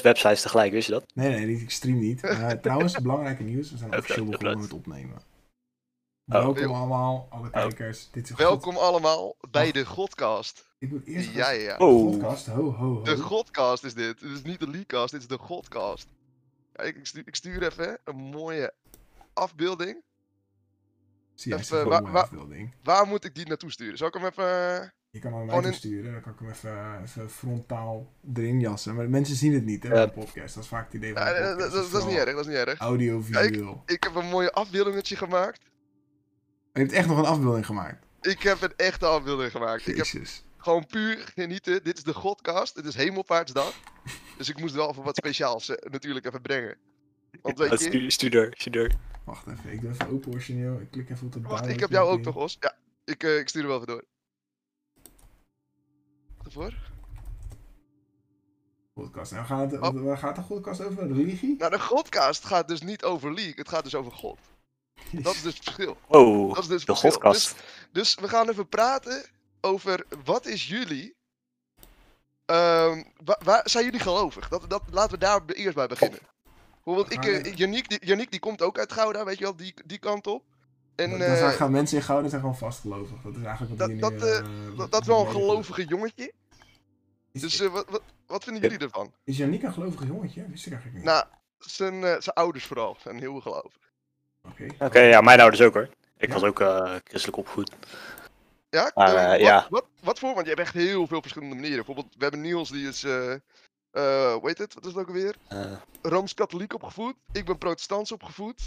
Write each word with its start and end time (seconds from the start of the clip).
websites 0.00 0.42
tegelijk, 0.42 0.72
wist 0.72 0.86
je 0.86 0.92
dat? 0.92 1.04
Nee, 1.14 1.46
nee, 1.46 1.60
ik 1.60 1.70
stream 1.70 1.98
niet. 1.98 2.22
Eh, 2.22 2.50
trouwens, 2.64 2.94
belangrijke 3.00 3.42
nieuws. 3.42 3.70
We 3.70 3.76
zijn 3.76 3.96
officieel 3.96 4.26
oké, 4.26 4.30
begonnen 4.36 4.60
met 4.60 4.72
opnemen. 4.72 5.16
Oh. 6.26 6.34
Welkom 6.44 6.72
allemaal, 6.74 7.26
alle 7.30 7.50
kijkers. 7.50 8.08
Dit 8.10 8.24
is 8.24 8.30
god- 8.30 8.38
Welkom 8.38 8.76
allemaal 8.76 9.36
bij 9.50 9.72
de 9.72 9.86
Godcast. 9.86 10.66
Ik 10.78 10.90
moet 10.90 11.06
eerst 11.06 11.32
Ja, 11.32 11.50
ja, 11.50 11.60
ja. 11.62 11.76
Oh. 11.76 12.10
podcast. 12.10 12.46
Ho, 12.46 12.62
ho, 12.72 12.94
ho. 12.94 13.02
De 13.02 13.16
Godcast 13.16 13.84
is 13.84 13.94
dit. 13.94 14.20
Het 14.20 14.30
is 14.30 14.42
niet 14.42 14.60
de 14.60 14.68
Leakcast, 14.68 15.10
dit 15.12 15.20
is 15.20 15.26
de 15.26 15.38
Godcast. 15.38 16.06
Kijk, 16.72 16.96
ik 16.96 17.06
stuur, 17.06 17.22
ik 17.26 17.34
stuur 17.34 17.62
even 17.62 17.98
een 18.04 18.16
mooie 18.16 18.72
afbeelding. 19.32 20.02
Zie 21.34 21.50
jij 21.52 21.60
even, 21.60 21.78
zo'n 21.80 21.88
wa- 21.88 22.00
mooie 22.00 22.12
wa- 22.12 22.20
afbeelding? 22.20 22.74
Waar 22.82 23.06
moet 23.06 23.24
ik 23.24 23.34
die 23.34 23.46
naartoe 23.46 23.70
sturen? 23.70 23.98
Zal 23.98 24.06
ik 24.08 24.14
hem 24.14 24.24
even... 24.24 24.92
Je 25.22 25.24
kan 25.28 25.38
hem 25.38 25.46
mij 25.46 25.60
in- 25.62 25.74
sturen, 25.74 26.12
dan 26.12 26.20
kan 26.20 26.32
ik 26.32 26.38
hem 26.38 26.48
even, 26.50 27.02
even 27.02 27.30
frontaal 27.30 28.12
erin 28.34 28.60
jassen. 28.60 28.94
Maar 28.94 29.10
mensen 29.10 29.36
zien 29.36 29.52
het 29.54 29.64
niet, 29.64 29.82
hè, 29.82 29.88
Ja. 29.88 29.94
bij 29.94 30.02
een 30.02 30.10
podcast. 30.12 30.54
Dat 30.54 30.62
is 30.62 30.68
vaak 30.68 30.84
het 30.84 30.94
idee 30.94 31.12
van 31.12 31.22
Ja, 31.22 31.28
een 31.36 31.42
eh, 31.42 31.58
dat, 31.58 31.72
dat, 31.72 31.90
dat 31.90 32.00
is 32.02 32.08
niet 32.08 32.16
erg, 32.18 32.30
dat 32.34 32.40
is 32.40 32.46
niet 32.46 32.56
erg. 32.66 32.78
Audiovisueel. 32.78 33.82
Ik 33.86 34.02
heb 34.02 34.14
een 34.14 34.26
mooie 34.26 34.52
afbeeldingetje 34.52 35.16
gemaakt. 35.16 35.60
Je 36.72 36.80
hebt 36.80 36.92
echt 36.92 37.06
nog 37.08 37.18
een 37.18 37.24
afbeelding 37.24 37.66
gemaakt. 37.66 38.06
Ik 38.20 38.42
heb 38.42 38.62
een 38.62 38.72
echte 38.76 39.06
afbeelding 39.06 39.50
gemaakt. 39.50 39.88
Ik 39.88 39.96
heb 39.96 40.06
gewoon 40.56 40.86
puur 40.86 41.16
genieten. 41.34 41.84
Dit 41.84 41.96
is 41.96 42.02
de 42.04 42.14
Godcast. 42.14 42.76
Het 42.76 42.84
is 42.84 42.94
Hemelvaartsdag. 42.94 43.72
Dus 44.38 44.48
ik 44.48 44.58
moest 44.60 44.74
wel 44.74 44.90
even 44.90 45.02
wat 45.02 45.16
speciaals 45.16 45.68
eh, 45.68 45.90
natuurlijk 45.90 46.26
even 46.26 46.40
brengen. 46.42 46.76
Want 47.42 47.58
weet 47.58 47.70
je... 47.70 47.76
Stuur, 47.76 48.10
stuur 48.12 48.30
door, 48.30 48.50
stuur 48.56 48.72
door. 48.72 48.90
Wacht 49.24 49.46
even, 49.46 49.72
ik 49.72 49.80
doe 49.80 49.90
even 49.90 50.08
open 50.08 50.32
origineel. 50.32 50.80
Ik 50.80 50.90
klik 50.90 51.10
even 51.10 51.26
op 51.26 51.32
de 51.32 51.40
Wacht, 51.40 51.66
ik 51.68 51.80
heb 51.80 51.90
jou 51.90 52.08
ook 52.10 52.20
nog, 52.24 52.36
Os. 52.36 52.56
Ja, 52.60 52.76
ik, 53.04 53.22
eh, 53.22 53.38
ik 53.38 53.48
stuur 53.48 53.62
er 53.62 53.68
wel 53.68 53.76
even 53.76 53.88
door. 53.88 54.04
Ervoor. 56.48 56.72
Podcast. 58.94 59.32
En 59.32 59.44
gaat, 59.44 59.70
het, 59.70 59.80
Oh. 59.80 60.02
waar 60.04 60.18
gaat 60.18 60.36
de 60.36 60.42
podcast 60.42 60.80
over? 60.80 61.12
Religie? 61.12 61.56
Nou, 61.58 61.70
de 61.70 61.80
Godcast 61.80 62.44
gaat 62.44 62.68
dus 62.68 62.80
niet 62.80 63.04
over 63.04 63.34
League, 63.34 63.54
het 63.56 63.68
gaat 63.68 63.84
dus 63.84 63.94
over 63.94 64.12
God. 64.12 64.38
Dat 65.22 65.34
is 65.34 65.42
dus 65.42 65.54
het 65.54 65.64
verschil. 65.64 65.96
Oh, 66.06 66.54
Dat 66.54 66.62
is 66.62 66.68
dus 66.68 66.78
het 66.78 66.86
de 66.86 66.92
verschil. 66.92 67.10
godkast. 67.10 67.54
Dus 67.92 68.14
we 68.14 68.28
gaan 68.28 68.48
even 68.48 68.68
praten 68.68 69.24
over 69.60 70.06
wat 70.24 70.46
is 70.46 70.68
jullie. 70.68 71.16
ehm, 72.44 73.02
wa- 73.24 73.40
waar 73.44 73.70
zijn 73.70 73.84
jullie 73.84 74.00
gelovig? 74.00 74.48
Dat, 74.48 74.70
dat, 74.70 74.82
laten 74.90 75.10
we 75.10 75.18
daar 75.18 75.40
eerst 75.46 75.74
bij 75.74 75.86
beginnen. 75.86 76.20
Bijvoorbeeld, 76.84 77.12
ik, 77.12 77.24
eh, 77.24 77.54
Yannick, 77.56 77.88
die, 77.88 78.06
Yannick 78.06 78.30
die 78.30 78.40
komt 78.40 78.62
ook 78.62 78.78
uit 78.78 78.92
Gouda, 78.92 79.24
weet 79.24 79.38
je 79.38 79.44
wel, 79.44 79.56
die, 79.56 79.74
die 79.86 79.98
kant 79.98 80.26
op. 80.26 80.44
En 80.98 81.10
dat, 81.10 81.20
eh, 81.20 81.28
dat 81.28 81.38
zijn 81.38 81.52
gaan 81.52 81.70
mensen 81.70 81.96
in 81.96 82.02
Gouden 82.02 82.30
zijn 82.30 82.40
gewoon 82.42 82.56
vastgelovig. 82.56 83.20
Dat 83.22 83.36
is 83.36 83.42
eigenlijk 83.44 83.78
wat 83.78 83.88
Dat- 83.88 84.00
dat, 84.00 84.12
nu, 84.12 84.18
eh, 84.18 84.38
eh, 84.38 84.44
dat, 84.44 84.74
wat- 84.76 84.90
dat 84.90 85.00
is 85.00 85.06
wel 85.06 85.20
een 85.26 85.30
gelovige 85.32 85.84
jongetje. 85.84 86.32
Is, 87.32 87.40
Dus 87.40 87.60
eh, 87.60 87.68
wat, 87.72 87.86
wat, 87.90 88.02
wat 88.26 88.44
vinden 88.44 88.62
jullie 88.62 88.78
ervan? 88.78 89.12
is 89.24 89.36
Yannick 89.36 89.62
een 89.62 89.72
gelovig 89.72 90.06
jongetje? 90.06 90.46
Wist 90.48 90.66
ik 90.66 90.72
eigenlijk 90.72 91.04
niet. 91.04 91.14
Nou, 91.14 91.24
zijn, 91.58 91.94
eh, 91.94 92.00
zijn 92.20 92.34
ouders 92.36 92.66
vooral 92.66 92.96
zijn 93.00 93.18
heel 93.18 93.40
gelovig. 93.40 93.72
Oké. 94.48 94.66
Oké, 94.78 95.00
ja, 95.00 95.20
mijn 95.20 95.40
ouders 95.40 95.62
ook 95.62 95.74
hoor. 95.74 95.88
Ik 96.16 96.28
Ja? 96.28 96.34
was 96.34 96.42
ook 96.42 96.60
eh, 96.60 96.94
christelijk 97.04 97.38
opgevoed. 97.38 97.70
Ja? 98.70 98.90
Maar, 98.94 99.14
eh, 99.14 99.22
eh, 99.24 99.30
wat, 99.30 99.40
ja. 99.40 99.66
Wat, 99.70 99.86
wat 100.02 100.18
voor? 100.18 100.30
Want 100.34 100.42
je 100.46 100.52
hebt 100.54 100.60
echt 100.60 100.74
heel 100.74 101.06
veel 101.06 101.20
verschillende 101.20 101.54
manieren. 101.54 101.76
Bijvoorbeeld, 101.84 102.14
we 102.16 102.22
hebben 102.22 102.40
Niels, 102.40 102.70
die 102.70 102.88
is, 102.88 103.04
eh 103.04 103.32
eh, 103.90 104.32
hoe 104.32 104.40
heet 104.48 104.58
het? 104.58 104.74
Wat 104.74 104.84
is 104.84 104.90
het 104.92 105.00
ook 105.00 105.06
alweer? 105.08 105.36
Eh, 105.48 105.72
Rooms-katholiek 106.02 106.74
opgevoed. 106.74 107.14
Ik 107.32 107.44
ben 107.44 107.58
protestants 107.58 108.12
opgevoed. 108.12 108.62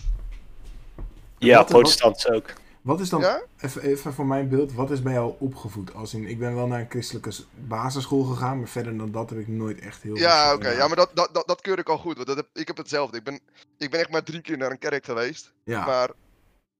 Ja, 1.45 1.63
protestants 1.63 2.29
ook. 2.29 2.53
Wat 2.81 2.99
is 2.99 3.09
dan, 3.09 3.21
Ja? 3.21 3.41
even, 3.57 3.81
even 3.81 4.13
voor 4.13 4.25
mijn 4.25 4.49
beeld, 4.49 4.73
wat 4.73 4.91
is 4.91 5.01
bij 5.01 5.13
jou 5.13 5.33
opgevoed? 5.39 5.93
Als 5.93 6.13
in, 6.13 6.25
ik 6.25 6.39
ben 6.39 6.55
wel 6.55 6.67
naar 6.67 6.79
een 6.79 6.89
christelijke 6.89 7.31
basisschool 7.67 8.23
gegaan, 8.23 8.57
maar 8.59 8.67
verder 8.67 8.97
dan 8.97 9.11
dat 9.11 9.29
heb 9.29 9.39
ik 9.39 9.47
nooit 9.47 9.79
echt 9.79 10.01
heel 10.01 10.15
Ja, 10.17 10.45
veel 10.45 10.55
oké. 10.55 10.63
gedaan. 10.63 10.79
Ja, 10.79 10.87
maar 10.87 10.95
dat, 10.95 11.11
dat, 11.13 11.29
dat, 11.33 11.47
dat 11.47 11.61
keur 11.61 11.79
ik 11.79 11.89
al 11.89 11.97
goed. 11.97 12.15
Want 12.15 12.27
dat 12.27 12.35
heb, 12.35 12.47
ik 12.53 12.67
heb 12.67 12.77
hetzelfde. 12.77 13.17
Ik 13.17 13.23
ben, 13.23 13.39
ik 13.77 13.89
ben 13.89 13.99
echt 13.99 14.09
maar 14.09 14.23
drie 14.23 14.41
keer 14.41 14.57
naar 14.57 14.71
een 14.71 14.77
kerk 14.79 15.05
geweest. 15.05 15.53
Ja, 15.63 15.85
Maar, 15.85 16.09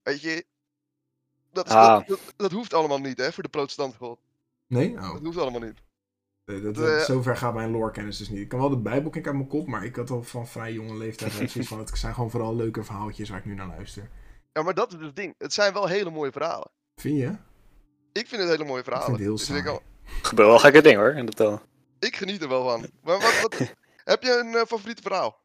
weet 0.02 0.20
je... 0.20 0.44
Dat, 1.52 1.66
is, 1.66 1.72
Ah. 1.72 1.86
dat, 1.98 2.06
dat, 2.06 2.20
dat 2.36 2.52
hoeft 2.52 2.74
allemaal 2.74 2.98
niet, 3.00 3.18
hè, 3.18 3.32
voor 3.32 3.42
de 3.42 3.48
protestante 3.48 3.96
God. 3.96 4.18
nee? 4.66 4.92
Oh, 4.92 5.12
Dat 5.12 5.22
hoeft 5.24 5.38
allemaal 5.38 5.60
niet. 5.60 5.78
eh, 6.44 6.62
dat, 6.62 6.78
eh, 6.78 6.98
zover 6.98 7.36
gaat 7.36 7.54
mijn 7.54 7.70
lorekennis 7.70 8.18
dus 8.18 8.28
niet. 8.28 8.40
Ik 8.40 8.48
kan 8.48 8.58
wel 8.60 8.68
de 8.70 8.76
Bijbel 8.76 9.10
kijken 9.10 9.30
uit 9.30 9.38
mijn 9.40 9.50
kop, 9.50 9.66
maar 9.66 9.84
ik 9.84 9.96
had 9.96 10.10
al 10.10 10.22
van 10.22 10.46
vrij 10.46 10.72
jonge 10.72 10.96
leeftijd 10.96 11.32
zoiets 11.50 11.68
van, 11.68 11.78
het 11.78 11.98
zijn 11.98 12.14
gewoon 12.14 12.30
vooral 12.30 12.56
leuke 12.56 12.84
verhaaltjes 12.84 13.28
waar 13.28 13.38
ik 13.38 13.44
nu 13.44 13.54
naar 13.54 13.66
luister. 13.66 14.08
Ja, 14.52 14.62
maar 14.62 14.74
dat 14.74 14.92
is 14.92 15.00
het 15.00 15.16
ding. 15.16 15.34
Het 15.38 15.52
zijn 15.52 15.72
wel 15.72 15.86
hele 15.86 16.10
mooie 16.10 16.32
verhalen. 16.32 16.70
Vind 16.96 17.18
je? 17.18 17.32
Ik 18.12 18.26
vind 18.28 18.40
het 18.42 18.50
hele 18.50 18.64
mooie 18.64 18.82
verhalen. 18.82 19.10
het 19.12 19.20
heel 19.20 19.36
Dus 19.36 19.50
ik, 19.50 19.66
al- 19.66 19.82
Gebeurt 20.22 20.48
wel 20.48 20.58
gekke 20.58 20.82
dingen 20.82 20.98
hoor, 21.00 21.12
in 21.14 21.24
dat 21.26 21.38
wel. 21.38 21.60
ik 21.98 22.16
geniet 22.16 22.42
er 22.42 22.48
wel 22.48 22.64
van. 22.68 22.80
Maar 23.02 23.18
wat, 23.20 23.40
wat, 23.40 23.58
heb 24.12 24.22
je 24.22 24.38
een 24.44 24.54
eh, 24.54 24.66
favoriete 24.66 25.02
verhaal? 25.02 25.40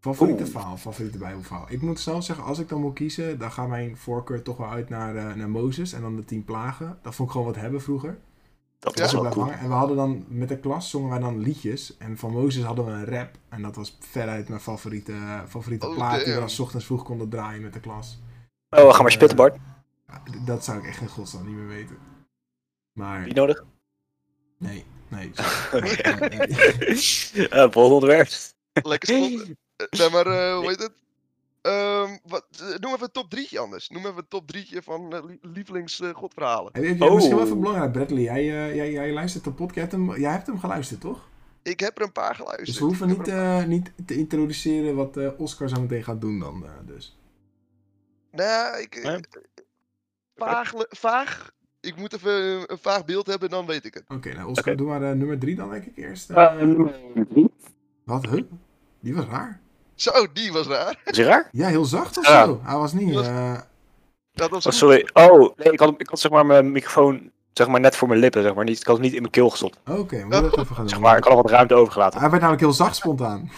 Favoriete 0.00 0.42
Oeh. 0.42 0.50
verhaal, 0.52 0.76
favoriete 0.76 1.18
Bijbelverhaal. 1.18 1.66
Ik 1.68 1.80
moet 1.82 2.00
zelf 2.00 2.24
zeggen, 2.24 2.44
als 2.44 2.58
ik 2.58 2.68
dan 2.68 2.80
moet 2.80 2.94
kiezen, 2.94 3.38
dan 3.38 3.52
gaat 3.52 3.68
mijn 3.68 3.96
voorkeur 3.96 4.42
toch 4.42 4.56
wel 4.56 4.68
uit 4.70 4.88
naar, 4.88 5.16
eh, 5.16 5.34
naar 5.34 5.48
Mozes 5.48 5.92
en 5.92 6.00
dan 6.00 6.16
de 6.16 6.24
tien 6.24 6.44
plagen. 6.44 6.98
Dat 7.02 7.14
vond 7.14 7.28
ik 7.28 7.34
gewoon 7.34 7.52
wat 7.52 7.60
hebben 7.60 7.82
vroeger. 7.82 8.18
Dat 8.78 8.96
Ja? 8.98 9.02
was 9.02 9.12
wel 9.12 9.28
cool. 9.30 9.50
En 9.50 9.68
we 9.68 9.74
hadden 9.74 9.96
dan 9.96 10.24
met 10.28 10.48
de 10.48 10.58
klas 10.58 10.90
zongen 10.90 11.10
wij 11.10 11.18
dan 11.18 11.38
liedjes. 11.38 11.96
En 11.96 12.18
van 12.18 12.30
Mozes 12.32 12.62
hadden 12.64 12.84
we 12.84 12.90
een 12.90 13.04
rap. 13.04 13.30
En 13.48 13.62
dat 13.62 13.76
was 13.76 13.96
veruit 14.00 14.48
mijn 14.48 14.60
favoriete, 14.60 15.42
favoriete 15.48 15.86
Oh, 15.88 15.94
plaat 15.94 16.24
die 16.24 16.34
we 16.34 16.38
dan 16.40 16.50
's 16.50 16.58
ochtends 16.58 16.86
vroeg 16.86 17.02
konden 17.04 17.28
draaien 17.28 17.62
met 17.62 17.72
de 17.72 17.80
klas. 17.80 18.18
Oh, 18.70 18.94
ga 18.94 19.02
maar 19.02 19.10
spitten 19.12 19.36
Bart. 19.36 19.56
Dat 20.44 20.64
zou 20.64 20.78
ik 20.78 20.84
echt 20.86 21.00
in 21.00 21.08
godsnaam 21.08 21.46
niet 21.46 21.54
meer 21.56 21.66
weten. 21.66 21.96
Maar 22.92 23.24
Wie 23.24 23.34
nodig? 23.34 23.64
nee, 24.58 24.84
nee. 25.08 25.30
Oké. 25.72 25.80
Nee, 25.80 26.38
nee. 26.38 27.48
Eh, 27.48 27.66
volgende 27.70 27.94
onderwerp. 27.94 28.28
Lekker 28.72 29.08
spot. 29.08 29.30
Eh, 29.76 29.86
nee, 29.98 30.10
maar 30.10 30.26
eh, 30.26 30.56
hoe 30.56 30.66
heet 30.68 30.78
het? 30.82 30.92
Ehm, 31.66 32.16
wat, 32.24 32.46
eh, 32.50 32.78
noem 32.78 32.92
even 32.92 33.02
een 33.04 33.10
top 33.12 33.30
drietje 33.30 33.58
anders. 33.58 33.88
Noem 33.88 34.06
even 34.06 34.16
een 34.18 34.28
top 34.28 34.46
drietje 34.46 34.82
van 34.82 35.12
eh, 35.14 35.24
li- 35.24 35.38
lievelings 35.42 36.00
eh, 36.00 36.14
godverhalen. 36.14 36.70
Heb 36.72 36.82
je- 36.84 36.90
Misschien 36.90 37.34
wel 37.34 37.38
Oh. 37.38 37.44
even 37.44 37.60
belangrijk, 37.60 37.92
Bradley. 37.92 38.22
Jij, 38.22 38.40
eh, 38.40 38.74
jij, 38.74 38.92
jij 38.92 39.12
luistert 39.12 39.44
de 39.44 39.50
podcast. 39.50 39.74
Jij 39.74 39.82
hebt, 39.82 39.92
hem, 40.12 40.20
jij 40.20 40.30
hebt 40.32 40.46
hem 40.46 40.58
geluisterd, 40.58 41.00
toch? 41.00 41.28
Ik 41.62 41.80
heb 41.80 41.98
er 41.98 42.04
een 42.04 42.12
paar 42.12 42.34
geluisterd. 42.34 42.66
Dus 42.66 42.78
we 42.78 42.84
hoeven 42.84 43.08
niet, 43.08 43.28
eh, 43.28 43.64
niet 43.64 43.92
te 44.06 44.14
introduceren 44.14 44.94
wat 44.94 45.16
eh, 45.16 45.28
Oscar 45.40 45.68
zo 45.68 45.80
meteen 45.80 46.04
gaat 46.04 46.20
doen 46.20 46.38
dan. 46.38 46.64
eh, 46.64 46.70
dus. 46.86 47.18
Nee, 48.30 48.82
ik... 48.82 48.94
eh, 48.94 49.16
vaag, 50.36 50.72
vaag. 50.88 51.50
Ik 51.80 51.96
moet 51.96 52.12
even 52.12 52.32
een, 52.32 52.64
een 52.66 52.78
vaag 52.78 53.04
beeld 53.04 53.26
hebben, 53.26 53.48
dan 53.50 53.66
weet 53.66 53.84
ik 53.84 53.94
het. 53.94 54.04
Oké, 54.08 54.32
nou 54.34 54.48
Oscar, 54.50 54.76
doe 54.76 54.86
maar 54.86 55.02
eh, 55.02 55.12
nummer 55.16 55.38
drie 55.38 55.54
dan 55.54 55.70
denk 55.70 55.84
ik 55.84 55.96
eerst. 55.96 56.30
eh. 56.30 56.36
Wat? 58.04 58.26
Huh? 58.26 58.42
Die 59.00 59.14
was 59.14 59.24
raar. 59.24 59.60
Zo, 59.96 60.26
die 60.32 60.52
was 60.52 60.66
raar. 60.66 61.00
Is 61.04 61.16
hij 61.16 61.26
raar? 61.26 61.48
Ja, 61.52 61.68
heel 61.68 61.84
zacht 61.84 62.18
of 62.18 62.26
Ja. 62.28 62.44
zo. 62.44 62.60
Hij 62.64 62.76
was 62.76 62.92
niet... 62.92 63.14
Was- 63.14 63.26
eh, 63.26 63.58
Dat 64.32 64.50
was 64.50 64.66
Oh, 64.66 64.72
sorry. 64.72 65.08
Oh, 65.12 65.56
nee, 65.56 65.72
ik 65.72 65.80
had, 65.80 65.94
ik 65.98 66.08
had 66.08 66.20
zeg 66.20 66.30
maar 66.30 66.46
mijn 66.46 66.72
microfoon 66.72 67.30
zeg 67.52 67.68
maar, 67.68 67.80
net 67.80 67.96
voor 67.96 68.08
mijn 68.08 68.20
lippen, 68.20 68.42
zeg 68.42 68.54
maar. 68.54 68.64
Niet, 68.64 68.80
ik 68.80 68.86
had 68.86 68.94
hem 68.96 69.04
niet 69.04 69.14
in 69.14 69.20
mijn 69.20 69.32
keel 69.32 69.50
gestopt. 69.50 69.78
Oké, 69.88 70.22
moet 70.22 70.32
dat 70.32 70.44
even 70.58 70.66
gaan 70.66 70.76
doen. 70.76 70.88
Zeg 70.88 70.98
maar, 71.00 71.16
ik 71.16 71.24
had 71.24 71.32
al 71.32 71.42
wat 71.42 71.50
ruimte 71.50 71.74
overgelaten. 71.74 72.20
Hij 72.20 72.28
werd 72.28 72.40
namelijk 72.42 72.64
heel 72.64 72.72
zacht 72.74 72.96
spontaan. 72.96 73.50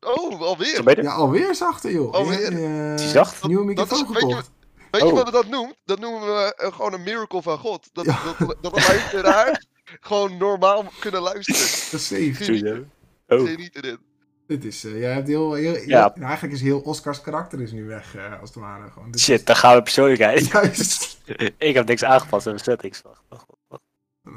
Oh, 0.00 0.40
alweer. 0.40 0.74
Zo 0.74 0.82
beter? 0.82 1.02
Ja, 1.04 1.12
alweer 1.12 1.54
zachter, 1.54 1.92
joh. 1.92 2.12
Alweer? 2.12 2.58
Ja, 2.60 2.94
Is 2.94 3.00
hij 3.02 3.10
zacht? 3.10 3.46
Nieuwe 3.46 3.74
Dat 3.74 3.90
is- 3.92 3.98
microfoon 3.98 4.12
weet 4.14 4.22
je 4.22 4.28
gekocht. 4.28 4.50
Weet 4.90 5.00
je 5.02 5.06
Oh. 5.08 5.14
wat 5.14 5.24
we 5.24 5.30
dat 5.30 5.46
noemen? 5.46 5.74
Dat 5.84 5.98
noemen 5.98 6.20
we 6.20 6.54
eh, 6.56 6.72
gewoon 6.72 6.92
een 6.92 7.02
miracle 7.02 7.42
van 7.42 7.58
God. 7.58 7.88
Dat, 7.92 8.04
Ja. 8.04 8.18
dat, 8.38 8.56
dat 8.60 8.76
een 8.76 8.82
luisteraar 8.88 9.64
gewoon 10.00 10.36
normaal 10.36 10.84
kunnen 11.00 11.20
luisteren. 11.20 11.60
Dat 11.60 12.00
is 12.00 12.06
safe. 12.06 12.84
Sowieso. 13.30 13.50
Oh. 13.52 13.56
Geniet 13.56 13.76
erin. 13.76 13.98
Dit 14.46 14.64
is, 14.64 14.84
eh, 14.84 14.98
jij 15.00 15.12
hebt 15.12 15.28
heel, 15.28 15.52
heel, 15.52 15.74
heel- 15.74 15.88
Ja. 15.88 16.14
eigenlijk 16.14 16.54
is 16.54 16.60
heel 16.62 16.80
Oscars 16.80 17.20
karakter 17.20 17.60
is 17.60 17.72
nu 17.72 17.84
weg, 17.86 18.16
eh, 18.16 18.40
als 18.40 18.48
het 18.54 18.58
ware. 18.58 18.90
Gewoon. 18.90 19.10
Dit 19.10 19.20
Shit, 19.20 19.46
daar 19.46 19.56
gaan 19.56 19.76
we 19.76 19.82
persoonlijkheid. 19.82 20.40
is- 20.40 20.50
Juist. 20.52 21.18
ik 21.58 21.74
heb 21.74 21.86
niks 21.88 22.04
aangepast 22.04 22.46
in 22.46 22.52
de 22.52 22.58
settings. 22.62 23.02
Wacht, 23.02 23.22
wacht, 23.28 23.44
wacht. 23.68 23.82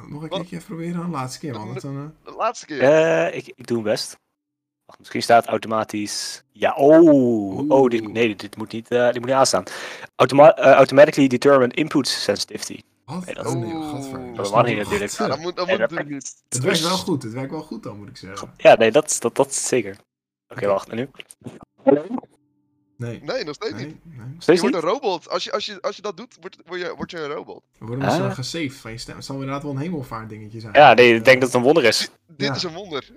Nog 0.09 0.24
een 0.24 0.30
keertje 0.30 0.56
even 0.56 0.68
proberen 0.68 0.98
dan, 1.02 1.09
laatste 1.09 1.40
keer, 1.40 1.54
man. 1.54 1.78
Dan, 1.81 1.98
eh, 2.24 2.31
De 2.31 2.38
laatste 2.38 2.66
keer. 2.66 2.81
Eh, 2.81 3.38
ik, 3.38 3.48
ik 3.56 3.68
doe 3.68 3.81
mijn 3.81 3.94
best. 3.94 4.18
Wacht, 4.86 5.00
misschien 5.00 5.22
staat 5.22 5.45
automatisch. 5.45 6.44
Ja, 6.51 6.74
oh. 6.75 7.69
Oh, 7.72 7.90
dit, 7.90 8.12
nee, 8.12 8.28
dit, 8.28 8.40
dit 8.40 8.57
moet 8.57 8.72
niet, 8.72 8.88
eh, 8.92 9.06
dit 9.06 9.16
moet 9.16 9.25
niet 9.25 9.36
aanstaan. 9.36 9.63
Automa 10.16 10.57
automatically 10.57 11.28
determine 11.28 11.74
input 11.74 12.07
sensitivity. 12.07 12.81
Wat? 13.06 13.26
Nee, 13.26 13.36
dat 13.36 13.46
oh 13.46 13.54
nee, 13.54 13.72
gadver. 13.72 14.36
Dat 14.36 14.66
niet 14.66 14.78
natuurlijk. 14.78 15.12
Ja, 15.12 15.28
dat 15.28 15.40
moet, 15.40 15.56
dat 15.56 15.66
Nee, 15.68 15.78
moet 15.78 15.90
dat 15.90 15.90
natuurlijk 15.90 15.92
werkt 15.92 16.10
niet. 16.10 16.44
Het 16.50 16.60
werkt 16.64 16.82
wel 16.82 16.98
goed, 16.98 17.24
het 17.24 17.34
werkt 17.34 17.52
wel 17.52 17.62
goed 17.62 17.84
dan, 17.84 17.98
moet 17.98 18.10
ik 18.10 18.18
zeggen. 18.18 18.54
Ja, 18.58 18.76
nee, 18.76 18.92
dat, 18.92 19.18
dat, 19.20 19.36
dat 19.36 19.50
is 19.50 19.68
zeker. 19.68 19.98
Oké, 20.48 20.68
wacht. 20.68 20.90
En 20.90 20.96
nu? 20.96 21.10
Nee. 22.98 23.22
Nee, 23.24 23.44
nog 23.44 23.56
steeds 23.56 23.74
niet. 23.74 23.96
Nee. 24.04 24.56
Je 24.56 24.62
wordt 24.62 24.76
een 24.76 24.82
robot. 24.82 25.30
Als 25.30 25.44
je, 25.44 25.52
als 25.52 25.66
je, 25.66 25.82
als 25.82 25.96
je 25.96 26.02
dat 26.02 26.18
doet, 26.18 26.38
word, 26.42 26.58
word, 26.66 26.82
je, 26.82 26.94
word 26.96 27.12
je 27.12 27.20
een 27.20 27.32
robot. 27.32 27.64
We 27.78 27.86
worden 27.86 28.08
Ah. 28.10 28.20
uh, 28.20 28.32
gesaved 28.34 28.74
van 28.74 28.92
je 28.92 28.98
stem. 28.98 29.16
Het 29.16 29.26
zal 29.26 29.36
inderdaad 29.36 29.64
wel 29.64 29.72
een 29.72 29.78
hemelvaart 29.78 30.30
dingetje 30.30 30.60
zijn. 30.60 30.74
Ja, 30.74 30.94
nee, 30.94 31.16
ik 31.16 31.26
denk 31.26 31.40
dat 31.42 31.50
het 31.50 31.58
een 31.58 31.66
wonder 31.66 31.84
is. 31.84 32.10
Dit 32.28 32.48
Ja. 32.48 32.56
is 32.56 32.64
een 32.64 32.74
wonder. 32.74 33.10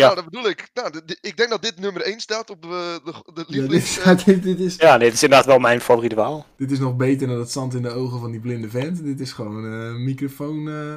Ja. 0.00 0.04
Nou, 0.06 0.14
dat 0.14 0.24
bedoel 0.30 0.48
ik. 0.50 0.70
Nou, 0.74 0.90
de- 0.90 1.02
de- 1.04 1.18
ik 1.20 1.36
denk 1.36 1.50
dat 1.50 1.62
dit 1.62 1.78
nummer 1.80 2.02
1 2.02 2.20
staat 2.20 2.50
op 2.50 2.62
de, 2.62 3.00
de, 3.04 3.12
de 3.34 3.44
Ja, 3.46 3.66
dit, 3.66 4.00
eh, 4.04 4.24
dit, 4.24 4.42
dit, 4.42 4.60
is, 4.60 4.76
ja, 4.76 4.96
nee, 4.96 5.06
het 5.06 5.14
is 5.16 5.22
inderdaad 5.22 5.46
wel 5.46 5.58
mijn 5.58 5.80
favoriete 5.80 6.14
verhaal. 6.14 6.46
dit 6.56 6.70
is 6.70 6.78
nog 6.78 6.96
beter 6.96 7.28
dan 7.28 7.38
het 7.38 7.50
zand 7.50 7.74
in 7.74 7.82
de 7.82 7.90
ogen 7.90 8.20
van 8.20 8.30
die 8.30 8.40
blinde 8.40 8.68
vent. 8.70 9.04
Dit 9.04 9.20
is 9.20 9.32
gewoon 9.32 9.64
een 9.64 10.04
microfoon, 10.04 10.58
eh, 10.68 10.94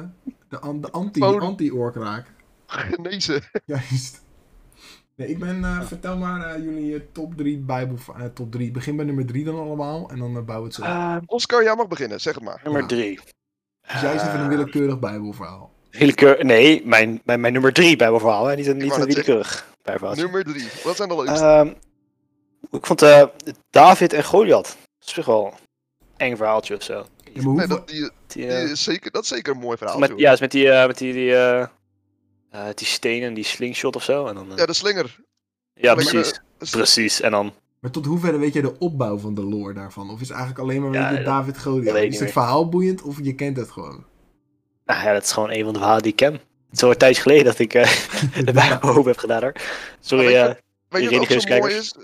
de, 0.48 0.58
an- 0.60 0.80
de 0.80 0.90
anti- 0.90 1.20
anti-oorkraak. 1.22 2.32
genezen. 2.66 3.42
Juist. 3.66 4.22
Nee, 5.16 5.28
ik 5.28 5.38
ben, 5.38 5.64
eh, 5.64 5.82
vertel 5.82 6.16
maar 6.16 6.54
eh, 6.54 6.62
jullie 6.64 6.94
eh, 6.94 7.00
top 7.12 7.36
3 7.36 7.58
Bijbel, 7.58 7.96
eh, 8.18 8.24
top 8.24 8.52
3. 8.52 8.70
Begin 8.70 8.96
bij 8.96 9.04
nummer 9.04 9.26
3 9.26 9.44
dan 9.44 9.58
allemaal 9.58 10.10
en 10.10 10.18
dan 10.18 10.36
uh, 10.36 10.42
bouw 10.42 10.64
het 10.64 10.74
zo. 10.74 10.82
op. 10.82 10.88
Ehm, 10.88 11.20
Oscar, 11.26 11.62
jij 11.62 11.74
mag 11.76 11.88
beginnen, 11.88 12.20
zeg 12.20 12.34
het 12.34 12.44
maar. 12.44 12.60
nummer 12.64 12.80
Ja. 12.82 12.86
3. 12.88 13.20
dus 13.92 14.00
jij 14.00 14.18
zit 14.18 14.28
even 14.28 14.40
een 14.40 14.48
willekeurig 14.48 14.98
Bijbelverhaal. 14.98 15.72
Willekeur... 15.98 16.44
Nee, 16.44 16.82
mijn, 16.86 17.20
mijn, 17.24 17.40
mijn 17.40 17.52
nummer 17.52 17.72
3 17.72 17.96
bijbelverhaal. 17.96 18.46
Hè? 18.46 18.56
Niet 18.56 18.66
een, 18.66 18.76
niet 18.76 18.96
een 18.96 19.04
willekeurig. 19.06 19.72
Nummer 20.14 20.44
3. 20.44 20.68
Wat 20.84 20.96
zijn 20.96 21.08
de 21.08 21.16
leukste? 21.16 21.44
Ehm, 21.44 21.68
ik 22.70 22.86
vond 22.86 23.02
eh, 23.02 23.24
David 23.70 24.12
en 24.12 24.24
Goliath. 24.24 24.76
Dat 24.98 25.08
is 25.08 25.12
toch 25.12 25.26
wel 25.26 25.46
een 25.46 25.52
eng 26.16 26.36
verhaaltje 26.36 26.76
of 26.76 26.82
zo. 26.82 27.06
Ja, 27.32 27.42
nee, 27.48 27.66
dat, 27.66 27.88
die, 27.88 28.00
Die, 28.00 28.10
die 28.26 28.46
eh, 28.46 28.70
is 28.70 28.82
zeker, 28.82 29.10
dat 29.10 29.22
is 29.22 29.28
zeker 29.28 29.52
een 29.54 29.60
mooi 29.60 29.76
verhaal. 29.76 29.98
met, 29.98 30.12
ja, 30.16 30.32
is 30.32 30.40
met 30.40 30.50
die, 30.50 30.70
eh, 30.70 30.86
met 30.86 30.98
die, 30.98 31.12
die, 31.12 31.34
eh, 31.34 31.60
eh, 31.60 31.68
die 32.74 32.86
stenen, 32.86 33.34
die 33.34 33.44
slingshot 33.44 33.96
of 33.96 34.02
zo. 34.02 34.26
En 34.26 34.34
dan, 34.34 34.52
Ja, 34.56 34.66
de 34.66 34.72
slinger. 34.72 35.16
ja, 35.74 35.94
maar, 35.94 36.04
precies. 36.04 36.40
Precies. 36.70 37.20
En 37.20 37.30
dan 37.30 37.52
maar 37.80 37.90
tot 37.92 38.06
hoeverre 38.06 38.38
weet 38.38 38.52
jij 38.52 38.62
de 38.62 38.78
opbouw 38.78 39.18
van 39.18 39.34
de 39.34 39.42
lore 39.42 39.72
daarvan? 39.74 40.10
Of 40.10 40.20
is 40.20 40.28
het 40.28 40.36
eigenlijk 40.36 40.68
alleen 40.68 40.82
maar 40.82 40.92
Ja, 40.92 41.08
weet 41.08 41.18
je, 41.18 41.24
dat- 41.24 41.34
David 41.34 41.58
Goliath? 41.62 41.96
Is 41.96 42.20
het 42.20 42.32
verhaal 42.32 42.68
boeiend 42.68 43.02
of 43.02 43.18
je 43.22 43.34
kent 43.34 43.56
het 43.56 43.70
gewoon? 43.70 44.04
Nou 44.84 45.02
ja, 45.04 45.12
dat 45.12 45.22
is 45.22 45.32
gewoon 45.32 45.50
een 45.50 45.64
van 45.64 45.72
de 45.72 45.78
verhalen 45.78 46.02
die 46.02 46.10
ik 46.10 46.16
ken. 46.16 46.32
Het 46.32 46.42
is 46.72 46.82
al 46.82 46.90
een 46.90 46.96
tijdje 46.96 47.22
geleden 47.22 47.44
dat 47.44 47.58
ik 47.58 47.74
eh 47.74 47.90
de 48.44 48.52
Bijbel 48.52 48.88
open 48.90 49.06
heb 49.10 49.18
gedaan 49.18 49.42
hoor. 49.42 49.52
Sorry, 50.00 50.24
weet 50.24 50.34
je- 50.34 50.40
eh, 50.40 50.54
Weet 50.88 51.02
je 51.02 51.10
wat 51.18 51.20
ook 51.20 51.40
zo 51.40 51.58
mooi 51.58 51.74
is? 51.74 51.94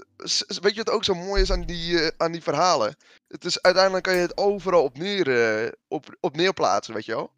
Weet 0.62 0.74
je 0.74 0.82
wat 0.84 0.90
ook 0.94 1.04
zo 1.04 1.14
mooi 1.14 1.42
is 1.42 1.52
aan 1.52 1.62
die, 1.62 2.00
eh, 2.00 2.08
aan 2.16 2.32
die 2.32 2.42
verhalen? 2.42 2.96
Het 3.28 3.44
is 3.44 3.62
uiteindelijk 3.62 4.04
kan 4.04 4.14
je 4.14 4.20
het 4.20 4.36
overal 4.36 4.82
op 4.82 4.98
neer, 4.98 5.54
eh, 5.64 5.68
op, 5.88 6.16
op 6.20 6.36
neerplaatsen, 6.36 6.94
weet 6.94 7.04
je 7.04 7.14
wel? 7.14 7.30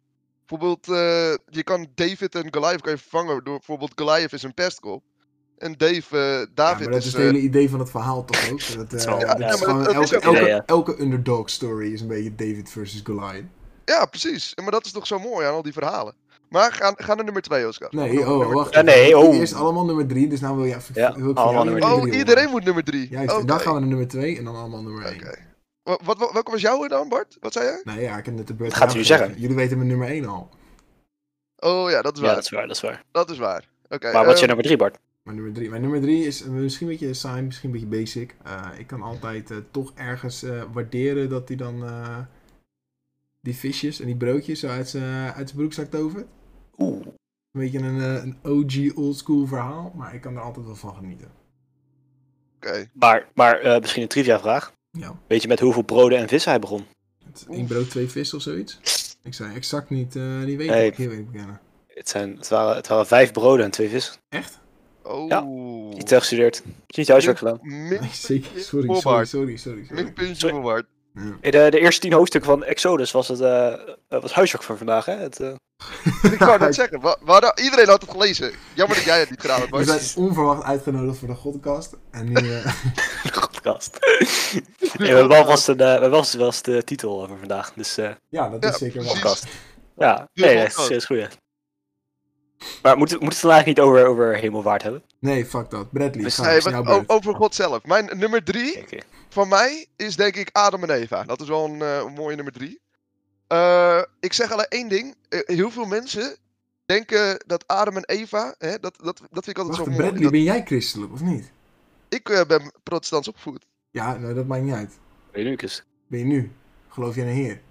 Bijvoorbeeld, 0.45 0.87
eh, 0.87 1.33
je 1.49 1.63
kan 1.63 1.87
David 1.95 2.35
en 2.35 2.47
Goliath 2.53 2.81
kan 2.81 2.91
je 2.91 2.97
vervangen 2.97 3.43
door 3.43 3.57
bijvoorbeeld 3.57 3.91
Goliath 3.95 4.33
is 4.33 4.43
een 4.43 4.53
pestkop. 4.53 5.03
En 5.57 5.73
Dave, 5.77 6.17
eh, 6.17 6.39
Ja, 6.39 6.45
David 6.53 6.83
maar 6.83 6.93
dat 6.93 7.01
is 7.01 7.07
is... 7.07 7.13
het 7.13 7.21
hele 7.21 7.39
idee 7.39 7.69
van 7.69 7.79
het 7.79 7.89
verhaal 7.89 8.25
toch 8.25 8.51
ook? 8.51 8.59
Dat, 8.77 8.93
is 8.93 9.05
eh, 9.05 9.19
dat 9.19 9.37
ja, 9.39 9.53
is 9.53 9.59
gewoon 9.61 9.83
dat- 9.83 9.93
dat 9.93 10.03
is 10.33 10.59
elke 10.65 11.01
underdog 11.01 11.49
story 11.49 11.93
is 11.93 12.01
een 12.01 12.07
beetje 12.07 12.35
David 12.35 12.69
versus 12.69 13.01
Goliath. 13.03 13.43
Ja, 13.85 14.05
precies. 14.05 14.55
Maar 14.61 14.71
dat 14.71 14.85
is 14.85 14.91
toch 14.91 15.07
zo 15.07 15.19
mooi 15.19 15.45
aan 15.45 15.53
al 15.53 15.61
die 15.61 15.73
verhalen. 15.73 16.15
Maar 16.49 16.71
ga, 16.71 16.93
ga 16.97 17.13
naar 17.13 17.23
nummer 17.23 17.41
2, 17.41 17.67
Oscar. 17.67 17.87
Nee, 17.91 18.19
oh, 18.19 18.27
nummer 18.27 18.53
wacht. 18.53 18.73
Ja, 18.73 18.81
nee, 18.81 19.17
oh. 19.17 19.35
Eerst 19.35 19.53
allemaal 19.53 19.85
nummer 19.85 20.07
3, 20.07 20.27
dus 20.27 20.39
nou 20.39 20.55
wil, 20.55 20.65
je, 20.65 20.77
Ja, 20.93 21.13
wil 21.15 21.29
ik 21.29 21.37
allemaal 21.37 21.63
nummer 21.63 21.83
Oh, 21.83 21.87
drie 21.89 21.99
horen. 21.99 22.13
iedereen 22.17 22.49
moet 22.49 22.63
nummer 22.63 22.83
3. 22.83 23.09
Juist, 23.09 23.35
en 23.35 23.45
dan 23.45 23.59
gaan 23.59 23.73
we 23.73 23.79
naar 23.79 23.89
nummer 23.89 24.07
2 24.07 24.37
en 24.37 24.43
dan 24.43 24.55
allemaal 24.55 24.81
nummer 24.81 25.05
1. 25.05 25.15
Oké. 25.15 25.37
Wa- 25.83 25.99
Wat, 26.03 26.17
wat, 26.17 26.31
welke 26.31 26.51
was 26.51 26.61
jouw 26.61 26.87
dan, 26.87 27.09
Bart? 27.09 27.37
Wat 27.39 27.53
zei 27.53 27.65
jij? 27.65 27.81
Nee, 27.83 28.01
ja, 28.03 28.17
ik 28.17 28.25
heb 28.25 28.35
net 28.35 28.47
de 28.47 28.53
beurt 28.53 28.69
Wat 28.69 28.79
gaat 28.79 28.95
u 28.95 29.03
zeggen? 29.03 29.33
Jullie 29.37 29.55
weten 29.55 29.77
mijn 29.77 29.89
nummer 29.89 30.07
1 30.07 30.25
al. 30.25 30.49
Oh 31.57 31.89
ja, 31.89 32.01
dat 32.01 32.13
is 32.15 32.19
ja, 32.19 32.25
waar. 32.25 32.35
dat 32.35 32.43
is 32.43 32.49
waar, 32.51 32.67
dat 32.67 32.75
is 32.75 32.81
waar. 32.81 33.03
Dat 33.11 33.29
is 33.29 33.37
waar. 33.37 33.67
Oké. 33.89 34.11
Maar 34.11 34.25
wat 34.25 34.33
is 34.33 34.39
je 34.39 34.47
ehm, 34.47 34.55
nummer 34.55 34.65
3, 34.65 34.77
Bart? 34.77 34.97
Mijn 35.23 35.35
nummer 35.35 35.53
3. 35.53 35.69
Mijn 35.69 35.81
nummer 35.81 36.01
3 36.01 36.25
is 36.25 36.43
misschien 36.43 36.87
een 36.87 36.93
beetje 36.93 37.13
saai, 37.13 37.41
misschien 37.41 37.73
een 37.73 37.79
beetje 37.79 37.99
basic. 37.99 38.35
Eh, 38.43 38.67
ik 38.77 38.87
kan 38.87 39.01
altijd 39.01 39.51
eh, 39.51 39.57
toch 39.71 39.91
ergens 39.95 40.43
eh, 40.43 40.63
waarderen 40.73 41.29
dat 41.29 41.47
hij 41.47 41.57
dan 41.57 41.83
eh, 41.83 42.17
die 43.43 43.55
visjes 43.55 43.99
en 43.99 44.05
die 44.05 44.15
broodjes 44.15 44.59
zo 44.59 44.67
uit 44.67 44.89
zijn 44.89 45.31
uit 45.33 45.47
zijn 45.47 45.57
broekzak 45.59 45.89
tovert. 45.89 46.25
Oeh. 46.77 47.05
Een 47.51 47.61
beetje 47.61 47.79
een, 47.79 47.99
eh, 47.99 48.23
een 48.23 48.37
OG 48.43 48.95
oldschool 48.95 49.45
verhaal, 49.45 49.91
maar 49.95 50.13
ik 50.15 50.21
kan 50.21 50.35
er 50.35 50.41
altijd 50.41 50.65
wel 50.65 50.75
van 50.75 50.95
genieten. 50.95 51.31
Oké. 52.55 52.89
Maar, 52.93 53.27
maar 53.33 53.59
eh, 53.59 53.79
misschien 53.79 54.01
een 54.01 54.07
trivia 54.07 54.39
vraag. 54.39 54.73
Ja, 54.91 55.19
Weet 55.27 55.41
je 55.41 55.47
met 55.47 55.59
hoeveel 55.59 55.81
broden 55.83 56.17
en 56.17 56.27
vissen 56.27 56.51
hij 56.51 56.59
begon? 56.59 56.85
het 57.25 57.45
één 57.49 57.65
brood, 57.65 57.89
twee 57.89 58.07
vis 58.09 58.33
of 58.33 58.41
zoiets. 58.41 58.79
Ik 59.23 59.33
zei 59.33 59.55
exact 59.55 59.89
niet, 59.89 60.15
eh 60.15 60.39
niet 60.39 60.57
weten. 60.57 60.75
Nee. 60.75 60.87
ik 60.87 60.95
hier 60.95 61.09
weet 61.09 61.19
ik 61.19 61.31
bekennen. 61.31 61.59
Het, 61.87 62.09
zijn, 62.09 62.37
het, 62.37 62.47
waren, 62.47 62.75
het 62.75 62.87
waren 62.87 63.07
vijf 63.07 63.31
broden 63.31 63.65
en 63.65 63.71
twee 63.71 63.89
vissen. 63.89 64.15
Echt? 64.29 64.59
Oh. 65.03 65.27
Ja, 65.29 65.41
Niet 65.97 66.11
uh, 66.11 66.17
gestudeerd. 66.17 66.55
Heb 66.55 66.65
je 66.87 66.97
niet 66.97 67.05
je 67.05 67.11
huiswerk 67.11 67.37
gedaan? 67.37 67.59
Min, 67.61 67.87
Nee, 67.89 68.09
zeker. 68.11 68.59
Sorry, 68.59 68.95
sorry, 68.95 69.25
sorry, 69.25 69.57
sorry. 69.57 69.85
sorry. 69.85 70.03
min 70.03 70.13
puntje 70.13 70.35
Sorry. 70.35 70.53
voor 70.53 70.63
Bart. 70.63 70.85
Ja. 71.13 71.21
In 71.41 71.51
de, 71.51 71.67
de 71.69 71.79
eerste 71.79 72.01
tien 72.01 72.13
hoofdstukken 72.13 72.51
van 72.51 72.63
Exodus 72.63 73.11
was 73.11 73.27
het 73.27 73.39
eh, 73.41 73.67
eh, 73.73 73.77
was 74.21 74.33
huiswerk 74.33 74.63
voor 74.63 74.77
vandaag. 74.77 75.05
Hè? 75.05 75.13
Het, 75.15 75.39
eh, 75.39 75.53
Ik 76.33 76.39
wou 76.39 76.59
net 76.59 76.75
zeggen, 76.75 77.01
we, 77.01 77.17
we 77.25 77.31
hadden- 77.31 77.59
iedereen 77.63 77.87
had 77.87 78.01
het 78.01 78.11
gelezen. 78.11 78.51
Jammer 78.73 78.95
dat 78.95 79.05
jij 79.05 79.19
het 79.19 79.29
niet 79.29 79.41
gedaan 79.41 79.59
hebt, 79.59 79.71
We 79.77 79.83
zijn 79.83 80.25
onverwacht 80.27 80.63
uitgenodigd 80.63 81.17
voor 81.17 81.27
de 81.27 81.35
godcast. 81.35 81.93
En 82.11 82.25
nu... 82.27 82.33
eh, 82.33 82.65
de 83.23 83.31
podcast. 83.51 83.97
Nee, 83.99 84.61
we 84.97 85.05
hebben 85.19 85.37
een, 85.39 85.79
eh, 85.79 85.99
we 85.99 86.09
wel 86.09 86.45
eens 86.45 86.61
de 86.61 86.83
titel 86.83 87.27
voor 87.27 87.37
vandaag. 87.37 87.73
Dus 87.73 87.97
eh, 87.97 88.09
ja, 88.29 88.49
dat 88.49 88.63
is 88.63 88.69
Ja, 88.69 88.77
zeker 88.77 89.03
wel. 89.03 89.13
podcast. 89.13 89.45
Ja, 89.97 90.27
nee, 90.33 90.55
dat 90.55 90.77
is, 90.79 90.89
is 90.89 91.05
goed. 91.05 91.27
Maar 92.81 92.97
moeten 92.97 93.17
we 93.17 93.23
moeten 93.23 93.27
het 93.27 93.37
vandaag 93.37 93.65
niet 93.65 93.79
over, 93.79 94.05
over 94.05 94.35
hemelwaard 94.37 94.83
hebben? 94.83 95.03
Nee, 95.19 95.45
fuck 95.45 95.69
dat. 95.69 95.91
Bradley, 95.91 96.23
Dus- 96.23 96.35
ga, 96.35 96.81
Nee, 96.81 97.03
over 97.07 97.35
God 97.35 97.55
zelf. 97.55 97.83
Mijn 97.83 98.09
nummer 98.13 98.43
drie. 98.43 98.85
Van 99.33 99.47
mij 99.47 99.87
is 99.95 100.15
denk 100.15 100.35
ik 100.35 100.49
Adam 100.51 100.83
en 100.83 100.89
Eva. 100.89 101.23
Dat 101.23 101.41
is 101.41 101.47
wel 101.47 101.65
een, 101.65 101.81
eh, 101.81 101.97
een 101.97 102.13
mooie 102.13 102.35
nummer 102.35 102.53
drie. 102.53 102.81
Eh, 103.47 104.01
ik 104.19 104.33
zeg 104.33 104.51
alleen 104.51 104.67
één 104.69 104.87
ding. 104.89 105.15
Eh, 105.29 105.39
heel 105.45 105.71
veel 105.71 105.85
mensen 105.85 106.35
denken 106.85 107.43
dat 107.45 107.67
Adam 107.67 107.97
en 107.97 108.05
Eva, 108.05 108.55
hè, 108.57 108.79
dat, 108.79 108.95
dat, 109.03 109.21
dat 109.31 109.43
vind 109.43 109.47
ik 109.47 109.57
altijd 109.57 109.77
Wacht, 109.77 109.77
zo 109.77 109.85
mooi. 109.85 109.95
Bradley, 109.97 110.21
Dat- 110.21 110.31
ben 110.31 110.43
jij 110.43 110.61
christelijk 110.65 111.11
of 111.11 111.21
niet? 111.21 111.51
ik 112.09 112.43
ben 112.47 112.71
protestants 112.83 113.27
opgevoed. 113.27 113.65
Ja, 113.91 114.17
nou, 114.17 114.33
dat 114.33 114.45
maakt 114.45 114.63
niet 114.63 114.73
uit. 114.73 114.91
Weet 115.31 115.43
je, 115.43 115.49
Lucas? 115.49 115.83
Ben 116.07 116.19
je 116.19 116.25
nu? 116.25 116.51
Geloof 116.87 117.15
je 117.15 117.21
in 117.21 117.27
een 117.27 117.33
heer? 117.33 117.61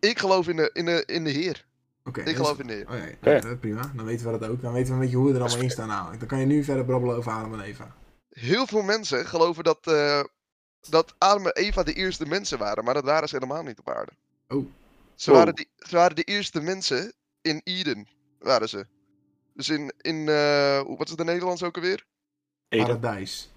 Ik 0.00 0.18
geloof 0.18 0.48
in 0.48 0.56
de, 0.56 0.70
in 0.72 0.84
de, 0.84 1.02
in 1.06 1.24
de 1.24 1.30
Heer. 1.30 1.66
Oké. 2.04 2.20
Ik 2.22 2.36
geloof 2.36 2.52
is- 2.52 2.58
in 2.58 2.66
de 2.66 2.72
Heer. 2.72 2.88
Oh 2.88 2.96
ja, 2.96 3.04
ja, 3.04 3.10
Oké. 3.20 3.40
dat 3.40 3.44
is 3.44 3.58
prima. 3.60 3.92
Dan 3.96 4.04
weten 4.04 4.32
we 4.32 4.38
dat 4.38 4.48
ook. 4.50 4.62
Dan 4.62 4.72
weten 4.72 4.88
we 4.88 4.94
een 4.94 5.00
beetje 5.00 5.16
hoe 5.16 5.26
we 5.28 5.34
er 5.34 5.40
allemaal 5.40 5.62
in 5.62 5.70
staan 5.70 5.88
namelijk. 5.88 6.18
Dan 6.18 6.28
kan 6.28 6.38
je 6.40 6.46
nu 6.46 6.64
verder 6.64 6.84
brabbelen 6.84 7.16
over 7.16 7.32
Adam 7.32 7.54
en 7.54 7.60
Eva. 7.60 7.94
Heel 8.30 8.66
veel 8.66 8.82
mensen 8.82 9.26
geloven 9.26 9.64
dat, 9.64 9.78
eh, 9.86 10.20
dat 10.88 11.14
Adam 11.18 11.46
en 11.46 11.52
Eva 11.62 11.82
de 11.82 11.92
eerste 11.92 12.26
mensen 12.26 12.58
waren, 12.58 12.84
maar 12.84 12.94
dat 12.94 13.04
waren 13.04 13.28
ze 13.28 13.34
helemaal 13.34 13.62
niet 13.62 13.78
op 13.78 13.88
aarde. 13.90 14.12
Oh. 14.48 14.66
Ze, 15.14 15.30
Oh. 15.30 15.36
waren, 15.36 15.54
de, 15.54 15.66
ze 15.76 15.96
waren 15.96 16.16
de 16.16 16.22
eerste 16.22 16.60
mensen 16.60 17.12
in 17.42 17.60
Eden, 17.64 18.08
waren 18.38 18.68
ze. 18.68 18.86
Dus 19.54 19.68
in, 19.68 19.92
in 20.00 20.28
eh, 20.28 20.80
hoe- 20.80 20.96
wat 20.96 21.08
is 21.08 21.14
de 21.16 21.24
Nederlands 21.24 21.62
ook 21.62 21.76
alweer? 21.76 22.06
Eden. 22.68 22.86
Paradijs. 22.86 23.50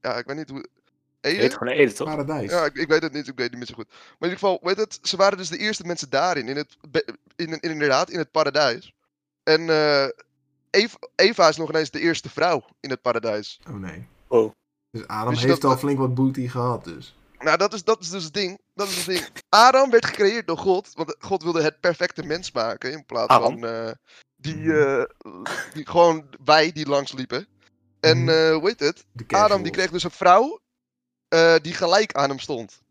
Ja, 0.00 0.14
ik 0.16 0.26
weet 0.26 0.36
niet 0.36 0.48
hoe... 0.50 0.68
Je 1.20 1.28
heet 1.28 1.38
Eden? 1.38 1.58
gewoon 1.58 1.74
Eden, 1.74 1.94
toch? 1.94 2.08
Paradijs. 2.08 2.50
Ja, 2.50 2.64
ik, 2.64 2.74
ik 2.74 2.88
weet 2.88 3.02
het 3.02 3.12
niet, 3.12 3.28
ik 3.28 3.36
weet 3.36 3.50
het 3.50 3.58
niet 3.58 3.68
zo 3.68 3.74
goed. 3.74 3.88
Maar 3.88 3.98
in 4.28 4.34
ieder 4.34 4.38
geval, 4.38 4.58
weet 4.62 4.76
het, 4.76 4.98
ze 5.02 5.16
waren 5.16 5.38
dus 5.38 5.48
de 5.48 5.58
eerste 5.58 5.84
mensen 5.86 6.10
daarin, 6.10 6.48
in 6.48 6.56
het, 6.56 6.76
in, 7.36 7.46
in, 7.46 7.60
inderdaad, 7.60 8.10
in 8.10 8.18
het 8.18 8.30
paradijs. 8.30 8.94
En 9.42 9.68
eh, 9.70 10.06
Eva, 10.70 10.96
Eva 11.14 11.48
is 11.48 11.56
nog 11.56 11.68
ineens 11.68 11.90
de 11.90 12.00
eerste 12.00 12.28
vrouw 12.30 12.64
in 12.80 12.90
het 12.90 13.02
paradijs. 13.02 13.60
Oh 13.68 13.74
nee. 13.74 14.06
Oh. 14.28 14.52
Dus 14.90 15.06
Adam 15.06 15.34
je 15.34 15.46
heeft 15.46 15.60
dat- 15.60 15.70
al 15.70 15.76
flink 15.78 15.98
wat 15.98 16.14
booty 16.14 16.48
gehad 16.48 16.84
dus. 16.84 17.14
Nou, 17.38 17.56
dat 17.56 17.72
is, 17.72 17.84
dat 17.84 18.00
is 18.00 18.10
dus 18.10 18.24
het 18.24 18.32
ding. 18.34 18.60
Dat 18.74 18.88
is 18.88 18.96
het 18.96 19.06
ding. 19.06 19.26
Adam 19.48 19.90
werd 19.90 20.04
gecreëerd 20.06 20.46
door 20.46 20.58
God, 20.58 20.90
want 20.94 21.16
God 21.18 21.42
wilde 21.42 21.62
het 21.62 21.80
perfecte 21.80 22.22
mens 22.22 22.52
maken 22.52 22.92
in 22.92 23.04
plaats 23.06 23.32
Adam? 23.32 23.60
van 23.60 23.68
eh, 23.68 23.90
die, 24.36 24.72
eh, 24.78 25.04
die 25.74 25.86
gewoon 25.86 26.26
wij 26.44 26.72
die 26.72 26.86
langs 26.88 27.12
liepen. 27.12 27.46
En 28.00 28.28
eh 28.28 28.52
hoe 28.54 28.68
heet 28.68 28.80
het? 28.80 29.04
Adam 29.28 29.62
die 29.62 29.72
kreeg 29.72 29.90
dus 29.90 30.02
een 30.04 30.10
vrouw 30.10 30.60
eh, 31.28 31.54
die 31.62 31.74
gelijk 31.74 32.12
aan 32.12 32.28
hem 32.28 32.38
stond. 32.38 32.82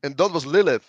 En 0.00 0.16
dat 0.16 0.30
was 0.30 0.44
Lilith. 0.44 0.84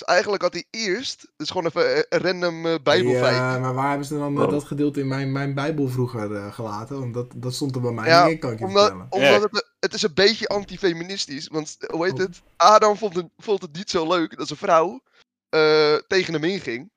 Dus 0.00 0.08
eigenlijk 0.08 0.42
had 0.42 0.52
hij 0.52 0.64
eerst, 0.70 1.26
dus 1.36 1.50
gewoon 1.50 1.66
even 1.66 1.94
eh, 1.96 2.02
een 2.08 2.18
random 2.20 2.66
eh, 2.66 2.74
bijbelfeit. 2.82 3.34
Ja, 3.36 3.58
maar 3.58 3.74
waar 3.74 3.88
hebben 3.88 4.06
ze 4.06 4.18
dan 4.18 4.36
eh, 4.36 4.42
Oh. 4.42 4.50
dat 4.50 4.64
gedeelte 4.64 5.00
in 5.00 5.08
mijn, 5.08 5.32
mijn 5.32 5.54
bijbel 5.54 5.88
vroeger 5.88 6.34
eh, 6.36 6.52
gelaten? 6.52 6.98
Want 6.98 7.14
dat, 7.14 7.26
dat 7.36 7.54
stond 7.54 7.74
er 7.74 7.80
bij 7.80 7.90
mij 7.92 8.08
Ja, 8.08 8.22
niet 8.24 8.32
in, 8.32 8.38
kan 8.38 8.52
ik 8.52 8.58
je 8.58 8.64
Omdat, 8.64 8.82
vertellen. 8.88 9.06
omdat 9.10 9.42
het, 9.52 9.70
het 9.80 9.94
is 9.94 10.02
een 10.02 10.14
beetje 10.14 10.48
antifeministisch. 10.48 11.48
Want 11.48 11.76
hoe 11.90 12.04
heet 12.04 12.12
Oh. 12.12 12.18
het? 12.18 12.42
Adam 12.56 12.96
vond 12.96 13.14
het, 13.14 13.26
vond 13.38 13.62
het 13.62 13.72
niet 13.72 13.90
zo 13.90 14.08
leuk 14.08 14.36
dat 14.38 14.46
zijn 14.46 14.58
vrouw 14.58 15.00
eh, 15.48 15.94
tegen 15.94 16.32
hem 16.32 16.44
inging. 16.44 16.90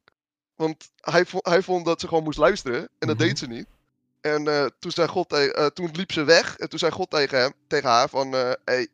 Want 0.56 0.92
hij, 1.02 1.26
vo- 1.26 1.40
hij 1.42 1.62
vond 1.62 1.86
dat 1.86 2.00
ze 2.02 2.08
gewoon 2.08 2.24
moest 2.24 2.38
luisteren. 2.38 2.82
En 3.00 3.08
dat 3.08 3.18
Mhm. 3.18 3.26
deed 3.28 3.40
ze 3.40 3.48
niet. 3.48 3.66
En 4.22 4.48
eh, 4.48 4.66
toen, 4.80 4.92
zei 4.92 5.08
God 5.08 5.34
eh, 5.34 5.66
toen 5.66 5.90
liep 5.94 6.12
ze 6.12 6.24
weg. 6.24 6.58
En 6.58 6.70
toen 6.70 6.80
zei 6.80 6.92
God 6.92 7.10
tegen, 7.10 7.40
hem, 7.40 7.54
tegen 7.68 7.90
haar 7.90 8.10
van... 8.10 8.34
eh 8.36 8.52
hey, 8.66 8.88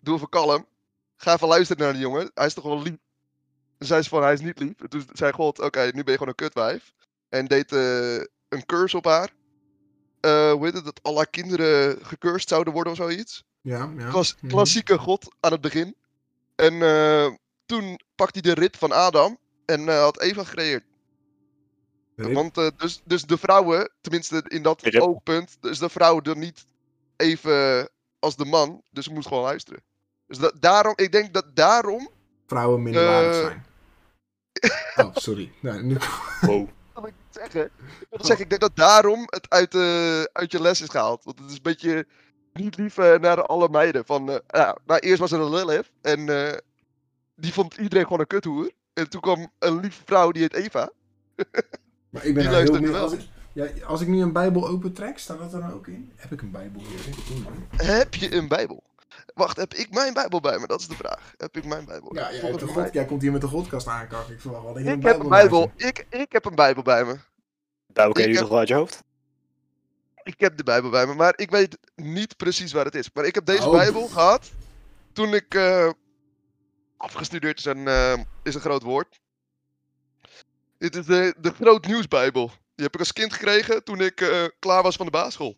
doe 0.00 0.16
even 0.16 0.28
kalm. 0.28 0.66
Ga 1.16 1.32
even 1.34 1.48
luisteren 1.48 1.82
naar 1.82 1.92
die 1.92 2.02
jongen. 2.02 2.30
Hij 2.34 2.46
is 2.46 2.54
toch 2.54 2.64
wel 2.64 2.82
lief. 2.82 2.94
Toen 3.84 3.92
zei 3.92 4.02
ze 4.02 4.08
van, 4.08 4.22
hij 4.22 4.32
is 4.32 4.40
niet 4.40 4.58
lief. 4.58 4.80
En 4.80 4.88
toen 4.88 5.04
zei 5.12 5.32
God, 5.32 5.58
oké, 5.60 5.80
nu 5.84 5.90
ben 5.92 6.04
je 6.04 6.12
gewoon 6.12 6.28
een 6.28 6.34
kutwijf. 6.34 6.92
En 7.28 7.46
deed 7.46 7.72
eh, 7.72 8.14
een 8.48 8.66
curse 8.66 8.96
op 8.96 9.04
haar. 9.04 9.30
Eh, 10.20 10.52
hoe 10.52 10.64
heet 10.64 10.74
het? 10.74 10.84
Dat 10.84 11.02
alle 11.02 11.26
kinderen 11.26 11.98
gecurst 12.04 12.48
zouden 12.48 12.72
worden 12.72 12.92
of 12.92 12.98
zoiets. 12.98 13.44
Ja, 13.60 13.92
ja. 13.98 14.08
Klas- 14.10 14.36
Mhm. 14.40 14.52
Klassieke 14.52 14.98
God 14.98 15.34
aan 15.40 15.52
het 15.52 15.60
begin. 15.60 15.94
En 16.56 16.82
eh, 16.82 17.26
toen 17.66 18.00
pakte 18.14 18.38
hij 18.42 18.54
de 18.54 18.60
rib 18.60 18.76
van 18.76 18.92
Adam 18.92 19.38
en 19.66 19.88
eh, 19.88 19.98
had 19.98 20.20
Eva 20.20 20.44
gecreëerd. 20.44 20.84
Rip. 22.16 22.32
Want 22.34 22.54
dus, 22.76 23.00
dus 23.04 23.22
de 23.24 23.38
vrouwen, 23.38 23.90
tenminste 24.00 24.44
in 24.48 24.62
dat 24.62 24.82
Rip. 24.82 25.00
oogpunt, 25.02 25.56
dus 25.60 25.78
de 25.78 25.88
vrouw 25.88 26.20
er 26.22 26.36
niet 26.36 26.64
even 27.16 27.88
als 28.18 28.36
de 28.36 28.44
man. 28.44 28.82
Dus 28.90 29.04
ze 29.04 29.12
moest 29.12 29.28
gewoon 29.28 29.42
luisteren. 29.42 29.82
Dus 30.26 30.38
da- 30.38 30.52
daarom, 30.60 30.92
ik 30.96 31.12
denk 31.12 31.34
dat 31.34 31.56
daarom. 31.56 32.08
Vrouwen 32.46 32.82
minderwaardig 32.82 33.34
Eh. 33.34 33.40
zijn. 33.40 33.64
Oh, 34.96 35.10
sorry. 35.14 35.52
Nou, 35.62 35.82
nu... 35.82 35.96
Wow. 36.40 36.68
wil 36.94 37.06
ik 37.06 37.14
niet 37.14 37.14
zeggen. 37.30 37.64
Ik 38.00 38.06
wil 38.10 38.24
zeggen, 38.24 38.44
ik 38.44 38.48
denk 38.48 38.60
dat 38.60 38.76
daarom 38.76 39.22
het 39.26 39.50
uit, 39.50 39.74
eh, 39.74 40.22
uit 40.22 40.52
je 40.52 40.60
les 40.60 40.80
is 40.80 40.88
gehaald. 40.88 41.24
Want 41.24 41.38
het 41.38 41.48
is 41.48 41.56
een 41.56 41.62
beetje 41.62 42.06
niet 42.54 42.76
lief 42.76 42.98
eh, 42.98 43.18
naar 43.18 43.46
alle 43.46 43.68
meiden. 43.68 44.04
Van, 44.06 44.30
eh, 44.30 44.38
ja, 44.46 44.78
nou, 44.86 45.00
eerst 45.00 45.20
was 45.20 45.32
er 45.32 45.40
een 45.40 45.54
Lilith 45.54 45.90
en 46.00 46.28
eh, 46.28 46.58
die 47.34 47.52
vond 47.52 47.74
iedereen 47.74 48.04
gewoon 48.04 48.20
een 48.20 48.26
kuthoer. 48.26 48.70
En 48.92 49.08
toen 49.08 49.20
kwam 49.20 49.50
een 49.58 49.80
lieve 49.80 50.02
vrouw, 50.04 50.30
die 50.30 50.42
heet 50.42 50.54
Eva. 50.54 50.90
Maar 52.10 52.24
ik 52.24 52.34
ben 52.34 52.42
Die 52.42 52.52
nou 52.52 52.80
heel 52.80 52.92
wel. 52.92 53.02
Als 53.02 53.12
ik, 53.12 53.20
ja, 53.52 53.66
als 53.86 54.00
ik 54.00 54.08
nu 54.08 54.22
een 54.22 54.32
Bijbel 54.32 54.68
opentrek, 54.68 55.18
staat 55.18 55.38
dat 55.38 55.52
er 55.52 55.60
dan 55.60 55.72
ook 55.72 55.86
in? 55.86 56.12
Heb 56.16 56.32
ik 56.32 56.42
een 56.42 56.50
Bijbel 56.50 56.80
hier? 56.80 57.86
Heb 57.86 58.14
je 58.14 58.34
een 58.34 58.48
Bijbel? 58.48 58.82
Wacht, 59.34 59.56
heb 59.56 59.74
ik 59.74 59.90
mijn 59.90 60.14
Bijbel 60.14 60.40
bij 60.40 60.58
me? 60.58 60.66
Dat 60.66 60.80
is 60.80 60.88
de 60.88 60.94
vraag. 60.94 61.34
Heb 61.36 61.56
ik 61.56 61.64
mijn 61.64 61.84
Bijbel? 61.84 62.14
Ja, 62.14 62.32
jij, 62.32 62.52
de 62.52 62.66
God, 62.66 62.92
jij 62.92 63.04
komt 63.04 63.22
hier 63.22 63.32
met 63.32 63.40
de 63.40 63.46
godkast 63.46 63.86
aankakken. 63.86 64.34
Ik 64.34 64.40
verwacht 64.40 64.64
wel 64.64 64.78
Ik 64.78 64.78
een 64.78 64.86
heb 64.86 64.94
een 64.94 65.00
Bijbel 65.00 65.28
Bijbel. 65.28 65.72
Ik, 65.76 66.06
ik 66.10 66.32
heb 66.32 66.44
een 66.44 66.54
Bijbel 66.54 66.82
bij 66.82 67.04
me. 67.04 67.16
Bijbel 67.86 68.12
ken 68.12 68.22
je 68.22 68.30
Ik 68.32 68.38
toch 68.38 68.48
wel 68.48 68.58
uit 68.58 68.68
je 68.68 68.74
hoofd? 68.74 69.02
Ik 70.22 70.40
heb 70.40 70.56
de 70.56 70.62
Bijbel 70.62 70.90
bij 70.90 71.06
me, 71.06 71.14
maar 71.14 71.32
ik 71.36 71.50
weet 71.50 71.78
niet 71.94 72.36
precies 72.36 72.72
waar 72.72 72.84
het 72.84 72.94
is. 72.94 73.10
Maar 73.12 73.24
ik 73.24 73.34
heb 73.34 73.44
deze 73.44 73.68
Oh. 73.68 73.72
Bijbel 73.72 74.06
gehad 74.06 74.50
toen 75.12 75.34
ik 75.34 75.54
eh, 75.54 75.90
afgestudeerd 76.96 77.58
is 77.58 77.64
een, 77.64 77.88
eh, 77.88 78.18
is 78.42 78.54
een 78.54 78.60
groot 78.60 78.82
woord. 78.82 79.20
Dit 80.78 80.96
is 80.96 81.06
de, 81.06 81.34
de 81.40 81.52
Groot 81.52 81.86
Nieuwsbijbel. 81.86 82.46
Die 82.46 82.84
heb 82.84 82.94
ik 82.94 83.00
als 83.00 83.12
kind 83.12 83.32
gekregen 83.32 83.84
toen 83.84 84.00
ik 84.00 84.20
eh, 84.20 84.44
klaar 84.58 84.82
was 84.82 84.96
van 84.96 85.06
de 85.06 85.12
basisschool. 85.12 85.56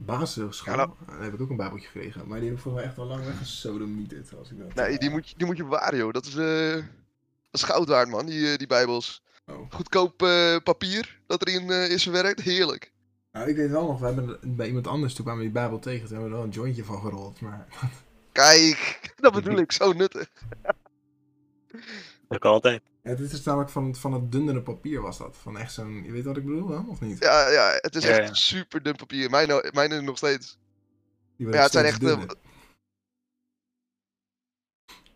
Basisschool? 0.00 0.72
Ja, 0.74 0.76
nou- 0.78 0.90
Daar 1.06 1.22
heb 1.22 1.34
ik 1.34 1.40
ook 1.40 1.50
een 1.50 1.56
Bijbeltje 1.56 1.86
gekregen. 1.88 2.28
Maar 2.28 2.40
die 2.40 2.48
heb 2.50 2.58
ik 2.58 2.64
mij 2.64 2.84
echt 2.84 2.98
al 2.98 3.04
lang 3.06 3.24
weggesodemieterd. 3.24 4.34
Als 4.38 4.50
ik 4.50 4.58
dat... 4.58 4.74
Nee, 4.74 4.98
die 4.98 5.10
moet, 5.10 5.28
je- 5.28 5.34
die 5.36 5.46
moet 5.46 5.56
je 5.56 5.62
bewaren, 5.64 5.98
joh. 5.98 6.12
Dat 6.12 6.26
is, 6.26 6.36
eh, 6.36 6.72
dat 6.74 6.82
is 7.60 7.62
goud 7.62 7.88
waard, 7.88 8.08
man, 8.08 8.26
die, 8.26 8.50
eh, 8.52 8.56
die 8.58 8.66
Bijbels. 8.66 9.22
Oh. 9.46 9.70
Goedkoop 9.72 10.22
eh, 10.22 10.56
papier 10.64 11.18
dat 11.26 11.46
erin 11.46 11.70
is 11.70 12.02
verwerkt. 12.02 12.40
Heerlijk. 12.40 12.92
Nou, 13.32 13.48
ik 13.48 13.56
weet 13.56 13.70
wel 13.70 13.86
nog, 13.86 13.98
we 14.00 14.06
hebben 14.06 14.38
bij 14.56 14.66
iemand 14.66 14.86
anders, 14.86 15.14
toen 15.14 15.24
kwamen 15.24 15.42
we 15.44 15.50
die 15.50 15.60
Bijbel 15.60 15.78
tegen. 15.78 16.06
Toen 16.06 16.16
hebben 16.16 16.24
we 16.26 16.30
er 16.30 16.36
wel 16.42 16.46
een 16.46 16.54
jointje 16.60 16.84
van 16.84 17.00
gerold. 17.00 17.40
Maar 17.40 17.66
Kijk, 18.32 19.00
dat 19.20 19.32
bedoel 19.32 19.56
ik. 19.58 19.72
Zo 19.72 19.92
nuttig. 19.92 20.30
Dat 22.28 22.38
kan 22.38 22.52
altijd. 22.52 22.82
ja, 23.02 23.14
dit 23.14 23.32
is 23.32 23.42
namelijk 23.42 23.70
van, 23.70 23.94
van 23.96 24.12
het 24.12 24.32
dunnere 24.32 24.62
papier 24.62 25.00
was 25.00 25.18
dat. 25.18 25.36
Van 25.36 25.58
echt 25.58 25.72
zo'n, 25.72 26.02
je 26.04 26.12
weet 26.12 26.24
wat 26.24 26.36
ik 26.36 26.44
bedoel 26.44 26.66
dan, 26.68 26.88
of 26.88 27.00
niet? 27.00 27.18
Ja, 27.18 27.48
ja 27.48 27.78
het 27.80 27.94
is 27.94 28.04
Ja, 28.04 28.10
echt 28.10 28.28
ja. 28.28 28.34
super 28.34 28.82
dun 28.82 28.96
papier. 28.96 29.30
Mijn, 29.30 29.70
mijn 29.72 29.92
is 29.92 30.00
nog 30.00 30.16
steeds. 30.16 30.58
Ja, 31.36 31.62
het 31.62 31.72
zijn 31.72 31.84
echt, 31.84 32.02
eh, 32.02 32.08
dunner. 32.08 32.34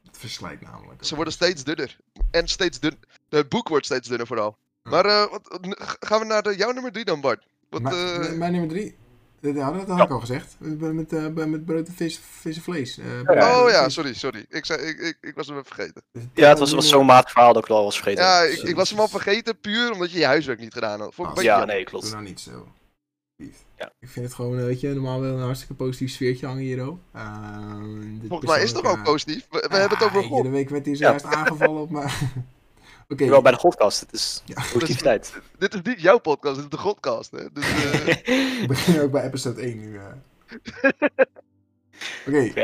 Het 0.02 0.18
verslijt 0.18 0.60
namelijk. 0.60 1.04
Ze 1.04 1.14
worden 1.14 1.32
steeds 1.32 1.64
dunner. 1.64 1.96
En 2.30 2.48
steeds 2.48 2.80
dun. 2.80 2.98
Het 3.28 3.48
boek 3.48 3.68
wordt 3.68 3.84
steeds 3.84 4.08
dunner 4.08 4.26
vooral. 4.26 4.56
Ja. 4.82 4.90
Maar 4.90 5.04
eh, 5.06 5.30
wat, 5.30 5.58
gaan 6.00 6.20
we 6.20 6.26
naar 6.26 6.42
de, 6.42 6.56
jouw 6.56 6.70
nummer 6.72 6.92
3 6.92 7.04
dan, 7.04 7.20
Bart? 7.20 7.46
Wat, 7.68 7.82
Maar, 7.82 8.20
eh, 8.20 8.32
mijn 8.32 8.52
nummer 8.52 8.70
drie. 8.70 8.96
Dat, 9.42 9.54
ja, 9.54 9.70
dat 9.72 9.88
had 9.88 9.98
Ja. 9.98 10.04
ik 10.04 10.10
al 10.10 10.20
gezegd. 10.20 10.54
Met, 10.58 10.92
met, 10.92 11.12
eh, 11.12 11.26
met 11.46 11.64
brood 11.64 11.86
en 11.86 11.92
vis, 11.94 12.20
vis 12.40 12.56
en 12.56 12.62
vlees. 12.62 12.98
Eh, 12.98 13.04
ja. 13.34 13.62
oh 13.62 13.70
ja, 13.70 13.84
vis. 13.84 13.92
sorry, 13.94 14.14
sorry. 14.14 14.46
Ik, 14.48 14.64
zei, 14.64 14.80
ik, 14.80 14.98
ik, 14.98 15.16
ik 15.20 15.34
was 15.34 15.46
hem 15.46 15.56
even 15.58 15.74
vergeten. 15.74 16.02
Dus 16.12 16.22
Ja, 16.34 16.48
het 16.48 16.58
was, 16.58 16.72
was 16.72 16.88
zo'n 16.88 17.06
matig 17.06 17.30
verhaal 17.30 17.52
dat 17.52 17.62
ik 17.62 17.68
het 17.68 17.76
al 17.78 17.84
was 17.84 17.94
vergeten. 17.96 18.24
Ja, 18.24 18.40
ik, 18.42 18.58
ik 18.62 18.74
was 18.76 18.90
hem 18.90 18.98
al 19.00 19.08
vergeten 19.08 19.58
puur 19.60 19.92
omdat 19.92 20.10
je 20.12 20.18
je 20.18 20.24
huiswerk 20.24 20.60
niet 20.60 20.72
gedaan 20.72 21.00
had. 21.00 21.14
Vond 21.14 21.16
ik 21.16 21.24
een 21.24 21.26
Ah, 21.28 21.34
beetje 21.34 21.50
ja, 21.50 21.56
jammer. 21.56 21.74
nee, 21.74 21.84
Doe 21.84 21.90
klopt. 21.92 22.10
nou 22.12 22.22
niet 22.24 22.40
zo. 22.40 22.66
Lief. 23.36 23.56
Ja. 23.78 23.92
Ik 24.00 24.08
vind 24.08 24.24
het 24.24 24.34
gewoon, 24.34 24.58
eh, 24.58 24.64
weet 24.64 24.80
je, 24.80 24.88
normaal 24.88 25.20
wel 25.20 25.34
een 25.36 25.42
hartstikke 25.42 25.74
positief 25.74 26.10
sfeertje 26.12 26.46
hangen 26.46 26.62
hier 26.62 26.82
ook. 26.82 26.98
Uh, 27.16 27.22
Volgens 28.28 28.50
mij 28.50 28.62
is 28.62 28.72
het 28.72 28.82
toch 28.82 28.92
ook 28.92 29.02
positief? 29.02 29.46
We, 29.50 29.66
we 29.70 29.76
hebben 29.76 29.98
het 29.98 30.06
over 30.06 30.22
God. 30.22 30.42
De 30.42 30.48
week 30.48 30.68
werd 30.68 30.86
hij 30.86 30.96
zojuist 30.96 31.24
aangevallen 31.24 31.80
op 31.82 31.90
maar. 31.90 32.20
Oké, 33.12 33.26
Wel 33.28 33.42
bij 33.42 33.52
de 33.52 33.58
godkast, 33.58 34.00
het 34.00 34.12
is 34.12 34.42
Ja. 34.44 34.62
positiviteit. 34.72 35.32
Dit 35.58 35.74
is 35.74 35.80
niet 35.82 36.00
jouw 36.00 36.18
podcast, 36.18 36.54
dit 36.54 36.64
is 36.64 36.70
de 36.70 36.76
Godcast. 36.78 37.30
Hè? 37.30 37.52
Dus, 37.52 37.64
eh, 37.74 38.16
we 38.24 38.64
beginnen 38.68 39.02
ook 39.02 39.10
bij 39.10 39.24
episode 39.24 39.60
1 39.60 39.78
nu. 39.78 39.96
eh. 39.98 40.04
Oké, 42.26 42.38
ik, 42.38 42.54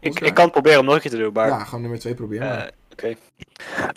ik, 0.00 0.10
Oscar? 0.12 0.26
ik 0.28 0.34
kan 0.34 0.44
het 0.44 0.52
proberen 0.52 0.78
om 0.80 0.84
nog 0.84 0.94
een 0.94 1.00
keer 1.00 1.10
te 1.10 1.16
doen, 1.16 1.32
maar... 1.32 1.48
ja, 1.48 1.64
gewoon 1.64 1.80
nummer 1.80 1.98
2 1.98 2.14
proberen. 2.14 2.66
eh. 2.66 2.72
Oké. 2.92 3.14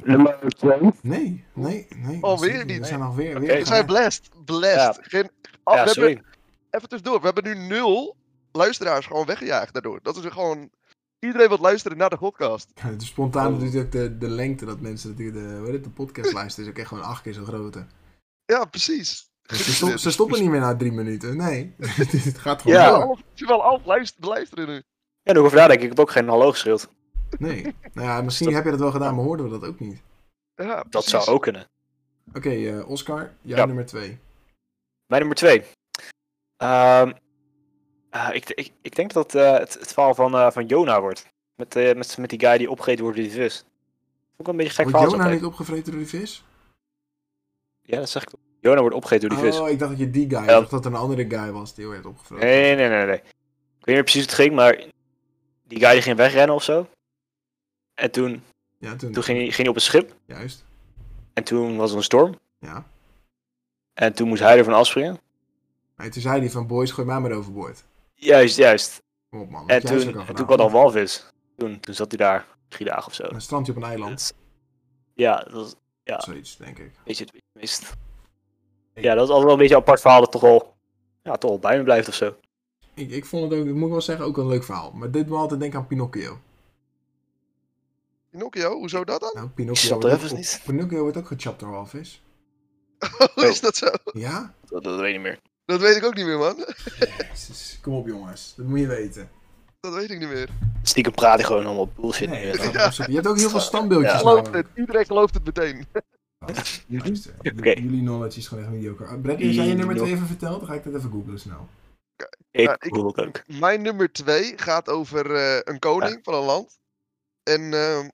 Nummer 0.04 0.38
2. 0.58 0.78
Nee, 1.02 1.44
nee, 1.54 1.88
nee. 1.96 2.18
Alweer 2.22 2.52
dat 2.58 2.60
is 2.66 2.72
niet. 2.72 2.80
We 2.80 2.86
zijn 2.86 3.02
alweer 3.02 3.36
Oké. 3.36 3.46
weer. 3.46 3.58
we 3.58 3.66
zijn 3.66 3.86
blessed. 3.86 4.30
Blessed. 4.46 4.96
Ja. 4.96 5.02
Geen, 5.02 5.30
oh, 5.64 5.76
Ja, 5.76 5.84
we 5.84 5.90
sorry. 5.90 6.08
hebben, 6.14 6.26
even 6.70 6.90
tussendoor. 6.90 7.20
We 7.20 7.26
hebben 7.26 7.44
nu 7.44 7.56
nul 7.56 8.16
luisteraars 8.52 9.06
gewoon 9.06 9.26
weggejaagd 9.26 9.74
daardoor. 9.74 10.00
Dat 10.04 10.18
is 10.18 10.24
er 10.24 10.32
gewoon... 10.32 10.70
Iedereen 11.26 11.50
wat 11.50 11.60
luisteren 11.60 11.98
naar 11.98 12.10
de 12.10 12.18
podcast. 12.18 12.72
Ja, 12.76 12.84
het 12.96 13.02
is 13.02 13.08
spontaan 13.08 13.54
Oh. 13.54 13.60
natuurlijk 13.62 13.92
de, 13.92 14.18
de 14.18 14.28
lengte 14.30 14.66
dat 14.66 14.80
mensen 14.80 15.10
natuurlijk 15.10 15.38
de, 15.38 15.56
hoe 15.56 15.66
heet 15.66 15.74
het, 15.74 15.84
de 15.84 15.90
podcast 15.90 16.34
luisteren 16.34 16.66
is 16.66 16.72
ook 16.72 16.80
echt 16.80 16.88
gewoon 16.88 17.04
acht 17.04 17.22
keer 17.22 17.34
zo 17.34 17.44
groot. 17.44 17.78
Ja, 18.46 18.66
precies. 18.66 19.30
Dus 19.42 19.66
ze, 19.66 19.74
stop- 19.74 19.98
ze 19.98 20.12
stoppen 20.12 20.42
niet 20.42 20.50
meer 20.50 20.60
na 20.60 20.76
drie 20.76 20.92
minuten. 20.92 21.38
Nee, 21.38 21.74
het 21.78 22.38
gaat 22.38 22.62
gewoon 22.62 22.78
Ja. 22.78 23.00
Half, 23.00 23.20
je 23.34 23.46
wel 23.46 23.62
half 23.62 23.86
luisteren, 23.86 24.22
beluisteren 24.22 24.68
nu. 24.68 24.82
Ja, 25.22 25.34
nu 25.34 25.40
over 25.40 25.58
nadenken. 25.58 25.84
Ik 25.84 25.90
heb 25.90 26.00
ook 26.00 26.12
geen 26.12 26.28
hallo 26.28 26.52
geschreeuwd. 26.52 26.90
Nee. 27.40 27.76
Nou 27.94 28.08
ja, 28.08 28.22
misschien 28.22 28.54
heb 28.54 28.64
je 28.64 28.70
dat 28.70 28.80
wel 28.80 28.92
gedaan, 28.92 29.16
maar 29.16 29.24
hoorden 29.24 29.46
we 29.52 29.60
dat 29.60 29.70
ook 29.70 29.80
niet. 29.80 30.02
Ja, 30.56 30.76
Dat 30.76 30.90
precies. 30.90 31.10
zou 31.12 31.26
ook 31.28 31.42
kunnen. 31.42 31.68
Oké, 32.34 32.50
eh, 32.50 32.90
Oscar, 32.90 33.32
jij 33.42 33.58
Ja. 33.58 33.66
nummer 33.66 33.86
twee. 33.86 34.18
Mijn 35.06 35.22
nummer 35.28 35.38
2. 38.24 38.34
ik, 38.36 38.50
ik, 38.50 38.72
ik 38.82 38.96
denk 38.96 39.14
dat 39.14 39.36
eh, 39.36 39.52
het, 39.58 39.74
het 39.74 39.94
verhaal 39.94 40.16
van, 40.16 40.36
eh, 40.36 40.52
van 40.52 40.66
Jona 40.66 41.02
wordt. 41.02 41.26
Met, 41.56 41.76
eh, 41.76 41.96
met, 41.96 42.18
met 42.18 42.30
die 42.30 42.40
guy 42.40 42.58
die 42.58 42.70
opgegeten 42.70 43.04
wordt 43.04 43.18
door 43.20 43.28
die 43.28 43.36
vis. 43.36 43.58
Vond 43.58 43.70
ik 44.38 44.46
wel 44.46 44.48
een 44.48 44.58
beetje 44.58 44.74
gek 44.74 44.84
Wordt 44.90 44.98
verhaal. 44.98 45.20
Jona 45.22 45.34
niet 45.34 45.46
opgevreten 45.46 45.92
door 45.92 46.02
die 46.02 46.10
vis? 46.10 46.44
Ja, 47.82 47.98
dat 48.00 48.10
zeg 48.10 48.24
ik. 48.24 48.30
Jona 48.60 48.82
wordt 48.82 48.96
opgegeten 48.96 49.30
door 49.30 49.38
die 49.38 49.48
vis. 49.52 49.60
Oh, 49.60 49.70
ik 49.70 49.80
dacht 49.80 49.92
dat 49.92 50.00
je 50.00 50.10
die 50.12 50.30
guy, 50.30 50.40
ik 50.42 50.48
dacht 50.48 50.70
dat 50.70 50.86
er 50.86 50.92
een 50.92 50.98
andere 50.98 51.26
guy 51.30 51.52
was 51.52 51.76
die 51.76 51.88
werd 51.88 52.06
opgevreten. 52.06 52.48
Nee, 52.48 52.76
nee, 52.76 52.90
nee, 52.90 53.06
nee. 53.06 53.16
Ik 53.16 53.22
weet 53.22 53.86
niet 53.86 53.96
meer 53.96 54.04
precies 54.04 54.22
hoe 54.22 54.30
het 54.32 54.40
ging, 54.40 54.56
maar 54.56 54.84
die 55.64 55.80
guy 55.80 55.92
die 55.92 56.02
ging 56.02 56.18
wegrennen 56.18 56.56
of 56.56 56.64
zo. 56.64 56.88
En 57.94 58.12
toen, 58.12 58.44
Ja, 58.78 58.96
toen, 58.96 59.12
toen 59.12 59.24
ging, 59.24 59.38
hij, 59.38 59.46
ging 59.48 59.58
hij 59.58 59.68
op 59.68 59.76
een 59.76 59.82
schip. 59.82 60.16
Juist, 60.26 60.66
En 61.34 61.44
toen 61.44 61.78
was 61.78 61.92
er 61.92 61.98
een 61.98 62.04
storm. 62.04 62.40
ja. 62.60 62.86
En 63.94 64.14
toen 64.14 64.28
moest 64.28 64.42
hij 64.42 64.58
ervan 64.58 64.74
afspringen. 64.74 65.20
En 65.96 66.12
toen 66.12 66.22
zei 66.22 66.40
hij 66.40 66.50
van, 66.50 66.68
boys, 66.68 66.92
gooi 66.92 67.08
mij 67.08 67.20
maar 67.20 67.32
overboord. 67.32 67.84
Juist, 68.16 68.58
juist. 68.58 69.02
Op 69.30 69.50
man. 69.50 69.68
En 69.70 69.82
toen, 69.82 69.90
ook 69.92 70.02
al 70.02 70.08
en 70.08 70.08
gedaan, 70.12 70.36
toen 70.36 70.46
kwam 70.46 70.58
dan 70.58 70.72
walvis. 70.72 71.26
Toen, 71.58 71.80
toen 71.80 71.94
zat 71.94 72.08
hij 72.08 72.18
daar 72.18 72.48
drie 72.68 72.88
dagen 72.88 73.06
of 73.08 73.14
zo. 73.14 73.24
Een 73.24 73.42
strandje 73.42 73.72
op 73.72 73.78
een 73.78 73.84
eiland, 73.84 74.18
Dus- 74.18 74.34
ja, 75.14 75.38
dat 75.38 75.52
was 75.52 75.76
ja. 76.04 76.20
zoiets, 76.22 76.58
denk 76.58 76.78
ik. 76.78 76.86
een 76.86 76.92
beetje 77.04 77.24
het 77.24 77.42
meest. 77.54 77.94
Ja, 78.94 79.14
dat 79.16 79.24
is 79.24 79.30
altijd 79.30 79.44
wel 79.44 79.52
een 79.52 79.58
beetje 79.58 79.76
een 79.76 79.82
apart 79.82 80.02
verhaal 80.02 80.20
dat 80.20 80.32
toch 80.32 80.42
wel, 80.42 80.76
ja, 81.24 81.36
toch 81.36 81.60
bij 81.60 81.78
me 81.78 81.84
blijft 81.84 82.08
of 82.08 82.14
zo. 82.16 82.36
Ik, 82.94 83.12
ik 83.12 83.26
vond 83.26 83.52
het 83.52 83.60
ook, 83.60 83.66
ik 83.68 83.74
moet 83.74 83.90
wel 83.90 84.02
zeggen, 84.02 84.26
ook 84.26 84.38
een 84.38 84.48
leuk 84.48 84.64
verhaal. 84.64 84.92
Maar 84.92 85.12
dit 85.12 85.28
me 85.30 85.36
altijd 85.36 85.60
denken 85.60 85.80
aan 85.80 85.88
Pinocchio. 85.88 86.40
Pinocchio, 88.30 88.74
hoezo 88.78 89.04
dat 89.04 89.22
dan? 89.22 89.32
Nou, 89.34 89.48
Pinocchio, 89.48 90.00
wordt 90.00 90.24
ook, 90.24 90.32
niet. 90.32 90.62
Pinocchio 90.66 91.02
wordt 91.02 91.18
ook 91.18 91.28
gechapt 91.28 91.60
door 91.60 91.70
walvis. 91.70 92.22
Hoe 93.34 93.46
is 93.54 93.62
dat 93.62 93.76
zo? 93.76 93.88
Ja? 94.14 94.54
Dat, 94.66 94.84
dat 94.84 95.00
weet 95.00 95.08
ik 95.08 95.14
niet 95.14 95.22
meer. 95.22 95.40
Dat 95.66 95.80
weet 95.82 95.96
ik 95.96 96.04
ook 96.04 96.16
niet 96.16 96.26
meer, 96.26 96.38
man. 96.38 96.66
Jezus, 97.30 97.78
kom 97.82 97.94
op 97.94 98.08
jongens, 98.08 98.54
dat 98.58 98.66
moet 98.66 98.80
je 98.80 98.88
weten. 98.88 99.30
Dat 99.80 99.94
weet 99.94 100.12
ik 100.12 100.20
niet 100.20 100.28
meer. 100.30 100.50
Stiekem 100.84 101.12
praat 101.14 101.36
hij 101.36 101.44
gewoon 101.44 101.66
allemaal 101.66 101.88
bullshit. 101.88 102.30
Nee. 102.30 102.46
Je 102.46 103.14
hebt 103.14 103.28
ook 103.28 103.38
heel 103.38 103.50
veel 103.50 103.60
standbeeldjes 103.60 104.12
Ja. 104.12 104.18
Gelooft 104.18 104.54
het. 104.54 104.68
Iedereen 104.76 105.06
gelooft 105.06 105.34
het 105.34 105.46
meteen. 105.46 105.86
Oké. 106.48 107.70
Jullie 107.70 108.00
knowledge 108.02 108.40
is 108.40 108.48
gewoon 108.48 108.64
echt 108.64 108.74
mediocre. 108.74 109.06
Bradley, 109.20 109.48
als 109.48 109.56
jij 109.56 109.66
je 109.68 109.74
nummer 109.74 109.96
Die 109.96 110.04
2 110.04 110.16
even 110.16 110.28
vertelt, 110.28 110.60
dan 110.60 110.70
ga 110.70 110.74
ik 110.76 110.84
dat 110.84 110.96
even 110.96 111.12
googlen 111.12 111.40
snel. 111.40 111.68
Ik 112.52 112.66
Ja, 112.66 112.76
ik- 112.80 112.96
ook. 112.98 113.42
Mijn 113.48 113.82
nummer 113.82 114.12
2 114.12 114.54
gaat 114.58 114.90
over 114.90 115.36
eh, 115.36 115.60
een 115.64 115.80
koning 115.80 116.20
van 116.24 116.34
een 116.34 116.44
land. 116.44 116.80
En 117.44 117.74
ehm, 117.74 118.10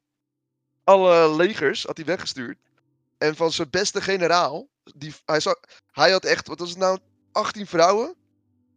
alle 0.83 1.35
legers 1.35 1.83
had 1.85 1.97
hij 1.97 2.05
weggestuurd. 2.05 2.57
En 3.17 3.35
van 3.35 3.51
zijn 3.51 3.69
beste 3.69 4.01
generaal, 4.01 4.67
die, 4.95 5.13
hij, 5.25 5.39
zou, 5.39 5.55
hij 5.91 6.11
had 6.11 6.25
echt, 6.25 6.47
wat 6.47 6.59
was 6.59 6.69
het 6.69 6.77
nou, 6.77 6.99
18 7.31 7.67
vrouwen? 7.67 8.15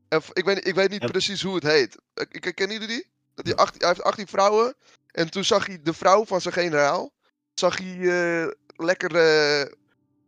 En, 0.08 0.22
ik, 0.32 0.44
weet, 0.44 0.66
ik 0.66 0.74
weet 0.74 0.90
niet 0.90 1.06
precies 1.06 1.42
hoe 1.42 1.54
het 1.54 1.64
heet. 1.64 1.98
Ik, 2.14 2.44
ik, 2.46 2.54
kennen 2.54 2.80
jullie 2.80 2.94
die? 2.96 3.06
Dat 3.34 3.46
hij, 3.46 3.54
18, 3.54 3.80
hij 3.80 3.88
heeft 3.88 4.02
18 4.02 4.26
vrouwen. 4.26 4.74
En 5.10 5.30
toen 5.30 5.44
zag 5.44 5.66
hij 5.66 5.82
de 5.82 5.92
vrouw 5.92 6.24
van 6.24 6.40
zijn 6.40 6.54
generaal. 6.54 7.12
Zag 7.54 7.78
hij 7.78 7.98
eh, 7.98 8.50
lekker, 8.66 9.16
eh, 9.16 9.72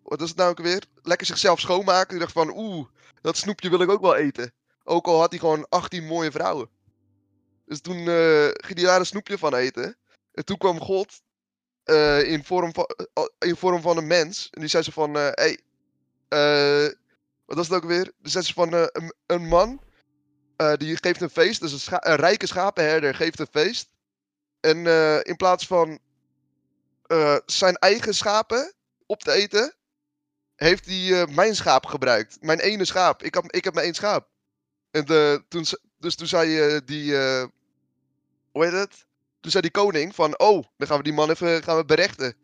wat 0.03 0.23
is 0.23 0.29
het 0.29 0.39
nou 0.39 0.51
ook 0.51 0.59
weer? 0.59 0.85
Lekker 1.03 1.27
zichzelf 1.27 1.61
schoonmaken. 1.61 2.11
Hij 2.11 2.19
dacht 2.19 2.33
van, 2.33 2.57
oeh, 2.57 2.87
dat 3.21 3.37
snoepje 3.37 3.71
wil 3.71 3.81
ik 3.81 3.91
ook 3.91 4.01
wel 4.01 4.17
eten. 4.17 4.53
Ook 4.85 5.07
al 5.07 5.21
had 5.21 5.31
hij 5.31 5.39
gewoon 5.39 5.67
18 5.69 6.05
mooie 6.05 6.31
vrouwen. 6.31 6.69
Dus 7.65 7.81
toen 7.81 7.99
eh, 7.99 8.49
ging 8.53 8.79
hij 8.79 8.85
daar 8.85 8.99
een 9.01 9.07
snoepje 9.07 9.39
van 9.39 9.55
eten. 9.55 9.97
En 10.33 10.45
toen 10.45 10.59
kwam 10.59 10.81
God 10.81 11.25
in, 12.25 12.45
vorm 12.45 12.73
van, 12.75 12.89
in 13.39 13.57
vorm 13.57 13.81
van 13.81 13.97
een 13.97 14.07
mens. 14.07 14.49
En 14.51 14.61
die 14.61 14.69
zei 14.69 14.83
ze 14.83 14.93
van, 14.93 15.15
hé, 15.15 15.31
hey, 15.31 15.61
eh, 16.29 16.93
wat 17.47 17.57
was 17.57 17.69
het 17.69 17.77
ook 17.77 17.89
weer? 17.89 18.13
Die 18.19 18.31
zei 18.31 18.45
ze 18.45 18.53
van, 18.53 18.75
eh, 18.75 18.85
een, 18.93 19.15
een 19.27 19.49
man 19.49 19.81
eh, 20.57 20.75
die 20.75 20.97
geeft 20.97 21.21
een 21.21 21.31
feest. 21.31 21.61
Dus 21.61 21.87
een, 21.91 22.15
rijke 22.15 22.47
schapenherder 22.47 23.15
geeft 23.15 23.39
een 23.39 23.49
feest. 23.51 23.89
En 24.61 24.87
eh, 24.87 25.19
in 25.23 25.37
plaats 25.37 25.67
van 25.67 25.99
zijn 27.47 27.75
eigen 27.77 28.15
schapen 28.15 28.75
op 29.07 29.23
te 29.23 29.33
eten, 29.33 29.75
heeft 30.57 30.87
hij 30.87 31.27
mijn 31.27 31.57
schaap 31.57 31.87
gebruikt. 31.87 32.37
Mijn 32.41 32.59
ene 32.59 32.85
schaap. 32.85 33.23
Ik, 33.23 33.35
had, 33.35 33.55
ik 33.55 33.65
heb 33.65 33.75
maar 33.75 33.83
één 33.83 33.95
schaap. 33.95 34.29
En 34.91 35.05
de, 35.05 35.45
toen, 35.49 35.65
dus 35.99 36.15
toen 36.15 36.27
zei 36.27 36.81
die, 36.85 37.17
hoe 38.51 38.65
heet 38.65 38.73
het? 38.73 39.07
Toen 39.41 39.51
zei 39.51 39.63
die 39.63 39.71
koning 39.71 40.15
van, 40.15 40.39
oh, 40.39 40.65
dan 40.77 40.87
gaan 40.87 40.97
we 40.97 41.03
die 41.03 41.13
man 41.13 41.31
even 41.31 41.63
gaan 41.63 41.77
we 41.77 41.85
berechten. 41.85 42.35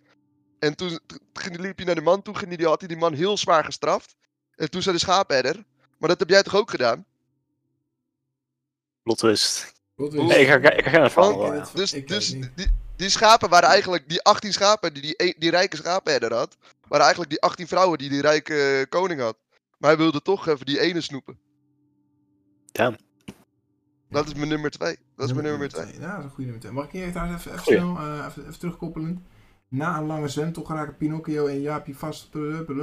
En 0.58 0.76
toen 0.76 1.00
liep 1.42 1.76
hij 1.76 1.86
naar 1.86 1.94
de 1.94 2.00
man 2.00 2.22
toe, 2.22 2.34
ging 2.34 2.56
die, 2.56 2.66
had 2.66 2.80
hij 2.80 2.88
die 2.88 2.96
man 2.96 3.14
heel 3.14 3.36
zwaar 3.36 3.64
gestraft. 3.64 4.16
En 4.56 4.70
toen 4.70 4.82
zei 4.82 4.94
de 4.94 5.00
schaapherder, 5.00 5.64
maar 5.98 6.08
dat 6.08 6.18
heb 6.18 6.28
jij 6.28 6.42
toch 6.42 6.56
ook 6.56 6.70
gedaan? 6.70 7.04
Plot 9.02 9.18
twist. 9.18 9.72
Nee, 9.96 10.40
ik 10.40 10.46
herken 10.46 10.76
ik 10.76 10.84
verhaal 10.84 11.38
wel, 11.38 11.54
ja. 11.54 11.68
Dus, 11.74 11.90
dus 11.90 12.30
die, 12.30 12.70
die 12.96 13.08
schapen 13.08 13.48
waren 13.48 13.68
eigenlijk, 13.68 14.08
die 14.08 14.22
18 14.22 14.52
schapen 14.52 14.94
die 14.94 15.02
die, 15.02 15.34
die 15.38 15.50
rijke 15.50 15.76
schaapherder 15.76 16.34
had, 16.34 16.56
waren 16.88 17.04
eigenlijk 17.04 17.30
die 17.30 17.40
18 17.40 17.68
vrouwen 17.68 17.98
die 17.98 18.08
die 18.08 18.20
rijke 18.20 18.78
eh, 18.78 18.88
koning 18.88 19.20
had. 19.20 19.36
Maar 19.78 19.90
hij 19.90 19.98
wilde 19.98 20.22
toch 20.22 20.48
even 20.48 20.66
die 20.66 20.80
ene 20.80 21.00
snoepen. 21.00 21.38
Damn. 22.72 22.96
Dat 24.08 24.26
is 24.26 24.34
mijn 24.34 24.48
nummer 24.48 24.70
2. 24.70 24.96
Dat 25.16 25.26
is 25.28 25.32
mijn 25.34 25.46
nummer 25.46 25.68
2. 25.68 25.86
twee. 25.86 26.00
Ja, 26.00 26.10
dat 26.10 26.18
is 26.18 26.24
een 26.24 26.30
goede 26.30 26.50
nummer 26.50 26.60
2. 26.60 26.72
Mag 26.72 26.84
ik 26.84 26.90
hier 26.90 27.10
trouwens 27.10 27.46
even, 27.46 27.52
even 27.52 27.64
snel, 27.64 27.96
eh, 27.96 28.24
even, 28.28 28.46
even 28.46 28.58
terugkoppelen? 28.58 29.26
Na 29.72 29.98
een 29.98 30.06
lange 30.06 30.28
zwemtocht 30.28 30.70
raken 30.70 30.96
Pinocchio 30.96 31.46
en 31.46 31.60
Jaapie 31.60 31.96
vast. 31.96 32.28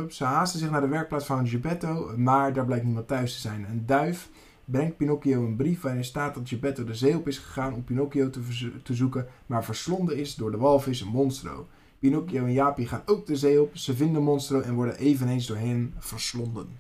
Ze 0.10 0.24
haasten 0.24 0.60
zich 0.60 0.69
naar 0.69 0.81
de 0.81 0.88
werkplaats 0.88 1.25
van 1.25 1.48
Geppetto, 1.48 2.13
maar 2.17 2.53
daar 2.53 2.65
blijkt 2.65 2.86
niemand 2.86 3.08
thuis 3.08 3.34
te 3.34 3.39
zijn. 3.39 3.65
Een 3.69 3.86
duif 3.86 4.29
brengt 4.65 4.98
Pinocchio 4.98 5.46
een 5.46 5.55
brief 5.55 5.81
waarin 5.81 6.05
staat 6.05 6.34
dat 6.36 6.50
Geppetto 6.50 6.84
de 6.84 6.93
zee 6.93 7.15
op 7.15 7.27
is 7.27 7.38
gegaan 7.38 7.74
om 7.74 7.84
Pinocchio 7.84 8.29
te, 8.29 8.41
te 8.84 8.93
zoeken, 8.93 9.27
maar 9.46 9.63
verslonden 9.63 10.17
is 10.17 10.36
door 10.36 10.51
de 10.51 10.58
walvis 10.58 11.03
Monstro. 11.03 11.67
Pinocchio 12.00 12.46
en 12.46 12.53
Jaapie 12.53 12.88
gaan 12.88 13.03
ook 13.05 13.25
de 13.27 13.36
zee 13.36 13.62
op, 13.62 13.77
ze 13.77 13.96
vinden 13.96 14.24
Monstro 14.24 14.62
en 14.62 14.74
worden 14.74 14.98
eveneens 14.98 15.48
door 15.48 15.58
hen 15.58 15.93
verslonden. 16.00 16.79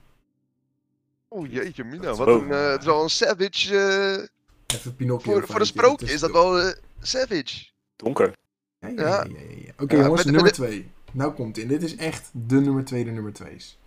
Oeh 1.29 1.51
jeetje 1.53 1.83
mina, 1.83 2.13
wat 2.13 2.27
een, 2.27 2.51
eh, 2.51 2.69
het 2.69 2.79
is 2.79 2.85
wel 2.85 3.03
een 3.03 3.09
savage, 3.09 3.77
eh, 3.77 4.77
Even 4.77 4.95
Pinocchio. 4.95 5.33
voor, 5.33 5.47
voor 5.47 5.59
een 5.59 5.65
sprookje 5.65 6.11
is 6.13 6.19
dat 6.19 6.31
wel 6.31 6.59
eh, 6.59 6.73
savage. 6.99 7.67
Donker. 7.95 8.33
Ja, 8.79 8.87
ja, 8.87 8.95
Ja. 8.95 9.23
ja. 9.65 9.71
Oké 9.77 9.95
Ja, 9.95 10.01
jongens, 10.01 10.23
met- 10.23 10.25
nummer 10.25 10.43
met- 10.43 10.53
2. 10.53 10.91
Nou 11.11 11.33
komt 11.33 11.57
in. 11.57 11.67
Dit 11.67 11.83
is 11.83 11.95
echt 11.95 12.29
de 12.33 12.55
nummer 12.61 12.85
2 12.85 13.03
de 13.03 13.11
nummer 13.11 13.31
2's. 13.33 13.77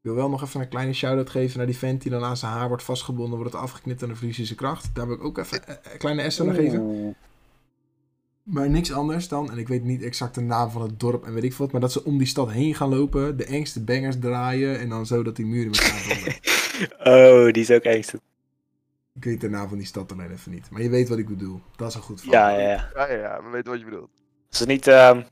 Ik 0.00 0.04
wil 0.04 0.14
wel 0.14 0.28
nog 0.30 0.42
even 0.42 0.60
een 0.60 0.68
kleine 0.68 0.92
shout-out 0.92 1.30
geven 1.30 1.56
naar 1.58 1.66
die 1.66 1.76
vent 1.76 2.02
die 2.02 2.10
dan 2.10 2.24
aan 2.24 2.36
zijn 2.36 2.52
haar 2.52 2.68
wordt 2.68 2.82
vastgebonden, 2.82 3.38
wordt 3.38 3.52
het 3.52 3.62
afgeknipt 3.62 4.00
en 4.02 4.06
dan 4.08 4.16
verliest 4.16 4.36
hij 4.36 4.46
zijn 4.46 4.58
kracht. 4.58 4.94
Daar 4.94 5.06
wil 5.06 5.16
ik 5.16 5.24
ook 5.24 5.38
even 5.38 5.62
een 5.92 5.98
kleine 5.98 6.30
S 6.30 6.40
aan 6.40 6.54
geven. 6.54 7.14
Maar 8.42 8.70
niks 8.70 8.92
anders 8.92 9.28
dan, 9.28 9.50
en 9.50 9.58
ik 9.58 9.68
weet 9.68 9.84
niet 9.84 10.02
exact 10.02 10.34
de 10.34 10.40
naam 10.40 10.70
van 10.70 10.82
het 10.82 11.00
dorp 11.00 11.24
en 11.24 11.34
weet 11.34 11.44
ik 11.44 11.52
wat, 11.54 11.72
maar 11.72 11.80
dat 11.80 11.92
ze 11.92 12.04
om 12.04 12.18
die 12.18 12.26
stad 12.26 12.50
heen 12.50 12.74
gaan 12.74 12.88
lopen, 12.88 13.36
de 13.36 13.44
engste 13.44 13.80
bangers 13.84 14.16
draaien 14.18 14.78
en 14.78 14.88
dan 14.88 15.06
zo 15.06 15.22
dat 15.22 15.36
die 15.36 15.46
muren 15.46 15.70
met 15.70 15.80
elkaar 15.80 16.00
vallen. 17.02 17.46
Oh, 17.46 17.52
die 17.52 17.62
is 17.62 17.70
ook 17.70 17.84
eens. 17.84 18.12
Ik 19.18 19.24
weet 19.24 19.40
de 19.40 19.48
naam 19.50 19.68
van 19.68 19.78
die 19.78 19.86
stad 19.86 20.12
alleen 20.12 20.30
even 20.30 20.50
niet. 20.52 20.70
Maar 20.70 20.82
je 20.82 20.88
weet 20.88 21.08
wat 21.08 21.18
ik 21.18 21.28
bedoel. 21.28 21.60
Dat 21.76 21.88
is 21.88 21.94
een 21.94 22.00
goed 22.02 22.20
verhaal. 22.20 22.50
Ja, 22.50 22.58
ja, 22.58 22.68
ja. 22.70 22.90
Ja, 22.94 23.12
ja, 23.12 23.18
ja, 23.18 23.42
we 23.42 23.48
weten 23.50 23.70
wat 23.70 23.78
je 23.80 23.84
bedoelt. 23.84 24.10
Is 24.50 24.58
het 24.58 24.68
niet 24.68 24.86
ehm 24.86 25.22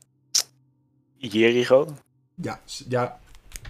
Jericho? 1.17 1.87
Ja, 2.35 2.59
ja. 2.89 3.19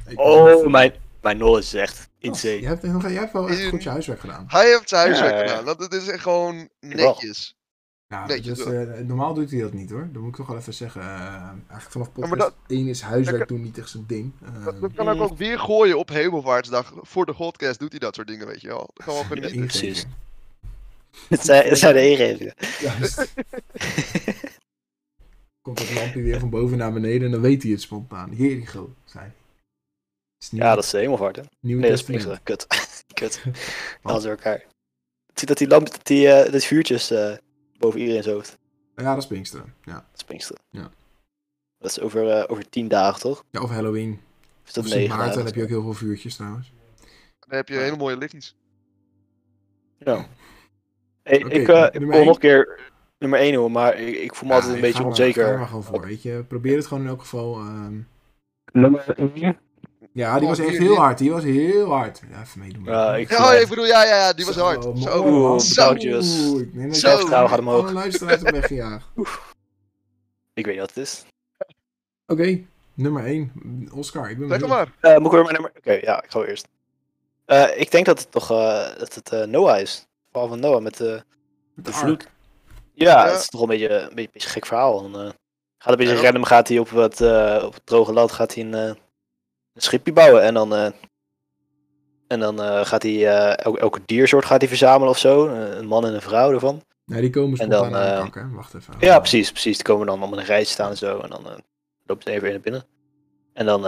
Ik- 0.07 0.19
Oh, 0.19 0.67
mijn, 0.67 0.93
mijn 1.21 1.37
knowledge 1.37 1.77
is 1.77 1.81
echt 1.81 1.99
Oh, 1.99 2.05
insane. 2.19 2.59
je, 2.61 2.67
hebt, 2.67 2.83
nog- 2.83 3.01
jij 3.01 3.11
hebt 3.13 3.33
wel 3.33 3.49
echt 3.49 3.67
goed 3.67 3.83
je 3.83 3.89
huiswerk 3.89 4.19
gedaan. 4.19 4.45
Hij 4.47 4.67
heeft 4.69 4.89
zijn 4.89 5.07
huiswerk 5.07 5.49
gedaan, 5.49 5.65
dat 5.65 5.79
het 5.79 5.93
is 5.93 6.07
echt 6.07 6.21
gewoon 6.23 6.69
netjes. 6.79 7.56
Ja, 8.09 8.25
Netjes 8.25 8.57
dus, 8.57 8.65
eh, 8.65 8.99
normaal 9.05 9.33
doet 9.33 9.51
hij 9.51 9.61
dat 9.61 9.73
niet 9.73 9.89
hoor. 9.89 10.09
Dat 10.11 10.21
moet 10.21 10.29
ik 10.29 10.35
toch 10.35 10.47
wel 10.47 10.57
even 10.57 10.73
zeggen. 10.73 11.01
Eh, 11.01 11.07
eigenlijk 11.49 11.91
vanaf 11.91 12.11
podcast 12.11 12.53
1 12.67 12.87
is 12.87 13.01
huiswerk 13.01 13.47
doen 13.47 13.61
niet 13.61 13.77
echt 13.77 13.89
zijn 13.89 14.03
ding. 14.07 14.31
Eh, 14.43 14.65
Dat, 14.65 14.81
dat 14.81 14.93
kan 14.93 15.09
ook, 15.09 15.21
ook 15.21 15.37
weer 15.37 15.59
gooien 15.59 15.97
op 15.97 16.09
Hemelvaartsdag. 16.09 16.93
Voor 17.01 17.25
de 17.25 17.33
Godcast 17.33 17.79
doet 17.79 17.89
hij 17.91 17.99
dat 17.99 18.15
soort 18.15 18.27
dingen, 18.27 18.47
weet 18.47 18.61
je 18.61 18.67
wel. 18.67 18.89
Dat 18.93 19.15
Ja, 19.15 19.23
genieten. 19.23 19.51
ingeving. 19.53 19.67
precies. 19.67 20.05
Het 21.29 21.45
zijn, 21.45 21.67
het 21.69 21.77
zijn 21.77 21.93
de 21.93 22.09
ingevingen. 22.09 22.53
Juist. 22.79 23.17
Komt 25.61 25.77
dat 25.77 25.93
lampje 25.93 26.21
weer 26.21 26.39
van 26.39 26.49
boven 26.49 26.77
naar 26.77 26.93
beneden 26.93 27.25
en 27.25 27.31
dan 27.31 27.41
weet 27.41 27.63
hij 27.63 27.71
het 27.71 27.81
spontaan. 27.81 28.35
Jericho, 28.35 28.93
zei 29.05 29.23
hij. 29.23 29.33
Is 30.39 30.51
nieuw, 30.51 30.63
Ja, 30.63 30.75
dat 30.75 30.83
is 30.83 30.89
de 30.89 30.97
hemelvaart, 30.97 31.35
hè? 31.35 31.41
nieuw 31.59 31.79
Nee, 31.79 31.89
dat 31.89 31.99
is 31.99 32.05
testament. 32.05 32.43
Kut. 32.43 32.67
Kut. 33.13 33.43
Alles 34.01 34.23
door 34.23 34.31
elkaar. 34.31 34.65
Zie 35.33 35.47
dat 35.47 35.57
die 35.57 35.67
lamp, 35.67 35.89
dat 35.91 36.05
die, 36.05 36.27
eh 36.31 36.51
dat 36.51 36.63
vuurtjes 36.63 37.11
eh, 37.11 37.33
boven 37.77 37.99
iedereen's 37.99 38.25
hoofd. 38.25 38.57
Ja, 38.95 39.13
dat 39.13 39.23
is 39.23 39.27
Pinksteren. 39.27 39.73
Ja. 39.83 39.93
Dat 39.93 40.03
is 40.15 40.23
Pinksteren. 40.23 40.61
Ja. 40.69 40.89
Dat 41.79 41.89
is 41.91 41.99
over, 41.99 42.29
eh, 42.29 42.51
over 42.51 42.69
tien 42.69 42.87
dagen, 42.87 43.19
toch? 43.19 43.43
ja, 43.51 43.61
of 43.61 43.69
Halloween. 43.69 44.11
Of 44.11 44.67
is 44.67 44.73
dat 44.73 44.83
Of 44.83 44.89
Sint 44.89 45.01
negen 45.01 45.17
Maarten 45.17 45.33
dagen? 45.35 45.45
heb 45.45 45.55
je 45.55 45.61
ook 45.63 45.69
heel 45.69 45.81
veel 45.81 45.93
vuurtjes 46.07 46.35
trouwens. 46.35 46.71
Dan 47.39 47.57
heb 47.57 47.67
je 47.67 47.75
hele 47.75 47.97
mooie 47.97 48.17
lichtjes. 48.17 48.55
Ja. 49.99 50.27
Hey, 51.23 51.37
ik, 51.37 51.67
eh, 51.67 51.83
ik 51.83 51.91
nummer 51.93 52.09
wil 52.09 52.17
één. 52.17 52.25
nog 52.25 52.35
een 52.35 52.41
keer 52.41 52.79
nummer 53.19 53.39
1 53.39 53.53
hoor, 53.55 53.71
maar 53.71 53.99
ik, 53.99 54.15
ik 54.17 54.35
voel 54.35 54.49
me 54.49 54.55
altijd 54.55 54.73
een 54.75 54.81
beetje 54.81 54.99
maar- 54.99 55.07
onzeker. 55.07 55.43
Ga 55.45 55.51
er 55.51 55.57
maar 55.57 55.67
gewoon 55.67 55.83
voor, 55.83 56.01
weet 56.01 56.21
je. 56.21 56.43
Probeer 56.47 56.75
het 56.77 56.87
gewoon 56.87 57.03
in 57.03 57.09
elk 57.09 57.19
geval. 57.21 57.55
ehm. 57.59 57.99
Nummer 58.71 59.05
1? 59.19 59.57
Ja, 60.17 60.33
die 60.33 60.41
Oh, 60.43 60.49
was 60.49 60.59
echt 60.59 60.69
hier- 60.69 60.79
heel 60.79 60.89
hier- 60.89 60.97
hard. 60.99 61.17
Die 61.17 61.31
was 61.31 61.43
heel 61.43 61.89
hard. 61.91 62.21
Ja, 62.31 62.41
even 62.41 62.59
meedoen. 62.59 62.83
Ja, 62.83 63.15
ik- 63.15 63.29
Ja, 63.29 63.53
ik 63.53 63.67
bedoel, 63.67 63.85
ja, 63.85 64.03
ja, 64.03 64.15
ja, 64.15 64.33
die 64.33 64.45
was 64.45 64.55
Zo, 64.55 64.63
hard. 64.63 64.83
Zo. 64.83 64.89
oren, 65.23 65.31
man. 65.31 65.61
Oeh, 66.53 66.61
ik 66.61 66.73
neem 66.73 66.87
dat 66.87 66.97
Zo. 66.97 67.17
Vertrouwen 67.17 67.49
gaat 67.49 67.59
omhoog. 67.59 67.83
alle 67.83 67.93
luisteraars 67.93 68.41
heb 68.41 68.53
weggejaagd. 68.53 69.05
Ik 70.53 70.65
weet 70.65 70.73
niet 70.75 70.79
wat 70.79 70.89
het 70.95 70.97
is. 71.05 71.23
Oké, 72.27 72.61
nummer 72.93 73.25
1. 73.25 73.51
Oscar, 73.93 74.29
ik 74.29 74.37
ben 74.37 74.49
Zeg 74.59 74.67
maar. 74.67 74.91
Eh 74.99 75.17
moet 75.17 75.25
ik 75.25 75.31
weer 75.31 75.41
mijn 75.41 75.53
nummer... 75.53 75.71
Oké, 75.77 75.91
ja, 75.91 76.23
ik 76.23 76.31
ga 76.31 76.41
eerst. 76.43 76.67
Eh, 77.45 77.79
ik 77.79 77.91
denk 77.91 78.05
dat 78.05 78.19
het 78.19 78.31
toch 78.31 78.51
eh, 78.51 78.85
dat 78.97 79.13
het 79.23 79.49
Noah 79.49 79.79
is. 79.79 79.93
Het 79.95 80.07
verhaal 80.31 80.47
van 80.49 80.59
Noah 80.59 80.81
met 80.81 80.97
de, 80.97 81.23
Met 81.73 81.85
de 81.85 81.91
de 81.91 81.97
vloed. 81.97 82.27
Ja, 82.93 83.11
Ja. 83.11 83.31
het 83.31 83.39
is 83.41 83.47
toch 83.49 83.61
wel 83.61 83.69
een 83.71 83.79
beetje 83.79 83.99
een 84.09 84.15
beetje, 84.15 84.49
gek 84.49 84.65
verhaal. 84.65 85.05
Eh, 85.05 85.11
gaat 85.77 85.91
een 85.91 85.95
beetje 85.97 86.15
Ja. 86.15 86.21
random, 86.21 86.43
gaat 86.43 86.67
hij 86.67 86.77
op, 86.79 86.89
wat, 86.89 87.21
eh, 87.21 87.61
op 87.65 87.73
het 87.73 87.85
droge 87.85 88.13
land 88.13 88.31
gaat 88.31 88.53
hij 88.53 88.63
een, 88.63 88.73
eh, 88.73 88.91
een 89.77 89.83
schipje 89.83 90.13
bouwen. 90.13 90.43
En 90.43 90.53
dan, 90.53 90.73
eh, 90.73 90.91
en 92.27 92.39
dan 92.39 92.61
eh, 92.61 92.85
gaat 92.85 93.03
hij 93.03 93.27
eh, 93.27 93.65
elke, 93.65 93.79
elke 93.79 93.99
diersoort 94.05 94.45
gaat 94.45 94.59
hij 94.59 94.67
verzamelen 94.69 95.09
of 95.09 95.17
zo. 95.17 95.47
Een 95.47 95.87
man 95.87 96.05
en 96.05 96.13
een 96.13 96.21
vrouw 96.21 96.51
ervan. 96.51 96.81
Nee, 97.05 97.21
die 97.21 97.29
komen 97.29 97.49
En 97.49 97.65
spontaan 97.65 97.91
dan, 97.91 98.01
aan 98.01 98.29
de. 98.31 98.55
Wacht 98.55 98.73
even. 98.73 98.93
Ja, 98.99 99.19
precies, 99.19 99.51
precies. 99.51 99.75
Die 99.75 99.85
komen 99.85 100.05
dan 100.05 100.17
allemaal 100.17 100.37
in 100.37 100.43
een 100.43 100.49
rij 100.49 100.63
staan 100.63 100.89
en 100.89 100.97
zo. 100.97 101.19
En 101.19 101.29
dan 101.29 101.43
loopt 102.05 102.23
het 102.23 102.33
even 102.33 102.49
naar 102.49 102.59
binnen. 102.59 102.85
En 103.53 103.65
dan 103.65 103.85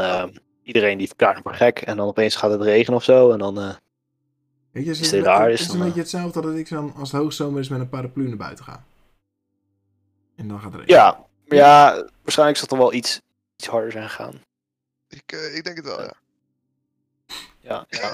iedereen 0.64 0.98
die 0.98 1.08
verklaart 1.08 1.34
hem 1.34 1.44
voor 1.44 1.54
gek. 1.54 1.82
En 1.82 1.98
dan 1.98 2.08
opeens 2.08 2.36
gaat 2.36 2.52
het 2.52 2.62
regenen 2.62 2.98
of 2.98 3.04
zo. 3.04 3.32
En 3.32 3.40
dan... 3.40 3.56
Weet 4.72 4.86
je, 4.86 4.92
Is 4.92 5.12
het, 5.12 5.24
raar 5.24 5.50
het 5.50 5.60
is, 5.60 5.68
dan, 5.68 5.76
een 5.76 5.86
beetje 5.86 6.00
hetzelfde 6.00 6.42
dat 6.42 6.56
ik 6.56 6.70
dan 6.70 6.94
als 6.96 7.12
het 7.12 7.22
hoogzomer 7.22 7.60
is 7.60 7.70
met 7.70 7.80
een 7.80 7.90
paraplu 7.90 8.28
naar 8.28 8.38
buiten 8.38 8.66
ga. 8.66 8.84
En 10.36 10.48
dan 10.48 10.60
gaat 10.60 10.74
het 10.74 10.82
regenen. 10.82 11.02
ja, 11.02 11.26
ja, 11.46 11.92
waarschijnlijk 12.24 12.58
zal 12.58 12.68
het 12.68 12.70
dan 12.70 12.80
wel 12.80 12.94
iets, 12.94 13.22
iets 13.56 13.68
harder 13.68 13.92
zijn 13.92 14.10
gegaan. 14.10 14.42
Ik, 15.10 15.32
eh, 15.32 15.56
ik 15.56 15.64
denk 15.64 15.76
het 15.78 15.86
wel, 15.86 16.02
ja. 16.02 16.14
Ja, 17.60 17.86
ja. 17.90 18.12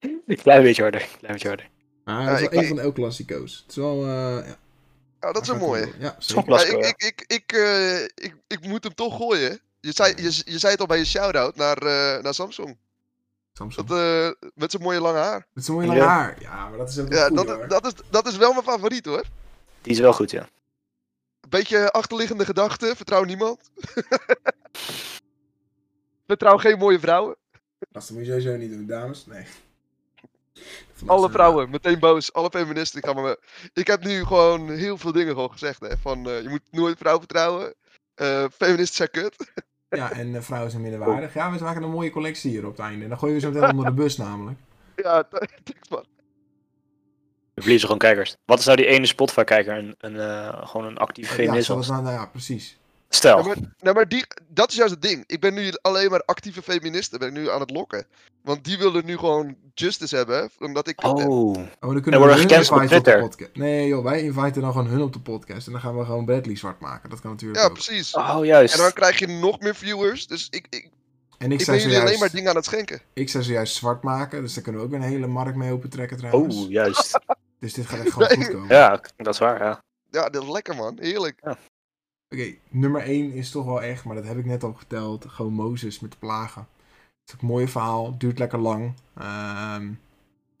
een 0.26 0.36
klein 0.42 0.62
beetje 0.62 0.82
harder. 0.82 1.02
Een 1.02 1.18
klein 1.18 1.32
beetje 1.32 1.48
harder. 1.48 1.70
Maar 2.04 2.28
het 2.30 2.40
is 2.40 2.48
wel 2.48 2.52
ik- 2.52 2.60
een 2.62 2.68
van 2.68 2.78
elke 2.80 2.94
klassico's. 3.00 3.56
Het 3.62 3.70
is 3.70 3.76
wel... 3.76 4.02
eh, 4.04 4.46
ja, 4.48 4.56
Ja, 5.20 5.32
dat 5.32 5.42
is 5.42 5.48
een 5.48 5.58
mooie. 5.58 5.92
Ja, 5.98 6.16
zeker. 6.18 6.68
ik, 6.68 6.84
ik, 6.86 7.02
ik, 7.02 7.24
ik, 7.26 7.52
eh, 7.52 8.02
ik, 8.02 8.34
ik 8.46 8.60
moet 8.60 8.84
hem 8.84 8.94
toch 8.94 9.16
gooien. 9.16 9.60
Je 9.80 9.92
zei, 9.92 10.14
je, 10.16 10.42
je 10.44 10.58
zei 10.58 10.72
het 10.72 10.80
al 10.80 10.86
bij 10.86 10.98
je 10.98 11.04
shout-out 11.04 11.56
naar, 11.56 11.76
eh, 11.78 12.22
naar 12.22 12.34
Samsung. 12.34 12.76
Samsung. 13.52 13.86
Dat, 13.88 13.98
eh, 13.98 14.48
met 14.54 14.70
zijn 14.70 14.82
mooie 14.82 15.00
lange 15.00 15.18
haar. 15.18 15.46
Met 15.52 15.64
zo'n 15.64 15.74
mooi 15.74 15.86
lang 15.86 15.98
Ja. 15.98 16.06
haar. 16.06 16.40
Ja, 16.40 16.68
maar 16.68 16.78
dat 16.78 16.88
is 16.88 16.98
ook 16.98 17.08
wel 17.08 17.18
Ja, 17.18 17.26
goed, 17.28 17.46
dat, 17.46 17.68
dat, 17.70 17.86
is, 17.86 17.92
dat 18.10 18.26
is 18.26 18.36
wel 18.36 18.52
mijn 18.52 18.64
favoriet 18.64 19.04
hoor. 19.06 19.24
Die 19.82 19.92
is 19.92 19.98
wel 19.98 20.12
goed, 20.12 20.30
ja. 20.30 20.48
Beetje 21.48 21.90
achterliggende 21.90 22.44
gedachte. 22.44 22.92
Vertrouw 22.96 23.24
niemand. 23.24 23.60
Vertrouw 26.26 26.56
geen 26.56 26.78
mooie 26.78 26.98
vrouwen. 26.98 27.36
Dat 27.90 28.10
moet 28.10 28.20
je 28.20 28.26
sowieso 28.26 28.56
niet 28.56 28.70
doen, 28.70 28.86
dames. 28.86 29.26
Nee. 29.26 29.44
Alle 31.06 31.30
vrouwen, 31.30 31.70
meteen 31.70 31.98
boos. 31.98 32.32
Alle 32.32 32.50
feministen. 32.50 33.02
Ik, 33.02 33.14
me... 33.14 33.38
ik 33.72 33.86
heb 33.86 34.04
nu 34.04 34.24
gewoon 34.24 34.70
heel 34.70 34.98
veel 34.98 35.12
dingen 35.12 35.32
gewoon 35.34 35.52
gezegd. 35.52 35.80
Hè. 35.80 35.96
Van, 35.96 36.28
eh, 36.28 36.42
je 36.42 36.48
moet 36.48 36.62
nooit 36.70 36.98
vrouw 36.98 37.18
vertrouwen. 37.18 37.74
Eh, 38.14 38.44
feministen 38.56 38.96
zijn 38.96 39.10
kut. 39.10 39.36
Ja, 39.88 40.12
en 40.12 40.34
eh, 40.34 40.40
vrouwen 40.40 40.70
zijn 40.70 40.82
minderwaardig. 40.82 41.34
Ja, 41.34 41.52
we 41.52 41.64
maken 41.64 41.82
een 41.82 41.90
mooie 41.90 42.10
collectie 42.10 42.50
hier 42.50 42.64
op 42.64 42.70
het 42.70 42.80
einde. 42.80 43.02
En 43.02 43.08
dan 43.08 43.18
gooien 43.18 43.34
we 43.34 43.40
zo 43.40 43.50
meteen 43.50 43.70
onder 43.70 43.84
de 43.84 43.92
bus 43.92 44.16
namelijk. 44.16 44.58
ja, 44.96 45.22
thanks 45.64 45.88
man. 45.88 46.04
We 47.54 47.60
verliezen 47.60 47.86
gewoon 47.86 48.02
kijkers. 48.02 48.36
Wat 48.44 48.58
is 48.58 48.64
nou 48.64 48.76
die 48.76 48.86
ene 48.86 49.06
Spotify-kijker? 49.06 49.78
Een, 49.78 49.94
een, 49.98 50.16
eh, 50.16 50.66
gewoon 50.66 50.86
een 50.86 50.98
actieve 50.98 51.30
Ja, 51.30 51.36
feminist 51.36 51.68
was? 51.68 51.88
nou, 51.88 52.02
nou 52.02 52.14
ja, 52.14 52.26
precies. 52.26 52.78
Stel. 53.14 53.38
Ja, 53.38 53.44
maar, 53.46 53.56
nou, 53.78 53.94
maar 53.94 54.08
die, 54.08 54.24
dat 54.48 54.70
is 54.70 54.76
juist 54.76 54.92
het 54.92 55.02
ding. 55.02 55.24
Ik 55.26 55.40
ben 55.40 55.54
nu 55.54 55.70
alleen 55.82 56.10
maar 56.10 56.22
actieve 56.24 56.62
feministen 56.62 57.18
ben 57.18 57.28
ik 57.28 57.34
nu 57.34 57.50
aan 57.50 57.60
het 57.60 57.70
lokken. 57.70 58.06
Want 58.42 58.64
die 58.64 58.78
willen 58.78 59.04
nu 59.04 59.16
gewoon 59.16 59.56
justice 59.74 60.16
hebben. 60.16 60.50
Omdat 60.58 60.88
ik... 60.88 61.04
Oh. 61.04 61.14
Oh, 61.14 61.54
dan 61.80 62.00
kunnen 62.00 62.02
we 62.10 62.16
worden 62.18 62.36
hun 62.36 62.48
gecanceld 62.48 62.76
op 62.76 62.82
inviten 62.82 63.14
op 63.14 63.30
de 63.30 63.36
podcast. 63.36 63.56
Nee 63.56 63.86
joh, 63.88 64.04
wij 64.04 64.22
inviten 64.22 64.62
dan 64.62 64.72
gewoon 64.72 64.86
hun 64.86 65.02
op 65.02 65.12
de 65.12 65.20
podcast. 65.20 65.66
En 65.66 65.72
dan 65.72 65.80
gaan 65.80 65.98
we 65.98 66.04
gewoon 66.04 66.24
Bradley 66.24 66.56
zwart 66.56 66.80
maken. 66.80 67.10
Dat 67.10 67.20
kan 67.20 67.30
natuurlijk 67.30 67.60
Ja, 67.60 67.66
ook. 67.66 67.72
precies. 67.72 68.14
Oh, 68.14 68.38
juist. 68.44 68.74
En 68.74 68.80
dan 68.80 68.92
krijg 68.92 69.18
je 69.18 69.26
nog 69.26 69.60
meer 69.60 69.74
viewers. 69.74 70.26
Dus 70.26 70.46
ik, 70.50 70.66
ik, 70.70 70.88
En 71.38 71.52
ik, 71.52 71.60
Ik 71.60 71.66
ben 71.66 71.78
jullie 71.78 72.00
alleen 72.00 72.18
maar 72.18 72.30
dingen 72.30 72.50
aan 72.50 72.56
het 72.56 72.64
schenken. 72.64 73.00
ik 73.12 73.28
zou 73.28 73.44
zojuist 73.44 73.74
zwart 73.74 74.02
maken, 74.02 74.42
dus 74.42 74.54
daar 74.54 74.62
kunnen 74.62 74.80
we 74.80 74.86
ook 74.86 74.92
weer 74.92 75.02
een 75.02 75.12
hele 75.12 75.26
markt 75.26 75.56
mee 75.56 75.72
opentrekken 75.72 76.16
trouwens. 76.16 76.56
Oh, 76.56 76.70
juist. 76.70 77.18
Dus 77.58 77.74
dit 77.74 77.86
gaat 77.86 77.98
echt 78.00 78.12
gewoon 78.12 78.28
Nee. 78.28 78.36
goed 78.36 78.54
komen. 78.54 78.68
Ja, 78.68 79.00
dat 79.16 79.34
is 79.34 79.38
waar, 79.40 79.62
ja. 79.62 79.82
Ja, 80.10 80.28
dat 80.28 80.42
is 80.42 80.48
lekker 80.48 80.74
man. 80.76 80.96
Heerlijk. 81.00 81.40
Oké, 82.28 82.54
nummer 82.70 83.00
1 83.02 83.32
is 83.32 83.50
toch 83.50 83.64
wel 83.64 83.82
echt, 83.82 84.04
maar 84.04 84.14
dat 84.14 84.24
heb 84.24 84.38
ik 84.38 84.44
net 84.44 84.62
al 84.62 84.72
geteld. 84.74 85.24
Gewoon 85.28 85.52
Mozes 85.52 86.00
met 86.00 86.10
de 86.10 86.16
plagen. 86.18 86.66
Het 87.20 87.28
is 87.28 87.34
ook 87.34 87.40
een 87.40 87.46
mooi 87.46 87.68
verhaal, 87.68 88.18
duurt 88.18 88.38
lekker 88.38 88.58
lang. 88.58 88.94
Ehm, 89.14 89.92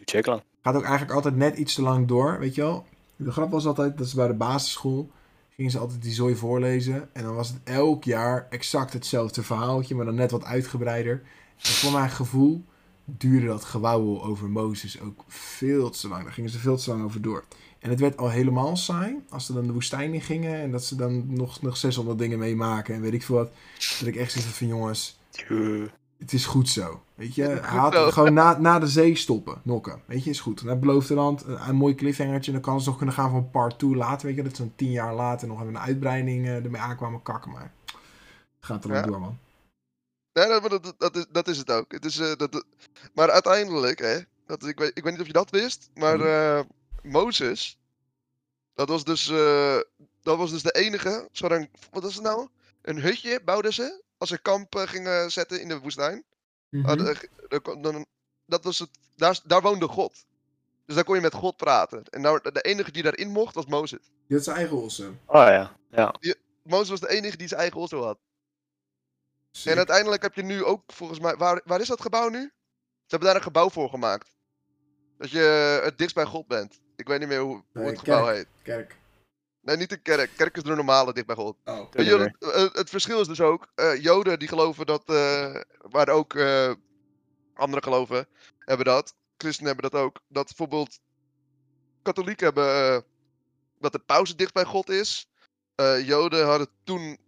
Check 0.04 0.26
lang. 0.26 0.42
gaat 0.62 0.74
ook 0.74 0.82
eigenlijk 0.82 1.12
altijd 1.12 1.36
net 1.36 1.56
iets 1.56 1.74
te 1.74 1.82
lang 1.82 2.08
door, 2.08 2.38
weet 2.38 2.54
je 2.54 2.60
wel. 2.60 2.86
De 3.16 3.32
grap 3.32 3.50
was 3.50 3.66
altijd 3.66 3.98
dat 3.98 4.08
ze 4.08 4.16
bij 4.16 4.26
de 4.26 4.34
basisschool 4.34 5.10
gingen 5.54 5.70
ze 5.70 5.78
altijd 5.78 6.02
die 6.02 6.12
zooi 6.12 6.36
voorlezen. 6.36 7.08
En 7.14 7.22
dan 7.22 7.34
was 7.34 7.48
het 7.48 7.60
elk 7.64 8.04
jaar 8.04 8.46
exact 8.50 8.92
hetzelfde 8.92 9.42
verhaaltje, 9.42 9.94
maar 9.94 10.04
dan 10.04 10.14
net 10.14 10.30
wat 10.30 10.44
uitgebreider. 10.44 11.22
En 11.56 11.70
voor 11.70 11.92
mijn 11.92 12.10
gevoel 12.10 12.64
duurde 13.04 13.46
dat 13.46 13.64
gewauwel 13.64 14.24
over 14.24 14.50
Mozes 14.50 15.00
ook 15.00 15.24
veel 15.28 15.90
te 15.90 16.08
lang. 16.08 16.22
Daar 16.22 16.32
gingen 16.32 16.50
ze 16.50 16.58
veel 16.58 16.76
te 16.76 16.90
lang 16.90 17.04
over 17.04 17.22
door. 17.22 17.44
En 17.84 17.90
het 17.90 18.00
werd 18.00 18.16
al 18.16 18.30
helemaal 18.30 18.76
saai 18.76 19.24
als 19.28 19.46
ze 19.46 19.52
dan 19.52 19.66
de 19.66 19.72
woestijn 19.72 20.14
in 20.14 20.20
gingen 20.20 20.54
en 20.60 20.70
dat 20.70 20.84
ze 20.84 20.96
dan 20.96 21.34
nog, 21.34 21.62
nog 21.62 21.76
600 21.76 22.18
dingen 22.18 22.38
meemaken 22.38 22.94
en 22.94 23.00
weet 23.00 23.12
ik 23.12 23.22
veel 23.22 23.34
wat. 23.36 23.50
Dat 23.98 24.08
ik 24.08 24.16
echt 24.16 24.30
zoiets 24.32 24.50
had 24.50 24.58
van 24.58 24.66
jongens, 24.66 25.18
het 26.18 26.32
is 26.32 26.46
goed 26.46 26.68
zo. 26.68 27.02
Weet 27.14 27.34
je, 27.34 27.58
Haat- 27.62 28.12
gewoon 28.12 28.32
na, 28.34 28.58
na 28.58 28.78
de 28.78 28.86
zee 28.86 29.14
stoppen, 29.16 29.60
nokken. 29.62 30.02
Weet 30.06 30.24
je, 30.24 30.30
is 30.30 30.40
goed. 30.40 30.62
Naar 30.62 30.70
het 30.70 30.80
beloofde 30.80 31.14
land, 31.14 31.44
een, 31.44 31.68
een 31.68 31.74
mooi 31.76 31.94
cliffhangertje. 31.94 32.52
Dan 32.52 32.60
kan 32.60 32.80
ze 32.80 32.88
nog 32.88 32.96
kunnen 32.96 33.14
gaan 33.14 33.30
van 33.30 33.50
part 33.50 33.78
2 33.78 33.94
later. 33.96 34.26
Weet 34.26 34.36
je, 34.36 34.42
dat 34.42 34.52
is 34.52 34.58
zo'n 34.58 34.72
tien 34.76 34.90
jaar 34.90 35.14
later 35.14 35.48
nog 35.48 35.56
even 35.60 35.68
een 35.74 35.78
uitbreiding 35.78 36.44
eh, 36.46 36.64
ermee 36.64 36.80
aankwamen 36.80 37.22
kakken. 37.22 37.50
Maar 37.50 37.72
gaat 38.60 38.84
er 38.84 38.90
wel 38.90 38.98
Ja. 39.00 39.06
door, 39.06 39.20
man. 39.20 39.38
Nee, 40.32 40.46
dat, 40.48 40.70
dat, 40.70 40.94
dat, 40.98 41.16
is, 41.16 41.26
dat 41.32 41.48
is 41.48 41.58
het 41.58 41.70
ook. 41.70 41.92
Het 41.92 42.04
is, 42.04 42.18
eh, 42.18 42.36
dat, 42.36 42.52
dat- 42.52 42.64
maar 43.14 43.30
uiteindelijk, 43.30 43.98
hè, 43.98 44.18
dat, 44.46 44.66
ik, 44.66 44.78
weet, 44.78 44.90
ik 44.94 45.02
weet 45.02 45.12
niet 45.12 45.20
of 45.20 45.26
je 45.26 45.32
dat 45.32 45.50
wist, 45.50 45.90
maar 45.94 46.18
Mhm. 46.18 46.26
eh, 46.26 46.60
Mozes, 47.04 47.78
dat 48.74 48.88
was, 48.88 49.04
dus, 49.04 49.28
eh, 49.28 49.78
dat 50.22 50.36
was 50.36 50.50
dus 50.50 50.62
de 50.62 50.72
enige, 50.72 51.28
wat 51.90 52.02
was 52.02 52.14
het 52.14 52.22
nou? 52.22 52.48
Een 52.82 53.00
hutje 53.00 53.40
bouwden 53.44 53.72
ze, 53.72 54.02
als 54.18 54.28
ze 54.28 54.38
kamp 54.38 54.74
eh, 54.74 54.82
gingen 54.82 55.32
zetten 55.32 55.60
in 55.60 55.68
de 55.68 55.78
woestijn. 55.78 56.24
Eh, 56.70 56.94
dan, 57.80 58.06
dat 58.46 58.64
was 58.64 58.78
het, 58.78 58.90
daar, 59.16 59.40
daar 59.44 59.62
woonde 59.62 59.88
God. 59.88 60.26
Dus 60.86 60.94
daar 60.94 61.04
kon 61.04 61.14
je 61.14 61.20
met 61.20 61.34
God 61.34 61.56
praten. 61.56 62.04
En 62.04 62.20
nou, 62.20 62.50
de 62.52 62.60
enige 62.60 62.90
die 62.90 63.02
daarin 63.02 63.30
mocht, 63.30 63.54
was 63.54 63.66
Mozes. 63.66 64.12
Die 64.26 64.36
had 64.36 64.44
zijn 64.44 64.56
eigen 64.56 64.76
ossen. 64.76 65.20
Oh 65.26 65.34
ja, 65.34 65.76
ja. 65.90 66.14
Mozes 66.62 66.88
was 66.88 67.00
de 67.00 67.08
enige 67.08 67.36
die 67.36 67.48
zijn 67.48 67.60
eigen 67.60 67.80
osso 67.80 68.02
had. 68.02 68.18
Sick. 69.50 69.72
En 69.72 69.76
uiteindelijk 69.76 70.22
heb 70.22 70.34
je 70.34 70.42
nu 70.42 70.64
ook, 70.64 70.92
volgens 70.92 71.20
mij, 71.20 71.36
waar, 71.36 71.60
waar 71.64 71.80
is 71.80 71.88
dat 71.88 72.00
gebouw 72.00 72.28
nu? 72.28 72.40
Ze 72.40 72.50
hebben 73.06 73.28
daar 73.28 73.36
een 73.36 73.42
gebouw 73.42 73.70
voor 73.70 73.88
gemaakt. 73.88 74.36
Dat 75.18 75.30
je 75.30 75.80
het 75.84 75.98
dichtst 75.98 76.16
bij 76.16 76.24
God 76.24 76.46
bent. 76.46 76.82
Ik 76.96 77.06
weet 77.06 77.18
niet 77.18 77.28
meer 77.28 77.40
hoe, 77.40 77.62
het 77.72 77.98
gebouw 77.98 78.24
kerk. 78.24 78.36
heet. 78.36 78.46
Kerk. 78.62 78.96
Nee, 79.60 79.76
niet 79.76 79.88
de 79.88 79.96
kerk. 79.96 80.30
Kerk 80.36 80.56
is 80.56 80.62
de 80.62 80.74
normale 80.74 81.12
dicht 81.12 81.26
bij 81.26 81.36
God. 81.36 81.56
Oh. 81.64 81.90
Het, 81.90 82.36
eh, 82.38 82.72
het 82.72 82.90
verschil 82.90 83.20
is 83.20 83.26
dus 83.26 83.40
ook, 83.40 83.68
eh, 83.74 84.02
Joden 84.02 84.38
die 84.38 84.48
geloven 84.48 84.86
dat, 84.86 85.02
eh, 85.06 85.60
waar 85.78 86.08
ook 86.08 86.34
eh, 86.34 86.72
andere 87.54 87.82
geloven 87.82 88.26
hebben 88.58 88.86
dat, 88.86 89.14
christenen 89.36 89.72
hebben 89.72 89.90
dat 89.90 90.00
ook, 90.00 90.20
dat 90.28 90.46
bijvoorbeeld 90.46 91.00
katholieken 92.02 92.44
hebben 92.44 93.04
dat 93.78 93.92
de 93.92 93.98
paus 93.98 94.36
dicht 94.36 94.52
bij 94.52 94.64
God 94.64 94.90
is. 94.90 95.28
Eh, 95.74 96.06
Joden 96.06 96.46
hadden 96.46 96.68
toen 96.84 97.18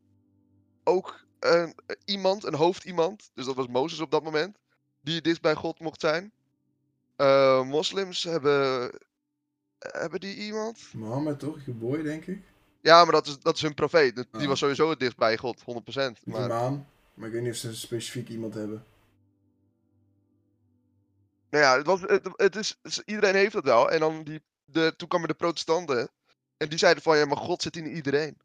ook 0.85 1.24
een, 1.40 1.74
iemand, 2.05 2.44
een 2.44 2.55
hoofdiemand, 2.55 3.31
dus 3.35 3.44
dat 3.44 3.55
was 3.55 3.66
Mozes 3.66 4.00
op 4.00 4.11
dat 4.11 4.22
moment, 4.22 4.59
die 5.00 5.20
dicht 5.20 5.40
bij 5.40 5.55
God 5.55 5.81
mocht 5.81 6.00
zijn. 6.00 6.33
Eh, 7.16 7.62
moslims 7.62 8.22
hebben, 8.22 8.90
hebben 9.78 10.20
die 10.20 10.36
iemand? 10.36 10.78
Mohammed 10.92 11.38
toch? 11.38 11.64
Je 11.64 11.72
boy, 11.72 12.02
denk 12.02 12.26
ik. 12.26 12.42
Ja, 12.80 13.02
maar 13.02 13.12
dat 13.12 13.26
is, 13.26 13.38
dat 13.38 13.54
is 13.56 13.62
hun 13.62 13.74
profeet. 13.74 14.14
Die 14.16 14.26
Oh. 14.32 14.46
was 14.46 14.58
sowieso 14.58 14.90
het 14.90 14.98
dichtst 14.98 15.18
bij 15.18 15.36
God, 15.36 15.60
100%. 15.60 15.64
Ik 15.64 16.26
Maar... 16.32 16.48
Maar 17.14 17.26
ik 17.28 17.32
weet 17.34 17.42
niet 17.42 17.52
of 17.52 17.56
ze 17.56 17.76
specifiek 17.76 18.28
iemand 18.28 18.54
hebben. 18.54 18.84
Nou 21.50 21.64
ja, 21.64 21.76
het 21.76 21.86
was, 21.86 22.00
het, 22.00 22.28
het 22.36 22.56
is, 22.56 22.78
iedereen 23.04 23.34
heeft 23.34 23.52
dat 23.52 23.64
wel. 23.64 23.90
En 23.90 24.00
dan 24.00 24.22
die, 24.22 24.42
de, 24.64 24.94
toen 24.96 25.08
kwamen 25.08 25.28
de 25.28 25.34
protestanten. 25.34 26.08
En 26.56 26.68
die 26.68 26.78
zeiden 26.78 27.02
van, 27.02 27.18
ja, 27.18 27.24
maar 27.24 27.36
God 27.36 27.62
zit 27.62 27.76
in 27.76 27.86
iedereen. 27.86 28.36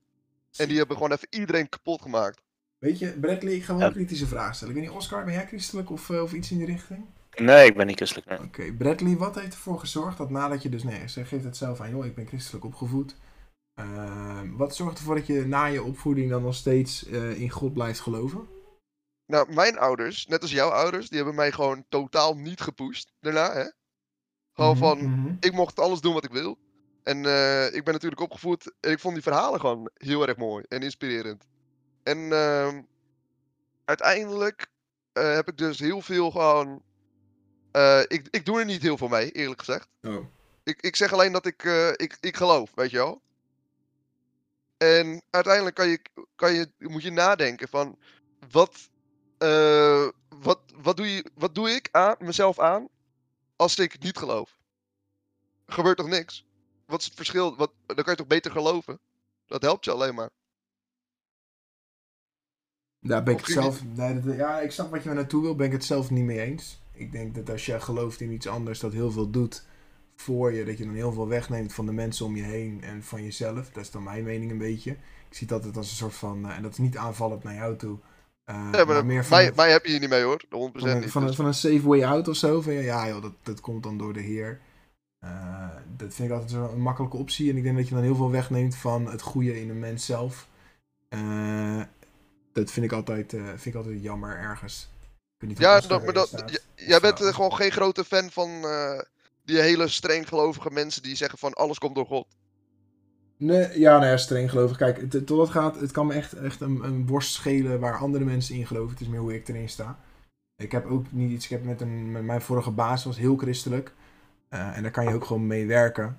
En 0.56 0.68
die 0.68 0.78
hebben 0.78 0.96
gewoon 0.96 1.12
even 1.12 1.28
iedereen 1.30 1.70
kapot 1.70 2.02
gemaakt. 2.02 2.42
Weet 2.78 3.00
je, 3.00 3.20
Bradley, 3.20 3.54
ik 3.54 3.64
ga 3.64 3.76
wel 3.76 3.88
een 3.88 3.94
kritische 3.94 4.28
vraag 4.28 4.56
stellen. 4.56 4.74
Ik 4.76 4.80
weet 4.80 4.90
niet, 4.90 5.00
Oscar, 5.00 5.24
ben 5.24 5.34
jij 5.34 5.48
christelijk 5.48 5.90
of, 5.90 6.10
eh, 6.10 6.22
of 6.22 6.34
iets 6.34 6.52
in 6.52 6.58
die 6.58 6.66
richting? 6.66 7.06
Nee, 7.36 7.66
ik 7.68 7.76
ben 7.76 7.88
niet 7.88 7.96
christelijk. 7.96 8.30
Nee. 8.30 8.40
Oké, 8.40 8.74
Bradley, 8.74 9.18
wat 9.18 9.36
heeft 9.36 9.54
ervoor 9.54 9.80
gezorgd 9.80 10.18
dat 10.18 10.30
nadat 10.30 10.62
je 10.62 10.70
dus, 10.70 10.84
nee, 10.84 11.08
ze 11.10 11.26
geeft 11.26 11.44
het 11.44 11.58
zelf 11.58 11.80
aan, 11.82 11.90
joh, 11.90 12.06
ik 12.06 12.16
ben 12.16 12.28
christelijk 12.28 12.66
opgevoed. 12.66 13.16
Ehm, 13.76 14.56
wat 14.56 14.76
zorgt 14.76 14.98
ervoor 14.98 15.16
dat 15.16 15.28
je 15.28 15.46
na 15.46 15.66
je 15.66 15.84
opvoeding 15.84 16.30
dan 16.30 16.42
nog 16.42 16.56
steeds 16.56 17.06
eh, 17.08 17.40
in 17.42 17.50
God 17.50 17.74
blijft 17.74 18.00
geloven? 18.00 18.48
Nou, 19.26 19.54
mijn 19.54 19.78
ouders, 19.78 20.28
net 20.28 20.42
als 20.42 20.52
jouw 20.52 20.70
ouders, 20.70 21.08
die 21.08 21.18
hebben 21.18 21.36
mij 21.36 21.52
gewoon 21.52 21.86
totaal 21.90 22.36
niet 22.38 22.62
gepusht 22.62 23.12
daarna, 23.20 23.54
hè. 23.54 23.66
Gewoon 24.54 24.78
Mhm, 24.78 24.80
van, 24.80 24.98
mhm. 25.04 25.36
ik 25.40 25.54
mocht 25.54 25.80
alles 25.80 26.02
doen 26.02 26.14
wat 26.14 26.24
ik 26.24 26.32
wil. 26.32 26.58
En 27.04 27.26
eh, 27.26 27.66
ik 27.74 27.84
ben 27.84 27.94
natuurlijk 27.94 28.22
opgevoed 28.22 28.74
en 28.80 28.92
ik 28.92 29.00
vond 29.00 29.14
die 29.14 29.24
verhalen 29.24 29.60
gewoon 29.60 29.90
heel 29.94 30.28
erg 30.28 30.38
mooi 30.38 30.66
en 30.68 30.82
inspirerend. 30.82 31.48
En 32.04 32.32
ehm, 32.32 32.82
uiteindelijk 33.86 34.68
eh, 35.14 35.34
heb 35.34 35.48
ik 35.48 35.58
dus 35.58 35.80
heel 35.80 36.02
veel 36.02 36.32
gewoon. 36.32 36.82
Eh, 37.72 38.00
ik, 38.08 38.28
ik 38.32 38.46
doe 38.46 38.60
er 38.60 38.66
niet 38.66 38.82
heel 38.82 38.98
veel 38.98 39.08
mee, 39.08 39.32
eerlijk 39.32 39.60
gezegd. 39.60 39.88
Oh. 40.02 40.26
Ik, 40.64 40.82
ik 40.82 40.96
zeg 40.96 41.14
alleen 41.14 41.32
dat 41.32 41.46
ik, 41.46 41.64
eh, 41.64 41.90
ik, 41.90 42.18
ik 42.20 42.36
geloof, 42.38 42.72
weet 42.76 42.92
je 42.92 42.98
wel. 42.98 43.22
En 44.78 45.22
uiteindelijk 45.30 45.76
kan 45.76 45.88
je, 45.88 46.02
kan 46.36 46.54
je, 46.54 46.72
moet 46.78 47.04
je 47.04 47.12
nadenken 47.12 47.68
van 47.70 47.98
wat, 48.52 48.90
eh, 49.38 50.08
wat, 50.30 50.60
wat, 50.76 50.98
doe 50.98 51.14
je, 51.16 51.26
wat 51.34 51.56
doe 51.56 51.70
ik 51.70 51.90
aan, 51.92 52.16
mezelf 52.20 52.60
aan 52.60 52.88
als 53.56 53.80
ik 53.80 54.00
niet 54.04 54.18
geloof? 54.18 54.58
Gebeurt 55.66 55.98
toch 55.98 56.08
niks? 56.08 56.46
Wat 56.86 57.00
is 57.00 57.06
het 57.06 57.16
verschil? 57.16 57.56
Wat, 57.56 57.72
dan 57.86 57.96
kan 57.96 58.12
je 58.12 58.16
toch 58.16 58.28
beter 58.28 58.52
geloven? 58.52 59.00
Dat 59.46 59.62
helpt 59.62 59.86
je 59.86 59.92
alleen 59.92 60.16
maar. 60.16 60.30
Daar 63.00 63.24
ben 63.24 63.34
ik 63.34 63.40
het 63.40 63.50
zelf, 63.50 63.84
nee, 63.84 64.20
dat- 64.20 64.36
ja, 64.36 64.60
ik 64.60 64.72
snap 64.72 64.92
wat 64.92 65.04
je 65.04 65.10
naartoe 65.10 65.42
wil, 65.42 65.56
ben 65.56 65.66
ik 65.66 65.72
het 65.72 65.86
zelf 65.86 66.10
niet 66.10 66.24
mee 66.24 66.40
eens. 66.42 66.81
Ik 67.02 67.12
denk 67.12 67.36
dat 67.36 67.50
als 67.50 67.66
je 67.66 67.80
gelooft 67.80 68.22
in 68.22 68.32
iets 68.32 68.48
anders 68.48 68.80
dat 68.80 68.94
heel 68.94 69.12
veel 69.12 69.30
doet 69.30 69.64
voor 70.16 70.54
je, 70.54 70.66
dat 70.66 70.78
je 70.78 70.86
dan 70.86 70.94
heel 70.94 71.12
veel 71.12 71.28
wegneemt 71.28 71.74
van 71.74 71.86
de 71.86 71.92
mensen 71.92 72.26
om 72.26 72.36
je 72.36 72.44
heen 72.44 72.84
en 72.84 73.04
van 73.04 73.24
jezelf. 73.24 73.70
Dat 73.70 73.84
is 73.84 73.92
dan 73.92 74.04
mijn 74.04 74.24
mening 74.24 74.52
een 74.52 74.58
beetje. 74.58 74.92
Ik 75.30 75.38
zie 75.38 75.48
dat 75.48 75.64
het 75.64 75.78
als 75.78 75.90
een 75.90 75.96
soort 75.96 76.14
van, 76.14 76.46
eh, 76.46 76.56
en 76.56 76.62
dat 76.62 76.72
is 76.72 76.78
niet 76.78 76.98
aanvallend 76.98 77.44
naar 77.44 77.56
jou 77.56 77.76
toe, 77.76 77.98
eh, 78.44 78.56
Ja, 78.56 78.70
maar, 78.70 78.86
maar 78.86 79.06
meer 79.06 79.26
van, 79.26 79.52
mij, 79.56 79.72
heb 79.72 79.86
je 79.86 79.92
hier 79.92 80.00
niet 80.00 80.10
mee 80.10 80.24
hoor. 80.24 80.42
100% 80.50 80.72
van, 80.82 80.90
een, 80.90 81.00
niet. 81.00 81.12
van, 81.12 81.22
een, 81.22 81.28
dus- 81.28 81.36
van 81.36 81.46
een 81.46 81.54
safe 81.54 81.88
way 81.88 82.04
out 82.04 82.28
of 82.28 82.36
zo. 82.36 82.62
Van 82.62 82.74
ja, 82.74 82.82
ja 82.82 83.08
joh, 83.08 83.22
dat, 83.22 83.34
dat 83.44 83.62
komt 83.62 83.84
dan 83.84 83.98
door 83.98 84.14
de 84.14 84.22
Heer. 84.22 84.60
Eh, 85.20 85.70
dat 85.98 86.14
vind 86.14 86.28
ik 86.28 86.34
altijd 86.34 86.52
zo 86.52 86.72
een 86.74 86.82
makkelijke 86.82 87.18
optie. 87.18 87.50
En 87.50 87.58
ik 87.58 87.64
denk 87.64 87.78
dat 87.78 87.88
je 87.88 87.94
dan 87.94 88.04
heel 88.04 88.16
veel 88.16 88.32
wegneemt 88.32 88.76
van 88.76 89.06
het 89.06 89.22
goede 89.22 89.62
in 89.62 89.70
een 89.70 89.80
mens 89.80 90.06
zelf. 90.06 90.48
Dat 92.54 92.72
vind 92.72 92.86
ik 92.86 92.92
altijd, 92.92 93.30
vind 93.30 93.66
ik 93.66 93.76
altijd 93.76 94.02
jammer 94.02 94.38
ergens. 94.38 94.90
Ik 95.42 95.48
weet 95.48 95.50
niet 95.50 95.60
Ja, 95.60 95.80
dat, 95.80 96.04
maar 96.04 96.14
dat, 96.14 96.62
jij 96.92 97.00
bent 97.00 97.18
nou, 97.20 97.30
eh, 97.30 97.36
gewoon 97.36 97.56
geen 97.56 97.72
grote 97.72 98.04
fan 98.06 98.32
van 98.32 98.50
eh, 98.50 99.00
die 99.44 99.60
hele 99.60 99.88
streng 99.88 100.28
gelovige 100.28 100.72
mensen 100.72 101.04
die 101.04 101.16
zeggen 101.16 101.40
van 101.40 101.54
alles 101.54 101.78
komt 101.78 101.96
door 101.96 102.06
God. 102.06 102.28
Nee, 103.38 103.80
ja, 103.80 103.98
nou 103.98 104.06
ja, 104.12 104.18
streng 104.18 104.50
gelovig. 104.50 104.78
Kijk, 104.78 104.98
het, 105.02 105.12
tot 105.28 105.38
dat 105.38 105.50
gaat, 105.50 105.80
het 105.80 105.92
kan 105.92 106.08
me 106.08 106.14
echt, 106.14 106.34
echt 106.34 106.62
een, 106.62 106.84
een 106.84 107.06
borst 107.06 107.34
schelen 107.34 107.80
waar 107.80 107.98
andere 107.98 108.26
mensen 108.26 108.56
in 108.56 108.68
geloven. 108.68 108.92
Het 108.92 109.02
is 109.02 109.08
meer 109.08 109.20
hoe 109.20 109.36
ik 109.36 109.48
erin 109.48 109.70
sta. 109.70 110.00
Ik 110.56 110.72
heb 110.72 110.86
ook 110.86 111.12
niet 111.12 111.32
iets, 111.32 111.44
ik 111.46 111.52
heb 111.52 111.64
met, 111.64 111.82
een, 111.82 112.12
met 112.12 112.24
mijn 112.24 112.42
vorige 112.42 112.72
baas 112.72 113.04
was 113.04 113.18
heel 113.18 113.36
christelijk. 113.38 113.94
Eh, 114.50 114.78
en 114.78 114.82
daar 114.82 114.92
kan 114.92 115.04
je 115.08 115.14
ook 115.14 115.26
gewoon 115.26 115.48
mee 115.48 115.68
werken. 115.68 116.18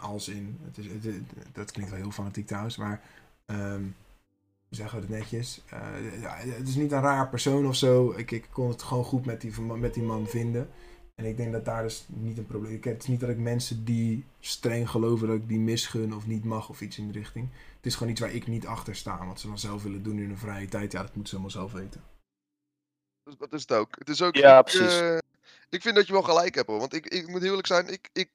als 0.00 0.28
in, 0.28 0.58
het 0.64 0.78
is, 0.78 0.86
het, 0.86 1.04
het- 1.04 1.54
dat 1.54 1.70
klinkt 1.70 1.90
wel 1.90 2.00
heel 2.00 2.10
fanatiek 2.10 2.46
trouwens, 2.46 2.76
maar 2.76 3.00
ehm, 3.46 3.82
zeggen 4.76 5.00
we 5.00 5.06
het 5.06 5.14
netjes? 5.14 5.60
Eh, 5.68 6.20
ja, 6.20 6.34
het 6.36 6.68
is 6.68 6.74
niet 6.74 6.92
een 6.92 7.00
raar 7.00 7.28
persoon 7.28 7.66
of 7.66 7.76
zo. 7.76 8.12
Ik, 8.16 8.30
ik 8.30 8.46
kon 8.52 8.68
het 8.68 8.82
gewoon 8.82 9.04
goed 9.04 9.24
met 9.26 9.40
die, 9.40 9.60
met 9.60 9.94
die 9.94 10.02
man 10.02 10.26
vinden. 10.26 10.70
En 11.14 11.24
ik 11.24 11.36
denk 11.36 11.52
dat 11.52 11.64
daar 11.64 11.82
dus 11.82 12.04
niet 12.08 12.38
een 12.38 12.46
probleem 12.46 12.78
is. 12.82 12.84
Het 12.84 13.02
is 13.02 13.08
niet 13.08 13.20
dat 13.20 13.28
ik 13.30 13.38
mensen 13.38 13.84
die 13.84 14.24
streng 14.40 14.90
geloven 14.90 15.26
dat 15.26 15.36
ik 15.36 15.48
die 15.48 15.58
misgun 15.58 16.14
of 16.14 16.26
niet 16.26 16.44
mag 16.44 16.68
of 16.68 16.80
iets 16.80 16.98
in 16.98 17.06
de 17.12 17.18
richting. 17.18 17.48
Het 17.76 17.86
is 17.86 17.94
gewoon 17.94 18.12
iets 18.12 18.20
waar 18.20 18.32
ik 18.34 18.46
niet 18.46 18.66
achter 18.66 18.96
sta. 18.96 19.26
Wat 19.26 19.40
ze 19.40 19.46
dan 19.46 19.58
zelf 19.58 19.82
willen 19.82 20.02
doen 20.02 20.18
in 20.18 20.28
hun 20.28 20.38
vrije 20.38 20.68
tijd, 20.68 20.92
ja, 20.92 21.02
dat 21.02 21.14
moeten 21.14 21.26
ze 21.26 21.32
allemaal 21.34 21.50
zelf 21.68 21.72
weten. 21.72 22.00
Dus 23.24 23.36
dat 23.38 23.52
is 23.52 23.60
het 23.60 23.72
ook. 23.72 23.98
Het 23.98 24.08
is 24.08 24.22
ook 24.22 24.34
Ja, 24.36 24.58
ik, 24.58 24.64
precies. 24.64 25.00
eh, 25.00 25.18
ik 25.68 25.82
vind 25.82 25.94
dat 25.94 26.06
je 26.06 26.12
wel 26.12 26.22
gelijk 26.22 26.54
hebt 26.54 26.68
hoor. 26.68 26.78
Want 26.78 26.94
ik, 26.94 27.06
ik 27.06 27.28
moet 27.28 27.42
eerlijk 27.42 27.66
zijn, 27.66 27.88
ik, 27.92 28.08
ik 28.12 28.30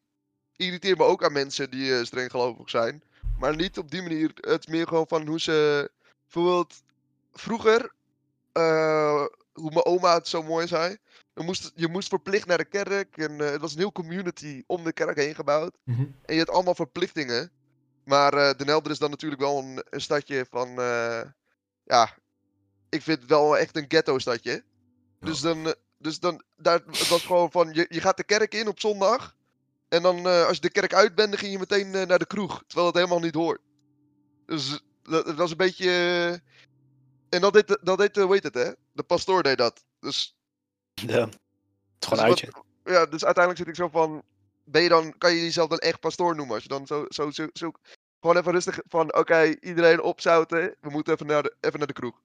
irriteer 0.56 0.98
me 0.98 1.04
ook 1.04 1.24
aan 1.24 1.32
mensen 1.32 1.70
die 1.70 1.96
eh, 1.98 2.04
streng 2.04 2.32
gelovig 2.32 2.70
zijn. 2.70 3.04
Maar 3.40 3.56
niet 3.56 3.78
op 3.78 3.92
die 3.92 4.02
manier. 4.02 4.32
Het 4.36 4.60
is 4.68 4.72
meer 4.74 4.88
gewoon 4.88 5.08
van 5.08 5.28
hoe 5.28 5.40
ze. 5.40 5.90
Bijvoorbeeld, 6.32 6.84
vroeger. 7.34 7.92
eh, 8.52 9.26
hoe 9.54 9.70
mijn 9.72 9.86
oma 9.86 10.14
het 10.14 10.28
zo 10.28 10.44
mooi 10.44 10.68
zei. 10.68 10.98
Je 11.34 11.44
moest, 11.44 11.72
je 11.76 11.88
moest 11.88 12.08
verplicht 12.08 12.48
naar 12.48 12.58
de 12.58 12.66
kerk. 12.66 13.18
En 13.18 13.42
eh, 13.42 13.52
het 13.52 13.62
was 13.62 13.72
een 13.74 13.78
heel 13.80 13.92
community 13.92 14.64
om 14.68 14.84
de 14.84 14.94
kerk 14.94 15.18
heen 15.18 15.36
gebouwd. 15.36 15.78
Mhm. 15.84 16.02
En 16.26 16.34
je 16.34 16.40
had 16.40 16.50
allemaal 16.50 16.76
verplichtingen. 16.76 17.52
Maar 18.04 18.34
eh 18.34 18.58
Den 18.58 18.68
Helder 18.68 18.92
is 18.92 19.00
dan 19.00 19.10
natuurlijk 19.10 19.42
wel 19.42 19.58
een, 19.60 19.84
een 19.90 20.02
stadje 20.02 20.46
van. 20.50 20.70
ja, 21.84 22.16
ik 22.90 23.02
vind 23.02 23.20
het 23.20 23.30
wel 23.30 23.58
echt 23.58 23.76
een 23.78 23.86
ghetto-stadje. 23.88 24.64
Dus 25.20 25.40
dan. 25.42 25.66
eh, 25.68 25.72
Dus 25.98 26.20
dan. 26.20 26.42
Daar, 26.58 26.82
het 26.86 27.08
was 27.08 27.22
gewoon 27.26 27.52
van. 27.52 27.74
Je, 27.74 27.86
je 27.90 28.02
gaat 28.02 28.18
de 28.18 28.24
kerk 28.24 28.54
in 28.54 28.68
op 28.68 28.80
zondag. 28.80 29.36
En 29.90 30.02
dan, 30.02 30.26
als 30.26 30.56
je 30.56 30.62
de 30.62 30.70
kerk 30.72 30.94
uit 30.94 31.16
bent, 31.16 31.30
dan 31.30 31.40
ging 31.40 31.52
je 31.52 31.60
meteen 31.60 31.92
naar 31.92 32.20
de 32.20 32.26
kroeg. 32.28 32.64
Terwijl 32.68 32.88
het 32.88 32.96
helemaal 32.96 33.20
niet 33.20 33.34
hoort. 33.36 33.62
Dus 34.46 34.82
dat, 35.10 35.26
dat 35.26 35.36
was 35.36 35.52
een 35.52 35.58
beetje. 35.58 35.90
eh, 35.90 36.32
en 37.30 37.42
dat 37.42 37.54
deed, 37.54 37.68
de- 37.68 37.80
dat 37.84 37.98
deed, 37.98 38.18
eh, 38.18 38.24
hoe 38.24 38.34
heet 38.34 38.44
het, 38.44 38.54
hè? 38.54 38.72
De 38.92 39.04
pastoor 39.04 39.44
deed 39.44 39.58
dat. 39.58 39.84
Dus 40.00 40.36
Ja. 40.94 41.26
Het 41.26 41.34
is 42.00 42.08
gewoon 42.08 42.30
dus 42.30 42.42
uitje. 42.44 42.48
wat- 42.52 42.94
ja, 42.94 43.06
dus 43.06 43.26
uiteindelijk 43.26 43.58
zit 43.58 43.68
ik 43.68 43.76
zo 43.84 43.88
van. 43.88 44.24
Ben 44.64 44.82
je 44.82 44.90
dan, 44.90 45.18
kan 45.18 45.34
je 45.34 45.42
jezelf 45.44 45.70
dan 45.70 45.78
echt 45.78 46.00
pastoor 46.00 46.36
noemen? 46.36 46.54
Als 46.54 46.64
je 46.64 46.70
dan 46.70 46.88
zo, 46.88 47.06
zo, 47.10 47.32
zo, 47.32 47.48
zo 47.54 47.72
gewoon 48.22 48.38
even 48.38 48.52
rustig 48.52 48.80
van, 48.88 49.16
oké, 49.16 49.44
iedereen 49.62 50.02
opzouten. 50.02 50.76
We 50.82 50.90
moeten 50.90 51.14
even 51.14 51.26
naar, 51.26 51.44
de, 51.44 51.56
even 51.60 51.78
naar 51.78 51.88
de 51.88 51.94
kroeg. 51.94 52.22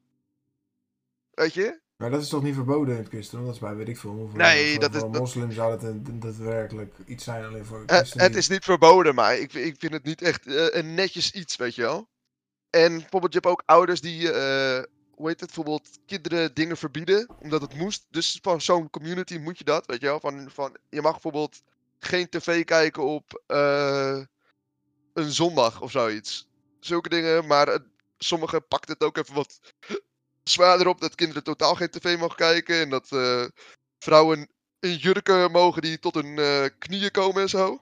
Weet 1.30 1.54
je? 1.54 1.80
Maar 1.96 2.10
dat 2.10 2.22
is 2.22 2.28
toch 2.28 2.42
niet 2.42 2.54
verboden 2.54 2.94
in 2.94 3.00
het 3.00 3.08
christendom? 3.08 3.46
Dat 3.46 3.54
is 3.54 3.60
bij 3.60 3.74
weet 3.76 3.88
ik 3.88 3.98
veel. 3.98 4.28
Voor, 4.30 4.38
Nee, 4.38 4.78
dat 4.78 4.90
is- 4.90 4.96
voor 4.96 5.06
een 5.06 5.12
dat- 5.12 5.20
moslim 5.20 5.52
zou 5.52 5.70
dat 5.70 5.82
een, 5.82 6.20
daadwerkelijk 6.20 6.94
iets 7.06 7.24
zijn 7.24 7.44
alleen 7.44 7.64
voor 7.64 7.82
Eh, 7.86 7.96
christenen. 7.96 8.26
het 8.26 8.36
is 8.36 8.48
niet 8.48 8.64
verboden, 8.64 9.14
maar 9.14 9.36
ik, 9.38 9.50
vind- 9.50 9.66
ik 9.66 9.76
vind 9.78 9.92
het 9.92 10.04
niet 10.04 10.22
echt 10.22 10.46
een 10.74 10.94
netjes 10.94 11.30
iets, 11.32 11.56
weet 11.56 11.74
je 11.74 11.82
wel. 11.82 12.08
En 12.72 12.98
bijvoorbeeld, 12.98 13.32
je 13.32 13.38
hebt 13.42 13.52
ook 13.52 13.62
ouders 13.66 14.00
die, 14.00 14.32
eh, 14.32 14.82
hoe 15.14 15.28
heet 15.28 15.40
het, 15.40 15.54
bijvoorbeeld 15.54 15.88
kinderen 16.06 16.54
dingen 16.54 16.76
verbieden, 16.76 17.28
omdat 17.38 17.60
het 17.60 17.74
moest. 17.74 18.06
Dus 18.10 18.38
van 18.42 18.60
zo'n 18.60 18.90
community 18.90 19.36
moet 19.38 19.58
je 19.58 19.64
dat, 19.64 19.86
weet 19.86 20.00
je 20.00 20.06
wel. 20.06 20.20
Van, 20.20 20.50
van, 20.50 20.76
je 20.90 21.00
mag 21.02 21.12
bijvoorbeeld 21.12 21.62
geen 21.98 22.28
tv 22.28 22.64
kijken 22.64 23.02
op 23.02 23.42
eh, 23.46 24.20
een 25.14 25.30
zondag 25.30 25.80
of 25.80 25.90
zoiets. 25.90 26.48
Zulke 26.80 27.08
dingen, 27.08 27.46
maar 27.46 27.78
sommigen 28.18 28.66
pakt 28.66 28.88
het 28.88 29.02
ook 29.02 29.16
even 29.16 29.34
wat 29.34 29.60
zwaarder 30.42 30.86
op 30.86 31.00
dat 31.00 31.14
kinderen 31.14 31.42
totaal 31.44 31.74
geen 31.74 31.90
tv 31.90 32.18
mogen 32.18 32.36
kijken. 32.36 32.80
En 32.80 32.90
dat 32.90 33.12
eh, 33.12 33.44
vrouwen 33.98 34.48
in 34.80 34.96
jurken 34.96 35.50
mogen 35.50 35.82
die 35.82 35.98
tot 35.98 36.14
hun 36.14 36.34
knieën 36.78 37.10
komen 37.10 37.42
en 37.42 37.48
zo. 37.48 37.80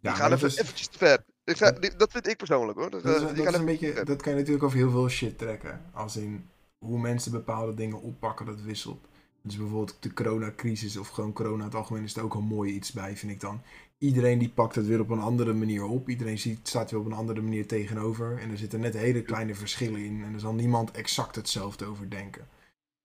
ja, 0.00 0.10
die 0.10 0.20
gaan 0.20 0.32
even, 0.32 0.48
is- 0.48 0.56
eventjes 0.56 0.88
te 0.88 0.98
ver. 0.98 1.24
Ik 1.44 1.58
Dat- 1.58 1.82
die- 1.82 1.96
dat 1.96 2.10
vind 2.12 2.26
ik 2.28 2.36
persoonlijk 2.36 2.78
hoor. 2.78 2.90
Dat, 2.90 3.02
Dat, 3.02 3.16
is, 3.16 3.28
eh, 3.30 3.36
dat, 3.36 3.46
is 3.54 3.54
een 3.58 3.64
beetje, 3.64 4.04
dat 4.04 4.22
kan 4.22 4.32
je 4.32 4.38
natuurlijk 4.38 4.64
over 4.64 4.76
heel 4.78 4.90
veel 4.90 5.08
shit 5.08 5.38
trekken. 5.38 5.80
Als 5.92 6.16
in 6.16 6.48
hoe 6.78 6.98
mensen 7.00 7.32
bepaalde 7.32 7.74
dingen 7.74 8.00
oppakken, 8.02 8.46
dat 8.46 8.60
wisselt. 8.60 9.06
Dus 9.42 9.56
bijvoorbeeld 9.56 9.96
de 10.00 10.12
coronacrisis 10.12 10.96
of 10.96 11.08
gewoon 11.08 11.32
corona 11.32 11.58
in 11.58 11.64
het 11.64 11.74
algemeen 11.74 12.02
is 12.02 12.16
er 12.16 12.22
ook 12.22 12.34
een 12.34 12.44
mooi 12.44 12.72
iets 12.72 12.92
bij, 12.92 13.16
vind 13.16 13.32
ik 13.32 13.40
dan. 13.40 13.60
Iedereen 13.98 14.38
die 14.38 14.48
pakt 14.48 14.74
het 14.74 14.86
weer 14.86 15.00
op 15.00 15.10
een 15.10 15.20
andere 15.20 15.52
manier 15.52 15.84
op. 15.84 16.08
Iedereen 16.08 16.38
ziet, 16.38 16.68
staat 16.68 16.90
weer 16.90 17.00
op 17.00 17.06
een 17.06 17.12
andere 17.12 17.40
manier 17.42 17.66
tegenover. 17.66 18.38
En 18.38 18.50
er 18.50 18.58
zitten 18.58 18.80
net 18.80 18.94
hele 18.94 19.22
kleine 19.22 19.54
verschillen 19.54 20.04
in. 20.04 20.22
En 20.24 20.34
er 20.34 20.40
zal 20.40 20.54
niemand 20.54 20.90
exact 20.90 21.36
hetzelfde 21.36 21.84
over 21.84 22.10
denken. 22.10 22.46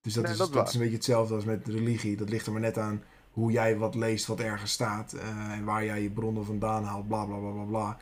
Dus 0.02 0.14
dat, 0.14 0.24
Nee, 0.24 0.32
is, 0.32 0.38
dat 0.38 0.68
is 0.68 0.74
een 0.74 0.80
beetje 0.80 0.96
hetzelfde 0.96 1.34
als 1.36 1.44
met 1.46 1.68
religie. 1.68 2.18
Dat 2.18 2.30
ligt 2.30 2.46
er 2.46 2.52
maar 2.52 2.62
net 2.62 2.78
aan 2.78 3.04
hoe 3.32 3.52
jij 3.52 3.78
wat 3.78 3.96
leest 3.96 4.26
wat 4.26 4.40
ergens 4.40 4.72
staat. 4.72 5.14
eh, 5.14 5.52
en 5.52 5.64
waar 5.66 5.86
jij 5.86 6.02
je 6.02 6.10
bronnen 6.10 6.46
vandaan 6.46 6.84
haalt, 6.84 7.08
bla 7.08 7.26
bla 7.26 7.38
bla 7.38 7.52
bla 7.52 7.64
bla. 7.64 7.98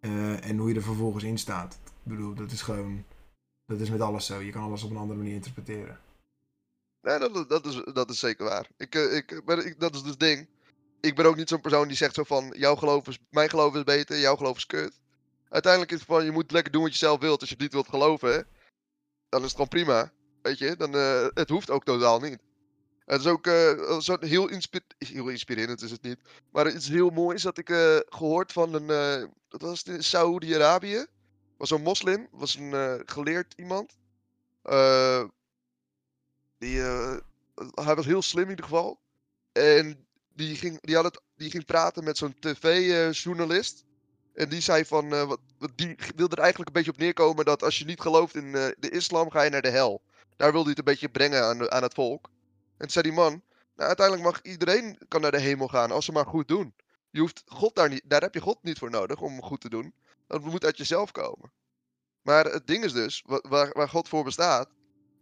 Eh, 0.00 0.48
en 0.48 0.58
hoe 0.58 0.68
je 0.68 0.74
er 0.74 0.82
vervolgens 0.82 1.24
in 1.24 1.38
staat. 1.38 1.78
Ik 1.84 2.14
bedoel, 2.14 2.34
dat 2.34 2.50
is 2.50 2.62
gewoon. 2.62 3.04
Dat 3.66 3.80
is 3.80 3.90
met 3.90 4.00
alles 4.00 4.26
zo. 4.26 4.40
Je 4.40 4.52
kan 4.52 4.62
alles 4.62 4.82
op 4.82 4.90
een 4.90 4.96
andere 4.96 5.18
manier 5.18 5.34
interpreteren. 5.34 6.00
Nee, 7.02 7.18
dat, 7.18 7.48
dat, 7.48 7.66
is, 7.66 7.82
dat 7.92 8.10
is 8.10 8.18
zeker 8.18 8.44
waar. 8.44 8.68
Ik, 8.76 8.94
eh, 8.94 9.16
ik, 9.16 9.30
ik, 9.46 9.80
dat 9.80 9.94
is 9.94 10.00
dus 10.00 10.10
het 10.10 10.20
ding. 10.20 10.48
Ik 11.00 11.16
ben 11.16 11.26
ook 11.26 11.36
niet 11.36 11.48
zo'n 11.48 11.60
persoon 11.60 11.88
die 11.88 11.96
zegt 11.96 12.14
zo 12.14 12.24
van, 12.24 12.54
jouw 12.56 12.74
geloof 12.74 13.06
is, 13.06 13.18
mijn 13.30 13.48
geloof 13.48 13.74
is 13.74 13.84
beter, 13.84 14.18
jouw 14.18 14.36
geloof 14.36 14.56
is 14.56 14.66
kut. 14.66 15.00
Uiteindelijk 15.48 15.92
is 15.92 15.98
het 15.98 16.08
van, 16.08 16.24
je 16.24 16.30
moet 16.30 16.50
lekker 16.50 16.72
doen 16.72 16.82
wat 16.82 16.92
je 16.92 16.98
zelf 16.98 17.20
wilt. 17.20 17.40
Als 17.40 17.50
je 17.50 17.56
niet 17.58 17.72
wilt 17.72 17.88
geloven, 17.88 18.46
dan 19.28 19.40
is 19.40 19.46
het 19.46 19.52
gewoon 19.52 19.68
prima. 19.68 20.12
Weet 20.42 20.58
je, 20.58 20.76
dan, 20.76 20.94
eh, 20.94 21.26
het 21.34 21.48
hoeft 21.48 21.70
ook 21.70 21.84
totaal 21.84 22.20
niet. 22.20 22.38
Het 23.08 23.20
is 23.20 23.26
ook 23.26 23.46
zo 24.02 24.16
heel, 24.20 24.48
inspi 24.48 24.80
heel 24.98 25.28
inspirerend, 25.28 25.82
is 25.82 25.90
het 25.90 26.02
niet. 26.02 26.18
Maar 26.50 26.64
het 26.64 26.74
is 26.74 26.88
heel 26.88 27.10
mooi, 27.10 27.36
is 27.36 27.42
dat 27.42 27.58
ik 27.58 27.70
eh, 27.70 27.96
gehoord 28.08 28.52
van 28.52 28.74
een, 28.74 28.90
eh, 28.90 29.28
dat 29.48 29.60
was 29.60 29.82
in 29.82 30.04
Saoedi-Arabië. 30.04 31.06
Was 31.56 31.70
een 31.70 31.82
moslim, 31.82 32.28
was 32.30 32.54
een 32.54 33.02
geleerd 33.06 33.54
iemand. 33.56 33.96
Die, 36.58 36.80
hij 37.74 37.94
was 37.94 38.06
heel 38.06 38.22
slim 38.22 38.44
in 38.44 38.50
ieder 38.50 38.64
geval. 38.64 39.00
En 39.52 40.06
die 40.34 40.56
ging, 40.56 40.80
die 40.80 40.94
had 40.94 41.04
het, 41.04 41.20
die 41.36 41.50
ging 41.50 41.64
praten 41.64 42.04
met 42.04 42.16
zo'n 42.16 42.36
tv-journalist. 42.38 43.84
en 44.34 44.48
die 44.48 44.60
zei 44.60 44.84
van, 44.84 45.08
wat, 45.08 45.40
die 45.74 45.96
wilde 46.16 46.36
er 46.36 46.42
eigenlijk 46.42 46.68
een 46.68 46.82
beetje 46.82 46.90
op 46.92 46.98
neerkomen 46.98 47.44
dat 47.44 47.62
als 47.62 47.78
je 47.78 47.84
niet 47.84 48.00
gelooft 48.00 48.34
in 48.34 48.52
de 48.52 48.90
islam, 48.90 49.30
ga 49.30 49.42
je 49.42 49.50
naar 49.50 49.62
de 49.62 49.70
hel. 49.70 50.02
Daar 50.36 50.52
wilde 50.52 50.68
hij 50.68 50.70
het 50.70 50.78
een 50.78 50.92
beetje 50.92 51.08
brengen 51.08 51.44
aan, 51.44 51.70
aan 51.70 51.82
het 51.82 51.94
volk. 51.94 52.30
En 52.78 52.90
zei 52.90 53.02
die 53.04 53.12
man, 53.16 53.42
nou, 53.76 53.88
uiteindelijk 53.88 54.26
mag 54.26 54.42
iedereen 54.42 54.98
kan 55.08 55.20
naar 55.20 55.30
de 55.30 55.40
hemel 55.40 55.68
gaan 55.68 55.90
als 55.90 56.04
ze 56.04 56.12
maar 56.12 56.26
goed 56.26 56.48
doen. 56.48 56.74
Je 57.10 57.20
hoeft 57.20 57.42
God 57.46 57.74
daar, 57.74 57.88
niet, 57.88 58.02
daar 58.04 58.20
heb 58.20 58.34
je 58.34 58.40
God 58.40 58.58
niet 58.62 58.78
voor 58.78 58.90
nodig 58.90 59.20
om 59.20 59.42
goed 59.42 59.60
te 59.60 59.68
doen. 59.68 59.94
Dat 60.26 60.42
moet 60.42 60.64
uit 60.64 60.76
jezelf 60.76 61.12
komen. 61.12 61.52
Maar 62.22 62.44
het 62.44 62.66
ding 62.66 62.84
is 62.84 62.92
dus, 62.92 63.22
wa- 63.26 63.42
waar, 63.48 63.70
waar 63.72 63.88
God 63.88 64.08
voor 64.08 64.24
bestaat, 64.24 64.68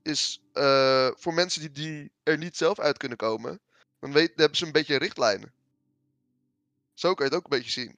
is 0.02 0.42
eh, 0.52 1.08
voor 1.16 1.34
mensen 1.34 1.60
die, 1.60 1.70
die 1.70 2.12
er 2.22 2.38
niet 2.38 2.56
zelf 2.56 2.78
uit 2.78 2.96
kunnen 2.96 3.18
komen, 3.18 3.60
dan, 3.98 4.12
weet, 4.12 4.28
dan 4.28 4.36
hebben 4.36 4.56
ze 4.56 4.66
een 4.66 4.72
beetje 4.72 4.96
richtlijnen. 4.96 5.52
Zo 6.94 7.14
kan 7.14 7.26
je 7.26 7.30
het 7.32 7.40
ook 7.40 7.52
een 7.52 7.58
beetje 7.58 7.80
zien. 7.80 7.96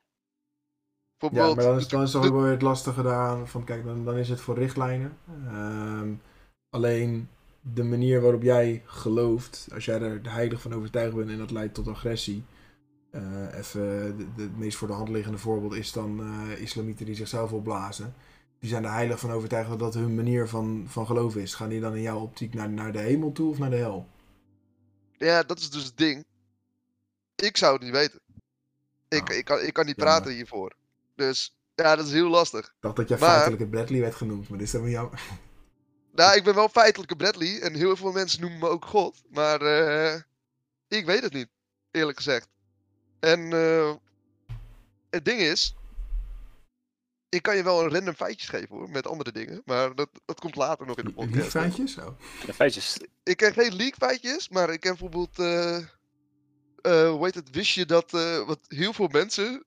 Ja, 1.33 1.55
maar 1.55 1.64
dan 1.64 1.77
is, 1.77 1.88
dan 1.88 2.03
is 2.03 2.11
toch 2.11 2.23
de- 2.23 2.29
ook 2.29 2.35
wel 2.35 2.42
weer 2.42 2.53
het 2.53 2.62
lastige 2.62 3.03
daaraan. 3.03 3.49
Van 3.49 3.64
kijk, 3.64 3.85
dan, 3.85 4.05
dan 4.05 4.16
is 4.16 4.29
het 4.29 4.40
voor 4.40 4.59
richtlijnen. 4.59 5.18
Ehm, 5.47 6.14
alleen 6.71 7.29
de 7.74 7.83
manier 7.85 8.20
waarop 8.20 8.42
jij 8.42 8.83
gelooft. 8.87 9.68
Als 9.74 9.85
jij 9.85 10.00
er 10.00 10.22
de 10.22 10.31
heilig 10.31 10.61
van 10.61 10.74
overtuigd 10.74 11.14
bent 11.16 11.31
en 11.31 11.38
dat 11.38 11.50
leidt 11.50 11.74
tot 11.74 11.88
agressie. 11.88 12.44
eh, 13.11 13.22
even 13.59 13.83
het 14.37 14.59
meest 14.59 14.76
voor 14.78 14.88
de 14.88 14.94
hand 14.94 15.09
liggende 15.09 15.38
voorbeeld 15.38 15.74
is 15.74 15.92
dan 15.92 16.20
eh, 16.20 16.61
islamieten 16.61 17.07
die 17.07 17.14
zichzelf 17.14 17.52
opblazen. 17.52 18.14
Die 18.59 18.70
zijn 18.70 18.85
er 18.85 18.92
heilig 18.92 19.20
van 19.20 19.31
overtuigd 19.31 19.68
dat 19.68 19.78
dat 19.78 19.94
hun 19.94 20.14
manier 20.14 20.48
van, 20.48 20.85
van 20.88 21.07
geloven 21.07 21.40
is. 21.40 21.54
Gaan 21.54 21.68
die 21.68 21.81
dan 21.81 21.94
in 21.94 22.02
jouw 22.02 22.20
optiek 22.20 22.54
naar, 22.54 22.70
naar 22.70 22.92
de 22.92 22.98
hemel 22.98 23.33
toe 23.33 23.50
of 23.50 23.59
naar 23.59 23.70
de 23.70 23.76
hel? 23.76 24.09
ja, 25.16 25.42
dat 25.42 25.59
is 25.59 25.70
dus 25.70 25.85
het 25.85 25.96
ding. 25.96 26.24
Ik 27.37 27.57
zou 27.57 27.72
het 27.74 27.83
niet 27.83 27.92
weten. 27.92 28.20
Ik, 29.09 29.28
Nou, 29.28 29.38
ik, 29.38 29.44
kan, 29.44 29.61
ik 29.61 29.72
kan 29.72 29.87
niet 29.87 29.96
jammer. 29.96 30.14
praten 30.14 30.33
hiervoor. 30.35 30.72
Dus 31.14 31.57
ja, 31.74 31.96
dat 31.96 32.07
is 32.07 32.12
heel 32.12 32.28
lastig. 32.28 32.66
Ik 32.66 32.72
dacht 32.81 32.96
dat 32.96 33.09
jij 33.09 33.18
Maar- 33.18 33.28
feitelijk 33.28 33.61
het 33.61 33.70
Bradley 33.70 34.00
werd 34.00 34.14
genoemd, 34.14 34.48
maar 34.48 34.59
dit 34.59 34.66
is 34.66 34.72
wel 34.72 34.88
jou. 34.88 35.11
Nou, 36.12 36.37
ik 36.37 36.44
ben 36.44 36.55
wel 36.55 36.68
feitelijke 36.68 37.16
Bradley 37.16 37.61
en 37.61 37.75
heel 37.75 37.97
veel 37.97 38.12
mensen 38.12 38.40
noemen 38.40 38.59
me 38.59 38.68
ook 38.68 38.85
God. 38.85 39.23
Maar 39.31 39.61
eh, 39.61 40.21
ik 40.88 41.07
weet 41.07 41.23
het 41.23 41.33
niet, 41.33 41.49
eerlijk 41.90 42.16
gezegd. 42.16 42.49
En 43.21 43.53
eh, 43.53 43.94
het 45.11 45.25
ding 45.25 45.40
is, 45.40 45.75
ik 47.29 47.42
kan 47.42 47.57
je 47.57 47.62
wel 47.62 47.83
een 47.83 47.92
random 47.92 48.14
feitjes 48.14 48.49
geven 48.49 48.77
hoor, 48.77 48.90
met 48.90 49.07
andere 49.07 49.33
dingen. 49.33 49.62
Maar 49.64 49.94
dat, 49.94 50.09
dat 50.25 50.40
komt 50.40 50.57
later 50.57 50.87
nog 50.87 50.97
in 50.97 51.05
de 51.05 51.12
podcast. 51.12 51.42
Liefeitjes? 51.42 51.92
Zo. 51.92 52.16
De 52.47 52.55
feitjes. 52.55 52.99
Ik 53.23 53.37
ken 53.37 53.53
geen 53.53 53.75
leak 53.75 53.94
feitjes, 53.94 54.49
maar 54.49 54.71
ik 54.71 54.81
ken 54.81 54.90
bijvoorbeeld, 54.90 55.38
eh, 55.38 55.77
eh, 55.77 57.11
hoe 57.11 57.25
heet 57.25 57.35
het, 57.35 57.51
wist 57.51 57.75
je 57.75 57.87
dat 57.87 58.14
eh, 58.14 58.47
wat 58.47 58.61
heel 58.68 58.92
veel 58.92 59.09
mensen, 59.09 59.64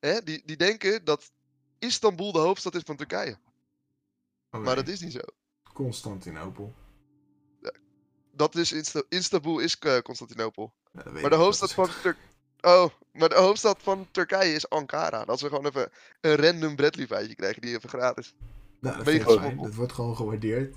hè, 0.00 0.22
die, 0.22 0.42
die 0.44 0.56
denken 0.56 1.04
dat 1.04 1.30
Istanbul 1.78 2.32
de 2.32 2.38
hoofdstad 2.38 2.74
is 2.74 2.82
van 2.84 2.96
Turkije. 2.96 3.38
Oh, 4.50 4.60
Maar 4.60 4.76
dat 4.76 4.88
is 4.88 5.00
niet 5.00 5.12
zo. 5.12 5.20
Constantinopel. 5.72 6.74
Dat 8.30 8.54
is 8.54 8.72
Insta 8.72 9.02
Istanbul 9.08 9.58
is 9.58 9.78
eh, 9.78 9.98
Constantinopel. 9.98 10.72
Ja, 10.92 11.10
Maar 11.10 11.30
de 11.30 11.36
hoofdstad 11.36 11.72
van 11.72 11.88
Tur 12.02 12.16
Oh, 12.62 12.88
maar 13.12 13.28
de 13.28 13.34
hoofdstad 13.34 13.78
van 13.82 14.08
Turkije 14.10 14.54
is 14.54 14.68
Ankara. 14.68 15.24
Dat 15.24 15.40
we 15.40 15.48
gewoon 15.48 15.66
even 15.66 15.90
een 16.20 16.36
random 16.36 16.76
Bradley 16.76 17.06
feitje 17.06 17.34
krijgen 17.34 17.62
die 17.62 17.74
even 17.76 17.88
gratis. 17.88 18.34
Nou, 18.80 19.04
dat, 19.04 19.56
dat 19.56 19.74
wordt 19.74 19.92
gewoon 19.92 20.16
gewaardeerd. 20.16 20.74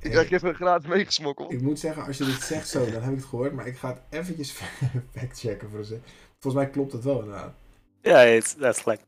Ik 0.00 0.10
krijg 0.10 0.28
je 0.28 0.34
even 0.34 0.54
gratis 0.54 0.88
meegesmokkeld. 0.88 1.52
ik 1.52 1.60
moet 1.60 1.78
zeggen, 1.78 2.04
als 2.04 2.18
je 2.18 2.24
dit 2.24 2.42
zegt 2.42 2.68
zo, 2.68 2.90
dan 2.90 3.02
heb 3.02 3.12
ik 3.12 3.18
het 3.18 3.28
gehoord. 3.28 3.52
Maar 3.52 3.66
ik 3.66 3.76
ga 3.76 3.88
het 3.88 4.00
eventjes 4.10 4.52
factchecken 5.14 5.70
voor 5.70 5.84
ze. 5.84 6.00
Volgens 6.38 6.62
mij 6.62 6.72
klopt 6.72 6.92
het 6.92 7.04
wel 7.04 7.18
inderdaad. 7.18 7.54
Ja, 8.00 8.24
dat 8.58 8.74
is 8.74 8.82
gelijk. 8.82 9.00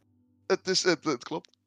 Het, 0.46 0.68
is, 0.68 0.82
het, 0.82 1.04
het 1.04 1.24
klopt. 1.24 1.58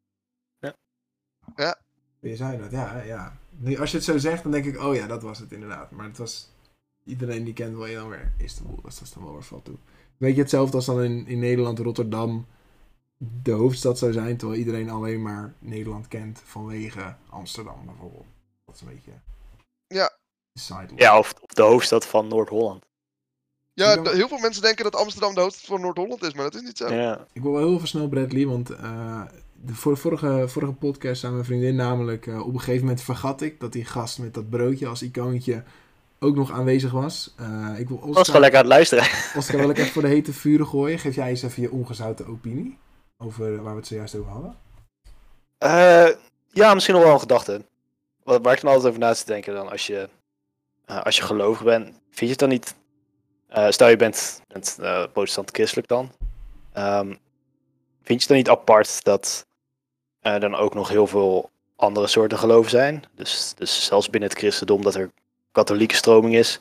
Je 2.20 2.36
zei 2.36 2.58
dat, 2.58 2.72
ja. 2.72 3.02
ja. 3.02 3.38
Nu, 3.58 3.78
als 3.78 3.92
je 3.92 3.98
het 3.98 4.06
zo 4.06 4.18
zegt, 4.18 4.44
dan 4.44 4.52
denk 4.52 4.66
ik, 4.66 4.80
oh 4.80 4.96
ja, 4.96 5.08
dat 5.08 5.22
was 5.22 5.40
het 5.40 5.52
inderdaad. 5.52 5.92
Maar 5.92 6.06
het 6.06 6.18
was... 6.18 6.52
Iedereen 7.06 7.44
die 7.44 7.54
kent 7.54 7.76
wel 7.76 7.86
je 7.86 7.96
dan 7.96 8.10
weer 8.10 8.34
Istanbul. 8.38 8.80
Dus 8.84 8.94
dat 8.94 9.04
is 9.04 9.14
dan 9.14 9.24
wel 9.24 9.34
weer 9.34 9.44
valt 9.44 9.66
toe. 9.66 9.76
Weet 10.18 10.36
je, 10.36 10.42
hetzelfde 10.42 10.76
als 10.76 10.86
dan 10.86 11.04
in, 11.04 11.28
in 11.28 11.40
Nederland 11.40 11.80
Rotterdam 11.80 12.46
de 13.18 13.52
hoofdstad 13.52 13.98
zou 13.98 14.12
zijn. 14.12 14.38
Terwijl 14.38 14.60
iedereen 14.60 14.90
alleen 14.90 15.22
maar 15.22 15.54
Nederland 15.60 16.08
kent 16.08 16.42
vanwege 16.46 17.16
Amsterdam 17.30 17.86
bijvoorbeeld. 17.86 18.26
Dat 18.66 18.76
is 18.76 18.82
een 18.82 18.88
beetje... 18.88 19.12
Ja, 21.00 21.20
of, 21.20 21.34
of 21.40 21.54
de 21.54 21.62
hoofdstad 21.62 22.06
van 22.06 22.28
Noord-Holland. 22.28 22.86
Ja, 23.74 23.96
dan- 23.96 24.14
heel 24.16 24.28
veel 24.28 24.38
mensen 24.38 24.62
denken 24.62 24.84
dat 24.84 24.96
Amsterdam 24.96 25.34
de 25.34 25.42
hoofdstad 25.42 25.66
van 25.68 25.82
Noord-Holland 25.82 26.24
is, 26.24 26.34
maar 26.34 26.44
dat 26.44 26.56
is 26.56 26.62
niet 26.62 26.78
zo. 26.78 26.94
Ja. 26.94 27.26
Ik 27.34 27.42
wil 27.42 27.52
wel 27.52 27.62
heel 27.68 27.76
even 27.76 27.88
snel 27.88 28.08
Bradley, 28.08 28.46
want 28.48 28.70
eh, 28.70 29.22
de 29.54 29.74
voor, 29.76 29.98
vorige, 29.98 30.44
vorige 30.48 30.72
podcast 30.74 31.20
zei 31.22 31.34
mijn 31.34 31.46
vriendin 31.46 31.76
namelijk... 31.76 32.28
eh, 32.28 32.40
op 32.48 32.54
een 32.54 32.60
gegeven 32.60 32.82
moment 32.82 33.02
vergat 33.02 33.42
ik 33.42 33.60
dat 33.60 33.72
die 33.72 33.86
gast 33.86 34.20
met 34.20 34.34
dat 34.34 34.50
broodje 34.50 34.88
als 34.88 35.02
icoontje 35.02 35.64
ook 36.20 36.36
nog 36.36 36.52
aanwezig 36.52 36.92
was. 36.92 37.34
Eh, 37.38 37.80
ik 37.80 37.88
wil 37.88 37.98
Oscar, 37.98 38.26
gewoon 38.26 38.42
lekker 38.42 38.60
aan 38.60 38.66
het 38.66 38.74
luisteren. 38.74 39.04
Oscar 39.38 39.60
wil 39.60 39.70
ik 39.70 39.78
even 39.78 39.92
voor 39.92 40.02
de 40.02 40.08
hete 40.18 40.34
vuren 40.34 40.68
gooien. 40.68 41.00
Geef 41.00 41.16
jij 41.16 41.30
eens 41.30 41.44
even 41.44 41.62
je 41.62 41.72
ongezouten 41.72 42.28
opinie 42.28 42.78
over 43.18 43.64
waar 43.64 43.74
we 43.74 43.80
het 43.80 43.88
zojuist 43.88 44.16
over 44.16 44.32
hadden. 44.32 44.56
Eh, 45.58 46.08
ja, 46.52 46.74
misschien 46.74 46.96
nog 46.96 47.04
wel 47.04 47.14
een 47.14 47.20
gedachte. 47.20 47.66
Wat, 48.24 48.42
waar 48.44 48.54
ik 48.56 48.62
dan 48.62 48.70
altijd 48.70 48.88
over 48.90 49.00
na 49.00 49.14
te 49.14 49.26
denken 49.26 49.54
dan 49.54 49.70
als 49.70 49.88
je, 49.88 50.10
eh, 50.86 51.02
als 51.04 51.16
je 51.18 51.22
gelovig 51.24 51.64
bent. 51.64 51.86
Vind 51.86 52.00
je 52.20 52.28
het 52.28 52.40
dan 52.40 52.50
niet... 52.50 52.76
eh, 53.54 53.70
stel 53.70 53.88
je 53.88 53.96
bent, 53.96 54.42
bent 54.48 54.78
eh, 54.82 55.04
protestant-christelijk 55.14 55.88
dan. 55.88 56.12
Ehm, 56.74 57.08
vind 57.08 57.20
je 58.08 58.14
het 58.14 58.28
dan 58.28 58.38
niet 58.38 58.50
apart 58.50 59.04
dat 59.04 59.46
er 60.20 60.40
dan 60.40 60.56
ook 60.56 60.74
nog 60.74 60.90
heel 60.90 61.08
veel 61.08 61.50
andere 61.76 62.08
soorten 62.08 62.38
geloven 62.38 62.70
zijn? 62.70 63.04
Dus, 63.16 63.54
dus 63.58 63.86
zelfs 63.86 64.10
binnen 64.10 64.30
het 64.30 64.38
christendom 64.40 64.82
dat 64.82 64.96
er 64.96 65.10
katholieke 65.52 65.96
stroming 65.96 66.36
is. 66.36 66.60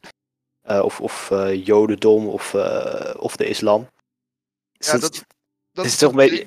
eh, 0.62 0.82
of 0.82 1.00
of 1.00 1.30
eh, 1.30 1.66
jodendom 1.66 2.26
of, 2.28 2.54
eh, 2.54 3.14
of 3.18 3.36
de 3.36 3.46
islam. 3.46 3.88
Dus 4.78 4.86
Ja, 4.86 4.98
dat- 4.98 5.24
dat, 5.72 5.84
is 5.84 5.96
toch 5.98 6.10
een 6.10 6.16
beetje... 6.16 6.46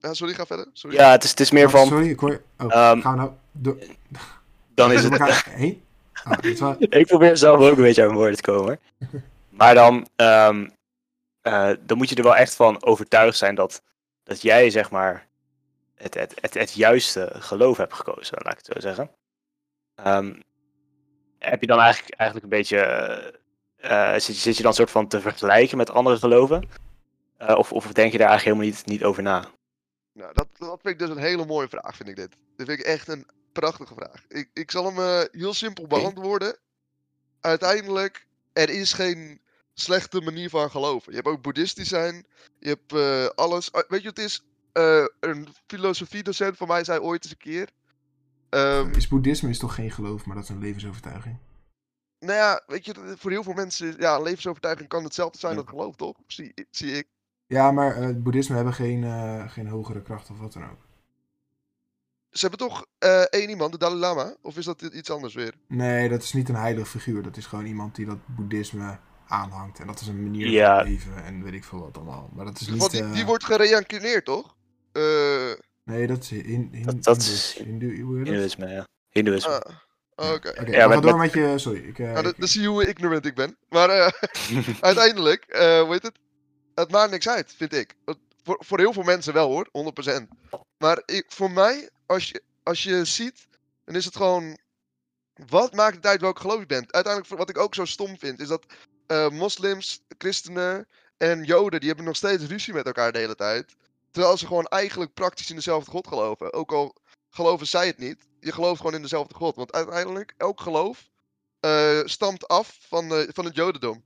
Ja, 0.00 0.14
sorry, 0.14 0.34
ga 0.34 0.46
verder. 0.46 0.66
Sorry. 0.72 0.96
Ja, 0.96 1.10
het 1.10 1.24
is, 1.24 1.30
het 1.30 1.40
is 1.40 1.50
meer 1.50 1.64
Oh, 1.66 1.70
van... 1.70 1.86
Sorry, 1.86 2.08
ik 2.10 2.20
hoor... 2.20 2.42
Oh, 2.58 2.72
Ehm, 2.74 3.00
gaan 3.00 3.12
we 3.18 3.30
nou 3.62 3.78
Dan 4.74 4.92
is 4.92 5.02
het... 5.02 5.44
heen? 5.48 5.82
Oh, 6.60 6.72
Ik 7.00 7.06
probeer 7.06 7.36
zelf 7.36 7.60
ook 7.60 7.76
een 7.76 7.82
beetje 7.82 8.00
aan 8.02 8.06
mijn 8.06 8.18
woorden 8.18 8.36
te 8.36 8.42
komen. 8.42 8.78
Maar 9.56 9.74
dan, 9.74 10.08
ehm, 10.16 10.68
eh, 11.40 11.70
dan 11.80 11.96
moet 11.96 12.08
je 12.08 12.14
er 12.14 12.22
wel 12.22 12.36
echt 12.36 12.54
van 12.54 12.82
overtuigd 12.84 13.36
zijn 13.38 13.54
dat, 13.54 13.82
dat 14.22 14.42
jij 14.42 14.70
zeg 14.70 14.90
maar 14.90 15.26
het, 15.94 16.14
het, 16.14 16.34
het, 16.40 16.54
het 16.54 16.72
juiste 16.72 17.30
geloof 17.34 17.76
hebt 17.76 17.92
gekozen, 17.94 18.38
laat 18.42 18.52
ik 18.58 18.66
het 18.66 18.72
zo 18.74 18.80
zeggen. 18.80 19.10
Ehm, 19.94 20.40
heb 21.38 21.60
je 21.60 21.66
dan 21.66 21.78
eigenlijk, 21.80 22.14
eigenlijk 22.14 22.52
een 22.52 22.58
beetje, 22.58 22.78
eh, 23.76 24.12
zit, 24.12 24.26
je- 24.26 24.32
zit 24.32 24.56
je 24.56 24.62
dan 24.62 24.74
soort 24.74 24.90
van 24.90 25.08
te 25.08 25.20
vergelijken 25.20 25.76
met 25.76 25.90
andere 25.90 26.16
geloven? 26.18 26.68
Of, 27.38 27.72
of 27.72 27.92
denk 27.92 28.12
je 28.12 28.18
daar 28.18 28.28
eigenlijk 28.28 28.58
helemaal 28.58 28.76
niet, 28.78 28.86
niet 28.86 29.04
over 29.04 29.22
na? 29.22 29.48
Nou, 30.12 30.32
dat, 30.34 30.46
dat 30.58 30.80
vind 30.82 30.94
ik 30.94 30.98
dus 30.98 31.08
een 31.08 31.22
hele 31.22 31.46
mooie 31.46 31.68
vraag, 31.68 31.96
vind 31.96 32.08
ik 32.08 32.16
dit. 32.16 32.36
Dit 32.56 32.66
vind 32.66 32.78
ik 32.80 32.84
echt 32.86 33.08
een 33.08 33.26
prachtige 33.52 33.94
vraag. 33.94 34.24
Ik, 34.28 34.50
ik 34.52 34.70
zal 34.70 34.84
hem 34.94 35.26
heel 35.32 35.54
simpel 35.54 35.86
beantwoorden. 35.86 36.56
Uiteindelijk, 37.40 38.26
er 38.52 38.70
is 38.70 38.92
geen 38.92 39.40
slechte 39.80 40.20
manier 40.20 40.50
van 40.50 40.70
geloven. 40.70 41.10
Je 41.10 41.16
hebt 41.16 41.28
ook 41.28 41.42
boeddhistisch 41.42 41.88
zijn. 41.88 42.26
Je 42.58 42.68
hebt 42.68 42.92
eh, 42.92 43.26
alles. 43.34 43.72
Ah, 43.72 43.88
weet 43.88 44.02
je 44.02 44.06
wat 44.08 44.16
het 44.16 44.26
is? 44.26 44.44
Eh, 44.72 45.04
een 45.20 45.48
filosofiedocent 45.66 46.56
van 46.56 46.68
mij 46.68 46.84
zei 46.84 46.98
ooit 47.00 47.22
eens 47.24 47.32
een 47.32 47.38
keer. 47.38 47.68
ehm, 48.48 48.90
Is 48.90 49.08
boeddhisme 49.08 49.50
is 49.50 49.58
toch 49.58 49.74
geen 49.74 49.90
geloof, 49.90 50.24
maar 50.26 50.34
dat 50.34 50.44
is 50.44 50.50
een 50.50 50.58
levensovertuiging. 50.58 51.38
nou 52.18 52.32
ja, 52.38 52.62
weet 52.66 52.84
je, 52.84 53.14
voor 53.18 53.30
heel 53.30 53.42
veel 53.42 53.52
mensen, 53.52 53.94
ja, 53.98 54.20
levensovertuiging 54.20 54.88
kan 54.88 55.04
hetzelfde 55.04 55.38
zijn 55.38 55.52
Ja. 55.54 55.58
als 55.60 55.68
geloof, 55.68 55.96
toch? 55.96 56.16
Zie, 56.26 56.54
zie 56.70 56.92
ik. 56.92 57.06
Ja, 57.46 57.70
maar 57.70 57.96
het 57.96 58.22
boeddhisme 58.22 58.56
hebben 58.56 58.74
geen, 58.74 59.02
geen 59.50 59.66
hogere 59.68 60.02
kracht 60.02 60.30
of 60.30 60.38
wat 60.38 60.52
dan 60.52 60.62
ook. 60.70 60.84
Ze 62.30 62.46
hebben 62.46 62.68
toch 62.68 62.86
één 63.30 63.48
iemand, 63.50 63.72
de 63.72 63.78
Dalai 63.78 63.98
Lama? 63.98 64.34
Of 64.42 64.56
is 64.56 64.64
dat 64.64 64.82
iets 64.82 65.10
anders 65.10 65.34
weer? 65.34 65.54
Nee, 65.68 66.08
dat 66.08 66.22
is 66.22 66.32
niet 66.32 66.48
een 66.48 66.54
heilige 66.54 66.86
figuur. 66.86 67.22
Dat 67.22 67.36
is 67.36 67.46
gewoon 67.46 67.66
iemand 67.66 67.94
die 67.94 68.06
dat 68.06 68.18
boeddhisme 68.26 68.98
aanhangt. 69.28 69.78
En 69.78 69.86
dat 69.86 70.00
is 70.00 70.06
een 70.06 70.22
manier 70.22 70.48
Ja. 70.48 70.76
van 70.78 70.88
leven 70.92 71.24
en 71.24 71.42
weet 71.42 71.52
ik 71.52 71.64
veel 71.64 71.80
wat 71.80 71.96
allemaal. 71.96 72.30
Maar 72.34 72.44
dat 72.44 72.60
is 72.60 72.68
niet... 72.68 72.78
Want 72.78 72.90
die, 72.90 73.10
die 73.10 73.20
eh, 73.20 73.26
wordt 73.26 73.44
gereïncarneerd, 73.44 74.24
toch? 74.24 74.56
Eh, 74.92 75.52
Nee, 75.84 76.06
dat 76.06 76.22
is 76.22 76.32
in, 76.32 76.68
in, 76.72 76.82
Dat- 76.82 77.02
dat 77.02 77.16
is- 77.16 77.54
dat? 77.58 77.66
Hindoeïsme, 77.66 78.68
ja. 78.68 78.86
Hindoeïsme. 79.10 79.62
ah, 79.62 80.32
Oké. 80.34 80.48
Oké, 80.48 80.70
Ja, 80.70 80.88
maar 80.88 81.00
door 81.00 81.16
met- 81.18 81.32
je... 81.32 81.54
Sorry. 81.58 81.78
Ik, 81.88 81.98
eh, 81.98 82.04
Nou, 82.10 82.22
dan, 82.22 82.32
ik- 82.32 82.38
dan 82.38 82.48
zie 82.48 82.60
je 82.62 82.68
hoe 82.68 82.86
ignorant 82.88 83.26
ik 83.26 83.34
ben. 83.34 83.56
Maar 83.68 83.88
eh, 83.90 84.12
uiteindelijk, 84.80 85.44
eh 85.44 85.80
hoe 85.80 85.92
heet 85.92 86.02
het? 86.02 86.18
Het 86.74 86.90
maakt 86.90 87.10
niks 87.10 87.28
uit, 87.28 87.54
vind 87.56 87.74
ik. 87.74 87.94
Het- 88.04 88.18
Voor, 88.42 88.56
voor 88.64 88.78
heel 88.78 88.92
veel 88.92 89.02
mensen 89.02 89.32
wel 89.32 89.48
hoor, 89.48 89.68
100%. 89.72 90.28
Maar 90.78 91.02
ik, 91.06 91.24
voor 91.28 91.50
mij, 91.50 91.90
als 92.06 92.28
je, 92.28 92.42
als 92.62 92.82
je 92.82 93.04
ziet, 93.04 93.46
dan 93.84 93.94
is 93.94 94.04
het 94.04 94.16
gewoon. 94.16 94.58
Wat 95.46 95.74
maakt 95.74 95.96
het 95.96 96.06
uit 96.06 96.20
welk 96.20 96.38
geloof 96.38 96.58
je 96.58 96.66
bent? 96.66 96.92
Uiteindelijk, 96.92 97.36
wat 97.38 97.48
ik 97.50 97.58
ook 97.58 97.74
zo 97.74 97.84
stom 97.84 98.18
vind, 98.18 98.40
is 98.40 98.48
dat 98.48 98.66
eh, 99.06 99.28
moslims, 99.30 100.00
christenen 100.18 100.88
en 101.16 101.44
joden, 101.44 101.78
die 101.78 101.88
hebben 101.88 102.06
nog 102.06 102.16
steeds 102.16 102.44
ruzie 102.44 102.74
met 102.74 102.86
elkaar 102.86 103.12
de 103.12 103.18
hele 103.18 103.34
tijd. 103.34 103.76
Terwijl 104.10 104.36
ze 104.36 104.46
gewoon 104.46 104.66
eigenlijk 104.66 105.14
praktisch 105.14 105.50
in 105.50 105.56
dezelfde 105.56 105.90
God 105.90 106.06
geloven. 106.06 106.52
Ook 106.52 106.72
al 106.72 106.94
geloven 107.30 107.66
zij 107.66 107.86
het 107.86 107.98
niet, 107.98 108.26
je 108.40 108.52
gelooft 108.52 108.76
gewoon 108.76 108.94
in 108.94 109.02
dezelfde 109.02 109.34
God. 109.34 109.56
Want 109.56 109.72
uiteindelijk, 109.72 110.34
elk 110.36 110.60
geloof 110.60 111.08
eh, 111.60 112.00
stamt 112.04 112.48
af 112.48 112.78
van, 112.80 113.14
eh, 113.14 113.28
van 113.32 113.44
het 113.44 113.54
Jodendom. 113.54 114.02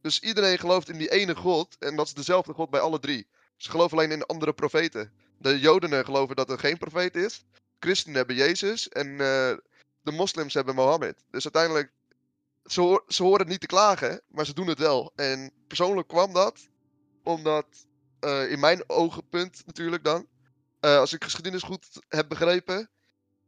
Dus 0.00 0.20
iedereen 0.20 0.58
gelooft 0.58 0.88
in 0.88 0.98
die 0.98 1.10
ene 1.10 1.36
God 1.36 1.76
en 1.78 1.96
dat 1.96 2.06
is 2.06 2.14
dezelfde 2.14 2.52
God 2.52 2.70
bij 2.70 2.80
alle 2.80 2.98
drie. 2.98 3.26
Ze 3.56 3.70
geloven 3.70 3.98
alleen 3.98 4.12
in 4.12 4.26
andere 4.26 4.52
profeten. 4.52 5.12
De 5.38 5.58
Joden 5.58 6.04
geloven 6.04 6.36
dat 6.36 6.50
er 6.50 6.58
geen 6.58 6.78
profeet 6.78 7.16
is. 7.16 7.44
Christenen 7.78 8.16
hebben 8.16 8.36
Jezus 8.36 8.88
en 8.88 9.16
de 10.04 10.12
moslims 10.12 10.54
hebben 10.54 10.74
Mohammed. 10.74 11.24
Dus 11.30 11.44
uiteindelijk, 11.44 11.92
ze, 12.64 13.02
ze 13.08 13.22
horen 13.22 13.40
het 13.40 13.48
niet 13.48 13.60
te 13.60 13.66
klagen, 13.66 14.22
maar 14.28 14.46
ze 14.46 14.54
doen 14.54 14.66
het 14.66 14.78
wel. 14.78 15.12
En 15.14 15.52
persoonlijk 15.66 16.08
kwam 16.08 16.32
dat 16.32 16.68
omdat, 17.22 17.66
eh, 18.20 18.50
in 18.50 18.60
mijn 18.60 18.84
ogenpunt 18.86 19.62
natuurlijk 19.66 20.04
dan, 20.04 20.26
eh, 20.80 20.98
als 20.98 21.12
ik 21.12 21.24
geschiedenis 21.24 21.62
goed 21.62 21.86
heb 22.08 22.28
begrepen, 22.28 22.90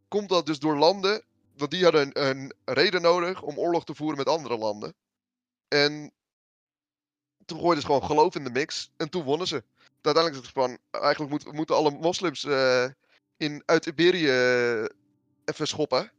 komt 0.09 0.29
dat 0.29 0.46
dus 0.46 0.59
door 0.59 0.76
landen 0.76 1.24
want 1.57 1.70
die 1.70 1.83
hadden 1.83 2.00
een, 2.00 2.29
een 2.29 2.52
reden 2.64 3.02
nodig 3.02 3.42
om 3.42 3.59
oorlog 3.59 3.85
te 3.85 3.94
voeren 3.94 4.16
met 4.16 4.29
andere 4.29 4.57
landen. 4.57 4.94
En 5.68 6.12
toen 7.44 7.59
gooiden 7.59 7.81
ze 7.81 7.87
gewoon 7.87 8.05
geloof 8.05 8.35
in 8.35 8.44
de 8.44 8.50
mix. 8.50 8.92
En 8.96 9.11
toen 9.11 9.24
wonnen 9.24 9.46
ze. 9.46 9.64
Uiteindelijk 10.00 10.35
is 10.35 10.50
het 10.50 10.62
van, 10.62 10.79
eigenlijk 10.90 11.31
moet- 11.33 11.52
moeten 11.52 11.76
alle 11.76 11.90
moslims 11.90 12.44
eh, 12.44 12.87
in, 13.37 13.62
uit 13.66 13.87
Iberië 13.87 14.31
even 15.44 15.66
schoppen. 15.68 16.12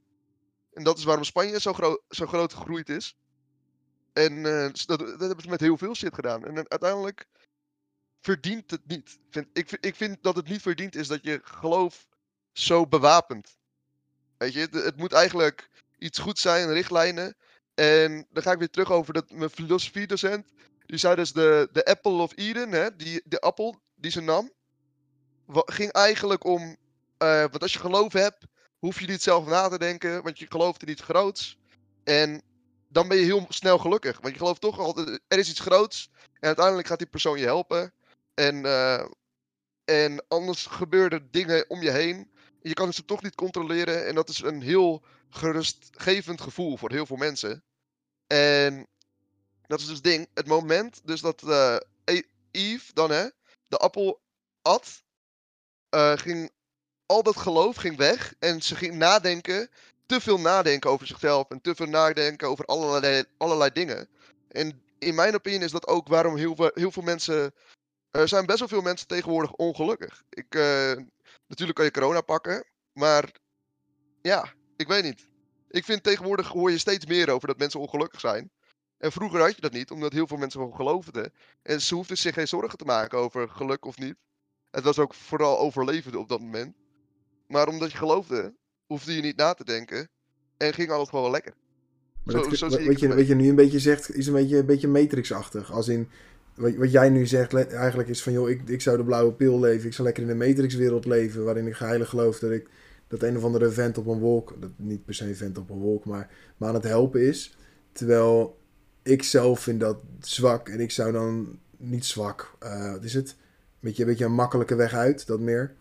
En 0.78 0.84
dat 0.84 0.98
is 0.98 1.04
waarom 1.04 1.24
Spanje 1.24 1.62
zo, 1.62 1.74
gro 1.74 2.02
zo 2.10 2.26
groot 2.26 2.54
gegroeid 2.54 2.90
is. 2.90 3.16
En 4.14 4.46
eh, 4.46 4.74
dat, 4.86 5.00
dat 5.00 5.20
hebben 5.20 5.42
ze 5.42 5.50
met 5.50 5.60
heel 5.60 5.78
veel 5.78 5.96
shit 5.96 6.14
gedaan. 6.14 6.46
En 6.46 6.58
eh, 6.58 6.64
uiteindelijk 6.68 7.28
verdient 8.22 8.72
het 8.72 8.88
niet. 8.88 9.20
Vind, 9.30 9.48
ik, 9.54 9.72
ik 9.72 9.96
vind 9.96 10.24
dat 10.24 10.36
het 10.36 10.48
niet 10.48 10.62
verdient 10.62 10.96
is 10.96 11.08
dat 11.08 11.24
je 11.24 11.40
geloof 11.44 12.08
zo 12.52 12.88
bewapent. 12.88 13.58
Weet 14.38 14.54
je, 14.54 14.68
het, 14.72 14.98
moet 14.98 15.14
eigenlijk 15.14 15.70
iets 15.98 16.20
goed 16.20 16.40
zijn, 16.40 16.74
richtlijnen. 16.74 17.36
En 17.74 18.28
dan 18.32 18.44
ga 18.44 18.52
ik 18.52 18.60
weer 18.60 18.70
terug 18.70 18.92
over 18.92 19.14
dat, 19.14 19.32
mijn 19.32 19.50
filosofiedocent. 19.50 20.54
Die 20.86 20.98
zei 20.98 21.16
dus 21.16 21.34
de, 21.34 21.70
de 21.72 21.86
Apple 21.86 22.22
of 22.22 22.32
Eden, 22.36 22.72
hè, 22.72 22.96
die, 22.96 23.22
de 23.26 23.40
appel 23.40 23.82
die 23.96 24.12
ze 24.12 24.22
nam, 24.22 24.52
ging 25.48 25.92
eigenlijk 25.92 26.44
om. 26.44 26.78
eh, 27.18 27.40
want 27.40 27.62
als 27.62 27.74
je 27.74 27.80
geloof 27.80 28.14
hebt, 28.14 28.46
hoef 28.80 29.00
je 29.00 29.08
niet 29.08 29.22
zelf 29.22 29.46
na 29.46 29.68
te 29.68 29.78
denken, 29.78 30.24
want 30.24 30.40
je 30.40 30.46
gelooft 30.50 30.82
in 30.82 30.90
iets 30.90 31.02
groots. 31.02 31.58
En 32.04 32.42
dan 32.88 33.08
ben 33.08 33.18
je 33.18 33.24
heel 33.24 33.46
snel 33.50 33.78
gelukkig. 33.78 34.20
Want 34.22 34.34
je 34.34 34.40
gelooft 34.40 34.62
toch 34.62 34.80
altijd, 34.80 35.20
er 35.28 35.38
is 35.38 35.50
iets 35.50 35.60
groots. 35.60 36.10
En 36.24 36.48
uiteindelijk 36.48 36.88
gaat 36.88 36.98
die 36.98 37.08
persoon 37.08 37.40
je 37.40 37.46
helpen. 37.46 37.94
En, 38.34 38.66
eh, 38.66 39.06
en 39.86 40.26
anders 40.28 40.66
gebeuren 40.66 41.20
er 41.20 41.32
dingen 41.32 41.70
om 41.70 41.82
je 41.82 41.92
heen. 41.92 42.32
Je 42.62 42.74
kan 42.74 42.94
ze 42.94 43.06
toch 43.06 43.24
niet 43.24 43.36
controleren. 43.36 44.08
En 44.08 44.16
dat 44.16 44.30
is 44.30 44.42
een 44.42 44.62
heel 44.62 45.04
gerustgevend 45.30 46.42
gevoel 46.42 46.78
voor 46.78 46.92
heel 46.92 47.06
veel 47.06 47.18
mensen. 47.18 47.64
En 48.28 48.88
dat 49.68 49.80
is 49.80 49.86
dus 49.86 49.96
het 49.96 50.04
ding. 50.04 50.28
Het 50.34 50.48
moment 50.48 51.02
dus 51.04 51.22
dat 51.22 51.44
eh, 51.44 51.78
E- 52.06 52.22
Eve 52.52 52.94
dan 52.94 53.12
hè, 53.12 53.28
de 53.68 53.78
appel 53.78 54.22
at, 54.62 55.04
eh, 55.90 56.18
ging 56.18 56.52
al 57.08 57.24
dat 57.24 57.38
geloof 57.38 57.76
ging 57.76 57.98
weg. 57.98 58.34
En 58.40 58.62
ze 58.62 58.76
ging 58.76 58.96
nadenken, 58.96 59.70
te 60.06 60.22
veel 60.22 60.40
nadenken 60.40 60.90
over 60.90 61.08
zichzelf. 61.08 61.50
En 61.50 61.62
te 61.62 61.76
veel 61.76 61.86
nadenken 61.86 62.48
over 62.48 62.66
allerlei, 62.66 63.24
allerlei 63.38 63.72
dingen. 63.74 64.08
En 64.48 64.82
in 65.00 65.16
mijn 65.16 65.36
opinie 65.36 65.60
is 65.60 65.72
dat 65.72 65.88
ook 65.88 66.08
waarom 66.08 66.36
heel 66.36 66.56
veel, 66.56 66.72
heel 66.74 66.92
veel 66.92 67.04
mensen... 67.04 67.54
Er 68.12 68.28
zijn 68.28 68.46
best 68.46 68.60
wel 68.60 68.68
veel 68.68 68.82
mensen 68.82 69.08
tegenwoordig 69.08 69.52
ongelukkig. 69.52 70.24
Ik, 70.30 70.56
eh, 70.56 70.94
natuurlijk 71.48 71.78
kan 71.78 71.86
je 71.86 71.92
corona 71.92 72.22
pakken, 72.22 72.66
maar 72.94 73.32
ja, 74.22 74.54
ik 74.78 74.88
weet 74.88 75.04
niet. 75.04 75.28
Ik 75.70 75.86
vind 75.86 76.04
tegenwoordig 76.04 76.48
hoor 76.48 76.72
je 76.72 76.78
steeds 76.78 77.06
meer 77.06 77.30
over 77.30 77.48
dat 77.48 77.58
mensen 77.58 77.80
ongelukkig 77.80 78.20
zijn. 78.20 78.52
En 78.98 79.12
vroeger 79.12 79.40
had 79.40 79.56
je 79.56 79.62
dat 79.62 79.72
niet, 79.72 79.92
omdat 79.92 80.14
heel 80.14 80.28
veel 80.28 80.38
mensen 80.38 80.60
gewoon 80.60 80.76
geloofden. 80.76 81.34
En 81.62 81.82
ze 81.82 81.96
hoefden 81.96 82.18
zich 82.18 82.34
geen 82.34 82.48
zorgen 82.48 82.78
te 82.78 82.86
maken 82.86 83.18
over 83.18 83.50
geluk 83.50 83.86
of 83.86 83.98
niet. 83.98 84.16
Het 84.72 84.84
was 84.84 85.00
ook 85.00 85.14
vooral 85.14 85.60
overleven 85.60 86.16
op 86.16 86.30
dat 86.30 86.40
moment. 86.40 86.76
Maar 87.48 87.68
omdat 87.68 87.92
je 87.92 87.98
geloofde, 87.98 88.54
hoefde 88.86 89.16
je 89.16 89.22
niet 89.22 89.38
na 89.38 89.54
te 89.54 89.64
denken. 89.64 90.10
En 90.58 90.74
ging 90.74 90.90
alles 90.90 91.10
gewoon 91.10 91.32
lekker. 91.32 91.54
Maar 92.24 92.36
Zo- 92.36 92.50
dat, 92.50 92.58
zo 92.58 92.66
het 92.70 93.00
je, 93.00 93.16
wat 93.16 93.28
je 93.28 93.36
nu 93.36 93.50
een 93.50 93.56
beetje 93.56 93.80
zegt, 93.80 94.16
is 94.16 94.28
een 94.28 94.34
beetje, 94.34 94.58
een 94.58 94.66
beetje 94.66 94.88
Matrix-achtig. 94.88 95.72
Als 95.72 95.88
in, 95.88 96.10
wat, 96.56 96.76
wat 96.76 96.92
jij 96.92 97.10
nu 97.10 97.26
zegt, 97.26 97.54
eigenlijk 97.54 98.10
is 98.10 98.24
van, 98.24 98.34
joh, 98.34 98.50
ik, 98.50 98.70
ik 98.70 98.82
zou 98.82 98.98
de 98.98 99.04
blauwe 99.04 99.34
pil 99.34 99.60
leven. 99.60 99.88
Ik 99.88 99.94
zou 99.94 100.08
lekker 100.08 100.24
in 100.24 100.40
de 100.40 100.46
Matrix-wereld 100.48 101.06
leven, 101.06 101.44
waarin 101.44 101.68
ik 101.68 101.76
geheilig 101.76 102.10
geloof 102.10 102.40
dat 102.40 102.52
ik 102.52 102.70
dat 103.08 103.24
een 103.24 103.38
of 103.38 103.44
andere 103.44 103.70
vent 103.70 103.98
op 103.98 104.08
een 104.08 104.20
wolk, 104.20 104.56
dat 104.60 104.70
niet 104.76 105.06
per 105.06 105.14
se 105.14 105.36
vent 105.36 105.58
op 105.58 105.70
een 105.70 105.80
wolk, 105.80 106.06
maar, 106.06 106.30
maar 106.58 106.70
aan 106.70 106.76
het 106.76 106.84
helpen 106.84 107.22
is. 107.22 107.58
Terwijl 107.92 108.58
ik 109.04 109.24
zelf 109.24 109.60
vind 109.60 109.80
dat 109.80 109.98
zwak 110.20 110.70
en 110.70 110.80
ik 110.80 110.92
zou 110.92 111.12
dan 111.12 111.60
niet 111.78 112.06
zwak, 112.06 112.56
eh, 112.60 112.92
wat 112.92 113.04
is 113.04 113.14
het? 113.14 113.30
Een 113.30 113.36
beetje, 113.80 114.04
een 114.04 114.10
beetje 114.10 114.26
een 114.26 114.34
makkelijke 114.34 114.76
weg 114.76 114.94
uit, 114.94 115.28
dat 115.28 115.40
meer. 115.40 115.76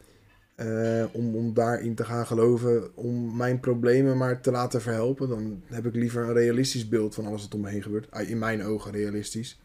Eh, 0.57 1.05
om, 1.13 1.35
om 1.35 1.55
daarin 1.55 1.95
te 1.95 2.05
gaan 2.05 2.27
geloven, 2.27 2.97
om 2.97 3.37
mijn 3.37 3.61
problemen 3.61 4.17
maar 4.17 4.41
te 4.41 4.51
laten 4.51 4.81
verhelpen. 4.81 5.29
Dan 5.29 5.63
heb 5.65 5.87
ik 5.87 5.95
liever 5.95 6.23
een 6.23 6.33
realistisch 6.33 6.89
beeld 6.89 7.15
van 7.15 7.27
alles 7.27 7.43
wat 7.43 7.55
om 7.55 7.61
me 7.61 7.69
heen 7.69 7.83
gebeurt. 7.83 8.11
Ah, 8.11 8.29
In 8.29 8.39
mijn 8.39 8.63
ogen 8.63 8.93
realistisch. 8.93 9.61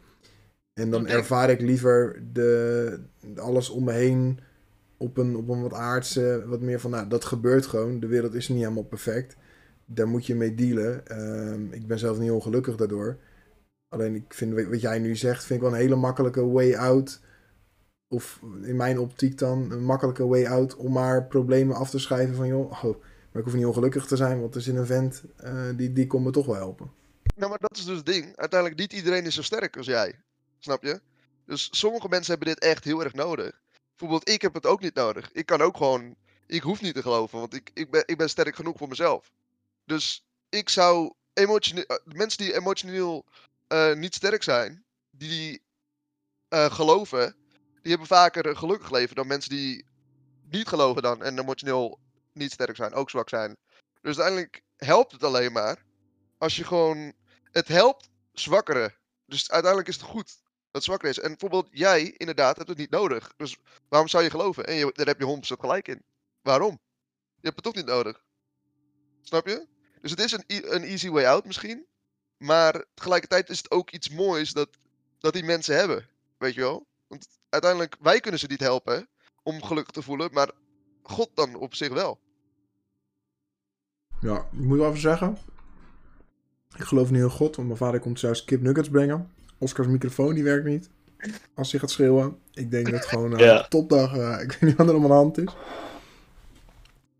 En 0.74 0.90
dan 0.90 1.08
ervaar 1.08 1.50
ik 1.50 1.62
liever 1.62 2.24
de, 2.34 3.00
alles 3.36 3.70
om 3.70 3.84
me 3.84 3.92
heen 3.92 4.40
op 4.98 5.18
een, 5.18 5.36
op 5.36 5.50
een 5.50 5.62
wat 5.62 5.74
aardse, 5.74 6.44
wat 6.46 6.62
meer 6.62 6.80
van, 6.80 6.92
nou, 6.92 7.08
dat 7.08 7.26
gebeurt 7.26 7.66
gewoon. 7.66 8.00
De 8.00 8.08
wereld 8.08 8.34
is 8.34 8.50
niet 8.50 8.58
helemaal 8.58 8.84
perfect. 8.84 9.36
Daar 9.86 10.08
moet 10.08 10.26
je 10.26 10.36
mee 10.36 10.56
dealen. 10.56 11.08
Ehm, 11.08 11.72
ik 11.72 11.88
ben 11.88 12.00
zelf 12.00 12.20
niet 12.20 12.32
ongelukkig 12.32 12.76
daardoor. 12.76 13.18
Alleen 13.90 14.16
ik 14.16 14.34
vind 14.34 14.68
wat 14.68 14.82
jij 14.82 15.00
nu 15.00 15.16
zegt, 15.16 15.44
vind 15.44 15.62
ik 15.62 15.66
wel 15.66 15.76
een 15.76 15.82
hele 15.82 15.96
makkelijke 15.96 16.46
way 16.46 16.76
out. 16.76 17.22
Of 18.12 18.40
in 18.62 18.76
mijn 18.76 19.00
optiek 19.00 19.38
dan 19.38 19.72
een 19.72 19.84
makkelijke 19.84 20.28
way 20.28 20.46
out 20.46 20.76
om 20.76 20.92
maar 20.92 21.26
problemen 21.26 21.76
af 21.76 21.90
te 21.90 22.00
schrijven 22.00 22.36
van 22.36 22.48
joh, 22.48 22.72
oh, 22.72 22.84
maar 23.32 23.42
ik 23.42 23.44
hoef 23.44 23.54
niet 23.54 23.66
ongelukkig 23.66 24.06
te 24.06 24.16
zijn, 24.16 24.40
want 24.42 24.56
er 24.56 24.62
zit 24.62 24.76
een 24.76 24.86
vent 24.86 25.24
eh, 25.38 25.70
die, 25.76 25.94
die 25.94 26.08
kon 26.08 26.24
me 26.24 26.32
toch 26.32 26.46
wel 26.46 26.56
helpen. 26.56 26.92
Nou, 27.36 27.50
maar 27.50 27.60
dat 27.60 27.78
is 27.78 27.86
dus 27.86 27.98
het 27.98 28.06
ding. 28.06 28.36
Uiteindelijk, 28.36 28.80
niet 28.80 28.94
iedereen 28.94 29.26
is 29.26 29.36
zo 29.36 29.42
sterk 29.42 29.78
als 29.78 29.86
jij. 29.86 30.20
Snap 30.60 30.84
je? 30.84 31.02
Dus 31.46 31.68
sommige 31.72 32.08
mensen 32.10 32.34
hebben 32.34 32.54
dit 32.54 32.64
echt 32.64 32.84
heel 32.84 33.04
erg 33.04 33.14
nodig. 33.14 33.62
Bijvoorbeeld, 33.90 34.30
ik 34.30 34.42
heb 34.42 34.54
het 34.54 34.66
ook 34.66 34.82
niet 34.82 34.94
nodig. 34.94 35.32
Ik 35.32 35.46
kan 35.46 35.62
ook 35.62 35.78
gewoon... 35.78 36.16
Ik 36.48 36.62
hoef 36.62 36.82
niet 36.82 36.96
te 36.96 37.02
geloven, 37.02 37.40
want 37.40 37.54
ik, 37.54 37.72
ik, 37.74 37.92
ben, 37.92 38.04
ik 38.06 38.18
ben 38.18 38.30
sterk 38.30 38.56
genoeg 38.56 38.78
voor 38.78 38.88
mezelf. 38.88 39.32
Dus 39.86 40.26
ik 40.50 40.70
zou... 40.70 41.14
Emotioneel, 41.34 41.86
eh, 41.86 41.98
mensen 42.06 42.38
die 42.38 42.56
emotioneel 42.56 43.26
eh, 43.68 43.94
niet 43.94 44.16
sterk 44.16 44.44
zijn, 44.44 44.84
die 45.12 45.62
geloven, 46.50 47.36
die 47.82 47.90
hebben 47.90 48.08
vaker 48.08 48.46
een 48.46 48.58
gelukkig 48.58 48.92
leven 48.92 49.16
dan 49.16 49.28
mensen 49.28 49.50
die 49.50 49.86
niet 50.50 50.68
geloven 50.68 51.02
dan 51.02 51.24
en 51.24 51.40
emotioneel 51.40 52.00
niet 52.34 52.52
sterk 52.52 52.76
zijn, 52.76 52.94
ook 52.94 53.10
zwak 53.10 53.30
zijn. 53.30 53.58
Dus 54.02 54.20
uiteindelijk 54.20 54.62
helpt 54.78 55.12
het 55.12 55.24
alleen 55.24 55.52
maar 55.52 55.86
als 56.38 56.56
je 56.56 56.64
gewoon. 56.64 57.14
Het 57.52 57.68
helpt 57.68 58.10
zwakkeren. 58.32 58.96
Dus 59.26 59.52
uiteindelijk 59.52 59.90
is 59.90 59.96
het 59.96 60.06
goed 60.06 60.42
dat 60.72 60.84
zwakker 60.84 61.10
is. 61.10 61.20
En 61.20 61.30
bijvoorbeeld, 61.30 61.68
jij 61.72 62.14
inderdaad 62.18 62.58
hebt 62.58 62.70
het 62.70 62.78
niet 62.78 62.90
nodig. 62.90 63.34
Dus 63.38 63.58
waarom 63.90 64.10
zou 64.10 64.24
je 64.24 64.30
geloven? 64.30 64.66
En 64.66 64.76
je, 64.76 64.92
daar 64.94 65.06
heb 65.06 65.20
je 65.20 65.56
100% 65.56 65.60
gelijk 65.60 65.88
in. 65.88 66.04
Waarom? 66.42 66.80
Je 67.36 67.48
hebt 67.48 67.56
het 67.56 67.64
toch 67.64 67.76
niet 67.76 67.86
nodig. 67.86 68.24
Snap 69.22 69.48
je? 69.48 69.68
Dus 70.02 70.12
het 70.12 70.20
is 70.20 70.32
een, 70.32 70.44
een 70.48 70.84
easy 70.84 71.10
way 71.10 71.26
out 71.26 71.46
misschien. 71.46 71.88
Maar 72.38 72.86
tegelijkertijd 72.94 73.50
is 73.50 73.58
het 73.58 73.72
ook 73.72 73.92
iets 73.92 74.10
moois 74.10 74.54
dat, 74.54 74.70
dat 75.20 75.34
die 75.34 75.44
mensen 75.44 75.76
hebben. 75.76 76.10
Weet 76.38 76.54
je 76.54 76.62
wel? 76.62 76.88
Want 77.12 77.28
uiteindelijk, 77.50 77.96
wij 78.02 78.20
kunnen 78.20 78.40
ze 78.40 78.46
niet 78.50 78.60
helpen 78.60 79.08
om 79.44 79.64
gelukkig 79.64 79.92
te 79.94 80.02
voelen. 80.02 80.30
Maar 80.34 80.52
God 81.04 81.30
dan 81.34 81.56
op 81.56 81.76
zich 81.76 81.90
wel. 81.90 82.20
Ja, 84.22 84.38
ik 84.38 84.60
moet 84.60 84.78
wel 84.78 84.88
even 84.88 85.00
zeggen. 85.00 85.38
Ik 86.78 86.84
geloof 86.84 87.12
niet 87.12 87.22
in 87.22 87.30
God, 87.30 87.56
want 87.56 87.68
mijn 87.68 87.80
vader 87.80 88.00
komt 88.00 88.20
zelfs 88.20 88.44
kip 88.44 88.62
nuggets 88.62 88.90
brengen. 88.90 89.32
Oscars 89.58 89.88
microfoon 89.88 90.34
die 90.34 90.44
werkt 90.44 90.66
niet. 90.66 90.90
Als 91.56 91.72
hij 91.72 91.80
gaat 91.80 91.92
schreeuwen. 91.92 92.38
Ik 92.54 92.72
denk 92.72 92.86
dat 92.86 92.94
het 93.00 93.06
gewoon 93.06 93.32
een 93.34 93.40
Ja. 93.40 93.68
topdag. 93.68 94.16
eh, 94.18 94.42
ik 94.42 94.52
weet 94.52 94.62
niet 94.62 94.76
wat 94.76 94.88
er 94.88 94.94
allemaal 94.94 95.18
aan 95.18 95.18
de 95.18 95.24
hand 95.24 95.38
is. 95.38 95.54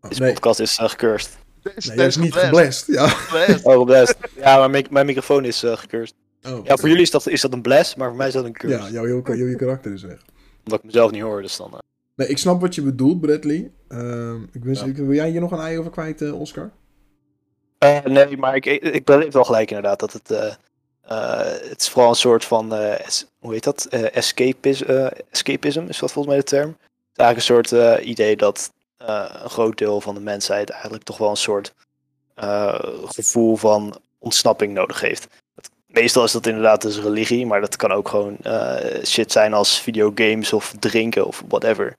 Oh, 0.00 0.08
Deze 0.08 0.22
nee, 0.22 0.32
podcast 0.32 0.60
is 0.60 0.78
uh, 0.78 0.88
gecursed. 0.88 1.38
Deze, 1.62 1.88
nee, 1.88 1.96
jij 1.96 2.06
is 2.06 2.16
niet 2.16 2.34
geblest. 2.34 2.86
Ja. 2.86 3.08
geblest. 3.08 3.64
Oh, 3.64 3.84
blast. 3.84 4.16
Ja, 4.36 4.58
maar 4.58 4.70
mijn, 4.70 4.86
mijn 4.90 5.06
microfoon 5.06 5.44
is 5.44 5.64
uh, 5.64 5.76
gecursed. 5.76 6.16
Oh, 6.46 6.64
Ja, 6.66 6.76
voor 6.76 6.88
jullie 6.88 7.02
is 7.02 7.10
dat, 7.10 7.26
is 7.26 7.40
dat 7.40 7.52
een 7.52 7.62
blast, 7.62 7.96
maar 7.96 8.08
voor 8.08 8.16
mij 8.16 8.26
is 8.26 8.32
dat 8.32 8.44
een 8.44 8.52
curse. 8.52 8.76
Ja, 8.78 8.88
jouw, 8.90 9.06
jouw, 9.06 9.34
jouw 9.36 9.56
karakter 9.56 9.92
is 9.92 10.02
weg. 10.02 10.20
Omdat 10.64 10.78
ik 10.78 10.84
mezelf 10.84 11.10
niet 11.10 11.22
hoor, 11.22 11.42
dus 11.42 11.56
dan... 11.56 11.72
eh, 11.72 11.78
Nee, 12.16 12.28
ik 12.28 12.38
snap 12.38 12.60
wat 12.60 12.74
je 12.74 12.82
bedoelt, 12.82 13.20
Bradley. 13.20 13.70
Ehm, 13.88 14.42
ik 14.52 14.64
wens, 14.64 14.80
Ja. 14.80 14.86
ik, 14.86 14.96
wil 14.96 15.12
jij 15.12 15.30
hier 15.30 15.40
nog 15.40 15.50
een 15.52 15.58
ei 15.58 15.78
over 15.78 15.90
kwijt, 15.90 16.22
eh, 16.22 16.40
Oscar? 16.40 16.70
Eh, 17.78 18.04
nee, 18.04 18.36
maar 18.36 18.56
ik, 18.56 18.66
ik, 18.66 18.82
ik 18.82 19.04
beleef 19.04 19.32
wel 19.32 19.44
gelijk 19.44 19.68
inderdaad 19.70 20.00
dat 20.00 20.12
het. 20.12 20.28
het 21.68 21.80
is 21.80 21.88
vooral 21.88 22.10
een 22.10 22.16
soort 22.16 22.44
van. 22.44 22.72
es- 22.74 23.26
hoe 23.38 23.52
heet 23.52 23.64
dat? 23.64 23.86
Escapism, 23.86 24.84
escapism 25.30 25.80
is 25.88 25.98
dat 25.98 26.12
volgens 26.12 26.26
mij 26.34 26.36
de 26.36 26.50
term. 26.50 26.68
Het 26.68 26.78
is 27.12 27.24
eigenlijk 27.24 27.64
een 27.66 27.70
soort 27.72 28.02
idee 28.04 28.36
dat 28.36 28.72
een 28.96 29.50
groot 29.50 29.78
deel 29.78 30.00
van 30.00 30.14
de 30.14 30.20
mensheid 30.20 30.70
eigenlijk 30.70 31.02
toch 31.02 31.18
wel 31.18 31.30
een 31.30 31.36
soort 31.36 31.72
gevoel 33.04 33.56
van 33.56 33.96
ontsnapping 34.18 34.72
nodig 34.74 35.00
heeft. 35.00 35.26
Meestal 35.92 36.24
is 36.24 36.32
dat 36.32 36.46
inderdaad 36.46 36.82
dus 36.82 36.98
religie, 36.98 37.46
maar 37.46 37.60
dat 37.60 37.76
kan 37.76 37.92
ook 37.92 38.08
gewoon 38.08 38.36
eh, 38.38 39.04
shit 39.04 39.32
zijn 39.32 39.52
als 39.52 39.80
videogames 39.80 40.52
of 40.52 40.74
drinken 40.78 41.26
of 41.26 41.42
whatever. 41.48 41.96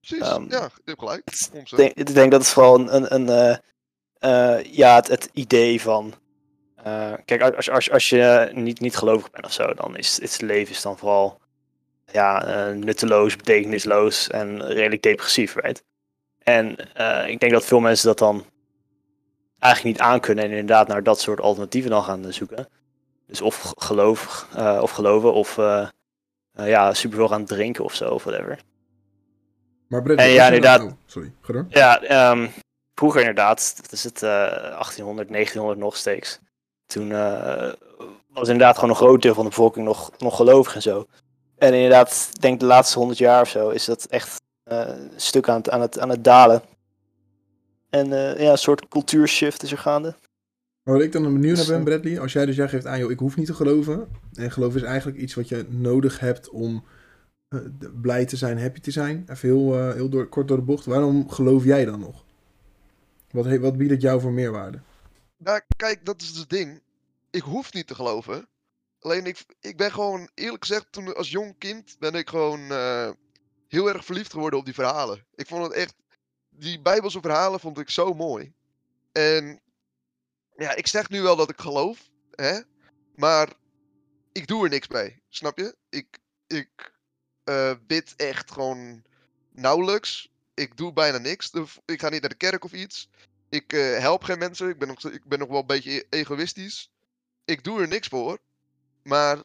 Precies, 0.00 0.28
Ehm, 0.28 0.44
ja, 0.48 0.70
je 0.74 0.82
hebt 0.84 0.98
gelijk. 0.98 1.22
Ik 1.30 1.50
100%. 1.52 1.76
denk, 1.76 1.92
ik 1.92 2.14
denk 2.14 2.30
dat 2.30 2.40
het 2.40 2.50
vooral 2.50 2.78
een, 2.78 2.94
een, 2.94 3.14
een 3.14 3.28
eh, 3.28 4.56
eh, 4.56 4.64
ja, 4.64 4.94
het, 4.94 5.08
het 5.08 5.30
idee 5.32 5.80
van. 5.80 6.14
kijk, 7.24 7.42
als, 7.42 7.70
als, 7.70 7.90
als 7.90 8.08
je 8.08 8.50
niet, 8.52 8.80
niet 8.80 8.96
gelovig 8.96 9.30
bent 9.30 9.44
of 9.44 9.52
zo, 9.52 9.74
dan 9.74 9.96
is 9.96 10.20
het 10.20 10.40
leven 10.40 10.74
is 10.74 10.82
dan 10.82 10.98
vooral 10.98 11.40
ja, 12.12 12.44
nutteloos, 12.72 13.36
betekenisloos 13.36 14.28
en 14.28 14.66
redelijk 14.66 15.02
depressief, 15.02 15.54
right? 15.54 15.84
En 16.38 16.70
ik 17.28 17.40
denk 17.40 17.52
dat 17.52 17.64
veel 17.64 17.80
mensen 17.80 18.06
dat 18.06 18.18
dan 18.18 18.44
eigenlijk 19.58 19.96
niet 19.96 20.06
aankunnen 20.06 20.44
en 20.44 20.50
inderdaad 20.50 20.88
naar 20.88 21.02
dat 21.02 21.20
soort 21.20 21.40
alternatieven 21.40 21.90
dan 21.90 22.04
gaan 22.04 22.32
zoeken. 22.32 22.68
Dus 23.26 23.40
of 23.40 23.72
geloof, 23.76 24.46
eh, 24.54 24.78
of 24.82 24.90
geloven 24.90 25.32
of 25.32 25.58
eh, 25.58 25.88
eh, 26.52 26.68
ja, 26.68 26.94
superveel 26.94 27.28
gaan 27.28 27.44
drinken 27.44 27.84
of 27.84 27.94
zo, 27.94 28.10
of 28.10 28.24
whatever. 28.24 28.60
Maar 29.88 30.16
als 30.16 30.32
ja, 30.32 30.44
inderdaad. 30.44 30.82
oh, 30.82 30.92
sorry, 31.06 31.32
ga 31.40 31.52
door. 31.52 31.66
Ja, 31.68 32.02
ehm, 32.02 32.48
vroeger 32.94 33.20
inderdaad, 33.20 33.76
dat 33.82 33.92
is 33.92 34.04
het 34.04 34.22
eh 34.22 34.30
1800, 34.30 35.28
1900 35.28 35.78
nog 35.78 35.96
steeds. 35.96 36.38
Toen 36.86 37.08
was 38.28 38.48
inderdaad 38.48 38.74
gewoon 38.74 38.90
een 38.90 38.96
groot 38.96 39.22
deel 39.22 39.34
van 39.34 39.44
de 39.44 39.50
bevolking 39.50 39.86
nog, 39.86 40.10
nog 40.18 40.36
gelovig 40.36 40.74
en 40.74 40.82
zo. 40.82 41.06
En 41.58 41.74
inderdaad, 41.74 42.30
ik 42.34 42.40
denk 42.40 42.60
de 42.60 42.66
laatste 42.66 42.98
100 42.98 43.18
jaar 43.18 43.40
of 43.40 43.48
zo 43.48 43.68
is 43.68 43.84
dat 43.84 44.04
echt 44.04 44.40
een 44.64 45.10
stuk 45.16 45.48
aan 45.48 45.56
het, 45.56 45.70
aan, 45.70 45.80
het, 45.80 45.98
aan 45.98 46.08
het 46.08 46.24
dalen. 46.24 46.62
En 47.90 48.08
ja, 48.38 48.50
een 48.50 48.58
soort 48.58 48.88
cultuurshift 48.88 49.62
is 49.62 49.72
er 49.72 49.78
gaande. 49.78 50.14
Maar 50.84 50.94
wat 50.94 51.02
ik 51.02 51.12
dan 51.12 51.22
benieuwd 51.22 51.42
naar 51.42 51.54
Dus, 51.54 51.66
ben, 51.66 51.84
Bradley, 51.84 52.20
als 52.20 52.32
jij 52.32 52.46
dus 52.46 52.56
jij 52.56 52.68
geeft 52.68 52.86
aan, 52.86 52.98
joh, 52.98 53.10
ik 53.10 53.18
hoef 53.18 53.36
niet 53.36 53.46
te 53.46 53.54
geloven. 53.54 54.08
En 54.32 54.50
geloof 54.50 54.74
is 54.74 54.82
eigenlijk 54.82 55.18
iets 55.18 55.34
wat 55.34 55.48
je 55.48 55.66
nodig 55.68 56.20
hebt 56.20 56.48
om 56.48 56.84
eh, 57.48 57.60
blij 58.00 58.24
te 58.24 58.36
zijn, 58.36 58.58
happy 58.60 58.80
te 58.80 58.90
zijn. 58.90 59.24
Even 59.28 59.48
heel, 59.48 59.78
eh, 59.78 59.94
heel 59.94 60.08
door, 60.08 60.28
kort 60.28 60.48
door 60.48 60.56
de 60.56 60.62
bocht. 60.62 60.84
Waarom 60.84 61.30
geloof 61.30 61.64
jij 61.64 61.84
dan 61.84 62.00
nog? 62.00 62.24
Wat, 63.30 63.44
he- 63.44 63.60
wat 63.60 63.76
biedt 63.76 63.90
het 63.90 64.02
jou 64.02 64.20
voor 64.20 64.32
meerwaarde? 64.32 64.80
Nou, 65.36 65.60
kijk, 65.76 66.04
dat 66.04 66.22
is 66.22 66.36
het 66.36 66.50
ding. 66.50 66.80
Ik 67.30 67.42
hoef 67.42 67.72
niet 67.72 67.86
te 67.86 67.94
geloven. 67.94 68.48
Alleen 69.00 69.26
ik, 69.26 69.44
ik 69.60 69.76
ben 69.76 69.92
gewoon, 69.92 70.28
eerlijk 70.34 70.64
gezegd, 70.64 70.86
toen 70.90 71.14
als 71.14 71.30
jong 71.30 71.54
kind 71.58 71.96
ben 71.98 72.14
ik 72.14 72.28
gewoon 72.28 72.70
eh, 72.70 73.10
heel 73.68 73.88
erg 73.88 74.04
verliefd 74.04 74.32
geworden 74.32 74.58
op 74.58 74.64
die 74.64 74.74
verhalen. 74.74 75.24
Ik 75.34 75.46
vond 75.46 75.62
het 75.64 75.72
echt, 75.72 75.94
die 76.48 76.80
Bijbelse 76.82 77.20
verhalen 77.20 77.60
vond 77.60 77.78
ik 77.78 77.90
zo 77.90 78.14
mooi. 78.14 78.52
En 79.12 79.60
ja, 80.56 80.74
ik 80.74 80.86
zeg 80.86 81.08
nu 81.08 81.22
wel 81.22 81.36
dat 81.36 81.50
ik 81.50 81.60
geloof, 81.60 82.10
hè, 82.30 82.60
maar 83.14 83.52
ik 84.32 84.46
doe 84.46 84.64
er 84.64 84.70
niks 84.70 84.88
mee, 84.88 85.22
snap 85.28 85.58
je? 85.58 85.76
Ik, 85.88 86.18
ik 86.46 86.92
eh, 87.44 87.72
bid 87.86 88.14
echt 88.16 88.50
gewoon 88.50 89.02
nauwelijks. 89.50 90.32
Ik 90.54 90.76
doe 90.76 90.92
bijna 90.92 91.18
niks. 91.18 91.50
Ik 91.84 92.00
ga 92.00 92.08
niet 92.08 92.20
naar 92.20 92.30
de 92.30 92.36
kerk 92.36 92.64
of 92.64 92.72
iets. 92.72 93.08
Ik 93.48 93.72
eh, 93.72 93.98
help 93.98 94.22
geen 94.22 94.38
mensen. 94.38 94.68
Ik 94.68 94.78
ben, 94.78 94.88
nog, 94.88 95.04
ik 95.04 95.24
ben 95.24 95.38
nog 95.38 95.48
wel 95.48 95.60
een 95.60 95.66
beetje 95.66 95.90
e- 95.90 96.04
egoïstisch. 96.08 96.90
Ik 97.44 97.64
doe 97.64 97.80
er 97.80 97.88
niks 97.88 98.08
voor. 98.08 98.38
Maar 99.02 99.42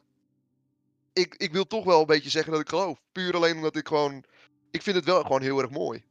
ik, 1.12 1.34
ik 1.34 1.52
wil 1.52 1.66
toch 1.66 1.84
wel 1.84 2.00
een 2.00 2.06
beetje 2.06 2.30
zeggen 2.30 2.52
dat 2.52 2.60
ik 2.60 2.68
geloof. 2.68 3.00
Puur 3.12 3.34
alleen 3.34 3.56
omdat 3.56 3.76
ik 3.76 3.88
gewoon. 3.88 4.24
Ik 4.70 4.82
vind 4.82 4.96
het 4.96 5.04
wel 5.04 5.22
gewoon 5.22 5.42
heel 5.42 5.60
erg 5.60 5.70
mooi. 5.70 6.04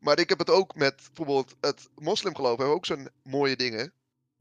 Maar 0.00 0.18
ik 0.18 0.28
heb 0.28 0.38
het 0.38 0.50
ook 0.50 0.74
met 0.74 0.96
bijvoorbeeld 0.96 1.56
het 1.60 1.88
moslimgeloof. 1.94 2.48
Hebben 2.48 2.68
we 2.68 2.74
ook 2.74 2.86
zo'n 2.86 3.08
mooie 3.22 3.56
dingen. 3.56 3.92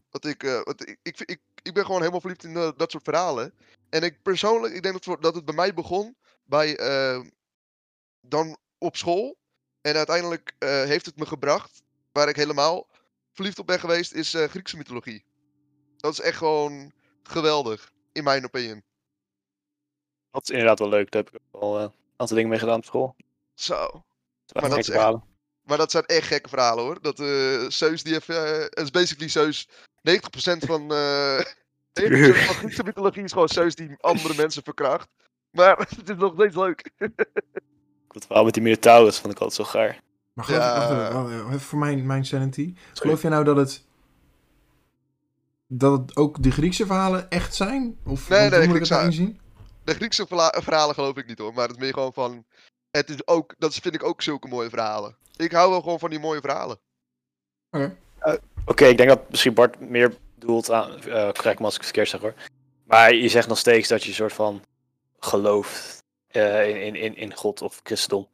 Dat 0.10 0.26
ik, 0.26 0.42
wat 0.64 0.88
ik, 0.88 0.98
ik, 1.02 1.20
ik, 1.20 1.40
ik 1.64 1.74
ben 1.74 1.86
gewoon 1.86 2.00
helemaal 2.00 2.22
verliefd 2.22 2.44
in 2.44 2.54
dat 2.54 2.92
soort 2.92 3.04
verhalen. 3.04 3.54
En 3.90 4.04
ik 4.04 4.22
persoonlijk, 4.22 4.74
ik 4.74 4.84
denk 4.84 5.04
dat, 5.04 5.22
dat 5.22 5.36
het 5.36 5.46
bij 5.46 5.56
mij 5.56 5.74
begon 5.74 6.16
bij 6.46 6.78
eh, 6.78 7.22
dan 8.22 8.58
op 8.78 8.96
school. 8.96 9.38
En 9.82 9.96
uiteindelijk 9.96 10.56
eh, 10.58 10.70
heeft 10.70 11.06
het 11.06 11.16
me 11.16 11.26
gebracht 11.26 11.84
waar 12.12 12.30
ik 12.30 12.36
helemaal 12.36 12.88
verliefd 13.32 13.60
op 13.60 13.68
ben 13.68 13.80
geweest, 13.80 14.14
is 14.14 14.34
eh, 14.34 14.48
Griekse 14.48 14.78
mythologie. 14.78 15.26
Dat 15.98 16.12
is 16.12 16.20
echt 16.20 16.38
gewoon 16.38 16.92
geweldig, 17.24 17.92
in 18.12 18.24
mijn 18.24 18.46
opinion. 18.46 18.84
Dat 20.32 20.42
is 20.42 20.50
inderdaad 20.50 20.80
wel 20.80 20.90
leuk. 20.90 21.12
Daar 21.12 21.24
heb 21.24 21.34
ik 21.34 21.42
ook 21.52 21.62
al 21.62 21.80
een 21.80 21.92
aantal 22.16 22.36
dingen 22.36 22.50
mee 22.50 22.60
gedaan 22.60 22.78
op 22.78 22.86
school. 22.86 23.16
Zo. 23.54 23.76
Waren 23.76 24.04
Maar 24.46 24.70
dat 24.70 24.78
is 24.78 24.90
echt-. 24.90 25.29
Maar 25.70 25.78
dat 25.78 25.92
zijn 25.92 26.06
echt 26.06 26.28
gekke 26.28 26.50
verhalen 26.50 26.84
hoor. 26.84 27.02
Dat 27.02 27.20
eh 27.20 27.66
Zeus 27.68 28.04
die 28.04 28.14
heeft. 28.14 28.30
eh, 28.30 28.60
het 28.60 28.80
is 28.80 28.92
basically 28.92 29.30
Zeus. 29.30 29.68
90% 30.02 30.66
van. 30.66 30.92
eh 30.94 31.40
90% 31.94 32.46
van 32.46 32.56
Griekse 32.56 32.84
mythologie 32.84 33.24
is 33.24 33.32
gewoon 33.32 33.50
Zeus 33.50 33.76
die 33.76 33.96
andere 34.00 34.34
mensen 34.44 34.64
verkracht. 34.64 35.08
Maar 35.52 35.78
het 35.98 36.10
is 36.10 36.16
nog 36.16 36.34
steeds 36.34 36.56
leuk. 36.56 36.92
Het 38.08 38.26
verhaal 38.26 38.44
met 38.44 38.54
die 38.54 38.64
Minotaurus 38.64 39.18
vond 39.20 39.34
ik 39.34 39.40
altijd 39.40 39.68
zo 39.68 39.72
gaar. 39.80 40.00
Maar 40.34 40.46
geloof 40.46 40.62
Ja. 40.62 41.10
even, 41.48 41.60
voor 41.62 41.80
mijn, 41.80 42.06
mijn 42.06 42.26
sanity. 42.26 42.74
Geloof 42.94 43.22
je 43.22 43.30
nou 43.30 43.44
dat 43.44 43.58
het... 43.58 43.84
Dat 45.68 46.00
het 46.00 46.16
ook 46.18 46.44
de 46.44 46.52
Griekse 46.52 46.86
verhalen 46.86 47.30
echt 47.30 47.56
zijn? 47.56 47.98
Of 48.06 48.30
Nee, 48.30 48.50
nee, 48.50 48.60
hoe 48.60 48.68
moet 48.68 48.92
ik 48.92 49.02
inzien? 49.02 49.40
De 49.84 49.94
Griekse 49.94 50.26
verhalen 50.52 50.96
geloof 50.96 51.18
ik 51.18 51.28
niet 51.28 51.40
hoor. 51.40 51.54
Maar 51.54 51.68
het 51.68 51.76
is 51.76 51.82
meer 51.82 51.94
gewoon 51.94 52.14
van. 52.14 52.46
Het 52.92 53.10
is 53.10 53.28
ook, 53.28 53.56
dat 53.58 53.74
vind 53.76 53.96
ik 53.96 54.04
ook 54.04 54.22
zulke 54.22 54.48
mooie 54.48 54.70
verhalen. 54.70 55.16
Ik 55.40 55.52
hou 55.52 55.70
wel 55.70 55.82
gewoon 55.82 56.00
van 56.00 56.10
die 56.10 56.20
mooie 56.20 56.42
verhalen. 56.42 56.80
Oké, 58.66 58.86
ik 58.86 58.98
denk 58.98 59.10
dat 59.10 59.30
misschien 59.30 59.54
Bart 59.54 59.80
meer 59.80 60.14
bedoelt 60.36 60.72
aan. 60.72 61.04
eh 61.04 61.32
correct 61.32 61.60
me 61.60 61.66
als 61.66 61.74
ik 61.76 61.82
het 61.82 61.90
verkeerd 61.90 62.10
zeg 62.10 62.22
hoor. 62.22 62.34
Maar 62.84 63.14
je 63.14 63.30
zegt 63.30 63.48
nog 63.48 63.58
steeds 63.58 63.88
dat 63.88 64.04
je 64.04 64.10
een 64.10 64.16
soort 64.16 64.34
van 64.34 64.64
gelooft 65.20 66.04
eh, 66.28 66.70
in, 66.70 66.82
in, 66.82 66.96
in, 66.96 67.16
in 67.16 67.36
God 67.36 67.62
of 67.62 67.80
christendom. 67.84 68.28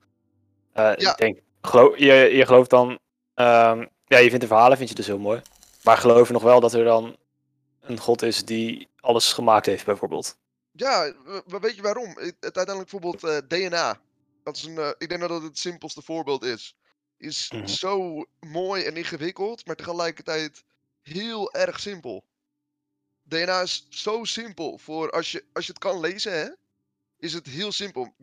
Eh, 0.74 0.92
Ja. 0.96 1.12
Ik 1.12 1.18
denk, 1.18 1.40
geloof, 1.62 1.98
je, 1.98 2.14
je 2.14 2.46
gelooft 2.46 2.70
dan. 2.70 3.00
ehm, 3.34 3.86
ja, 4.06 4.18
je 4.18 4.28
vindt 4.30 4.42
de 4.42 4.48
verhalen 4.48 4.78
vind 4.78 4.90
je 4.90 4.96
dus 4.96 5.08
heel 5.08 5.20
mooi. 5.20 5.42
Maar 5.84 5.98
geloof 5.98 6.28
je 6.28 6.34
nog 6.34 6.44
wel 6.44 6.60
dat 6.60 6.74
er 6.74 6.84
dan 6.84 7.18
een 7.82 8.00
God 8.00 8.22
is 8.22 8.46
die 8.46 8.88
alles 9.00 9.34
gemaakt 9.34 9.66
heeft, 9.66 9.86
bijvoorbeeld? 9.86 10.38
Ja, 10.72 11.14
weet 11.46 11.76
je 11.76 11.82
waarom? 11.82 12.08
Het, 12.08 12.36
het 12.40 12.56
uiteindelijk 12.58 12.90
bijvoorbeeld 12.92 13.24
eh, 13.24 13.38
DNA. 13.48 14.00
Dat 14.44 14.56
is 14.56 14.64
een, 14.64 14.78
eh, 14.78 14.90
ik 14.98 15.10
denk 15.10 15.22
dat 15.22 15.30
dat 15.30 15.42
het 15.44 15.58
simpelste 15.58 16.02
voorbeeld 16.02 16.44
is. 16.44 16.76
Is 17.18 17.52
Mhm. 17.52 17.68
zo 17.68 18.26
mooi 18.40 18.84
en 18.84 18.98
ingewikkeld, 18.98 19.66
maar 19.66 19.76
tegelijkertijd 19.76 20.64
heel 21.02 21.54
erg 21.54 21.80
simpel. 21.80 22.24
DNA 23.24 23.62
is 23.62 23.86
zo 23.90 24.24
simpel 24.24 24.78
voor 24.78 25.12
als 25.12 25.32
je, 25.32 25.46
als 25.54 25.66
je 25.66 25.72
het 25.72 25.82
kan 25.82 26.00
lezen, 26.00 26.32
hè? 26.34 26.50
Is 27.18 27.34
het 27.34 27.48
heel 27.48 27.72
simpel. 27.72 28.14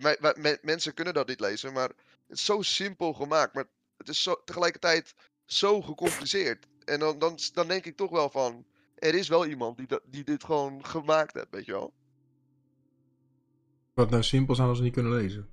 Mensen 0.63 0.95
kunnen 0.95 1.15
dat 1.15 1.29
niet 1.29 1.41
lezen, 1.41 1.73
maar 1.73 1.89
het 1.89 2.37
is 2.39 2.45
zo 2.45 2.63
simpel 2.63 3.13
gemaakt. 3.13 3.55
Maar 3.55 3.65
het 3.97 4.09
is 4.09 4.23
zo, 4.23 4.43
tegelijkertijd 4.45 5.15
zo 5.45 5.83
gecompliceerd. 5.83 6.67
En 6.85 6.99
dan, 6.99 7.19
dan, 7.19 7.39
dan 7.55 7.69
denk 7.69 7.85
ik 7.85 7.97
toch 7.97 8.11
wel 8.11 8.31
van. 8.31 8.65
Er 8.95 9.15
is 9.15 9.29
wel 9.29 9.47
iemand 9.47 9.77
die, 9.77 9.87
dat, 9.87 10.03
die 10.05 10.25
dit 10.25 10.45
gewoon 10.45 10.85
gemaakt 10.87 11.35
heeft, 11.35 11.51
weet 11.51 11.65
je 11.67 11.73
wel. 11.73 11.93
Wat 13.95 14.11
nou 14.11 14.23
simpel 14.23 14.55
zijn 14.55 14.69
als 14.69 14.79
we 14.79 14.85
niet 14.85 14.93
kunnen 14.93 15.13
lezen. 15.13 15.51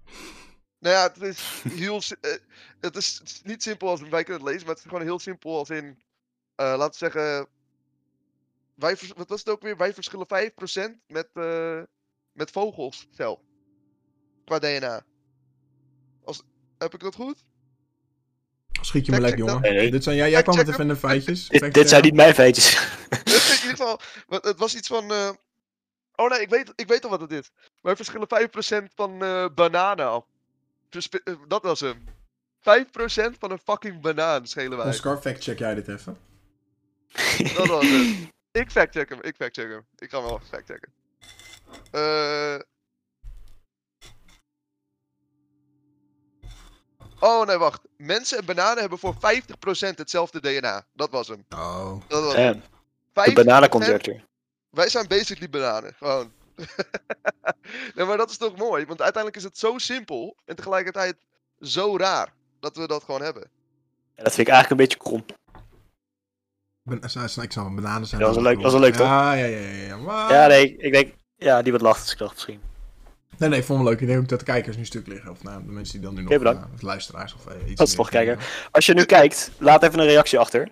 Nou 0.79 0.95
ja, 0.95 1.03
het 1.03 1.21
is 1.21 1.61
heel. 1.69 2.01
eh, 2.21 2.31
het, 2.79 2.95
is, 2.95 3.17
het 3.19 3.29
is 3.29 3.41
niet 3.43 3.63
simpel 3.63 3.87
als 3.89 4.01
wij 4.01 4.23
kunnen 4.23 4.43
het 4.43 4.51
lezen, 4.51 4.65
maar 4.65 4.75
het 4.75 4.83
is 4.83 4.89
gewoon 4.89 5.05
heel 5.05 5.19
simpel 5.19 5.57
als 5.57 5.69
in. 5.69 6.01
eh, 6.55 6.65
laten 6.77 6.89
we 7.07 7.11
zeggen. 7.11 7.47
Wij, 8.75 8.97
vers- 8.97 9.11
wat 9.15 9.29
was 9.29 9.39
het 9.39 9.49
ook 9.49 9.61
weer? 9.61 9.77
Wij 9.77 9.93
verschillen 9.93 10.27
5% 10.27 11.01
met, 11.07 11.29
eh, 11.33 11.81
met 12.31 12.51
vogels 12.51 13.07
zelf. 13.11 13.39
Qua 14.45 14.59
DNA. 14.59 15.03
Als, 16.23 16.41
heb 16.77 16.93
ik 16.93 16.99
dat 16.99 17.15
goed? 17.15 17.43
Schiet 18.81 19.05
je 19.05 19.11
me 19.11 19.19
lek, 19.19 19.37
jongen. 19.37 19.61
Nee, 19.61 19.73
nee. 19.73 19.91
Dit 19.91 20.03
zijn, 20.03 20.15
jij 20.15 20.29
jij 20.29 20.43
kwam 20.43 20.55
met 20.55 20.65
de 20.87 20.95
feitjes. 20.95 21.47
Dit, 21.47 21.89
zijn 21.89 22.03
niet 22.03 22.13
mijn 22.13 22.33
feitjes. 22.33 22.75
in 23.09 23.17
ieder 23.25 23.69
geval, 23.69 23.99
het 24.27 24.57
was 24.59 24.75
iets 24.75 24.87
van. 24.87 25.11
eh, 25.11 25.29
Oh 26.15 26.29
nee, 26.29 26.41
ik 26.41 26.49
weet, 26.49 26.71
ik 26.75 26.87
weet 26.87 27.03
al 27.03 27.09
wat 27.09 27.21
het 27.21 27.31
is. 27.31 27.51
Wij 27.81 27.95
verschillen 27.95 28.27
5% 28.27 28.93
van 28.95 29.23
eh, 29.23 29.45
bananen 29.55 30.05
af. 30.07 30.25
Verspe- 30.89 31.21
eh, 31.23 31.33
dat 31.47 31.63
was 31.63 31.79
hem. 31.79 32.05
5% 32.59 33.37
van 33.39 33.51
een 33.51 33.59
fucking 33.63 34.01
banaan 34.01 34.47
schelen 34.47 34.77
wij. 34.77 34.87
Oscar, 34.87 35.17
fact 35.17 35.43
check 35.43 35.59
jij 35.59 35.75
dit 35.75 35.87
even. 35.87 36.17
Dat 37.57 37.67
was 37.67 37.85
het. 37.89 38.29
Ik 38.51 38.71
factcheck 38.71 39.09
hem, 39.09 39.19
ik 39.21 39.35
factcheck 39.35 39.69
hem. 39.69 39.85
Ik 39.97 40.09
ga 40.09 40.19
hem 40.19 40.27
wel 40.27 40.39
factchecken. 40.49 40.93
Eh. 41.91 42.59
Oh 47.19 47.45
nee, 47.45 47.57
wacht. 47.57 47.81
Mensen 47.97 48.37
en 48.37 48.45
bananen 48.45 48.79
hebben 48.79 48.99
voor 48.99 49.15
50% 49.15 49.17
hetzelfde 49.95 50.39
DNA. 50.39 50.85
Dat 50.93 51.09
was 51.09 51.27
hem. 51.27 51.45
Oh. 51.49 52.01
Dat 52.07 52.23
was 52.23 52.35
hem. 52.35 52.53
En 52.53 52.63
de 53.13 53.31
50% 53.31 53.33
bananenconductor. 53.33 54.23
Wij 54.69 54.89
zijn 54.89 55.07
basically 55.07 55.49
bananen. 55.49 55.93
Gewoon. 55.93 56.31
nee, 57.95 58.05
maar 58.05 58.17
dat 58.17 58.29
is 58.29 58.37
toch 58.37 58.57
mooi? 58.57 58.85
Want 58.85 59.01
uiteindelijk 59.01 59.35
is 59.43 59.43
het 59.49 59.57
zo 59.57 59.77
simpel 59.77 60.35
en 60.45 60.55
tegelijkertijd 60.55 61.15
zo 61.59 61.97
raar 61.97 62.33
dat 62.59 62.77
we 62.77 62.87
dat 62.87 63.03
gewoon 63.03 63.21
hebben. 63.21 63.49
Ja, 64.15 64.23
dat 64.23 64.33
vind 64.33 64.47
ik 64.47 64.53
eigenlijk 64.53 64.69
een 64.81 64.87
beetje 64.87 64.97
krom. 64.97 65.25
Ben, 66.83 67.01
ik 67.01 67.09
snap 67.09 67.53
wel, 67.53 67.73
bananen 67.73 68.07
zijn... 68.07 68.21
Dat 68.21 68.29
was 68.35 68.43
wel 68.43 68.51
leuk- 68.53 68.61
dat 68.61 68.63
was 68.63 68.71
wel 68.71 68.81
leuk, 68.81 68.93
toch? 68.93 69.07
Ja, 69.07 69.33
ja, 69.33 69.45
ja. 69.45 69.57
ja, 69.59 69.85
ja. 69.85 69.97
Maar... 69.97 70.33
Ja, 70.33 70.47
nee, 70.47 70.77
ik 70.77 70.93
denk. 70.93 71.13
Ja, 71.35 71.61
die 71.61 71.71
wat 71.71 71.81
lacht, 71.81 72.01
dus 72.01 72.11
ik 72.11 72.17
dacht 72.17 72.33
misschien. 72.33 72.61
Nee, 73.37 73.49
nee, 73.49 73.59
ik 73.59 73.65
vond 73.65 73.79
het 73.79 73.89
leuk. 73.89 74.01
Ik 74.01 74.07
denk 74.07 74.19
ook 74.19 74.27
dat 74.27 74.39
de 74.39 74.45
kijkers 74.45 74.77
nu 74.77 74.85
stuk 74.85 75.07
liggen. 75.07 75.31
Of 75.31 75.43
nou, 75.43 75.63
de 75.65 75.71
mensen 75.71 75.93
die 75.93 76.03
dan 76.03 76.13
nu 76.13 76.21
nog... 76.21 76.29
Oké, 76.31 76.37
bedankt. 76.39 76.67
eh, 76.67 76.73
of 76.73 76.81
luisteraars 76.81 77.33
of 77.33 77.47
eh, 77.47 77.67
iets... 77.67 77.75
Dat 77.75 77.87
is 77.87 77.95
toch 77.95 78.09
kijken. 78.09 78.37
Als 78.71 78.85
je 78.85 78.93
nu 78.93 79.03
kijkt, 79.05 79.51
laat 79.57 79.83
even 79.83 79.99
een 79.99 80.05
reactie 80.05 80.39
achter. 80.39 80.71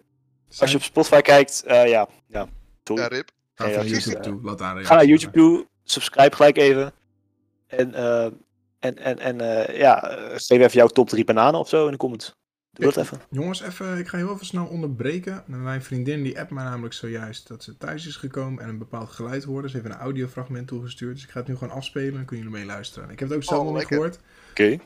Als 0.58 0.72
je 0.72 0.78
op 0.78 0.84
Spotify 0.84 1.22
kijkt, 1.22 1.64
eh, 1.64 1.88
ja, 1.88 2.08
ja. 2.28 2.48
Sorry. 2.84 3.02
Ja, 3.02 3.08
Rip. 3.08 3.30
Ga 3.56 3.68
naar 3.68 3.86
YouTube 3.86 4.16
eh, 4.18 4.22
toe. 4.22 4.40
Laat 4.44 4.58
daar 4.58 4.78
een 4.78 4.86
Ga 4.86 4.96
naar 4.96 5.06
YouTube 5.06 5.32
toe, 5.38 5.68
subscribe 5.92 6.36
gelijk 6.36 6.58
even. 6.58 6.94
En, 7.68 7.94
eh, 7.94 8.26
en, 8.80 8.98
en, 8.98 9.20
en 9.20 9.42
eh, 9.42 9.78
ja, 9.78 10.10
eh, 10.10 10.30
geef 10.30 10.60
even 10.60 10.72
jouw 10.72 10.88
top 10.88 11.10
3 11.10 11.26
bananen 11.26 11.60
of 11.60 11.70
zo 11.70 11.86
in 11.86 11.92
de 11.92 11.98
comments. 11.98 12.36
Doe 12.72 12.86
dat 12.86 12.98
even. 12.98 13.22
Jongens, 13.30 13.62
even, 13.62 13.98
ik 13.98 14.08
ga 14.08 14.18
heel 14.18 14.34
even 14.34 14.46
snel 14.46 14.66
onderbreken. 14.66 15.44
Mijn 15.46 15.82
vriendin 15.82 16.24
die 16.24 16.40
appt 16.40 16.52
mij 16.52 16.64
namelijk 16.64 16.94
zojuist 16.94 17.48
dat 17.48 17.64
ze 17.64 17.78
thuis 17.78 18.08
is 18.08 18.16
gekomen 18.16 18.64
en 18.64 18.70
een 18.70 18.78
bepaald 18.78 19.10
geluid 19.10 19.44
hoorde. 19.44 19.70
Ze 19.70 19.78
heeft 19.78 19.90
een 19.90 20.00
audiofragment 20.00 20.68
toegestuurd. 20.68 21.14
Dus 21.16 21.24
ik 21.24 21.30
ga 21.30 21.40
het 21.40 21.48
nu 21.48 21.56
gewoon 21.56 21.74
afspelen 21.74 22.10
en 22.10 22.16
dan 22.16 22.26
kunnen 22.26 22.46
jullie 22.46 22.60
meeluisteren. 22.60 23.10
Ik 23.10 23.20
heb 23.20 23.28
het 23.28 23.38
ook 23.38 23.44
zelf 23.44 23.60
Oh, 23.60 23.66
nog 23.66 23.78
niet 23.78 23.88
gehoord. 23.88 24.20
Oké. 24.50 24.78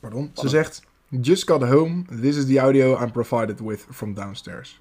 Pardon. 0.00 0.30
Ze 0.34 0.48
zegt, 0.48 0.82
just 1.08 1.50
got 1.50 1.62
home. 1.62 2.04
This 2.20 2.36
is 2.36 2.46
the 2.46 2.58
audio 2.58 3.02
I'm 3.02 3.12
provided 3.12 3.60
with 3.60 3.86
from 3.90 4.14
downstairs. 4.14 4.80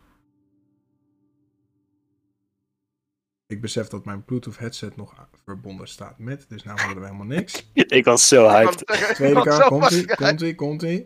Ik 3.54 3.62
besef 3.62 3.88
dat 3.88 4.06
mijn 4.06 4.26
Bluetooth 4.26 4.58
headset 4.58 4.96
nog 4.96 5.14
verbonden 5.46 5.88
staat 5.88 6.20
met, 6.20 6.46
dus 6.50 6.64
nou 6.64 6.82
horen 6.82 7.00
we 7.00 7.06
helemaal 7.06 7.26
niks. 7.26 7.72
Ik 7.74 8.06
was 8.06 8.28
zo 8.28 8.50
hyped. 8.50 8.86
Tweede 9.16 9.42
kaart, 9.42 9.68
komt 9.68 9.92
ie, 9.92 10.16
komt 10.16 10.42
ie, 10.42 10.56
komt 10.56 10.82
ie. 10.82 11.06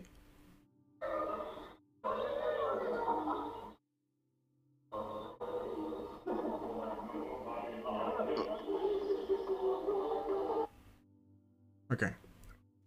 Oké. 11.90 12.16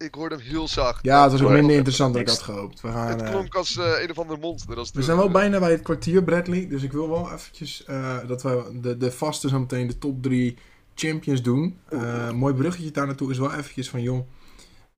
Ik 0.01 0.15
hoorde 0.15 0.35
hem 0.35 0.43
heel 0.43 0.67
zacht. 0.67 1.03
Ja, 1.05 1.23
het 1.23 1.31
was 1.31 1.41
ook 1.41 1.49
minder 1.49 1.75
interessant 1.75 2.13
dan 2.13 2.21
ik 2.21 2.27
had 2.27 2.41
gehoopt. 2.41 2.81
We, 2.81 2.87
gaan, 2.91 3.07
Het 3.07 3.21
eh, 3.21 3.29
klonk 3.29 3.55
als 3.55 3.77
eh, 3.77 4.01
een 4.01 4.09
of 4.09 4.19
ander 4.19 4.39
monster. 4.39 4.77
Als 4.77 4.91
we 4.91 5.01
zijn 5.03 5.17
wel 5.17 5.29
bijna 5.31 5.59
bij 5.59 5.71
het 5.71 5.81
kwartier, 5.81 6.23
Bradley. 6.23 6.67
Dus 6.67 6.83
ik 6.83 6.91
wil 6.91 7.09
wel 7.09 7.31
eventjes 7.31 7.85
eh, 7.85 8.17
dat 8.27 8.41
we 8.43 8.79
de, 8.81 8.97
de 8.97 9.11
vaste 9.11 9.49
zo 9.49 9.59
meteen 9.59 9.87
de 9.87 9.97
top 9.97 10.21
drie 10.23 10.57
champions 10.95 11.41
doen. 11.41 11.79
Eh, 11.89 12.31
mooi 12.31 12.53
bruggetje 12.53 12.91
daar 12.91 13.05
naartoe 13.05 13.31
is 13.31 13.37
wel 13.37 13.53
eventjes 13.53 13.89
van, 13.89 14.01
joh. 14.01 14.27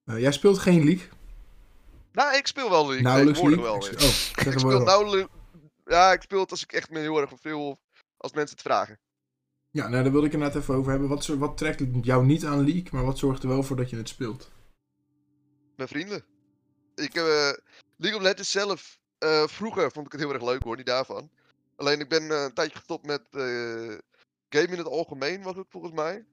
eh, 0.06 0.20
jij 0.20 0.32
speelt 0.32 0.60
geen 0.60 0.84
league. 0.84 1.08
Nou, 2.12 2.36
ik 2.36 2.48
speel 2.48 2.70
wel 2.70 2.86
League. 2.86 3.02
Nauwelijks 3.04 3.42
league. 3.42 3.62
wel 3.62 3.76
Ik- 3.76 4.02
oh, 4.02 4.46
Ik 4.54 4.60
speel 4.60 4.78
we 4.80 4.84
nauwelijks... 4.86 5.32
Ja, 5.86 6.12
ik 6.14 6.22
speel 6.22 6.40
het 6.40 6.52
als 6.52 6.64
ik 6.64 6.72
echt 6.72 6.90
me 6.90 7.00
heel 7.00 7.22
erg 7.22 7.30
veel... 7.42 7.78
Als 8.18 8.34
mensen 8.34 8.56
het 8.58 8.66
vragen. 8.66 9.00
Ja, 9.70 9.88
nou 9.88 10.04
daar 10.04 10.12
wilde 10.12 10.28
ik 10.28 10.34
inderdaad 10.34 10.62
even 10.62 10.76
over 10.76 10.92
hebben. 10.92 11.10
Wat, 11.10 11.24
zo- 11.24 11.38
wat 11.38 11.58
trekt 11.58 11.82
jou 12.02 12.26
niet 12.26 12.46
aan 12.46 12.64
league, 12.64 12.88
maar 12.92 13.06
wat 13.06 13.18
zorgt 13.18 13.44
er 13.44 13.50
wel 13.50 13.64
voor 13.64 13.76
dat 13.76 13.90
je 13.90 13.96
het 13.96 14.10
speelt? 14.10 14.52
Mijn 15.76 15.90
vrienden. 15.90 16.26
Ik, 16.96 17.16
eh 17.16 17.52
League 17.96 18.20
of 18.20 18.22
Legends 18.22 18.52
zelf... 18.52 19.00
eh, 19.18 19.48
vroeger 19.48 19.92
vond 19.92 20.06
ik 20.06 20.12
het 20.12 20.22
heel 20.22 20.34
erg 20.34 20.44
leuk 20.44 20.64
hoor, 20.64 20.76
niet 20.76 20.86
daarvan. 20.86 21.30
Alleen 21.76 22.00
ik 22.00 22.10
ben 22.10 22.32
eh, 22.32 22.44
een 22.44 22.54
tijdje 22.54 22.78
gestopt 22.78 23.06
met 23.06 23.22
eh 23.32 23.98
game 24.50 24.68
in 24.68 24.78
het 24.78 24.88
algemeen, 24.88 25.44
was 25.44 25.56
het 25.56 25.68
volgens 25.70 25.94
mij. 25.94 26.26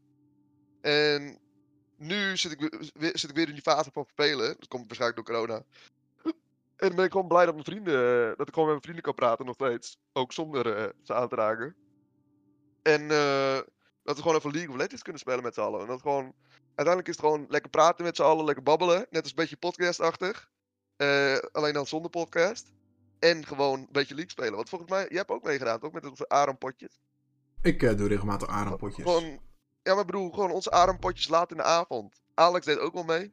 En 0.81 1.39
nu 1.97 2.37
zit 2.37 2.53
ik, 2.53 2.91
weer- 2.93 3.19
zit 3.19 3.31
ik 3.31 3.37
weer 3.37 3.49
in 3.49 3.53
die 3.53 3.63
fase 3.63 3.91
van 3.93 4.07
spelen. 4.11 4.47
Dat 4.59 4.69
komt 4.69 4.87
waarschijnlijk 4.87 5.27
door 5.27 5.37
corona. 5.37 5.65
En 6.77 6.95
ben 6.95 7.05
ik 7.05 7.13
gewoon 7.13 7.29
blij 7.29 7.45
dat, 7.45 7.55
mijn 7.55 7.67
vrienden, 7.67 8.37
dat 8.37 8.49
ik 8.49 8.55
gewoon 8.55 8.69
met 8.69 8.69
mijn 8.69 8.83
vrienden 8.83 9.03
kan 9.03 9.15
praten 9.15 9.47
nog 9.47 9.55
steeds. 9.55 9.99
Ook 10.13 10.33
zonder 10.33 10.93
ze 11.03 11.15
aan 11.15 11.29
te 11.29 11.35
raken. 11.35 11.77
En 12.83 13.09
dat 14.03 14.17
we 14.17 14.23
gewoon 14.23 14.37
even 14.37 14.51
League 14.51 14.71
of 14.71 14.77
Legends 14.77 15.03
kunnen 15.03 15.21
spelen 15.21 15.43
met 15.43 15.55
z'n 15.55 15.61
allen. 15.61 15.81
En 15.81 15.87
dat 15.87 16.01
gewoon, 16.01 16.35
uiteindelijk 16.81 17.09
is 17.09 17.17
het 17.17 17.25
gewoon 17.25 17.47
lekker 17.49 17.71
praten 17.71 18.05
met 18.05 18.17
z'n 18.17 18.23
allen, 18.23 18.45
lekker 18.45 18.63
babbelen. 18.63 19.07
Net 19.11 19.23
als 19.23 19.31
een 19.31 19.37
beetje 19.37 19.57
podcastachtig. 19.57 20.51
Eh, 20.97 21.37
alleen 21.53 21.73
dan 21.73 21.87
zonder 21.87 22.11
podcast. 22.11 22.73
En 23.19 23.47
gewoon 23.47 23.79
een 23.79 23.89
beetje 23.91 24.15
League 24.15 24.33
spelen. 24.33 24.55
Want 24.55 24.69
volgens 24.69 24.91
mij, 24.91 25.07
jij 25.09 25.19
hebt 25.19 25.31
ook 25.31 25.45
meegedaan, 25.45 25.83
ook 25.83 25.93
met 25.93 26.09
onze 26.09 26.29
Aram-potjes. 26.29 27.01
Ik 27.63 27.83
eh, 27.83 27.97
doe 27.97 28.09
regelmatig 28.09 28.49
aanrampotjes. 28.49 29.05
Gewoon, 29.05 29.41
ja, 29.83 29.95
maar 29.95 30.05
broer, 30.05 30.35
gewoon 30.35 30.51
onze 30.51 30.71
Aram-potjes 30.71 31.29
laat 31.29 31.51
in 31.51 31.57
de 31.57 31.63
avond. 31.63 32.21
Alex 32.35 32.67
deed 32.67 32.79
ook 32.79 32.95
wel 32.95 33.05
mee. 33.05 33.33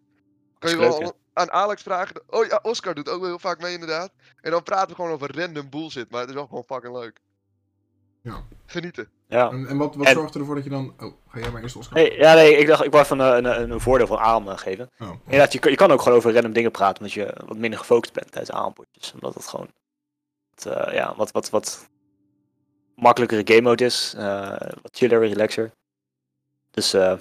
Kan 0.60 0.70
je 0.70 0.78
wel 0.78 1.14
aan 1.34 1.52
Alex 1.52 1.82
vragen. 1.82 2.24
Oh 2.28 2.46
ja, 2.46 2.60
Oscar 2.62 2.96
doet 2.96 3.10
ook 3.10 3.20
wel 3.20 3.30
heel 3.30 3.40
vaak 3.40 3.62
mee, 3.62 3.74
inderdaad. 3.74 4.12
En 4.42 4.52
dan 4.52 4.64
praten 4.64 4.90
we 4.90 4.96
gewoon 4.96 5.12
over 5.12 5.40
random 5.40 5.70
bullshit, 5.70 6.12
maar 6.12 6.20
het 6.20 6.30
is 6.30 6.36
wel 6.36 6.48
gewoon 6.48 6.64
fucking 6.64 6.94
leuk. 6.94 7.22
Ja. 8.28 8.44
Genieten. 8.66 9.10
Ja. 9.28 9.50
En, 9.52 9.68
en 9.68 9.78
wat, 9.78 9.96
wat 9.96 10.06
En- 10.08 10.14
zorgt 10.14 10.36
ervoor 10.36 10.56
dat 10.56 10.64
je 10.64 10.70
dan... 10.70 10.94
Oh, 11.00 11.14
ga 11.28 11.40
jij 11.40 11.52
maar 11.52 11.62
eerst 11.62 11.76
Oscar? 11.76 11.98
Nee, 11.98 12.18
ja, 12.18 12.34
nee, 12.34 12.56
ik 12.58 12.68
dacht, 12.68 12.84
ik 12.84 12.92
wou 12.92 13.04
even 13.04 13.20
een, 13.20 13.46
een, 13.46 13.72
een 13.72 13.80
voordeel 13.82 14.08
van 14.08 14.18
Aram 14.18 14.48
eh, 14.50 14.58
geven. 14.58 14.90
Oh. 15.00 15.10
Inderdaad, 15.24 15.54
je, 15.54 15.60
kan- 15.60 15.72
je 15.72 15.78
kan 15.78 15.92
ook 15.92 16.02
gewoon 16.02 16.18
over 16.18 16.34
random 16.34 16.54
dingen 16.54 16.72
praten, 16.72 16.98
omdat 16.98 17.14
je 17.14 17.36
wat 17.46 17.58
minder 17.58 17.80
gefocust 17.80 18.14
bent 18.14 18.32
tijdens 18.32 18.56
aanpotjes. 18.58 19.14
Omdat 19.14 19.34
het 19.34 19.48
gewoon 19.48 19.70
wat, 20.56 20.66
eh, 20.76 20.94
ja, 20.94 21.14
wat, 21.16 21.32
wat, 21.32 21.50
wat 21.50 21.90
makkelijkere 22.96 23.42
game 23.56 23.62
mode 23.70 23.86
is. 23.86 24.14
eh, 24.18 24.50
wat 24.82 24.96
chiller, 24.98 25.20
relaxer. 25.28 25.72
Dus 26.72 26.94
eh 26.94 27.18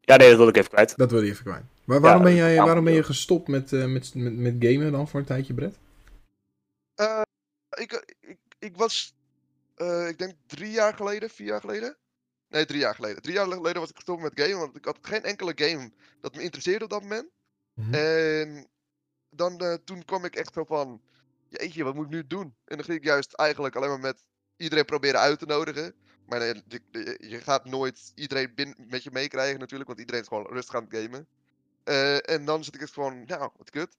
ja, 0.00 0.16
nee, 0.16 0.28
dat 0.28 0.38
wil 0.38 0.48
ik 0.48 0.56
even 0.56 0.70
kwijt. 0.70 0.96
Dat 0.96 1.10
wil 1.10 1.22
je 1.22 1.30
even 1.30 1.44
kwijt. 1.44 1.62
Maar 1.84 2.00
waarom, 2.00 2.20
Ja, 2.20 2.26
ben, 2.26 2.34
jij, 2.36 2.56
waarom 2.56 2.84
ben 2.84 2.92
je 2.92 3.02
gestopt 3.02 3.48
met, 3.48 3.72
eh, 3.72 3.84
met, 3.84 4.14
met, 4.14 4.36
met 4.36 4.54
gamen 4.58 4.92
dan 4.92 5.08
voor 5.08 5.20
een 5.20 5.26
tijdje, 5.26 5.54
Brett? 5.54 5.78
Eh, 6.94 7.22
ik, 7.70 8.14
ik, 8.20 8.36
ik 8.58 8.76
was, 8.76 9.14
eh, 9.76 10.08
ik 10.08 10.18
denk 10.18 10.34
drie 10.46 10.70
jaar 10.70 10.94
geleden, 10.94 11.30
vier 11.30 11.46
jaar 11.46 11.60
geleden. 11.60 11.96
Nee, 12.48 12.66
drie 12.66 12.80
jaar 12.80 12.94
geleden. 12.94 13.22
Drie 13.22 13.34
jaar 13.34 13.46
geleden 13.46 13.80
was 13.80 13.90
ik 13.90 13.96
gestopt 13.96 14.22
met 14.22 14.40
gamen, 14.40 14.58
want 14.58 14.76
ik 14.76 14.84
had 14.84 14.98
geen 15.00 15.22
enkele 15.22 15.52
game 15.54 15.92
dat 16.20 16.34
me 16.34 16.42
interesseerde 16.42 16.84
op 16.84 16.90
dat 16.90 17.02
moment. 17.02 17.30
Mhm. 17.74 17.94
En 17.94 18.68
dan, 19.30 19.58
eh, 19.58 19.74
toen 19.74 20.04
kwam 20.04 20.24
ik 20.24 20.34
echt 20.36 20.52
zo 20.54 20.64
van, 20.64 21.02
jeetje, 21.48 21.84
wat 21.84 21.94
moet 21.94 22.04
ik 22.04 22.10
nu 22.10 22.26
doen? 22.26 22.56
En 22.64 22.76
dan 22.76 22.84
ging 22.84 22.98
ik 22.98 23.04
juist 23.04 23.32
eigenlijk 23.32 23.76
alleen 23.76 23.88
maar 23.88 23.98
met 24.00 24.26
iedereen 24.56 24.84
proberen 24.84 25.20
uit 25.20 25.38
te 25.38 25.46
nodigen. 25.46 25.94
Maar 26.26 26.38
nee, 26.38 26.62
je, 26.68 27.16
je- 27.18 27.40
gaat 27.40 27.64
nooit 27.64 28.12
iedereen 28.14 28.54
binnen 28.54 28.76
met 28.88 29.02
je 29.02 29.10
meekrijgen 29.10 29.58
natuurlijk, 29.58 29.88
want 29.88 30.00
iedereen 30.00 30.20
is 30.20 30.28
gewoon 30.28 30.46
rustig 30.46 30.74
aan 30.74 30.86
het 30.90 30.96
gamen. 30.96 31.28
Eh, 31.84 32.30
en 32.30 32.44
dan 32.44 32.64
zit 32.64 32.74
ik 32.74 32.80
echt 32.80 32.92
gewoon, 32.92 33.24
nou, 33.24 33.50
wat 33.56 33.70
kut. 33.70 33.96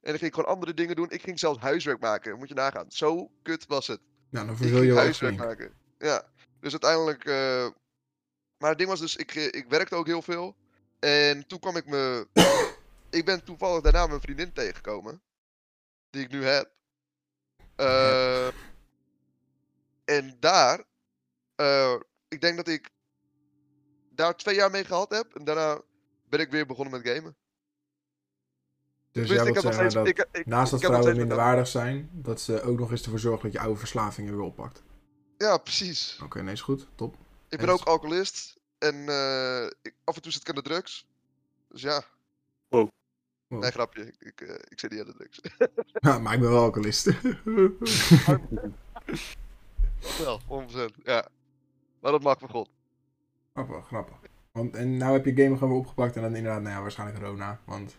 En 0.00 0.10
dan 0.10 0.18
ging 0.18 0.30
ik 0.30 0.34
gewoon 0.34 0.50
andere 0.54 0.74
dingen 0.74 0.96
doen. 0.96 1.10
Ik 1.10 1.22
ging 1.22 1.38
zelfs 1.38 1.58
huiswerk 1.58 2.00
maken, 2.00 2.38
moet 2.38 2.48
je 2.48 2.54
nagaan. 2.54 2.90
Zo 2.90 3.30
kut 3.42 3.66
was 3.66 3.86
het. 3.86 4.00
Nou, 4.34 4.46
dan 4.46 4.56
ging 4.56 4.70
je 4.70 4.86
wel 4.86 4.96
huiswerk 4.96 5.36
maken. 5.36 5.74
Ja, 5.98 6.28
dus 6.60 6.72
uiteindelijk. 6.72 7.24
eh, 7.24 7.68
Maar 8.58 8.68
het 8.68 8.78
ding 8.78 8.90
was 8.90 9.00
dus, 9.00 9.16
ik, 9.16 9.34
eh, 9.34 9.44
ik 9.44 9.66
werkte 9.68 9.94
ook 9.94 10.06
heel 10.06 10.22
veel. 10.22 10.56
En 10.98 11.46
toen 11.46 11.58
kwam 11.58 11.76
ik 11.76 11.86
me. 11.86 12.28
ik 13.18 13.24
ben 13.24 13.44
toevallig 13.44 13.82
daarna 13.82 14.06
mijn 14.06 14.20
vriendin 14.20 14.52
tegengekomen. 14.52 15.22
Die 16.10 16.22
ik 16.22 16.30
nu 16.30 16.44
heb. 16.44 16.70
Eh, 17.76 18.46
en 20.04 20.36
daar. 20.40 20.84
ik 22.28 22.40
denk 22.40 22.56
dat 22.56 22.68
ik. 22.68 22.90
Daar 24.10 24.36
twee 24.36 24.54
jaar 24.54 24.70
mee 24.70 24.84
gehad 24.84 25.10
heb. 25.10 25.34
En 25.34 25.44
daarna 25.44 25.80
ben 26.28 26.40
ik 26.40 26.50
weer 26.50 26.66
begonnen 26.66 27.00
met 27.00 27.08
gamen. 27.14 27.36
Dus 29.14 29.28
jij 29.28 29.36
ik 29.36 29.42
wilt 29.52 29.60
zeggen 29.60 29.74
steeds. 29.90 29.94
dat 29.94 30.06
ik, 30.06 30.26
ik, 30.32 30.46
naast 30.46 30.70
dat 30.70 30.80
vrouwen 30.80 31.16
minderwaardig 31.16 31.66
zijn, 31.66 32.08
dat 32.12 32.40
ze 32.40 32.62
ook 32.62 32.78
nog 32.78 32.90
eens 32.90 33.02
ervoor 33.02 33.18
zorgen 33.18 33.42
dat 33.42 33.52
je 33.52 33.60
oude 33.60 33.78
verslavingen 33.78 34.36
weer 34.36 34.44
oppakt. 34.44 34.82
Ja, 35.38 35.56
precies. 35.58 36.20
Oké, 36.22 36.42
nee, 36.42 36.52
is 36.52 36.60
goed. 36.60 36.86
Top. 36.94 37.16
Ik 37.48 37.58
ben 37.58 37.68
En- 37.68 37.72
ook 37.74 37.82
alcoholist. 37.84 38.60
En 38.78 39.08
eh, 39.08 39.64
ik, 39.82 39.94
af 40.04 40.16
en 40.16 40.22
toe 40.22 40.32
zit 40.32 40.40
ik 40.40 40.48
aan 40.48 40.54
de 40.54 40.62
drugs. 40.62 41.06
Dus 41.68 41.82
ja. 41.82 42.02
Wow. 42.68 42.88
Nee, 43.48 43.70
grapje. 43.70 44.06
Ik, 44.06 44.14
ik, 44.18 44.40
eh, 44.40 44.54
ik 44.68 44.80
zit 44.80 44.90
niet 44.90 45.00
aan 45.00 45.06
de 45.06 45.14
drugs. 45.14 45.40
Ja, 46.10 46.18
maar 46.18 46.34
ik 46.34 46.40
ben 46.40 46.50
wel 46.50 46.62
alcoholist. 46.62 47.10
Wel, 50.18 50.40
100%. 50.40 51.02
Ja. 51.02 51.28
Maar 52.00 52.12
dat 52.12 52.22
mag 52.22 52.38
van 52.38 52.48
God. 52.48 52.68
grappig, 53.52 53.86
grappig. 53.86 54.16
Want, 54.52 54.74
en 54.76 54.96
nou 54.96 55.12
heb 55.12 55.24
je 55.24 55.42
game 55.42 55.54
gewoon 55.54 55.68
weer 55.68 55.78
opgepakt 55.78 56.16
en 56.16 56.22
dan 56.22 56.34
inderdaad, 56.36 56.62
nou 56.62 56.74
ja, 56.74 56.80
waarschijnlijk 56.82 57.18
Rona. 57.24 57.60
Want 57.64 57.96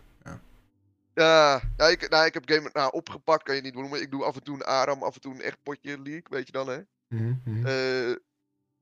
Ja, 1.16 1.62
ja 1.76 1.86
ik, 1.86 2.08
nou, 2.08 2.26
ik 2.26 2.34
heb 2.34 2.48
game 2.48 2.70
nou, 2.72 2.92
opgepakt, 2.92 3.42
kan 3.42 3.54
je 3.54 3.60
niet 3.60 3.74
noemen. 3.74 4.00
Ik 4.00 4.10
doe 4.10 4.24
af 4.24 4.36
en 4.36 4.42
toe 4.42 4.54
een 4.54 4.64
ARAM, 4.64 5.02
af 5.02 5.14
en 5.14 5.20
toe 5.20 5.34
een 5.34 5.40
echt 5.40 5.62
potje 5.62 6.02
League, 6.02 6.26
weet 6.28 6.46
je 6.46 6.52
dan, 6.52 6.68
hè. 6.68 6.80
Mhm, 7.08 7.34
mhm. 7.44 7.66
Eh, 7.66 8.10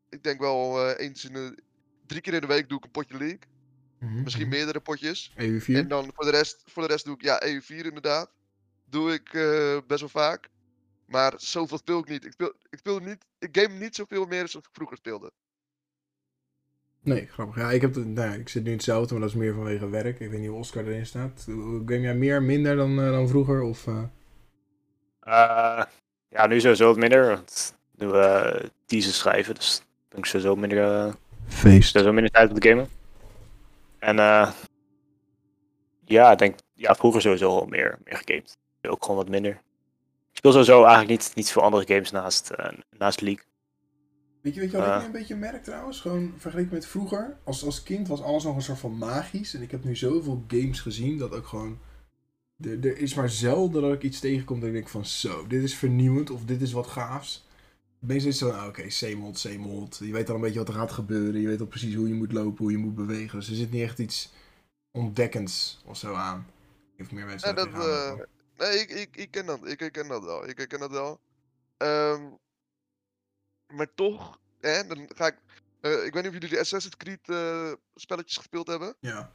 ik 0.09 0.23
denk 0.23 0.41
wel 0.41 0.89
eh, 0.89 1.07
eens 1.07 1.25
in 1.25 1.33
de... 1.33 1.63
Drie 2.07 2.21
keer 2.21 2.35
in 2.35 2.41
de 2.41 2.47
week 2.47 2.69
doe 2.69 2.79
ik 2.79 2.85
een 2.85 2.91
potje 2.91 3.19
League. 3.19 3.39
Mhm, 3.99 4.23
Misschien 4.23 4.49
meerdere 4.49 4.81
potjes. 4.81 5.31
EU4? 5.31 5.75
En 5.75 5.89
dan 5.89 6.11
voor 6.15 6.25
de 6.25 6.31
rest, 6.31 6.63
voor 6.67 6.83
de 6.83 6.89
rest 6.89 7.05
doe 7.05 7.15
ik, 7.15 7.23
ja, 7.23 7.43
EU4 7.43 7.85
inderdaad. 7.85 8.31
Doe 8.85 9.13
ik 9.13 9.35
eh, 9.35 9.79
best 9.87 10.01
wel 10.01 10.09
vaak. 10.09 10.49
Maar 11.07 11.33
zoveel 11.37 11.79
speel 11.79 11.99
ik 11.99 12.09
niet. 12.09 12.25
Ik 12.25 12.33
speel, 12.33 12.55
ik 12.71 12.79
speel 12.79 12.99
niet, 12.99 13.25
ik 13.39 13.57
game 13.59 13.75
niet 13.75 13.95
zoveel 13.95 14.27
meer 14.27 14.43
als 14.43 14.55
ik 14.55 14.69
vroeger 14.73 14.97
speelde. 14.97 15.33
Nee, 17.05 17.27
grappig. 17.27 17.57
Ja, 17.57 17.71
ik, 17.71 17.81
heb 17.81 17.95
het, 17.95 18.07
nou, 18.07 18.39
ik 18.39 18.49
zit 18.49 18.63
nu 18.63 18.69
in 18.71 18.77
hetzelfde, 18.77 19.13
maar 19.13 19.23
dat 19.23 19.31
is 19.31 19.37
meer 19.37 19.55
vanwege 19.55 19.89
werk. 19.89 20.21
Ik 20.21 20.31
weet 20.31 20.41
niet 20.41 20.49
hoe 20.49 20.59
Oscar 20.59 20.85
erin 20.85 21.07
staat. 21.07 21.45
Game 21.87 22.01
jij 22.01 22.15
meer, 22.15 22.43
minder 22.43 22.77
dan, 22.77 23.01
eh, 23.01 23.11
dan 23.11 23.29
vroeger? 23.29 23.63
Of, 23.63 23.87
eh? 23.87 24.03
Eh, 25.21 25.85
ja, 26.29 26.47
nu 26.47 26.61
sowieso 26.61 26.87
wat 26.87 26.97
minder. 26.97 27.27
Want 27.27 27.75
nu 27.97 28.07
we 28.07 28.71
teasers 28.87 29.19
schrijven, 29.19 29.55
dus 29.55 29.83
ben 30.09 30.19
ik 30.19 30.27
sowieso 30.27 30.57
minder, 30.57 31.07
eh, 31.07 31.13
Feest. 31.47 31.91
sowieso 31.91 32.13
minder 32.13 32.33
tijd 32.33 32.51
op 32.51 32.61
de 32.61 32.69
gamen. 32.69 32.89
En 33.99 34.19
eh, 34.19 34.51
ja, 36.05 36.33
ik 36.33 36.39
denk, 36.39 36.59
ja, 36.75 36.95
vroeger 36.95 37.21
sowieso 37.21 37.49
al 37.49 37.67
meer, 37.67 37.99
meer 38.05 38.17
gegamed. 38.17 38.57
Ook 38.83 39.03
gewoon 39.03 39.17
wat 39.17 39.29
minder. 39.29 39.51
Ik 40.31 40.37
speel 40.41 40.51
sowieso 40.51 40.85
eigenlijk 40.85 41.09
niet, 41.09 41.33
niet 41.35 41.51
veel 41.53 41.63
andere 41.63 41.87
games 41.87 42.11
naast, 42.11 42.51
eh, 42.51 42.73
naast 42.99 43.21
League. 43.21 43.45
Weet 44.45 44.55
je, 44.55 44.61
weet 44.61 44.71
je 44.71 44.77
wat 44.77 44.87
ik 44.87 44.93
Eh. 44.93 44.99
nu 44.99 45.05
een 45.05 45.13
beetje 45.13 45.37
merk 45.37 45.65
trouwens? 45.65 46.01
Gewoon 46.01 46.33
vergeleken 46.37 46.73
met 46.73 46.87
vroeger. 46.87 47.37
Als, 47.45 47.65
als 47.65 47.83
kind 47.83 48.09
was 48.09 48.23
alles 48.23 48.45
nog 48.45 48.57
een 48.57 48.63
soort 48.63 48.79
van 48.79 48.99
magisch. 48.99 49.55
En 49.55 49.63
ik 49.63 49.71
heb 49.71 49.85
nu 49.85 49.97
zoveel 49.97 50.45
games 50.49 50.81
gezien 50.81 51.19
dat 51.19 51.33
ook 51.33 51.47
gewoon... 51.47 51.79
Er, 52.61 52.87
er 52.87 52.99
is 52.99 53.15
maar 53.15 53.31
zelden 53.31 53.83
dat 53.83 53.93
ik 53.93 54.03
iets 54.03 54.21
tegenkom 54.21 54.59
dat 54.61 54.69
ik 54.69 54.75
denk 54.75 54.89
van 54.89 55.05
zo, 55.07 55.47
dit 55.47 55.63
is 55.63 55.75
vernieuwend 55.75 56.31
of 56.31 56.45
dit 56.45 56.61
is 56.61 56.73
wat 56.73 56.87
gaafs. 56.87 57.47
Meestal 57.99 58.29
is 58.31 58.41
het 58.41 58.49
zo, 58.51 58.57
ah, 58.57 58.67
oké, 58.67 58.83
C-mod, 58.83 59.41
C-mod. 59.49 59.97
Je 60.03 60.13
weet 60.13 60.29
al 60.29 60.35
een 60.35 60.41
beetje 60.41 60.59
wat 60.59 60.69
er 60.69 60.75
gaat 60.75 60.93
gebeuren. 60.93 61.41
Je 61.41 61.47
weet 61.47 61.61
al 61.61 61.67
precies 61.67 61.95
hoe 61.95 62.09
je 62.09 62.15
moet 62.15 62.33
lopen, 62.33 62.63
hoe 62.65 62.71
je 62.73 62.79
moet 62.79 62.95
bewegen. 62.95 63.39
Dus 63.39 63.49
er 63.49 63.55
zit 63.55 63.71
niet 63.71 63.83
echt 63.83 63.99
iets 63.99 64.33
ontdekkends 64.91 65.83
of 65.85 65.97
zo 65.97 66.15
aan. 66.15 66.47
Of 66.99 67.11
meer 67.13 67.27
mensen 67.27 67.55
daar 67.55 67.71
dat, 67.71 67.75
eh, 67.75 68.09
lopen. 68.09 68.29
nee, 68.57 68.79
ik, 68.81 68.91
ik, 68.91 69.17
ik 69.17 69.31
ken 69.31 69.47
dat. 69.47 69.67
Ik 69.67 69.81
herken 69.81 70.09
dat 70.09 70.25
wel. 70.25 70.49
Ik 70.49 70.57
herken 70.59 70.79
dat 70.81 70.91
wel. 70.91 71.21
Ehm, 71.77 72.23
maar 73.69 73.95
toch, 73.95 74.39
hè, 74.61 74.87
dan 74.87 75.09
ga 75.15 75.27
ik... 75.27 75.37
eh, 75.81 76.05
ik 76.05 76.13
weet 76.13 76.23
niet 76.23 76.27
of 76.27 76.33
jullie 76.33 76.49
de 76.49 76.59
Assassin's 76.61 76.97
Creed 76.97 77.29
eh, 77.29 77.73
spelletjes 77.95 78.37
gespeeld 78.37 78.67
hebben. 78.67 78.97
Ja. 79.01 79.33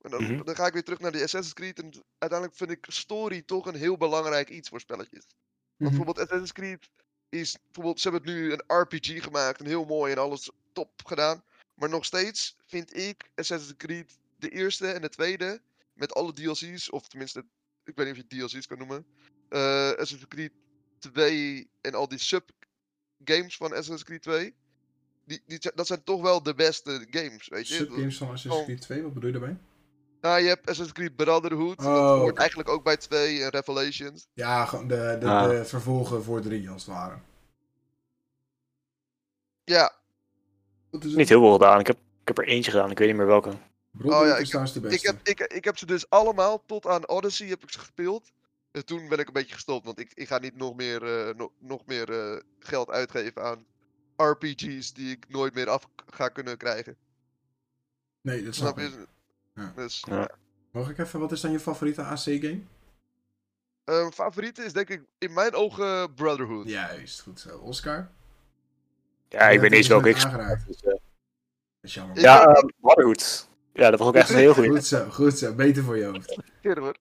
En 0.00 0.10
dan, 0.10 0.22
Mhm. 0.22 0.44
dan 0.44 0.54
ga 0.56 0.66
ik 0.66 0.72
weer 0.72 0.84
terug 0.84 0.98
naar 1.00 1.12
die 1.12 1.22
Assassin's 1.22 1.54
Creed. 1.54 1.78
En 1.78 1.90
uiteindelijk 2.18 2.58
vind 2.58 2.70
ik 2.70 2.84
story 2.88 3.42
toch 3.42 3.66
een 3.66 3.74
heel 3.74 3.96
belangrijk 3.96 4.48
iets 4.50 4.68
voor 4.68 4.80
spelletjes. 4.80 5.24
Want 5.26 5.34
Mhm. 5.76 5.88
bijvoorbeeld 5.88 6.18
Assassin's 6.18 6.52
Creed 6.52 6.90
is... 7.28 7.56
Bijvoorbeeld, 7.64 8.00
ze 8.00 8.08
hebben 8.10 8.28
het 8.30 8.38
nu 8.40 8.52
een 8.52 8.80
RPG 8.80 9.22
gemaakt. 9.22 9.60
En 9.60 9.66
heel 9.66 9.84
mooi 9.84 10.12
en 10.12 10.18
alles 10.18 10.50
top 10.72 10.90
gedaan. 11.06 11.44
Maar 11.74 11.88
nog 11.88 12.04
steeds 12.04 12.56
vind 12.66 12.96
ik 12.96 13.30
Assassin's 13.34 13.76
Creed 13.76 14.18
de 14.36 14.48
eerste 14.48 14.86
en 14.92 15.00
de 15.00 15.08
tweede... 15.08 15.60
Met 15.92 16.14
alle 16.14 16.32
DLC's, 16.32 16.90
of 16.92 17.08
tenminste... 17.08 17.44
Ik 17.84 17.96
weet 17.96 18.06
niet 18.06 18.24
of 18.24 18.30
je 18.30 18.36
DLC's 18.48 18.66
kan 18.66 18.78
noemen. 18.78 19.06
eh 19.48 19.90
Assassin's 19.90 20.28
Creed 20.28 20.52
2 20.98 21.70
en 21.80 21.94
al 21.94 22.08
die 22.08 22.18
sub-games 23.26 23.56
van 23.56 23.70
Assassin's 23.70 24.04
Creed 24.04 24.22
2. 24.22 24.54
Die, 25.26 25.42
die, 25.46 25.72
dat 25.74 25.86
zijn 25.86 26.02
toch 26.04 26.20
wel 26.22 26.42
de 26.42 26.54
beste 26.54 27.06
games, 27.10 27.48
weet 27.48 27.68
je. 27.68 27.74
Subgames 27.74 28.16
van 28.18 28.28
Assassin's. 28.30 28.64
Creed 28.64 28.80
2, 28.80 29.02
wat 29.02 29.12
bedoel 29.14 29.30
je 29.32 29.38
daarbij? 29.38 29.56
Nou, 30.20 30.40
je 30.40 30.48
hebt 30.48 30.60
Assassin's 30.60 30.92
Creed 30.92 31.16
Brotherhood. 31.16 31.78
Oh, 31.78 31.84
dat 31.84 32.18
hoort 32.18 32.38
eigenlijk 32.38 32.68
ook 32.68 32.84
bij 32.84 32.96
2 32.96 33.42
en 33.42 33.48
Revelations. 33.48 34.26
Ja, 34.34 34.64
gewoon 34.64 34.88
de, 34.88 35.16
de, 35.20 35.26
Ah. 35.26 35.48
de 35.48 35.64
vervolgen 35.64 36.22
voor 36.24 36.40
3 36.40 36.70
als 36.70 36.84
het 36.86 36.94
ware. 36.94 37.18
Ja, 39.64 39.92
is? 40.90 41.14
Niet 41.14 41.28
heel 41.28 41.40
veel 41.40 41.52
gedaan. 41.52 41.80
Ik 41.80 41.86
heb, 41.86 41.96
ik 41.96 42.28
heb 42.28 42.38
er 42.38 42.46
eentje 42.48 42.70
gedaan, 42.70 42.90
ik 42.90 42.98
weet 42.98 43.08
niet 43.08 43.16
meer 43.16 43.26
welke. 43.26 43.50
Brotherhood 43.90 44.22
Oh 44.22 44.28
ja, 44.28 44.36
is 44.36 44.48
trouwens 44.48 44.74
de 44.74 44.80
beste. 44.80 44.96
ik 44.96 45.02
heb, 45.02 45.26
ik, 45.40 45.52
ik 45.52 45.64
heb 45.64 45.78
ze 45.78 45.86
dus 45.86 46.10
allemaal 46.10 46.62
tot 46.66 46.86
aan 46.86 47.08
Odyssey 47.08 47.46
heb 47.46 47.62
ik 47.62 47.70
ze 47.70 47.78
gespeeld. 47.78 48.30
En 48.70 48.84
toen 48.84 49.08
ben 49.08 49.18
ik 49.18 49.26
een 49.26 49.32
beetje 49.32 49.54
gestopt, 49.54 49.84
want 49.84 49.98
ik, 49.98 50.10
ik 50.14 50.26
ga 50.28 50.38
niet 50.38 50.56
nog 50.56 50.74
meer, 50.76 51.28
eh, 51.28 51.34
nog, 51.34 51.50
nog 51.58 51.86
meer 51.86 52.10
eh, 52.32 52.40
geld 52.58 52.90
uitgeven 52.90 53.42
aan 53.44 53.66
RPG's 54.16 54.92
die 54.92 55.10
ik 55.10 55.28
nooit 55.28 55.54
meer 55.54 55.68
af 55.68 55.88
ga 56.06 56.28
kunnen 56.28 56.56
krijgen. 56.56 56.96
Nee, 58.20 58.44
dat 58.44 58.54
snap 58.54 58.78
Snap 58.78 58.88
ik. 58.88 58.94
je? 58.94 59.06
Ja. 59.54 59.72
Dus, 59.76 60.04
Ja. 60.08 60.30
Mag 60.70 60.90
ik 60.90 60.98
even, 60.98 61.20
wat 61.20 61.32
is 61.32 61.40
dan 61.40 61.50
je 61.50 61.60
favoriete 61.60 62.02
AC-game? 62.02 62.60
eh, 63.84 64.10
favoriete 64.10 64.62
is 64.64 64.72
denk 64.72 64.88
ik 64.88 65.02
in 65.18 65.32
mijn 65.32 65.54
ogen 65.54 66.14
Brotherhood. 66.14 66.68
Juist, 66.68 67.20
goed 67.20 67.40
zo. 67.40 67.58
Oscar? 67.58 68.10
Ja, 69.28 69.48
ik 69.48 69.60
weet 69.60 69.70
niet 69.70 69.78
eens 69.78 69.88
welke 69.88 70.08
ik. 70.08 70.14
Dus, 70.14 70.24
eh, 70.24 70.82
Dat 70.82 71.00
is 71.80 71.94
jammer. 71.94 72.20
Ja, 72.20 72.64
Brotherhood. 72.80 73.48
Ja, 73.72 73.90
dat 73.90 73.98
was 73.98 74.08
ook 74.08 74.14
echt 74.14 74.30
een 74.30 74.36
heel 74.36 74.54
goed. 74.54 74.66
Goed 74.66 74.84
zo, 74.84 75.08
goed 75.10 75.38
zo. 75.38 75.54
Beter 75.54 75.82
voor 75.84 75.96
je 75.96 76.04
hoofd. 76.04 76.36
Keer 76.62 76.78
hoor. 76.78 76.96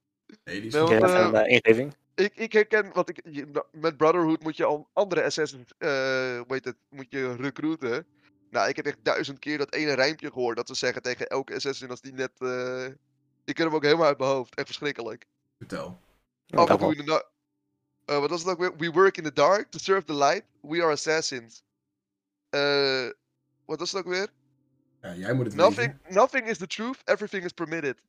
Nee, 0.50 0.60
die 0.62 0.70
is 0.70 0.74
Even 0.76 1.04
eh, 1.04 1.20
een 1.26 1.36
eh, 1.36 1.52
ingeving. 1.54 1.96
Ik 2.16 2.36
Ik, 2.36 2.52
herken, 2.54 2.94
want 2.94 3.10
ik, 3.10 3.20
je- 3.24 3.64
met 3.72 3.98
Brotherhood 3.98 4.44
moet 4.44 4.58
je 4.58 4.66
al 4.66 4.90
andere 4.94 5.24
assassins, 5.24 5.72
eh 5.78 5.90
hoe 6.38 6.46
heet 6.48 6.66
het, 6.66 6.76
moet 6.90 7.06
je 7.10 7.36
recruiten. 7.36 8.06
Nou, 8.50 8.70
ik 8.70 8.76
heb 8.76 8.86
echt 8.86 8.98
duizend 9.02 9.40
keer 9.40 9.58
dat 9.58 9.74
ene 9.74 9.94
rijmpje 9.94 10.32
gehoord 10.32 10.56
dat 10.58 10.68
ze 10.68 10.76
zeggen 10.76 11.02
tegen 11.02 11.28
elke 11.28 11.56
assassin 11.56 11.90
als 11.90 12.02
die 12.02 12.14
net... 12.14 12.32
eh, 12.38 12.86
ik 13.46 13.56
ken 13.56 13.66
hem 13.66 13.76
ook 13.76 13.84
helemaal 13.84 14.06
uit 14.06 14.18
mijn 14.18 14.30
hoofd, 14.30 14.56
echt 14.56 14.66
verschrikkelijk. 14.68 15.26
Vertel. 15.58 16.00
Ja, 16.46 16.58
Af 16.58 16.64
en 16.64 16.70
dat 16.70 16.80
toe 16.80 16.90
wel. 16.90 17.00
in 17.00 17.06
de 17.06 17.12
na- 17.12 17.24
eh, 18.16 18.20
wat 18.20 18.30
was 18.30 18.42
het 18.42 18.50
ook 18.52 18.60
weer? 18.60 18.76
We 18.78 18.92
work 18.92 19.18
in 19.18 19.24
the 19.24 19.34
dark 19.34 19.72
to 19.72 19.80
serve 19.80 20.06
the 20.06 20.14
light. 20.16 20.44
We 20.62 20.82
are 20.84 20.92
assassins. 20.92 21.64
Eh, 22.50 23.08
wat 23.66 23.80
was 23.80 23.92
het 23.92 24.06
ook 24.06 24.12
weer? 24.14 24.28
Ja, 25.02 25.14
jij 25.14 25.34
moet 25.34 25.46
het 25.46 25.56
Nothing, 25.56 25.98
weten. 26.02 26.14
nothing 26.16 26.48
is 26.48 26.58
the 26.58 26.68
truth, 26.68 27.02
everything 27.06 27.44
is 27.44 27.52
permitted. 27.52 28.02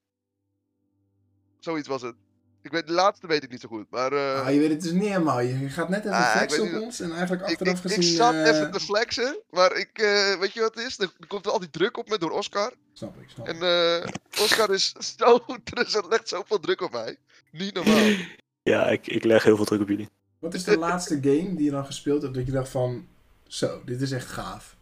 Zoiets 1.58 1.88
was 1.88 2.02
het. 2.02 2.14
Ik 2.62 2.70
weet, 2.70 2.86
de 2.86 2.92
laatste 2.92 3.26
weet 3.26 3.42
ik 3.42 3.50
niet 3.50 3.60
zo 3.60 3.68
goed, 3.68 3.86
maar... 3.90 4.12
eh, 4.12 4.46
Ah, 4.46 4.52
je 4.52 4.58
weet 4.58 4.70
het 4.70 4.82
dus 4.82 4.92
niet 4.92 5.02
helemaal. 5.08 5.40
Je 5.40 5.68
gaat 5.68 5.88
net 5.88 6.00
even 6.04 6.12
Ah, 6.16 6.30
ik 6.30 6.36
flexen 6.36 6.62
op 6.62 6.70
niet- 6.72 6.82
ons 6.82 7.00
en 7.00 7.10
eigenlijk 7.12 7.42
ik, 7.42 7.48
achteraf 7.48 7.84
ik, 7.84 7.92
gezien... 7.92 8.10
ik 8.10 8.16
zat 8.16 8.34
eh, 8.34 8.46
even 8.46 8.70
te 8.70 8.80
flexen, 8.80 9.38
maar 9.50 9.76
ik, 9.76 9.90
eh, 9.98 10.38
weet 10.40 10.52
je 10.52 10.60
wat 10.60 10.74
het 10.74 10.84
is? 10.86 10.98
Er 10.98 11.10
er 11.20 11.26
komt 11.26 11.46
altijd 11.46 11.72
druk 11.72 11.96
op 11.98 12.08
me 12.08 12.18
door 12.18 12.30
Oscar. 12.30 12.72
Snap 12.92 13.16
ik, 13.20 13.28
snap 13.30 13.46
En 13.48 13.56
ik. 13.56 13.62
eh, 13.62 14.42
Oscar 14.42 14.70
is 14.70 14.94
zo, 15.18 15.40
er 15.92 16.08
legt 16.08 16.28
zoveel 16.28 16.58
druk 16.60 16.80
op 16.80 16.92
mij. 16.92 17.16
Niet 17.50 17.74
normaal. 17.74 18.08
Ja, 18.62 18.86
ik, 18.86 19.06
ik 19.06 19.24
leg 19.24 19.42
heel 19.42 19.56
veel 19.56 19.64
druk 19.64 19.80
op 19.80 19.88
jullie. 19.88 20.08
Wat 20.38 20.54
is 20.54 20.64
de 20.64 20.76
laatste 20.78 21.14
game 21.14 21.54
die 21.54 21.64
je 21.64 21.70
dan 21.70 21.86
gespeeld 21.86 22.22
hebt 22.22 22.34
dat 22.34 22.46
je 22.46 22.52
dacht 22.52 22.68
van... 22.68 23.06
Zo, 23.46 23.82
dit 23.84 24.00
is 24.00 24.12
echt 24.12 24.26
gaaf. 24.26 24.76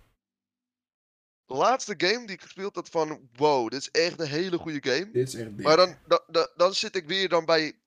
De 1.49 1.55
laatste 1.55 1.95
game 1.97 2.27
die 2.27 2.35
ik 2.35 2.43
gespeeld 2.43 2.75
had 2.75 2.89
van, 2.89 3.29
wow, 3.37 3.71
dit 3.71 3.81
is 3.81 3.91
echt 3.91 4.21
een 4.21 4.27
hele 4.27 4.59
goede 4.59 4.91
game. 4.91 5.11
Dit 5.11 5.29
is 5.29 5.35
echt 5.35 5.57
dik. 5.57 5.67
Maar 5.67 5.77
dan, 5.77 5.97
dan, 6.07 6.21
dan, 6.27 6.49
dan 6.57 6.75
zit 6.75 6.97
ik 6.97 7.07
weer 7.07 7.29
dan 7.29 7.45
bij. 7.45 7.79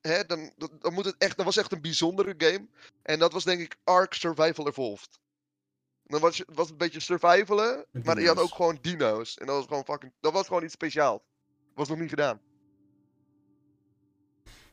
Hè, 0.00 0.24
dan, 0.24 0.52
dan, 0.56 0.92
moet 0.92 1.04
het 1.04 1.14
echt. 1.18 1.36
Dat 1.36 1.44
was 1.44 1.56
echt 1.56 1.72
een 1.72 1.80
bijzondere 1.80 2.34
game. 2.38 2.66
En 3.02 3.18
dat 3.18 3.32
was 3.32 3.44
denk 3.44 3.60
ik 3.60 3.76
Ark 3.84 4.14
Survival 4.14 4.68
Evolved. 4.68 5.18
Dan 6.04 6.20
was, 6.20 6.36
je- 6.36 6.46
was 6.46 6.62
het 6.64 6.70
een 6.70 6.76
beetje 6.76 7.00
survivalen. 7.00 7.84
Met 7.90 8.04
Maar 8.04 8.20
je 8.20 8.26
had 8.26 8.38
ook 8.38 8.54
gewoon 8.54 8.78
dino's. 8.80 9.38
En 9.38 9.46
dat 9.46 9.56
was 9.56 9.66
gewoon 9.66 9.84
fucking. 9.84 10.12
Dat 10.20 10.32
was 10.32 10.46
gewoon 10.46 10.64
iets 10.64 10.72
speciaals. 10.74 11.20
Was 11.74 11.88
nog 11.88 11.98
niet 11.98 12.08
gedaan. 12.10 12.40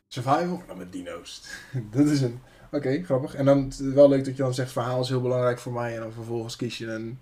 Survival, 0.07 0.63
dan 0.67 0.77
met 0.77 0.91
dino's. 0.91 1.41
dat 1.91 2.05
is 2.05 2.21
een... 2.21 2.41
Oké, 2.71 3.03
grappig. 3.03 3.35
En 3.35 3.45
dan 3.45 3.71
wel 3.77 4.09
leuk 4.09 4.25
dat 4.25 4.37
je 4.37 4.43
dan 4.43 4.53
zegt, 4.53 4.71
verhaal 4.71 5.01
is 5.01 5.09
heel 5.09 5.21
belangrijk 5.21 5.59
voor 5.59 5.73
mij. 5.73 5.95
En 5.95 6.01
dan 6.01 6.11
vervolgens 6.11 6.55
kies 6.55 6.77
je 6.77 6.87
een 6.87 7.19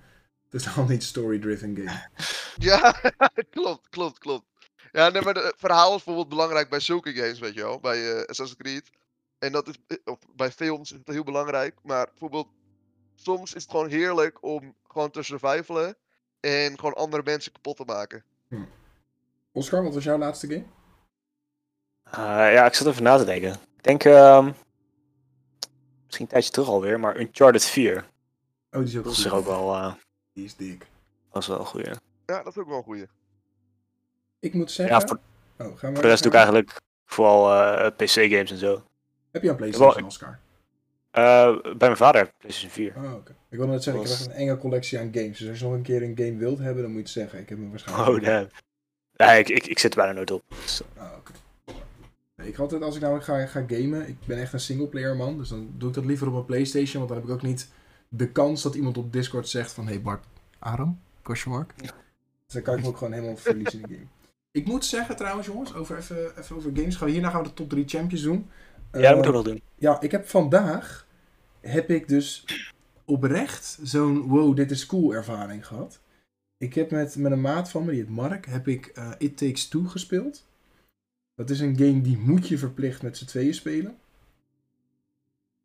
totaal 0.63 0.85
niet 0.93 1.03
story-driven 1.03 1.75
game. 1.75 2.09
Ja, 2.57 2.95
klopt, 3.49 3.89
klopt, 3.89 4.17
klopt. 4.19 4.45
Ja, 4.91 5.09
nee, 5.09 5.21
maar 5.21 5.35
het 5.35 5.53
verhaal 5.57 5.87
is 5.89 5.95
bijvoorbeeld 5.95 6.29
belangrijk 6.29 6.69
bij 6.69 6.79
zulke 6.79 7.13
games, 7.13 7.39
weet 7.39 7.53
je 7.53 7.61
wel. 7.61 7.79
Bij 7.79 8.11
eh, 8.11 8.17
Assassin's 8.19 8.55
Creed. 8.55 8.89
En 9.39 9.51
dat 9.51 9.67
is. 9.67 9.75
eh, 9.87 9.97
Of 10.05 10.17
bij 10.35 10.51
films 10.51 10.91
is 10.91 10.97
het 10.97 11.07
heel 11.07 11.23
belangrijk. 11.23 11.75
Maar 11.83 12.05
bijvoorbeeld. 12.05 12.47
Soms 13.15 13.53
is 13.53 13.61
het 13.61 13.71
gewoon 13.71 13.89
heerlijk 13.89 14.43
om 14.43 14.75
gewoon 14.87 15.11
te 15.11 15.23
survivalen. 15.23 15.97
En 16.39 16.79
gewoon 16.79 16.93
andere 16.93 17.23
mensen 17.25 17.51
kapot 17.51 17.77
te 17.77 17.83
maken. 17.85 18.23
Oscar, 19.51 19.83
wat 19.83 19.93
was 19.93 20.03
jouw 20.03 20.17
laatste 20.17 20.47
game? 20.47 20.65
Eh, 22.03 22.53
ja, 22.53 22.65
ik 22.65 22.73
zat 22.73 22.87
even 22.87 23.03
na 23.03 23.17
te 23.17 23.25
denken. 23.25 23.51
Ik 23.53 23.83
denk, 23.83 24.03
ehm, 24.03 24.45
misschien 26.05 26.25
een 26.25 26.31
tijdje 26.31 26.51
terug 26.51 26.67
alweer, 26.67 26.99
maar 26.99 27.19
Uncharted 27.19 27.65
4. 27.65 27.97
Oh, 28.71 28.79
die 28.79 28.81
is 28.89 28.97
ook 28.97 29.03
Dat 29.03 29.13
goed. 29.13 29.25
is 29.25 29.31
er 29.31 29.35
ook 29.37 29.45
wel, 29.45 29.73
eh, 29.75 29.93
Die 30.35 30.45
is 30.45 30.55
dik. 30.55 30.85
was 31.31 31.47
wel 31.47 31.59
een 31.59 31.65
goeie. 31.65 31.85
Ja, 32.25 32.43
dat 32.43 32.47
is 32.47 32.57
ook 32.57 32.67
wel 32.67 32.77
een 32.77 32.83
goeie. 32.83 33.05
Ik 34.39 34.53
moet 34.53 34.71
zeggen... 34.71 34.95
Ja, 34.99 35.07
voor, 35.07 35.19
oh, 35.57 35.77
gaan 35.77 35.89
we 35.89 35.95
voor 35.95 36.03
de 36.03 36.09
rest 36.09 36.23
doe 36.23 36.31
ik 36.31 36.37
eigenlijk 36.37 36.81
vooral 37.05 37.53
eh, 37.53 37.91
PC-games 37.95 38.51
en 38.51 38.57
zo. 38.57 38.83
Heb 39.31 39.43
je 39.43 39.49
een 39.49 39.55
PlayStation, 39.55 39.95
Wel, 39.95 40.05
Oscar? 40.05 40.39
Eh, 41.11 41.61
bij 41.61 41.75
mijn 41.77 41.97
vader, 41.97 42.31
PlayStation 42.37 42.71
4. 42.71 42.93
Oh, 42.95 43.13
oké. 43.13 43.31
Ik 43.49 43.57
wilde 43.57 43.71
net 43.71 43.83
zeggen, 43.83 44.03
ik 44.03 44.09
heb 44.09 44.17
echt 44.17 44.27
een 44.27 44.33
enge 44.33 44.57
collectie 44.57 44.99
aan 44.99 45.09
games. 45.13 45.37
Dus 45.37 45.49
als 45.49 45.59
je 45.59 45.65
nog 45.65 45.73
een 45.73 45.81
keer 45.81 46.03
een 46.03 46.17
game 46.17 46.37
wilt 46.37 46.59
hebben, 46.59 46.83
dan 46.83 46.91
moet 46.91 46.99
je 46.99 47.05
het 47.05 47.29
zeggen. 47.29 47.39
Ik 47.39 47.49
heb 47.49 47.57
hem 47.57 47.69
waarschijnlijk. 47.69 48.09
Oh, 48.09 48.23
damn. 48.23 48.49
Nee, 49.15 49.39
ik, 49.39 49.49
ik, 49.49 49.65
ik 49.67 49.79
zit 49.79 49.91
er 49.91 49.97
bijna 49.97 50.13
nooit 50.13 50.31
op. 50.31 50.43
Dus, 50.49 50.81
Ah, 50.97 51.11
oké. 51.17 51.31
Nee, 52.35 52.47
Ik 52.47 52.57
altijd, 52.57 52.81
als 52.81 52.95
ik 52.95 53.01
namelijk 53.01 53.25
ga, 53.25 53.45
ga 53.45 53.63
gamen, 53.67 54.07
ik 54.07 54.17
ben 54.25 54.37
echt 54.39 54.53
een 54.53 54.59
singleplayer 54.59 55.15
man. 55.15 55.37
Dus 55.37 55.49
dan 55.49 55.69
doe 55.77 55.89
ik 55.89 55.95
dat 55.95 56.05
liever 56.05 56.27
op 56.27 56.33
mijn 56.33 56.45
Playstation. 56.45 56.97
Want 56.97 57.07
dan 57.07 57.17
heb 57.17 57.27
ik 57.27 57.33
ook 57.33 57.41
niet 57.49 57.69
de 58.17 58.31
kans 58.31 58.61
dat 58.61 58.75
iemand 58.75 58.97
op 58.97 59.13
Discord 59.13 59.47
zegt 59.47 59.71
van... 59.71 59.87
Hey 59.87 60.01
Bart, 60.01 60.25
Aram? 60.59 60.99
Question 61.21 61.53
mark? 61.53 61.73
Dus 61.77 61.91
dan 62.53 62.61
kan 62.61 62.75
ik 62.77 62.81
me 62.81 62.87
ook 62.87 62.97
gewoon 62.97 63.13
helemaal 63.13 63.37
verliezen 63.37 63.81
in 63.81 63.87
de 63.87 63.93
game. 63.93 64.07
Ik 64.51 64.65
moet 64.65 64.85
zeggen 64.85 65.15
trouwens 65.15 65.47
jongens, 65.47 65.73
over 65.73 65.97
even, 65.97 66.39
even 66.39 66.55
over 66.55 66.71
games. 66.73 66.95
Gaan 66.95 67.07
we, 67.07 67.13
hierna 67.13 67.29
gaan 67.29 67.41
we 67.41 67.47
de 67.47 67.53
top 67.53 67.69
3 67.69 67.87
champions 67.87 68.23
doen. 68.23 68.49
ja, 68.91 68.99
dat 68.99 69.01
Eh, 69.01 69.09
ik 69.19 69.25
ook 69.25 69.33
nog 69.33 69.43
doen. 69.43 69.61
Ja, 69.75 70.01
ik 70.01 70.11
heb 70.11 70.27
vandaag 70.27 71.07
heb 71.59 71.89
ik 71.89 72.07
dus 72.07 72.45
oprecht 73.05 73.79
zo'n 73.83 74.21
wow, 74.21 74.55
dit 74.55 74.71
is 74.71 74.85
cool 74.85 75.13
ervaring 75.13 75.67
gehad. 75.67 75.99
Ik 76.57 76.73
heb 76.73 76.91
met, 76.91 77.15
met 77.15 77.31
een 77.31 77.41
maat 77.41 77.69
van 77.69 77.83
me, 77.85 77.91
die 77.91 77.99
heet 77.99 78.09
Mark, 78.09 78.45
heb 78.45 78.67
ik 78.67 78.85
eh, 78.85 79.11
It 79.17 79.37
Takes 79.37 79.67
Two 79.67 79.83
gespeeld. 79.83 80.45
Dat 81.35 81.49
is 81.49 81.59
een 81.59 81.77
game 81.77 82.01
die 82.01 82.17
moet 82.17 82.47
je 82.47 82.57
verplicht 82.57 83.01
met 83.01 83.17
z'n 83.17 83.25
tweeën 83.25 83.53
spelen. 83.53 83.97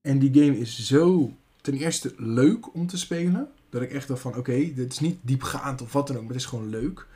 En 0.00 0.18
die 0.18 0.42
game 0.44 0.58
is 0.58 0.86
zo 0.86 1.32
ten 1.60 1.74
eerste 1.74 2.14
leuk 2.16 2.74
om 2.74 2.86
te 2.86 2.98
spelen. 2.98 3.48
Dat 3.68 3.82
ik 3.82 3.92
echt 3.92 4.08
dacht 4.08 4.20
van 4.20 4.36
oké, 4.36 4.72
dit 4.74 4.92
is 4.92 4.98
niet 5.00 5.18
diepgaand 5.22 5.82
of 5.82 5.92
wat 5.92 6.06
dan 6.06 6.16
ook, 6.16 6.22
maar 6.22 6.32
het 6.32 6.40
is 6.40 6.46
gewoon 6.46 6.68
leuk. 6.68 6.98
Er 6.98 7.06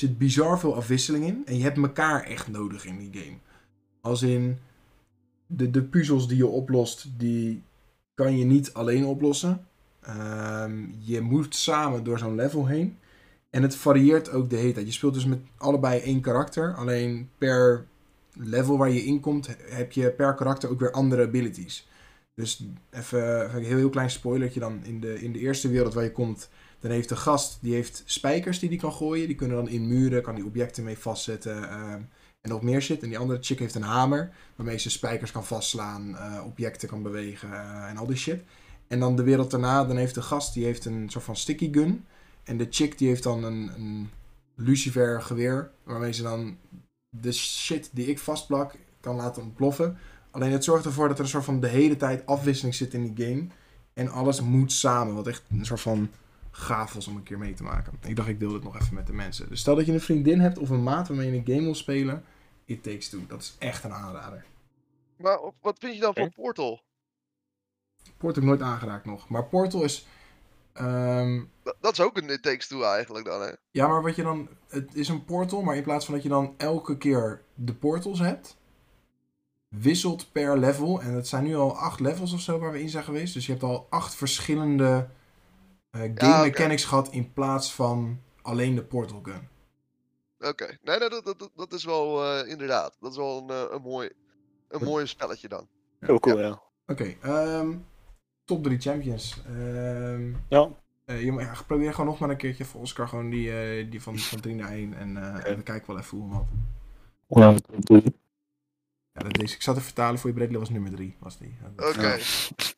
zit 0.00 0.18
bizar 0.18 0.58
veel 0.60 0.74
afwisseling 0.76 1.24
in. 1.24 1.42
En 1.46 1.56
je 1.56 1.62
hebt 1.62 1.76
elkaar 1.78 2.22
echt 2.22 2.48
nodig 2.48 2.84
in 2.84 2.98
die 2.98 3.22
game. 3.22 3.36
Als 4.00 4.22
in 4.22 4.58
de, 5.46 5.70
de 5.70 5.82
puzzels 5.82 6.28
die 6.28 6.36
je 6.36 6.46
oplost, 6.46 7.06
die 7.18 7.62
kan 8.14 8.38
je 8.38 8.44
niet 8.44 8.72
alleen 8.72 9.04
oplossen. 9.04 9.66
Ehm, 10.00 10.84
je 10.98 11.20
moet 11.20 11.54
samen 11.54 12.04
door 12.04 12.18
zo'n 12.18 12.34
level 12.34 12.66
heen. 12.66 12.96
En 13.50 13.62
het 13.62 13.76
varieert 13.76 14.30
ook 14.30 14.50
de 14.50 14.56
hele 14.56 14.72
tijd. 14.72 14.86
Je 14.86 14.92
speelt 14.92 15.14
dus 15.14 15.24
met 15.24 15.38
allebei 15.56 16.00
één 16.00 16.20
karakter. 16.20 16.74
Alleen 16.74 17.28
per 17.38 17.86
level 18.32 18.78
waar 18.78 18.90
je 18.90 19.04
in 19.04 19.20
komt, 19.20 19.46
he- 19.46 19.54
heb 19.74 19.92
je 19.92 20.10
per 20.10 20.34
karakter 20.34 20.70
ook 20.70 20.80
weer 20.80 20.90
andere 20.92 21.22
abilities. 21.26 21.88
Dus 22.34 22.64
even, 22.90 23.54
een 23.56 23.64
heel, 23.64 23.76
heel 23.76 23.90
klein 23.90 24.10
spoilertje 24.10 24.60
dan. 24.60 24.84
In 24.84 25.00
de, 25.00 25.22
in 25.22 25.32
de 25.32 25.38
eerste 25.38 25.68
wereld 25.68 25.94
waar 25.94 26.04
je 26.04 26.12
komt, 26.12 26.50
dan 26.80 26.90
heeft 26.90 27.08
de 27.08 27.16
gast 27.16 27.58
die 27.60 27.74
heeft 27.74 28.02
spijkers 28.04 28.58
die 28.58 28.68
die 28.68 28.78
kan 28.78 28.92
gooien. 28.92 29.26
Die 29.26 29.36
kunnen 29.36 29.56
dan 29.56 29.68
in 29.68 29.88
muren, 29.88 30.22
kan 30.22 30.34
die 30.34 30.44
objecten 30.44 30.84
mee 30.84 30.98
vastzetten. 30.98 31.68
ehm, 31.68 32.02
en 32.44 32.50
nog 32.50 32.62
meer 32.62 32.82
shit. 32.82 33.02
En 33.02 33.08
die 33.08 33.18
andere 33.18 33.42
chick 33.42 33.58
heeft 33.58 33.74
een 33.74 33.82
hamer 33.82 34.32
waarmee 34.56 34.78
ze 34.78 34.90
spijkers 34.90 35.30
kan 35.32 35.44
vastslaan, 35.44 36.16
eh, 36.16 36.42
objecten 36.44 36.88
kan 36.88 37.02
bewegen 37.02 37.52
eh, 37.52 37.88
en 37.88 37.96
al 37.96 38.06
die 38.06 38.16
shit. 38.16 38.42
En 38.86 39.00
dan 39.00 39.16
de 39.16 39.22
wereld 39.22 39.50
daarna, 39.50 39.84
dan 39.84 39.96
heeft 39.96 40.14
de 40.14 40.22
gast 40.22 40.54
die 40.54 40.64
heeft 40.64 40.84
een 40.84 41.08
soort 41.08 41.24
van 41.24 41.36
sticky 41.36 41.72
gun. 41.72 42.04
En 42.42 42.56
de 42.56 42.66
chick 42.70 42.98
die 42.98 43.08
heeft 43.08 43.22
dan 43.22 43.44
een, 43.44 43.70
een 43.74 44.10
lucifer 44.54 45.22
geweer, 45.22 45.70
waarmee 45.82 46.12
ze 46.12 46.22
dan 46.22 46.56
de 47.08 47.32
shit 47.32 47.90
die 47.92 48.06
ik 48.06 48.18
vastplak 48.18 48.74
kan 49.00 49.16
laten 49.16 49.42
ontploffen. 49.42 49.98
Alleen 50.34 50.52
het 50.52 50.64
zorgt 50.64 50.84
ervoor 50.84 51.08
dat 51.08 51.18
er 51.18 51.24
een 51.24 51.30
soort 51.30 51.44
van 51.44 51.60
de 51.60 51.68
hele 51.68 51.96
tijd 51.96 52.26
afwisseling 52.26 52.74
zit 52.74 52.94
in 52.94 53.12
die 53.12 53.26
game. 53.26 53.46
En 53.92 54.08
alles 54.08 54.40
moet 54.40 54.72
samen, 54.72 55.14
wat 55.14 55.26
echt 55.26 55.42
een 55.50 55.66
soort 55.66 55.80
van 55.80 56.10
gaaf 56.50 56.92
was 56.92 57.06
om 57.06 57.16
een 57.16 57.22
keer 57.22 57.38
mee 57.38 57.54
te 57.54 57.62
maken. 57.62 57.92
Ik 58.06 58.16
dacht 58.16 58.28
ik 58.28 58.40
deel 58.40 58.52
dit 58.52 58.62
nog 58.62 58.80
even 58.80 58.94
met 58.94 59.06
de 59.06 59.12
mensen. 59.12 59.48
Dus 59.48 59.60
stel 59.60 59.74
dat 59.74 59.86
je 59.86 59.92
een 59.92 60.00
vriendin 60.00 60.40
hebt 60.40 60.58
of 60.58 60.70
een 60.70 60.82
maat 60.82 61.08
waarmee 61.08 61.30
je 61.30 61.36
een 61.38 61.46
game 61.46 61.62
wil 61.62 61.74
spelen. 61.74 62.24
It 62.64 62.82
Takes 62.82 63.08
Two. 63.08 63.20
Dat 63.26 63.40
is 63.40 63.56
echt 63.58 63.84
een 63.84 63.92
aanrader. 63.92 64.44
Maar 65.16 65.38
wat 65.60 65.78
vind 65.78 65.94
je 65.94 66.00
dan 66.00 66.14
van. 66.14 66.32
Portal? 66.32 66.82
Portal 68.16 68.28
heb 68.28 68.36
ik 68.36 68.58
nooit 68.58 68.72
aangeraakt 68.72 69.04
nog. 69.04 69.28
Maar 69.28 69.44
Portal 69.44 69.82
is... 69.84 70.06
ehm, 70.72 71.42
Dat, 71.62 71.76
dat 71.80 71.92
is 71.92 72.00
ook 72.00 72.16
een 72.16 72.30
It 72.30 72.42
Takes 72.42 72.66
Two 72.66 72.82
eigenlijk 72.82 73.26
dan, 73.26 73.40
hè? 73.42 73.50
ja, 73.70 73.88
maar 73.88 74.02
wat 74.02 74.16
je 74.16 74.22
dan... 74.22 74.48
Het 74.68 74.94
is 74.94 75.08
een 75.08 75.24
portal, 75.24 75.62
maar 75.62 75.76
in 75.76 75.82
plaats 75.82 76.04
van 76.04 76.14
dat 76.14 76.22
je 76.22 76.28
dan 76.28 76.54
elke 76.56 76.98
keer 76.98 77.42
de 77.54 77.74
portals 77.74 78.18
hebt... 78.18 78.56
Wisselt 79.78 80.32
per 80.32 80.58
level. 80.58 81.00
En 81.00 81.12
het 81.14 81.28
zijn 81.28 81.44
nu 81.44 81.56
al 81.56 81.76
acht 81.76 82.00
levels 82.00 82.32
of 82.32 82.40
zo 82.40 82.58
waar 82.58 82.72
we 82.72 82.80
in 82.80 82.88
zijn 82.88 83.04
geweest. 83.04 83.34
Dus 83.34 83.46
je 83.46 83.52
hebt 83.52 83.64
al 83.64 83.86
acht 83.90 84.14
verschillende 84.14 85.08
eh, 85.90 86.00
game 86.00 86.14
Ja, 86.14 86.38
oké. 86.38 86.48
mechanics 86.48 86.84
gehad... 86.84 87.08
in 87.12 87.32
plaats 87.32 87.74
van 87.74 88.20
alleen 88.42 88.74
de 88.74 88.82
portal 88.84 89.20
gun. 89.22 89.48
Oké. 90.50 90.78
Nee, 90.82 90.98
nee, 90.98 91.08
dat, 91.08 91.24
dat, 91.24 91.50
dat- 91.54 91.72
is 91.72 91.84
wel 91.84 92.24
eh, 92.24 92.48
inderdaad. 92.50 92.96
Dat 93.00 93.10
is 93.10 93.16
wel 93.16 93.38
een, 93.42 93.50
eh, 93.50 93.64
een, 93.74 93.82
mooi, 93.82 94.10
een 94.68 94.84
mooi 94.84 95.06
spelletje 95.06 95.48
dan. 95.48 95.68
Heel 96.00 96.18
cool, 96.20 96.40
ja. 96.40 96.62
Oké, 96.86 97.14
ehm, 97.22 97.72
top 98.44 98.62
3 98.64 98.78
champions. 98.80 99.40
Ehm 99.46 100.32
Ja, 100.48 100.68
eh, 101.04 101.24
je 101.24 101.32
moet- 101.32 101.42
ja, 101.42 101.52
probeer 101.66 101.90
gewoon 101.90 102.06
nog 102.06 102.18
maar 102.18 102.30
een 102.30 102.36
keertje 102.36 102.64
voor 102.64 102.80
Oscar 102.80 103.08
gewoon 103.08 103.30
die, 103.30 103.52
eh, 103.60 103.90
die 103.90 104.02
van, 104.02 104.18
van 104.18 104.40
3 104.40 104.54
naar 104.54 104.72
1. 104.72 104.94
En, 104.94 105.16
eh, 105.16 105.50
en 105.50 105.56
we 105.56 105.62
kijken 105.62 105.86
wel 105.86 105.98
even 105.98 106.18
hoe 106.18 106.30
wat. 106.32 106.44
ja. 107.88 108.00
Ja, 109.16 109.22
dat 109.28 109.42
is, 109.42 109.54
ik 109.54 109.62
zat 109.62 109.74
te 109.74 109.80
vertalen 109.80 110.18
voor 110.18 110.30
je 110.30 110.36
Bradley 110.36 110.58
was 110.58 110.70
nummer 110.70 110.90
3. 110.90 111.16
Was 111.18 111.38
die. 111.38 111.56
Oké. 111.76 112.00
Ja. 112.00 112.18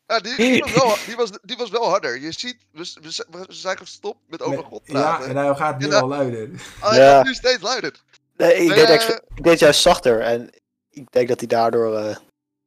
Ja, 0.07 0.19
die, 0.19 0.35
die, 0.35 0.61
was 0.61 0.71
wel, 0.73 0.95
die, 1.05 1.15
was, 1.15 1.29
die 1.41 1.57
was 1.57 1.69
wel 1.69 1.89
harder. 1.89 2.19
Je 2.19 2.31
ziet, 2.31 2.57
we, 2.71 2.93
we, 3.01 3.25
we 3.29 3.45
zijn 3.53 3.77
gestopt 3.77 4.19
met 4.27 4.41
over 4.41 4.63
God 4.63 4.81
ja, 4.85 4.91
praten. 4.93 5.29
en 5.29 5.35
hij 5.35 5.55
gaat 5.55 5.79
nu 5.79 5.87
Ja, 5.87 5.99
al 5.99 6.07
luider. 6.07 6.49
Oh, 6.81 6.89
hij 6.89 6.99
Ja. 6.99 7.15
gaat 7.15 7.25
nu 7.25 7.33
steeds 7.33 7.61
luider. 7.61 8.03
Nee, 8.35 8.53
ik, 8.55 8.67
Nee, 8.67 8.85
deed 8.85 9.05
eh, 9.09 9.15
ik 9.35 9.43
deed 9.43 9.59
juist 9.59 9.81
zachter 9.81 10.21
en 10.21 10.49
ik 10.89 11.11
denk 11.11 11.27
dat 11.27 11.39
hij 11.39 11.47
daardoor 11.47 11.95
eh, 11.97 12.15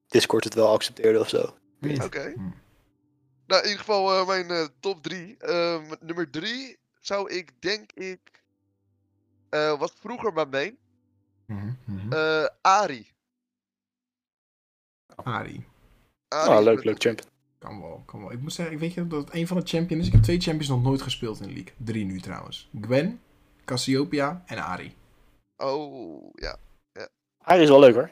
Discord 0.07 0.45
het 0.45 0.55
wel 0.55 0.73
accepteerde 0.73 1.21
of 1.21 1.29
zo. 1.29 1.55
Oké. 2.03 2.33
Hm. 2.37 2.51
Nou, 3.47 3.63
in 3.63 3.69
ieder 3.69 3.79
geval 3.79 4.21
eh, 4.21 4.27
mijn 4.27 4.69
top 4.81 5.03
3. 5.03 5.37
nummer 6.01 6.31
3 6.31 6.79
zou 7.01 7.31
ik, 7.33 7.51
denk 7.63 7.93
ik. 7.93 8.21
eh 9.51 9.79
was 9.79 9.93
vroeger 10.01 10.33
mijn 10.33 10.49
main. 10.49 10.79
Mhm, 11.47 11.71
mhm. 11.85 12.13
eh 12.13 12.47
Ari. 12.61 13.09
Ari. 15.25 15.65
Ari 16.29 16.51
Ah, 16.51 16.63
leuk, 16.63 16.85
leuk 16.85 17.03
champion. 17.03 17.29
Kan 17.59 17.81
wel, 17.81 18.03
kan 18.07 18.21
wel. 18.21 18.33
Ik 18.33 18.41
moet 18.41 18.53
zeggen, 18.53 18.75
ik 18.75 18.81
weet 18.81 18.95
je 18.95 19.07
dat 19.07 19.25
het 19.25 19.35
een 19.35 19.47
van 19.47 19.57
de 19.57 19.67
champions 19.67 20.01
is. 20.03 20.07
Ik 20.07 20.13
heb 20.13 20.23
twee 20.23 20.41
champions 20.41 20.69
nog 20.69 20.83
nooit 20.83 21.03
gespeeld 21.03 21.41
in 21.41 21.47
de 21.49 21.53
league. 21.55 21.73
Drie 21.77 22.05
nu 22.05 22.21
trouwens. 22.21 22.69
Gwen, 22.81 23.21
Cassiopeia 23.65 24.43
en 24.47 24.59
Ari. 24.59 24.97
Oh, 25.57 26.31
ja. 26.35 26.57
Hij 27.43 27.63
is 27.63 27.69
wel 27.69 27.81
leuk 27.81 27.95
hoor. 27.95 28.11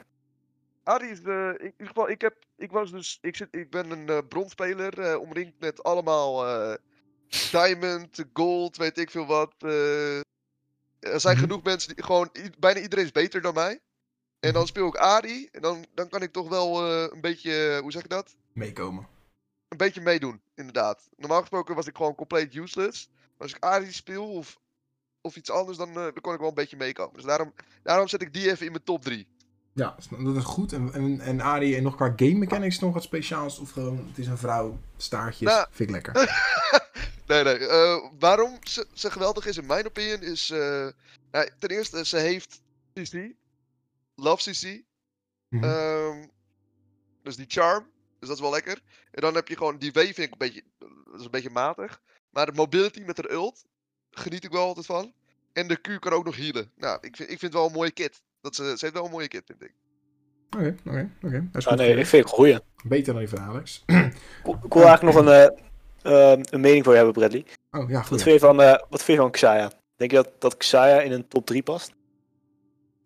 Ari 0.83 1.07
is, 1.07 1.21
eh, 1.21 1.47
in 1.57 1.65
ieder 1.71 1.87
geval, 1.87 2.09
ik, 2.09 2.21
heb, 2.21 2.35
ik 2.57 2.71
was 2.71 2.91
dus, 2.91 3.17
ik, 3.21 3.35
zit, 3.35 3.47
ik 3.51 3.69
ben 3.69 3.91
een 3.91 4.09
eh 4.09 4.17
bronspeler, 4.29 4.99
eh, 4.99 5.19
omringd 5.19 5.53
met 5.59 5.83
allemaal 5.83 6.47
eh, 6.47 6.75
diamond, 7.51 8.25
gold, 8.33 8.77
weet 8.77 8.97
ik 8.97 9.11
veel 9.11 9.25
wat. 9.25 9.53
eh. 9.57 10.17
er 10.99 11.19
zijn 11.19 11.35
Mhm. 11.35 11.43
genoeg 11.43 11.63
mensen 11.63 11.95
die 11.95 12.03
gewoon, 12.03 12.29
bijna 12.59 12.79
iedereen 12.79 13.05
is 13.05 13.11
beter 13.11 13.41
dan 13.41 13.53
mij. 13.53 13.79
En 14.39 14.53
dan 14.53 14.67
speel 14.67 14.87
ik 14.87 14.95
Ari, 14.95 15.49
en 15.51 15.61
dan, 15.61 15.85
dan 15.93 16.09
kan 16.09 16.21
ik 16.21 16.31
toch 16.31 16.49
wel 16.49 16.85
eh, 16.85 17.11
een 17.13 17.21
beetje, 17.21 17.75
eh, 17.75 17.79
hoe 17.79 17.91
zeg 17.91 18.01
je 18.01 18.07
dat? 18.07 18.35
Meekomen. 18.53 19.07
Een 19.67 19.77
beetje 19.77 20.01
meedoen, 20.01 20.41
inderdaad. 20.55 21.09
Normaal 21.17 21.39
gesproken 21.39 21.75
was 21.75 21.87
ik 21.87 21.95
gewoon 21.95 22.15
compleet 22.15 22.55
useless. 22.55 23.09
Maar 23.11 23.47
als 23.47 23.53
ik 23.53 23.63
Ari 23.63 23.91
speel 23.91 24.33
of, 24.33 24.59
of 25.21 25.35
iets 25.35 25.51
anders, 25.51 25.77
dan, 25.77 25.89
eh, 25.89 25.95
dan 25.95 26.21
kon 26.21 26.33
ik 26.33 26.39
wel 26.39 26.47
een 26.47 26.53
beetje 26.53 26.77
meekomen. 26.77 27.13
Dus 27.13 27.23
daarom, 27.23 27.53
daarom 27.83 28.07
zet 28.07 28.21
ik 28.21 28.33
die 28.33 28.51
even 28.51 28.65
in 28.65 28.71
mijn 28.71 28.83
top 28.83 29.03
3. 29.03 29.27
Ja, 29.73 29.95
dat 30.09 30.35
is 30.35 30.43
goed. 30.43 30.73
En, 30.73 30.93
en, 30.93 31.19
en 31.19 31.41
Ari, 31.41 31.75
en 31.75 31.83
nog 31.83 31.95
qua 31.95 32.13
game 32.15 32.33
mechanics 32.33 32.79
nog 32.79 32.93
wat 32.93 33.03
speciaals? 33.03 33.59
Of 33.59 33.71
gewoon, 33.71 34.07
het 34.07 34.17
is 34.17 34.27
een 34.27 34.37
vrouw, 34.37 34.79
staartjes, 34.97 35.47
Nou, 35.47 35.67
vind 35.71 35.89
ik 35.89 35.95
lekker. 35.95 36.13
nee, 37.27 37.43
nee. 37.43 37.67
waarom 38.19 38.57
ze, 38.61 38.87
ze 38.93 39.11
geweldig 39.11 39.45
is, 39.45 39.57
in 39.57 39.65
mijn 39.65 39.85
opinion, 39.85 40.21
is... 40.21 40.49
nou, 41.31 41.49
ten 41.59 41.69
eerste, 41.69 42.05
ze 42.05 42.17
heeft 42.17 42.61
CC. 42.93 43.37
Love 44.19 44.51
CC. 44.51 44.81
Mhm. 45.49 45.63
ehm, 45.63 46.27
dus 47.23 47.35
die 47.35 47.45
charm. 47.47 47.85
Dus 48.19 48.27
dat 48.27 48.37
is 48.37 48.43
wel 48.43 48.51
lekker. 48.51 48.81
En 49.11 49.21
dan 49.21 49.35
heb 49.35 49.47
je 49.47 49.57
gewoon... 49.57 49.77
Die 49.77 49.91
W 49.91 49.97
vind 49.99 50.17
ik 50.17 50.31
een 50.31 50.37
beetje... 50.37 50.63
Dat 51.11 51.19
is 51.19 51.25
een 51.25 51.31
beetje 51.31 51.49
matig. 51.49 52.01
Maar 52.29 52.45
de 52.45 52.51
mobility 52.51 53.01
met 53.05 53.17
haar 53.17 53.31
ult... 53.31 53.65
Geniet 54.11 54.43
ik 54.43 54.51
wel 54.51 54.65
altijd 54.65 54.85
van. 54.85 55.13
En 55.53 55.67
de 55.67 55.75
Q 55.81 55.99
kan 55.99 56.11
ook 56.11 56.25
nog 56.25 56.35
healen. 56.37 56.71
Nou, 56.75 56.97
ik 57.01 57.15
vind, 57.15 57.29
ik 57.29 57.39
vind 57.39 57.41
het 57.41 57.53
wel 57.53 57.65
een 57.65 57.71
mooie 57.71 57.91
kit. 57.91 58.21
Dat 58.41 58.55
ze, 58.55 58.63
ze 58.63 58.77
heeft 58.79 58.93
wel 58.93 59.05
een 59.05 59.11
mooie 59.11 59.27
kit, 59.27 59.43
vind 59.45 59.61
ik. 59.63 59.73
Oké, 60.55 60.75
oké, 60.87 61.09
oké. 61.23 61.47
Dat 61.51 61.61
is 61.61 61.65
Ah, 61.67 61.71
goed. 61.71 61.81
nee, 61.81 61.95
ik 61.95 62.05
vind 62.05 62.23
het 62.23 62.33
goeie. 62.33 62.59
Beter 62.83 63.13
dan 63.13 63.21
die 63.21 63.29
van 63.29 63.39
Alex. 63.39 63.83
Ik 63.87 64.73
wil 64.73 64.83
eigenlijk 64.85 65.01
nog 65.03 65.15
een, 65.15 65.27
eh, 65.27 66.31
ehm, 66.31 66.41
een 66.49 66.61
mening 66.61 66.83
voor 66.83 66.93
je 66.93 66.97
hebben, 67.03 67.15
Bradley. 67.17 67.45
Oh 67.71 67.89
ja, 67.89 67.97
Wat 67.97 68.07
goed. 68.07 68.21
vind 68.21 68.39
je 68.39 68.45
van, 68.45 68.61
eh, 68.61 68.71
wat 68.89 69.03
vind 69.03 69.17
je 69.17 69.23
van 69.23 69.31
Xayah? 69.31 69.71
Denk 69.95 70.11
je 70.11 70.17
dat, 70.17 70.41
dat 70.41 70.57
Xayah 70.57 71.05
in 71.05 71.11
een 71.11 71.27
top 71.27 71.45
3 71.45 71.63
past? 71.63 71.93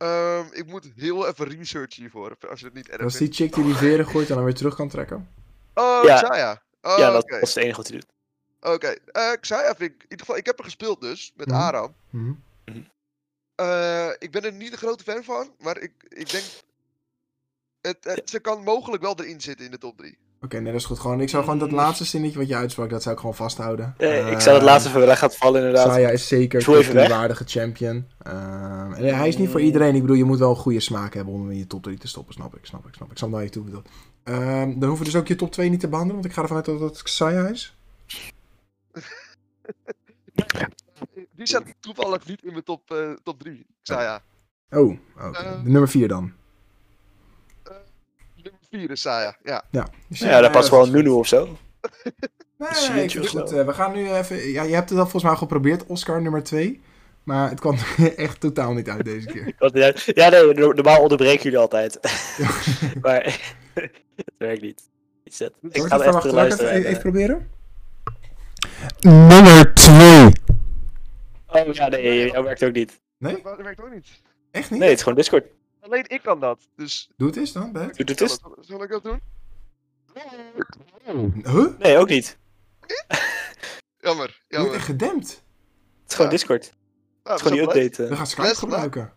Ehm, 0.04 0.46
ik 0.52 0.66
moet 0.68 0.92
heel 0.96 1.28
even 1.28 1.48
researchen 1.48 2.02
hiervoor. 2.02 2.38
Als 2.50 2.60
je 2.60 2.66
het 2.66 2.76
niet 2.76 2.90
erg 2.90 3.02
Dat 3.02 3.12
is 3.12 3.18
die 3.18 3.32
chick 3.34 3.54
die 3.54 3.64
die 3.64 3.76
veren 3.76 4.08
gooit 4.08 4.30
en 4.30 4.36
dan 4.36 4.44
weer 4.44 4.54
terug 4.54 4.76
kan 4.76 4.90
trekken. 4.90 5.30
Oh, 5.74 6.04
Ja. 6.04 6.22
Xayah. 6.22 6.58
Oh, 6.82 6.98
ja, 6.98 7.12
dat, 7.12 7.30
is 7.30 7.54
het 7.54 7.64
enige 7.64 7.78
wat 7.78 7.88
hij 7.88 7.98
doet. 8.00 8.12
Oké, 8.74 8.88
eh 8.88 9.32
Xayah 9.40 9.76
vind 9.76 9.92
ik... 9.92 9.96
In 9.96 10.02
ieder 10.04 10.20
geval, 10.20 10.38
ik 10.38 10.46
heb 10.46 10.58
er 10.58 10.64
gespeeld 10.64 11.02
dus, 11.02 11.32
met 11.36 11.48
Mhm. 11.48 11.56
Aram. 11.58 11.96
Mhm. 12.10 12.32
Eh, 13.56 14.10
ik 14.20 14.32
ben 14.32 14.44
er 14.44 14.54
niet 14.54 14.72
een 14.72 14.78
grote 14.78 15.04
fan 15.04 15.24
van, 15.24 15.52
maar 15.60 15.78
ik, 15.78 15.92
ik 16.08 16.30
denk... 16.32 16.44
Het, 17.82 17.98
het- 18.04 18.30
ze 18.30 18.40
kan 18.40 18.64
mogelijk 18.64 19.02
wel 19.04 19.20
erin 19.20 19.42
zitten 19.42 19.66
in 19.66 19.72
de 19.72 19.78
top 19.78 19.98
3. 19.98 20.18
Oké, 20.44 20.60
nee, 20.60 20.72
dat 20.72 20.82
is 20.82 20.88
goed. 20.88 21.00
Gewoon, 21.00 21.22
ik 21.22 21.30
zou 21.30 21.44
gewoon 21.44 21.60
dat 21.60 21.72
laatste 21.72 22.06
zinnetje 22.06 22.38
wat 22.38 22.48
je 22.48 22.56
uitsprak, 22.56 22.90
dat 22.90 23.02
zou 23.02 23.14
ik 23.16 23.20
gewoon 23.20 23.36
vasthouden. 23.36 23.94
Eh, 23.98 24.32
ik 24.32 24.40
zou 24.40 24.56
het 24.56 24.66
laatste 24.66 25.00
weg 25.00 25.20
gaan 25.20 25.32
vallen 25.32 25.60
inderdaad. 25.60 25.94
Saya 25.94 26.10
is 26.10 26.28
zeker 26.28 26.70
een 26.70 27.10
waardige 27.10 27.44
champion. 27.48 28.08
Ehm, 28.24 28.94
en 28.94 29.16
hij 29.16 29.28
is 29.28 29.38
niet 29.38 29.50
voor 29.50 29.62
iedereen. 29.62 29.96
Ik 29.96 30.02
bedoel, 30.02 30.16
je 30.16 30.24
moet 30.24 30.40
wel 30.40 30.50
een 30.50 30.56
goede 30.56 30.80
smaak 30.80 31.14
hebben 31.14 31.34
om 31.34 31.42
hem 31.42 31.52
in 31.52 31.58
je 31.58 31.68
top 31.68 31.84
3 31.84 31.98
te 31.98 32.08
stoppen. 32.08 32.34
Snap 32.34 32.56
ik, 32.56 32.66
snap 32.66 32.88
ik, 32.88 32.94
snap 32.94 33.06
ik. 33.06 33.12
Ik 33.12 33.18
snap 33.18 33.30
naar 33.30 33.44
je 33.44 33.50
toe 33.50 33.64
bedoel. 33.64 33.82
Ehm 34.24 34.80
dan 34.80 34.90
hoeven 34.90 35.06
we 35.06 35.12
dus 35.12 35.16
ook 35.16 35.28
je 35.28 35.36
top 35.36 35.52
2 35.52 35.70
niet 35.70 35.80
te 35.80 35.88
behandelen, 35.88 36.22
want 36.22 36.32
ik 36.32 36.36
ga 36.36 36.42
ervan 36.42 36.58
uit 36.58 36.66
dat 36.66 36.80
het 36.80 37.02
Saya 37.04 37.48
is. 37.48 37.76
Die 41.36 41.48
staat 41.48 41.64
toevallig 41.80 42.26
niet 42.26 42.44
in 42.44 42.52
mijn 42.52 42.64
top, 42.64 42.92
eh, 42.92 43.12
top 43.24 43.40
3, 43.40 43.66
Xayah. 43.82 44.20
Oh, 44.70 44.98
oké. 45.28 45.38
Eh. 45.38 45.62
Nummer 45.62 45.90
4 45.90 46.08
dan. 46.08 46.34
Nummer 48.74 48.90
4 48.90 48.90
is 48.92 49.02
Saya, 49.02 49.38
ja. 49.44 49.64
Ja, 49.72 49.88
dus 50.08 50.20
Ja, 50.20 50.42
daar 50.42 50.52
past 50.52 50.70
wel 50.70 50.84
een. 50.84 50.92
Nunu 50.92 51.10
of 51.10 51.28
zo. 51.28 51.48
Nee, 52.58 52.90
nee, 52.90 53.04
ik 53.04 53.12
het 53.12 53.22
het 53.24 53.30
goed. 53.32 53.52
Eh, 53.52 53.66
we 53.66 53.74
gaan 53.74 53.94
nu 53.94 54.12
even... 54.12 54.50
Ja, 54.52 54.64
je 54.64 54.74
hebt 54.74 54.90
het 54.90 54.98
al 54.98 55.04
volgens 55.04 55.24
mij 55.24 55.32
al 55.32 55.38
geprobeerd, 55.38 55.86
Oscar 55.86 56.22
nummer 56.22 56.44
2. 56.44 56.82
Maar 57.24 57.50
het 57.50 57.60
kwam 57.60 57.78
echt 58.16 58.40
totaal 58.40 58.74
niet 58.74 58.90
uit 58.90 59.06
deze 59.06 59.28
keer. 59.28 59.54
Ja, 60.16 60.30
nee, 60.30 60.54
no- 60.54 60.72
normaal 60.72 61.02
onderbreken 61.02 61.44
jullie 61.44 61.58
altijd. 61.58 62.00
maar 63.02 63.40
het 63.74 63.92
werkt 64.38 64.62
niet. 64.62 64.82
Iets 65.24 65.38
zet. 65.38 65.54
Ik 65.70 65.82
ga 65.82 65.96
even, 66.00 66.14
laat 66.14 66.26
ik 66.26 66.32
luisteren. 66.32 66.72
even, 66.72 66.84
en, 66.84 66.90
even 66.90 67.02
proberen. 67.02 67.50
Nummer 69.00 69.74
2. 69.74 69.98
eh, 69.98 71.68
Oh 71.68 71.74
ja, 71.74 71.88
nee, 71.88 72.32
dat 72.32 72.44
werkt 72.44 72.64
ook 72.64 72.74
niet. 72.74 73.00
Nee? 73.18 73.42
Dat 73.44 73.58
werkt 73.62 73.82
ook 73.82 73.94
niet. 73.94 74.08
Echt 74.52 74.70
niet? 74.72 74.80
Nee, 74.80 74.90
het 74.90 74.98
is 74.98 75.04
gewoon 75.04 75.18
Discord. 75.18 75.46
Alleen 75.84 76.06
ik 76.08 76.22
kan 76.22 76.40
dat, 76.40 76.68
dus... 76.76 77.10
Doe 77.18 77.28
het 77.28 77.38
eens 77.38 77.52
dan, 77.52 77.72
Bert. 77.72 77.98
Doe 77.98 78.06
het 78.06 78.18
Zal, 78.18 78.28
eens. 78.28 78.40
het- 78.58 78.66
zal 78.66 78.84
ik 78.84 78.90
dat 78.90 79.04
doen? 79.04 79.22
Huh? 81.44 81.78
Nee, 81.80 81.98
ook 81.98 82.10
niet. 82.10 82.38
Jammer, 84.00 84.26
het 84.28 84.36
jammer. 84.48 84.74
echt 84.74 84.86
gedempt. 84.86 85.28
Het 85.28 86.10
is 86.12 86.16
gewoon 86.16 86.32
Ja. 86.32 86.38
Discord 86.38 86.64
Het 86.66 86.74
Nou, 87.24 87.36
is 87.36 87.42
gewoon 87.42 87.58
die 87.58 87.68
update. 87.82 88.04
We 88.04 88.10
eh. 88.10 88.18
gaan 88.18 88.28
Skype 88.28 88.56
gebruiken. 88.56 89.14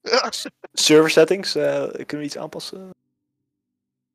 Ja, 0.00 0.30
server 0.72 1.10
settings, 1.10 1.54
eh, 1.54 1.82
kunnen 1.82 2.18
we 2.18 2.22
iets 2.24 2.38
aanpassen? 2.38 2.90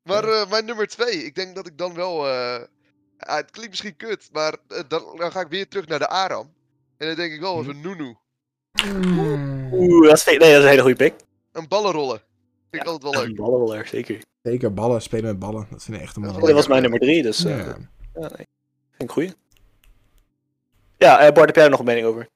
maar 0.02 0.24
eh, 0.24 0.50
mijn 0.50 0.64
nummer 0.64 0.86
2, 0.86 1.10
ik 1.24 1.34
denk 1.34 1.54
dat 1.54 1.66
ik 1.66 1.78
dan 1.78 1.94
wel... 1.94 2.26
eh, 2.28 2.62
ah, 3.18 3.36
het 3.36 3.50
klinkt 3.50 3.70
misschien 3.70 3.96
kut, 3.96 4.28
maar 4.32 4.56
dan, 4.88 5.16
dan 5.16 5.32
ga 5.32 5.40
ik 5.40 5.48
weer 5.48 5.68
terug 5.68 5.86
naar 5.86 5.98
de 5.98 6.08
Aram. 6.08 6.52
En 6.96 7.06
dan 7.06 7.16
denk 7.16 7.32
ik 7.32 7.40
wel 7.40 7.56
Mhm. 7.62 7.68
even 7.70 7.80
Nunu. 7.80 8.16
Mm. 8.86 9.72
Oeh, 9.72 10.08
dat 10.08 10.16
is, 10.16 10.24
nee, 10.24 10.38
dat 10.38 10.48
is 10.48 10.54
een 10.56 10.66
hele 10.68 10.80
goede 10.82 10.96
pick. 10.96 11.14
Een 11.58 11.68
ballenrollen. 11.68 12.18
Vind 12.70 12.82
ik 12.82 12.84
Ja, 12.84 12.90
altijd 12.90 13.12
wel 13.12 13.22
leuk. 13.22 13.30
Een 13.30 13.36
ballenroller, 13.36 13.86
zeker. 13.86 14.22
Zeker, 14.42 14.74
ballen, 14.74 15.02
spelen 15.02 15.24
met 15.24 15.38
ballen. 15.38 15.66
Dat 15.70 15.82
vind 15.84 15.96
ik 15.96 16.02
echt 16.02 16.16
een 16.16 16.22
mooie. 16.22 16.40
Dat 16.40 16.50
was 16.52 16.68
mijn 16.68 16.82
nummer 16.82 17.00
drie, 17.00 17.22
dus 17.22 17.44
eh, 17.44 17.58
Ja. 17.58 17.64
ja, 18.14 18.20
nee. 18.20 18.28
vind 18.28 18.38
ik 18.96 19.00
een 19.00 19.08
goeie. 19.10 19.32
Ja, 20.96 21.18
eh, 21.18 21.32
Bart, 21.32 21.46
heb 21.46 21.54
jij 21.54 21.64
er 21.64 21.70
nog 21.70 21.78
een 21.78 21.84
mening 21.84 22.06
over? 22.06 22.28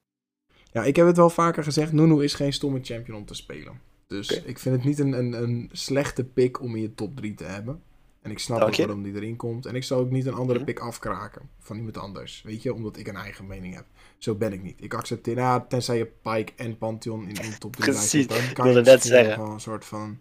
Ja, 0.71 0.83
ik 0.83 0.95
heb 0.95 1.05
het 1.05 1.17
wel 1.17 1.29
vaker 1.29 1.63
gezegd. 1.63 1.91
Nunu 1.91 2.23
is 2.23 2.33
geen 2.33 2.53
stomme 2.53 2.79
champion 2.81 3.17
om 3.17 3.25
te 3.25 3.33
spelen. 3.33 3.81
Dus 4.07 4.37
Oké. 4.37 4.47
ik 4.49 4.59
vind 4.59 4.75
het 4.75 4.83
niet 4.85 4.99
een, 4.99 5.11
een, 5.13 5.33
een 5.43 5.69
slechte 5.71 6.23
pick 6.23 6.61
om 6.61 6.75
in 6.75 6.81
je 6.81 6.93
top 6.93 7.15
3 7.15 7.33
te 7.33 7.43
hebben. 7.43 7.83
En 8.23 8.31
ik 8.31 8.39
snap 8.39 8.61
ook 8.61 8.75
waarom 8.75 9.03
die 9.03 9.13
erin 9.15 9.35
komt. 9.35 9.65
En 9.65 9.75
ik 9.75 9.83
zal 9.83 9.99
ook 9.99 10.09
niet 10.09 10.25
een 10.25 10.33
andere 10.33 10.59
Mhm. 10.59 10.67
pick 10.67 10.79
afkraken 10.79 11.49
van 11.59 11.75
iemand 11.77 11.97
anders. 11.97 12.41
Weet 12.45 12.61
je, 12.63 12.73
omdat 12.73 12.97
ik 12.97 13.07
een 13.07 13.15
eigen 13.15 13.47
mening 13.47 13.75
heb. 13.75 13.85
Zo 14.17 14.35
ben 14.35 14.53
ik 14.53 14.61
niet. 14.63 14.83
Ik 14.83 14.93
accepteer, 14.93 15.35
nou, 15.35 15.61
tenzij 15.67 15.97
je 15.97 16.05
Pike 16.05 16.51
en 16.55 16.77
Pantheon 16.77 17.27
in 17.27 17.37
een 17.41 17.57
top 17.59 17.75
3 17.75 17.91
lijst 17.93 18.09
Precies, 18.09 18.27
dan 18.27 18.37
ik 18.37 18.53
kan 18.53 18.67
je 18.67 18.73
wilde 18.73 18.89
net 18.91 19.03
zeggen. 19.03 19.39
een 19.43 19.59
soort 19.59 19.85
van... 19.85 20.19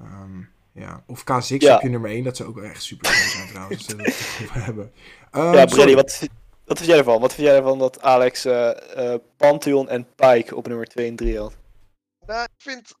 ehm, 0.00 0.40
ja. 0.72 1.04
Of 1.06 1.20
K6 1.22 1.56
Ja. 1.58 1.72
heb 1.72 1.82
je 1.82 1.88
nummer 1.88 2.10
1. 2.10 2.24
Dat 2.24 2.36
zou 2.36 2.48
ook 2.48 2.58
echt 2.62 2.82
super 2.82 3.10
cool 3.10 3.28
zijn 3.30 3.48
trouwens. 3.48 3.86
we 3.86 3.96
dat 3.96 4.06
over 4.42 4.64
hebben. 4.64 4.92
Ehm, 5.30 5.44
ja, 5.52 5.66
sorry. 5.66 5.66
Brady, 5.66 5.94
wat, 5.94 6.28
wat 6.64 6.76
vind 6.78 6.88
jij 6.90 6.98
ervan? 6.98 7.20
Wat 7.20 7.34
vind 7.34 7.46
jij 7.46 7.56
ervan 7.56 7.78
dat 7.78 8.00
Alex 8.02 8.44
eh, 8.44 9.12
eh, 9.14 9.20
Pantheon 9.36 9.88
en 9.88 10.06
Pike 10.14 10.56
op 10.56 10.66
nummer 10.68 10.86
2 10.86 11.08
en 11.08 11.16
3 11.16 11.38
had? 11.38 11.56
Nou, 12.26 12.42
ik 12.42 12.50
vind... 12.62 12.94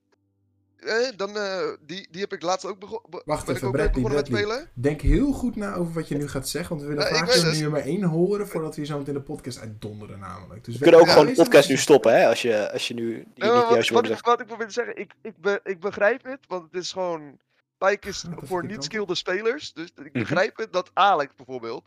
Eh, 0.86 1.08
dan, 1.16 1.36
eh, 1.36 1.68
die, 1.80 2.08
die 2.10 2.20
heb 2.20 2.32
ik 2.32 2.42
laatst 2.42 2.66
ook 2.66 2.78
begonnen. 2.78 3.22
Wacht 3.24 3.46
ben 3.46 3.54
ik 3.54 3.56
even, 3.62 3.68
ook 3.68 3.74
mee 3.74 3.82
Bradley, 3.82 4.02
begonnen 4.02 4.14
met 4.14 4.28
Bradley. 4.30 4.56
spelen. 4.56 4.70
Denk 4.74 5.00
heel 5.00 5.32
goed 5.32 5.56
na 5.56 5.74
over 5.74 5.92
wat 5.92 6.08
je 6.08 6.16
nu 6.16 6.28
gaat 6.28 6.48
zeggen, 6.48 6.70
want 6.76 6.80
we 6.88 6.94
willen 6.94 7.02
Ja, 7.04 7.08
ik 7.10 7.16
graag 7.16 7.32
weet 7.34 7.42
je 7.42 7.48
het. 7.48 7.58
nummer 7.60 7.80
1 7.86 8.02
horen 8.02 8.48
voordat 8.48 8.74
we 8.74 8.80
je 8.80 8.86
zo 8.86 8.98
meteen 8.98 9.14
de 9.14 9.20
podcast 9.20 9.60
uitdonderen 9.60 10.18
namelijk. 10.18 10.64
Dus 10.64 10.74
We 10.76 10.82
kunnen 10.82 11.00
ook 11.00 11.06
Ja, 11.06 11.12
gewoon 11.12 11.26
de 11.26 11.34
podcast 11.34 11.66
nu 11.68 11.72
even- 11.72 11.84
stoppen, 11.84 12.16
hè? 12.18 12.26
Als 12.28 12.42
je, 12.42 12.72
als 12.72 12.88
je 12.88 12.94
nu 12.94 13.04
die 13.04 13.14
Ja, 13.14 13.22
niet 13.24 13.34
maar 13.34 13.52
juist 13.52 13.68
wat, 13.70 13.74
wat, 13.76 13.90
woorden 13.90 14.10
ik, 14.10 14.16
zegt. 14.16 14.26
wat 14.26 14.40
ik 14.40 14.46
probeer 14.46 14.66
te 14.66 14.72
zeggen, 14.72 14.96
ik, 14.96 15.12
ik, 15.22 15.36
be, 15.40 15.60
ik 15.64 15.80
begrijp 15.80 16.24
het, 16.24 16.38
want 16.48 16.62
het 16.72 16.82
is 16.82 16.92
gewoon... 16.92 17.38
Pike 17.78 18.08
is 18.08 18.20
dat 18.22 18.32
voor 18.34 18.40
vind 18.46 18.50
ik 18.50 18.56
ook. 18.62 18.70
niet-skillede 18.70 19.14
spelers, 19.14 19.72
dus 19.72 19.86
ik 19.94 20.12
Mhm. 20.12 20.18
begrijp 20.18 20.56
het 20.56 20.72
dat 20.72 20.90
Alex 20.94 21.32
bijvoorbeeld 21.36 21.84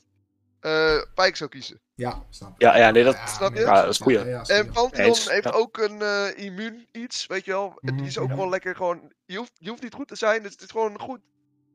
eh 0.59 1.01
Pike 1.15 1.37
zou 1.37 1.49
kiezen. 1.49 1.79
Ja, 1.95 2.25
snap 2.29 2.49
ik. 2.53 2.61
Ja, 2.61 2.77
ja, 2.77 2.91
nee, 2.91 3.03
dat... 3.03 3.17
Snap 3.25 3.53
je? 3.55 3.59
Ja, 3.59 3.81
dat 3.81 3.89
is 3.93 3.97
goed, 3.99 4.13
ja. 4.13 4.25
ja, 4.25 4.43
En 4.43 4.65
je. 4.65 4.71
Pantheon 4.71 5.07
Eens, 5.07 5.29
heeft 5.29 5.43
ja. 5.43 5.49
ook 5.49 5.77
een 5.77 6.01
eh, 6.01 6.45
immuun 6.45 6.87
iets, 6.91 7.27
weet 7.27 7.45
je 7.45 7.51
wel. 7.51 7.77
En 7.81 7.95
Die 7.97 8.05
is 8.05 8.17
ook 8.17 8.25
Mhm. 8.25 8.33
gewoon 8.33 8.49
lekker 8.49 8.75
gewoon... 8.75 9.11
Je 9.25 9.37
hoeft, 9.37 9.51
je 9.57 9.69
hoeft 9.69 9.81
niet 9.81 9.93
goed 9.93 10.07
te 10.07 10.15
zijn, 10.15 10.43
dus 10.43 10.51
het 10.51 10.61
is 10.61 10.71
gewoon 10.71 10.99
goed. 10.99 11.19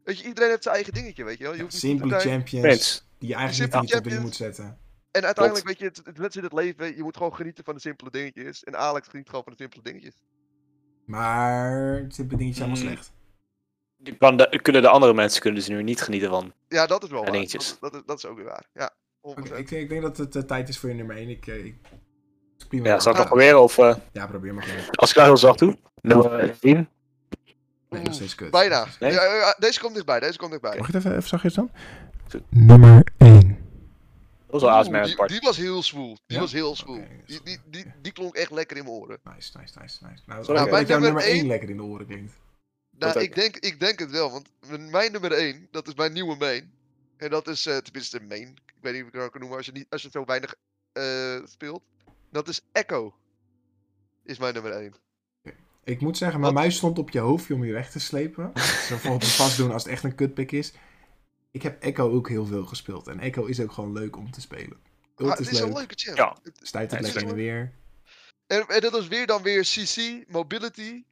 Weet 0.04 0.18
je, 0.18 0.24
iedereen 0.26 0.50
heeft 0.50 0.62
zijn 0.62 0.74
eigen 0.74 0.92
dingetje, 0.92 1.24
weet 1.24 1.38
je 1.38 1.42
wel. 1.44 1.52
Je 1.52 1.58
Ja, 1.58 1.64
hoeft 1.64 1.76
simpele 1.76 2.18
champions 2.20 3.06
die 3.18 3.28
je 3.28 3.34
eigenlijk 3.34 3.80
niet 3.80 3.90
top 3.90 4.02
3 4.02 4.20
moet 4.20 4.34
zetten. 4.36 4.78
En 5.10 5.24
uiteindelijk, 5.24 5.66
weet 5.66 5.78
je, 5.78 5.84
het, 5.84 6.00
het, 6.04 6.18
het, 6.18 6.36
in 6.36 6.42
het 6.42 6.52
leven, 6.52 6.96
je 6.96 7.02
moet 7.02 7.16
gewoon 7.16 7.34
genieten 7.34 7.64
van 7.64 7.74
de 7.74 7.80
simpele 7.80 8.10
dingetjes. 8.10 8.64
En 8.64 8.76
Alex 8.76 9.08
geniet 9.08 9.28
gewoon 9.28 9.44
van 9.44 9.52
de 9.52 9.58
simpele 9.58 9.82
dingetjes. 9.82 10.14
Maar 11.06 12.04
simpele 12.08 12.38
dingetjes 12.38 12.56
zijn 12.56 12.70
allemaal 12.70 12.86
Mm. 12.88 12.92
slecht. 12.96 13.12
Kan 14.18 14.36
de, 14.36 14.58
kunnen 14.62 14.82
de 14.82 14.88
andere 14.88 15.14
mensen 15.14 15.40
kunnen 15.40 15.60
dus 15.60 15.68
nu 15.68 15.82
niet 15.82 16.00
genieten 16.02 16.28
van. 16.30 16.52
Ja, 16.68 16.86
dat 16.86 17.02
is 17.04 17.10
wel 17.10 17.22
waar. 17.22 17.32
dingetjes. 17.32 17.76
Dat, 17.80 17.80
dat, 17.80 17.94
is, 17.94 18.06
dat 18.06 18.18
is 18.18 18.26
ook 18.26 18.36
weer 18.36 18.44
waar. 18.46 18.64
Ja, 18.74 18.90
100%. 18.90 19.20
Oké, 19.20 19.56
ik, 19.56 19.70
ik 19.70 19.88
denk 19.88 20.02
dat 20.02 20.16
het 20.16 20.36
eh, 20.36 20.42
tijd 20.42 20.68
is 20.68 20.78
voor 20.78 20.88
je 20.88 20.94
nummer 20.94 21.16
1. 21.16 21.28
Ik, 21.28 21.46
eh, 21.46 21.64
ik, 21.64 21.74
prima. 22.68 22.86
Ja, 22.88 22.98
zal 23.00 23.12
ik 23.12 23.18
dat 23.18 23.26
proberen? 23.26 23.62
Of 23.62 23.78
eh, 23.78 23.94
Ja, 24.12 24.26
probeer 24.26 24.54
maar 24.54 24.64
gewoon. 24.64 24.90
als 24.90 25.10
ik 25.10 25.16
nou 25.16 25.28
heel 25.28 25.36
zacht 25.36 25.58
doe? 25.58 25.76
Nummer 26.00 26.58
10. 26.58 26.88
Nee, 27.88 28.02
nog 28.02 28.14
steeds 28.14 28.34
kut. 28.34 28.50
Bijna. 28.50 28.86
Nee? 29.00 29.12
Ja, 29.12 29.56
deze 29.58 29.80
komt 29.80 29.94
dichtbij, 29.94 30.20
deze 30.20 30.38
komt 30.38 30.50
dichtbij. 30.50 30.76
Mag 30.78 30.88
ik 30.88 30.94
het 30.94 31.04
even, 31.04 31.16
even 31.16 31.28
zachtjes 31.28 31.54
dan? 31.54 31.70
Nummer 32.48 33.06
1. 33.18 33.58
Dat 34.46 34.62
was 34.62 34.62
wel 34.62 34.70
Oeh, 34.70 34.78
ASMR 34.78 35.02
die, 35.02 35.12
apart. 35.12 35.30
die 35.30 35.40
was 35.40 35.56
heel 35.56 35.82
swoel. 35.82 36.16
Die 36.26 36.36
Ja? 36.36 36.40
was 36.40 36.52
heel 36.52 36.70
is 36.72 36.84
die, 37.26 37.40
die, 37.44 37.58
die, 37.70 37.84
die 38.02 38.12
klonk 38.12 38.34
echt 38.34 38.50
lekker 38.50 38.76
in 38.76 38.84
mijn 38.84 38.96
oren. 38.96 39.18
Nice, 39.34 39.58
nice, 39.58 39.78
nice, 39.80 39.98
nice. 40.06 40.22
Nou, 40.26 40.44
Sorry, 40.44 40.60
mijn 40.60 40.70
dat 40.70 40.88
jouw 40.88 40.98
nummer 40.98 41.22
nummer 41.22 41.22
1 41.22 41.32
één- 41.40 41.46
lekker 41.46 41.70
in 41.70 41.76
de 41.76 41.82
oren 41.82 42.06
klinkt. 42.06 42.32
Nou, 42.98 43.20
ik 43.20 43.34
denk, 43.34 43.56
ik 43.56 43.80
denk 43.80 43.98
het 43.98 44.10
wel, 44.10 44.30
want 44.30 44.48
mijn- 44.90 45.12
nummer 45.12 45.32
1, 45.32 45.68
dat 45.70 45.88
is 45.88 45.94
mijn 45.94 46.12
nieuwe 46.12 46.36
main. 46.36 46.72
En 47.16 47.30
dat 47.30 47.48
is, 47.48 47.66
eh, 47.66 47.76
tenminste 47.76 48.20
main, 48.20 48.48
ik 48.66 48.74
weet 48.80 48.92
niet 48.92 49.02
of 49.02 49.08
ik 49.08 49.12
het 49.12 49.14
nou 49.14 49.30
kan 49.30 49.40
noemen 49.40 49.56
als 49.58 49.66
je, 49.66 49.72
niet, 49.72 49.86
als 49.88 50.02
je 50.02 50.08
zo 50.10 50.24
weinig 50.24 50.54
eh, 50.92 51.40
speelt. 51.44 51.82
Dat 52.30 52.48
is 52.48 52.60
Echo. 52.72 53.14
Is 54.24 54.38
mijn 54.38 54.54
nummer 54.54 54.72
1. 54.72 54.94
Ik 55.84 56.00
moet 56.00 56.16
zeggen, 56.16 56.40
mijn 56.40 56.54
muis 56.54 56.76
stond 56.76 56.98
op 56.98 57.10
je 57.10 57.18
hoofdje 57.18 57.54
om 57.54 57.64
je 57.64 57.72
weg 57.72 57.90
te 57.90 57.98
slepen. 58.00 58.52
Zo 58.88 58.88
bijvoorbeeld 58.88 59.30
vast 59.32 59.56
doen 59.56 59.72
als 59.72 59.82
het 59.82 59.92
echt 59.92 60.04
een 60.04 60.14
kutpick 60.14 60.52
is. 60.52 60.72
Ik 61.50 61.62
heb 61.62 61.82
Echo 61.82 62.10
ook 62.10 62.28
heel 62.28 62.46
veel 62.46 62.64
gespeeld. 62.66 63.06
En 63.08 63.20
Echo 63.20 63.44
is 63.44 63.60
ook 63.60 63.72
gewoon 63.72 63.92
leuk 63.92 64.16
om 64.16 64.30
te 64.30 64.40
spelen. 64.40 64.76
Het 65.16 65.38
is 65.40 65.48
is 65.48 65.58
een 65.58 65.66
leuk. 65.66 65.76
leuke 65.76 65.94
champ. 65.96 66.16
Ja. 66.16 66.36
Het- 66.42 66.60
Stuit 66.62 66.90
het 66.90 67.00
Ja, 67.00 67.06
lekker 67.06 67.20
het 67.20 67.30
in 67.30 67.36
de 67.36 67.42
weer. 67.42 67.72
En, 68.46 68.66
en 68.66 68.80
dat 68.80 68.94
is 68.94 69.08
weer 69.08 69.26
dan 69.26 69.42
weer 69.42 69.62
CC, 69.62 70.24
mobility. 70.28 71.04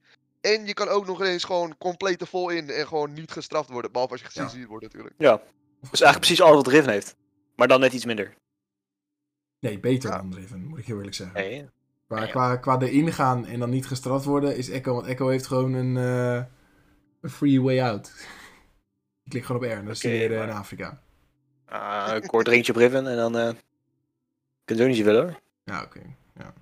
En 0.43 0.67
je 0.67 0.75
kan 0.75 0.89
ook 0.89 1.07
nog 1.07 1.21
eens 1.23 1.45
gewoon 1.45 1.77
compleet 1.79 2.21
er 2.21 2.27
vol 2.27 2.49
in 2.49 2.71
en 2.71 2.87
gewoon 2.87 3.13
niet 3.13 3.31
gestraft 3.33 3.71
worden. 3.71 3.93
Behalve 3.93 4.13
als 4.13 4.23
je 4.23 4.29
Ja. 4.41 4.49
gecc 4.49 4.67
wordt 4.69 4.85
natuurlijk. 4.85 5.15
Ja. 5.19 5.37
Dus 5.81 6.01
eigenlijk 6.01 6.19
precies 6.19 6.41
alles 6.43 6.57
wat 6.57 6.67
Riven 6.67 6.91
heeft. 6.93 7.17
Maar 7.57 7.69
dan 7.69 7.81
net 7.81 7.93
iets 7.93 8.05
minder. 8.05 8.35
Nee, 9.61 9.79
beter 9.81 10.11
Ja. 10.11 10.17
dan 10.17 10.31
Driven, 10.31 10.65
moet 10.65 10.79
ik 10.79 10.87
heel 10.87 10.97
eerlijk 10.97 11.15
zeggen. 11.15 11.41
Nee. 11.41 11.69
Qua, 12.07 12.21
Ja. 12.21 12.27
qua, 12.31 12.57
qua 12.57 12.81
erin 12.81 13.13
gaan 13.13 13.47
en 13.47 13.59
dan 13.59 13.71
niet 13.71 13.87
gestraft 13.87 14.25
worden 14.25 14.57
is 14.57 14.71
Echo. 14.71 14.95
Want 14.95 15.07
Echo 15.07 15.29
heeft 15.29 15.47
gewoon 15.47 15.73
een, 15.73 15.97
eh, 15.97 16.45
een 17.21 17.31
free 17.31 17.61
way 17.63 17.81
out. 17.81 18.13
Je 19.23 19.31
klikt 19.31 19.47
gewoon 19.47 19.63
op 19.63 19.69
R 19.69 19.73
en 19.73 19.85
dan 19.85 19.97
zie 19.97 20.11
je 20.11 20.17
Oké, 20.19 20.29
weer, 20.29 20.39
eh, 20.39 20.45
maar- 20.45 20.55
in 20.55 20.61
Afrika. 20.61 21.03
Ah, 21.67 22.11
een 22.15 22.27
kort 22.27 22.45
drinkje 22.45 22.73
op 22.73 22.79
Riven 22.79 23.07
en 23.07 23.17
dan... 23.17 23.37
eh 23.39 23.51
kun 24.65 24.77
je 24.77 24.83
zo 24.83 24.89
niet 24.89 24.97
je 24.97 25.05
willen 25.05 25.23
hoor. 25.23 25.41
Ja, 25.65 25.83
oké. 25.83 26.01
Ja. 26.37 26.55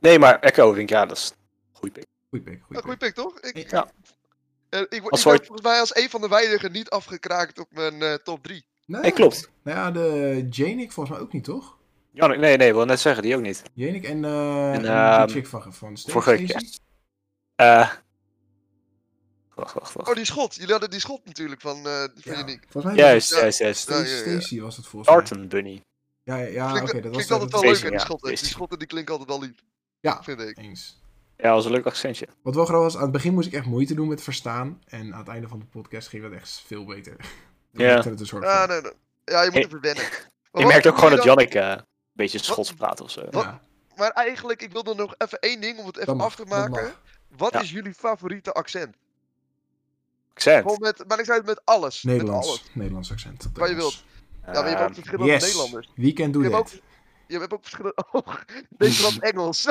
Nee, 0.00 0.18
maar 0.18 0.38
Echo 0.40 0.68
vind 0.72 0.82
ik, 0.82 0.96
ja, 0.96 1.06
dat 1.06 1.16
is 1.16 1.30
een 1.30 1.36
goede 1.76 1.94
pick. 1.94 2.06
Goeie 2.42 2.50
pick, 2.50 2.54
Een 2.54 2.62
goeie 2.66 2.82
goede 2.82 2.96
pick. 2.96 3.14
pick, 3.14 3.24
toch? 3.24 3.40
Ik, 3.40 3.70
Ja. 3.70 3.90
eh, 4.68 4.80
ik, 4.80 5.00
word- 5.02 5.14
ik 5.14 5.20
soort- 5.20 5.46
volgens 5.46 5.66
mij 5.66 5.80
als 5.80 5.96
een 5.96 6.10
van 6.10 6.20
de 6.20 6.28
weinigen 6.28 6.72
niet 6.72 6.90
afgekraakt 6.90 7.58
op 7.60 7.66
mijn 7.70 8.02
eh, 8.02 8.14
top 8.14 8.42
3. 8.42 8.66
Nee, 8.86 9.12
klopt. 9.12 9.50
Nou 9.62 9.78
ja, 9.78 9.90
de 9.90 10.46
Janik 10.50 10.92
volgens 10.92 11.16
mij 11.16 11.26
ook 11.26 11.32
niet, 11.32 11.44
toch? 11.44 11.76
Ja, 12.10 12.26
nee, 12.26 12.56
nee, 12.56 12.68
ik 12.68 12.74
wil 12.74 12.84
net 12.84 13.00
zeggen, 13.00 13.22
die 13.22 13.36
ook 13.36 13.42
niet. 13.42 13.62
Janik 13.74 14.04
en, 14.04 14.24
eh 14.24 14.68
en, 14.68 14.72
En, 14.74 14.80
die 14.80 14.90
ehm, 14.90 15.28
chick 15.28 15.46
van, 15.46 15.74
van 15.74 15.96
Stacey. 15.96 16.12
vorige 16.22 16.30
week, 16.30 16.48
ja. 16.48 16.60
Eh 17.54 17.90
wacht, 19.54 19.74
wacht, 19.74 19.92
wacht. 19.92 20.08
Oh, 20.08 20.14
die 20.14 20.24
schot. 20.24 20.54
Jullie 20.54 20.70
hadden 20.70 20.90
die 20.90 21.00
schot 21.00 21.24
natuurlijk 21.24 21.60
van, 21.60 21.76
eh 21.76 21.82
van 21.82 22.10
Ja, 22.14 22.40
Unique. 22.40 22.66
Volgens 22.68 22.94
mij 22.94 23.04
Juist, 23.04 23.30
Ja. 23.30 23.40
juist, 23.40 23.58
juist. 23.58 23.80
Stacey, 23.80 24.04
Ja, 24.16 24.24
ja, 24.24 24.30
ja. 24.30 24.40
Stacey 24.40 24.60
was 24.60 24.76
het 24.76 24.86
volgens 24.86 25.14
mij. 25.14 25.24
Tartan 25.24 25.48
Bunny. 25.48 25.82
Ja, 26.22 26.36
ja, 26.36 26.46
ja 26.46 26.72
oké. 26.72 26.80
dat 26.80 26.92
was 26.92 27.10
klinkt 27.12 27.28
dat 27.28 27.40
altijd 27.40 27.52
was- 27.52 27.62
wel 27.62 27.70
leuk, 27.80 27.90
die 27.90 28.00
schotten. 28.00 28.28
Die 28.28 28.36
schotten 28.38 28.78
die 28.78 28.86
klinken 28.88 29.12
altijd 29.18 29.30
wel 29.38 29.40
lief. 29.48 29.62
Ja, 30.00 30.22
Vind 30.22 30.40
ik. 30.40 30.58
eens. 30.58 31.00
Ja, 31.36 31.42
dat 31.42 31.52
was 31.54 31.64
een 31.64 31.70
leuk 31.70 31.86
accentje. 31.86 32.28
Wat 32.42 32.54
wel 32.54 32.64
grappig 32.64 32.84
was, 32.84 32.96
aan 32.96 33.02
het 33.02 33.12
begin 33.12 33.34
moest 33.34 33.46
ik 33.46 33.52
echt 33.52 33.66
moeite 33.66 33.94
doen 33.94 34.08
met 34.08 34.22
verstaan. 34.22 34.82
En 34.86 35.12
aan 35.12 35.18
het 35.18 35.28
einde 35.28 35.48
van 35.48 35.58
de 35.58 35.64
podcast 35.64 36.08
ging 36.08 36.22
dat 36.22 36.32
echt 36.32 36.62
veel 36.66 36.84
beter. 36.84 37.16
Ja. 37.70 37.96
het 38.02 38.20
een 38.20 38.26
soort 38.26 38.42
Ja, 38.44 38.58
van. 38.58 38.68
nee, 38.68 38.80
nee. 38.80 38.92
ja 39.24 39.40
je 39.42 39.44
moet 39.46 39.54
Hey, 39.54 39.64
even 39.64 39.80
wennen. 39.80 40.04
Je 40.04 40.10
wat 40.50 40.62
merkt 40.62 40.76
ook 40.76 40.82
doe 40.82 41.02
gewoon 41.02 41.16
dat 41.16 41.24
Jannik 41.24 41.54
eh, 41.54 41.68
een 41.70 41.82
beetje 42.12 42.38
Schots 42.38 42.72
praat 42.72 43.00
of 43.00 43.10
zo. 43.10 43.20
Wat? 43.30 43.42
Ja, 43.44 43.60
Maar 43.96 44.10
eigenlijk, 44.10 44.62
ik 44.62 44.72
wilde 44.72 44.94
nog 44.94 45.14
even 45.18 45.38
één 45.38 45.60
ding 45.60 45.78
om 45.78 45.86
het 45.86 45.96
even 45.96 46.16
mag, 46.16 46.26
af 46.26 46.34
te 46.36 46.44
maken. 46.44 46.92
Wat 47.36 47.52
Ja. 47.52 47.60
is 47.60 47.70
jullie 47.70 47.94
favoriete 47.94 48.52
accent? 48.52 48.96
Accent. 50.32 50.62
Gewoon 50.62 50.78
met, 50.80 51.04
maar 51.08 51.18
ik 51.18 51.24
zei 51.24 51.38
het 51.38 51.46
met 51.46 51.60
alles. 51.64 52.02
Met 52.02 52.14
Nederlands. 52.16 52.48
alles. 52.48 52.62
Nederlands 52.72 53.10
accent. 53.10 53.48
Wat 53.54 53.68
je 53.68 53.74
Engels. 53.74 54.04
Ja, 54.46 54.52
maar 54.52 54.62
je 54.62 54.68
hebt 54.68 54.80
ook 54.82 54.88
Eh, 54.88 54.94
verschillende 54.94 55.32
Yes, 55.32 55.42
Nederlanders. 55.42 55.90
weekend 55.94 56.32
doe 56.32 56.42
Je 56.42 56.48
hebt, 56.48 56.60
ook, 56.60 56.70
dit. 56.70 56.82
Je 57.26 57.38
hebt 57.38 57.52
ook 57.52 57.62
verschillende... 57.62 58.04
Oh, 58.12 58.34
Nederlands 58.78 59.18
Engels. 59.18 59.62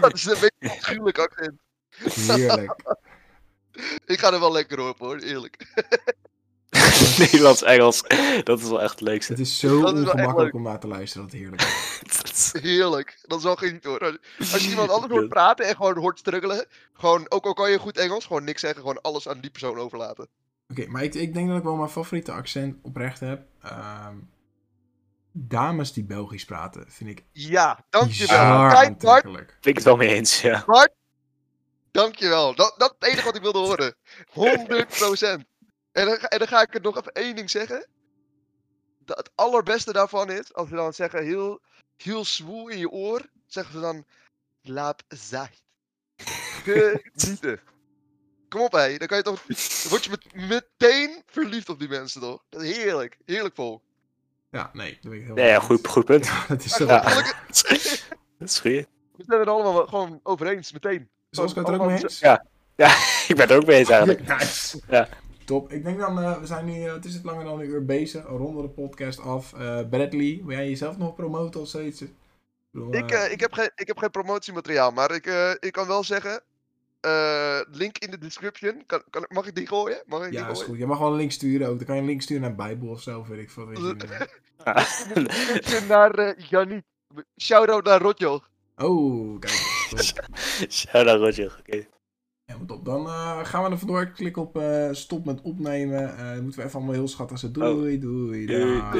dat 0.00 0.12
is 0.12 0.24
een 0.24 0.36
beetje 0.40 0.52
een 0.58 0.70
afschuwelijk 0.70 1.18
accent. 1.18 1.60
Heerlijk. 2.38 2.96
Ik 4.06 4.18
ga 4.18 4.32
er 4.32 4.40
wel 4.40 4.52
lekker 4.52 4.88
op 4.88 4.98
hoor, 4.98 5.18
eerlijk. 5.18 5.66
Nederlands-Engels. 7.18 8.02
Dat 8.44 8.60
is 8.60 8.68
wel 8.68 8.82
echt 8.82 8.90
het 8.90 9.00
leukste. 9.00 9.32
Het 9.32 9.40
is 9.40 9.58
zo 9.58 9.80
Dat 9.80 9.92
ongemakkelijk 9.92 10.54
om 10.54 10.62
naar 10.62 10.80
te 10.80 10.86
luisteren. 10.86 11.26
Dat 11.26 11.34
is 11.34 11.40
heerlijk. 11.40 11.62
Heerlijk. 12.62 13.18
Dat 13.22 13.38
is 13.38 13.44
wel 13.44 13.56
geniet 13.56 13.84
hoor. 13.84 14.00
Als, 14.00 14.52
als 14.52 14.64
je 14.64 14.70
iemand 14.70 14.90
anders 14.90 15.12
hoort 15.12 15.28
praten 15.28 15.66
en 15.66 15.76
gewoon 15.76 15.96
hoort 15.98 16.18
struggelen. 16.18 16.66
Gewoon, 16.92 17.26
ook 17.28 17.44
al 17.44 17.52
kan 17.52 17.70
je 17.70 17.78
goed 17.78 17.98
Engels, 17.98 18.26
gewoon 18.26 18.44
niks 18.44 18.60
zeggen. 18.60 18.80
Gewoon 18.80 19.00
alles 19.00 19.28
aan 19.28 19.40
die 19.40 19.50
persoon 19.50 19.78
overlaten. 19.78 20.28
Oké, 20.70 20.86
maar 20.86 21.02
ik, 21.02 21.14
ik 21.14 21.34
denk 21.34 21.48
dat 21.48 21.56
ik 21.56 21.62
wel 21.62 21.76
mijn 21.76 21.88
favoriete 21.88 22.32
accent 22.32 22.76
oprecht 22.82 23.20
heb. 23.20 23.42
Ehm, 23.62 24.16
dames 25.32 25.92
die 25.92 26.04
Belgisch 26.04 26.44
praten, 26.44 26.90
vind 26.90 27.10
ik 27.10 27.24
Ja, 27.32 27.84
dankjewel. 27.90 28.68
Kijk 28.68 28.98
Bart. 28.98 29.24
Vind 29.24 29.66
ik 29.66 29.74
het 29.74 29.84
wel 29.84 29.96
mee 29.96 30.14
eens, 30.14 30.40
ja. 30.40 30.64
dankjewel. 31.90 32.54
Dat, 32.54 32.74
dat 32.78 32.90
is 32.90 32.96
het 32.98 33.08
enige 33.08 33.24
wat 33.24 33.36
ik 33.36 33.42
wilde 33.42 33.58
horen. 33.58 33.94
100%. 35.38 35.48
En 35.92 36.06
dan, 36.06 36.16
ga- 36.16 36.28
en 36.28 36.38
dan 36.38 36.48
ga 36.48 36.62
ik 36.62 36.72
het 36.72 36.82
nog 36.82 36.96
even 36.96 37.12
één 37.12 37.36
ding 37.36 37.50
zeggen. 37.50 37.86
Dat 39.04 39.16
het 39.16 39.30
allerbeste 39.34 39.92
daarvan 39.92 40.30
is, 40.30 40.54
als 40.54 40.68
ze 40.68 40.74
dan 40.74 40.92
zeggen 40.92 41.24
heel, 41.24 41.60
heel 41.96 42.24
zwoel 42.24 42.68
in 42.68 42.78
je 42.78 42.90
oor, 42.90 43.26
zeggen 43.46 43.72
ze 43.74 43.80
dan, 43.80 44.04
laat 44.62 45.04
zacht. 45.08 45.62
Genieten. 46.62 47.60
Kom 48.48 48.60
op 48.60 48.72
hé, 48.72 48.96
dan 48.98 49.06
kan 49.08 49.16
je 49.16 49.22
toch, 49.22 49.42
dan 49.46 49.56
word 49.90 50.04
je 50.04 50.10
met, 50.10 50.34
meteen 50.34 51.22
verliefd 51.26 51.68
op 51.68 51.78
die 51.78 51.88
mensen 51.88 52.20
toch? 52.20 52.44
Dat 52.48 52.62
is 52.62 52.76
heerlijk, 52.76 53.18
heerlijk 53.24 53.54
vol. 53.54 53.82
Ja, 54.50 54.70
nee, 54.72 54.98
dat 55.00 55.10
ben 55.10 55.20
ik 55.20 55.26
heel 55.26 55.34
Nee, 55.34 55.48
ja, 55.48 55.60
goed, 55.60 55.86
goed 55.86 56.04
punt. 56.04 56.30
Dat 56.48 56.64
is 56.64 56.72
zo. 56.72 56.86
Ja. 56.86 57.02
Dat 58.38 58.48
is 58.48 58.58
goed. 58.58 58.72
we 58.72 58.86
zijn 59.26 59.40
het 59.40 59.48
allemaal 59.48 59.74
wel 59.74 59.86
gewoon 59.86 60.20
over 60.22 60.46
eens, 60.46 60.72
meteen. 60.72 61.08
Zoals 61.30 61.50
ik 61.50 61.56
het 61.56 61.68
er 61.68 61.80
ook 61.80 61.86
mee 61.86 62.02
eens? 62.02 62.18
Ja. 62.18 62.44
Ik 63.28 63.36
ben 63.36 63.40
het 63.40 63.50
er 63.50 63.56
ook 63.56 63.66
mee 63.66 63.78
eens 63.78 63.88
eigenlijk. 63.88 64.26
Nice. 64.26 64.80
Ja. 64.88 65.08
Top. 65.44 65.72
Ik 65.72 65.84
denk 65.84 65.98
dan, 65.98 66.20
eh, 66.20 66.38
we 66.38 66.46
zijn 66.46 66.64
nu, 66.64 66.84
eh, 66.84 66.92
het 66.92 67.04
is 67.04 67.14
het 67.14 67.24
langer 67.24 67.44
dan 67.44 67.60
een 67.60 67.66
uur 67.66 67.84
bezig. 67.84 68.26
Ronden 68.26 68.62
de 68.62 68.68
podcast 68.68 69.20
af. 69.20 69.52
Eh, 69.52 69.78
Bradley, 69.90 70.40
wil 70.44 70.56
jij 70.56 70.68
jezelf 70.68 70.98
nog 70.98 71.14
promoten 71.14 71.60
of 71.60 71.68
zoiets? 71.68 72.00
Ik, 72.00 72.10
bedoel, 72.70 72.94
Ik, 72.94 73.10
eh, 73.10 73.24
eh, 73.24 73.32
ik, 73.32 73.40
heb 73.40 73.52
geen, 73.52 73.70
ik 73.74 73.86
heb 73.86 73.98
geen 73.98 74.10
promotiemateriaal, 74.10 74.90
maar 74.90 75.10
ik, 75.10 75.26
eh, 75.26 75.50
ik 75.58 75.72
kan 75.72 75.86
wel 75.86 76.04
zeggen. 76.04 76.42
Eh, 77.00 77.60
link 77.70 77.98
in 77.98 78.10
de 78.10 78.18
description. 78.18 78.82
Kan, 78.86 79.02
kan, 79.10 79.24
mag 79.28 79.46
ik 79.46 79.54
die 79.54 79.66
gooien? 79.66 80.02
Mag 80.06 80.24
ik 80.24 80.30
die 80.30 80.38
ja, 80.38 80.48
is 80.48 80.52
gooien? 80.52 80.68
goed. 80.68 80.78
Je 80.78 80.86
mag 80.86 80.98
wel 80.98 81.10
een 81.10 81.16
link 81.16 81.32
sturen 81.32 81.68
ook. 81.68 81.76
Dan 81.76 81.86
kan 81.86 81.94
je 81.94 82.00
een 82.00 82.06
link 82.06 82.22
sturen 82.22 82.42
naar 82.42 82.54
Bijbel 82.54 82.88
of 82.88 83.02
zo, 83.02 83.24
weet 83.28 83.38
ik 83.40 83.50
veel. 83.50 83.66
Weet 83.66 83.78
je. 83.78 84.28
Linkje 85.14 85.80
naar 85.88 86.14
eh 86.14 86.48
Yannick. 86.48 86.84
Shout-out 87.36 87.84
naar 87.84 88.00
Rotjoch. 88.00 88.48
Oh, 88.76 89.38
kijk. 89.38 89.52
Top. 89.90 90.26
Shout 90.70 91.06
out 91.06 91.20
Roger. 91.20 91.56
Oké. 91.58 91.86
Ja, 92.44 92.56
maar 92.56 92.66
top. 92.66 92.84
Dan 92.84 93.06
eh, 93.06 93.44
gaan 93.44 93.64
we 93.64 93.70
er 93.70 93.78
vandoor. 93.78 94.06
Klik 94.10 94.36
op 94.36 94.56
eh, 94.58 94.88
stop 94.92 95.24
met 95.24 95.40
opnemen. 95.40 96.16
Eh, 96.18 96.28
dan 96.28 96.42
moeten 96.42 96.60
we 96.60 96.66
even 96.66 96.76
allemaal 96.78 96.94
heel 96.94 97.08
schattig 97.08 97.38
zeggen. 97.38 97.60
Doei, 97.60 97.98
doei, 97.98 98.46
Doei, 98.46 98.60
dag. 98.60 98.90
doei. 98.90 98.92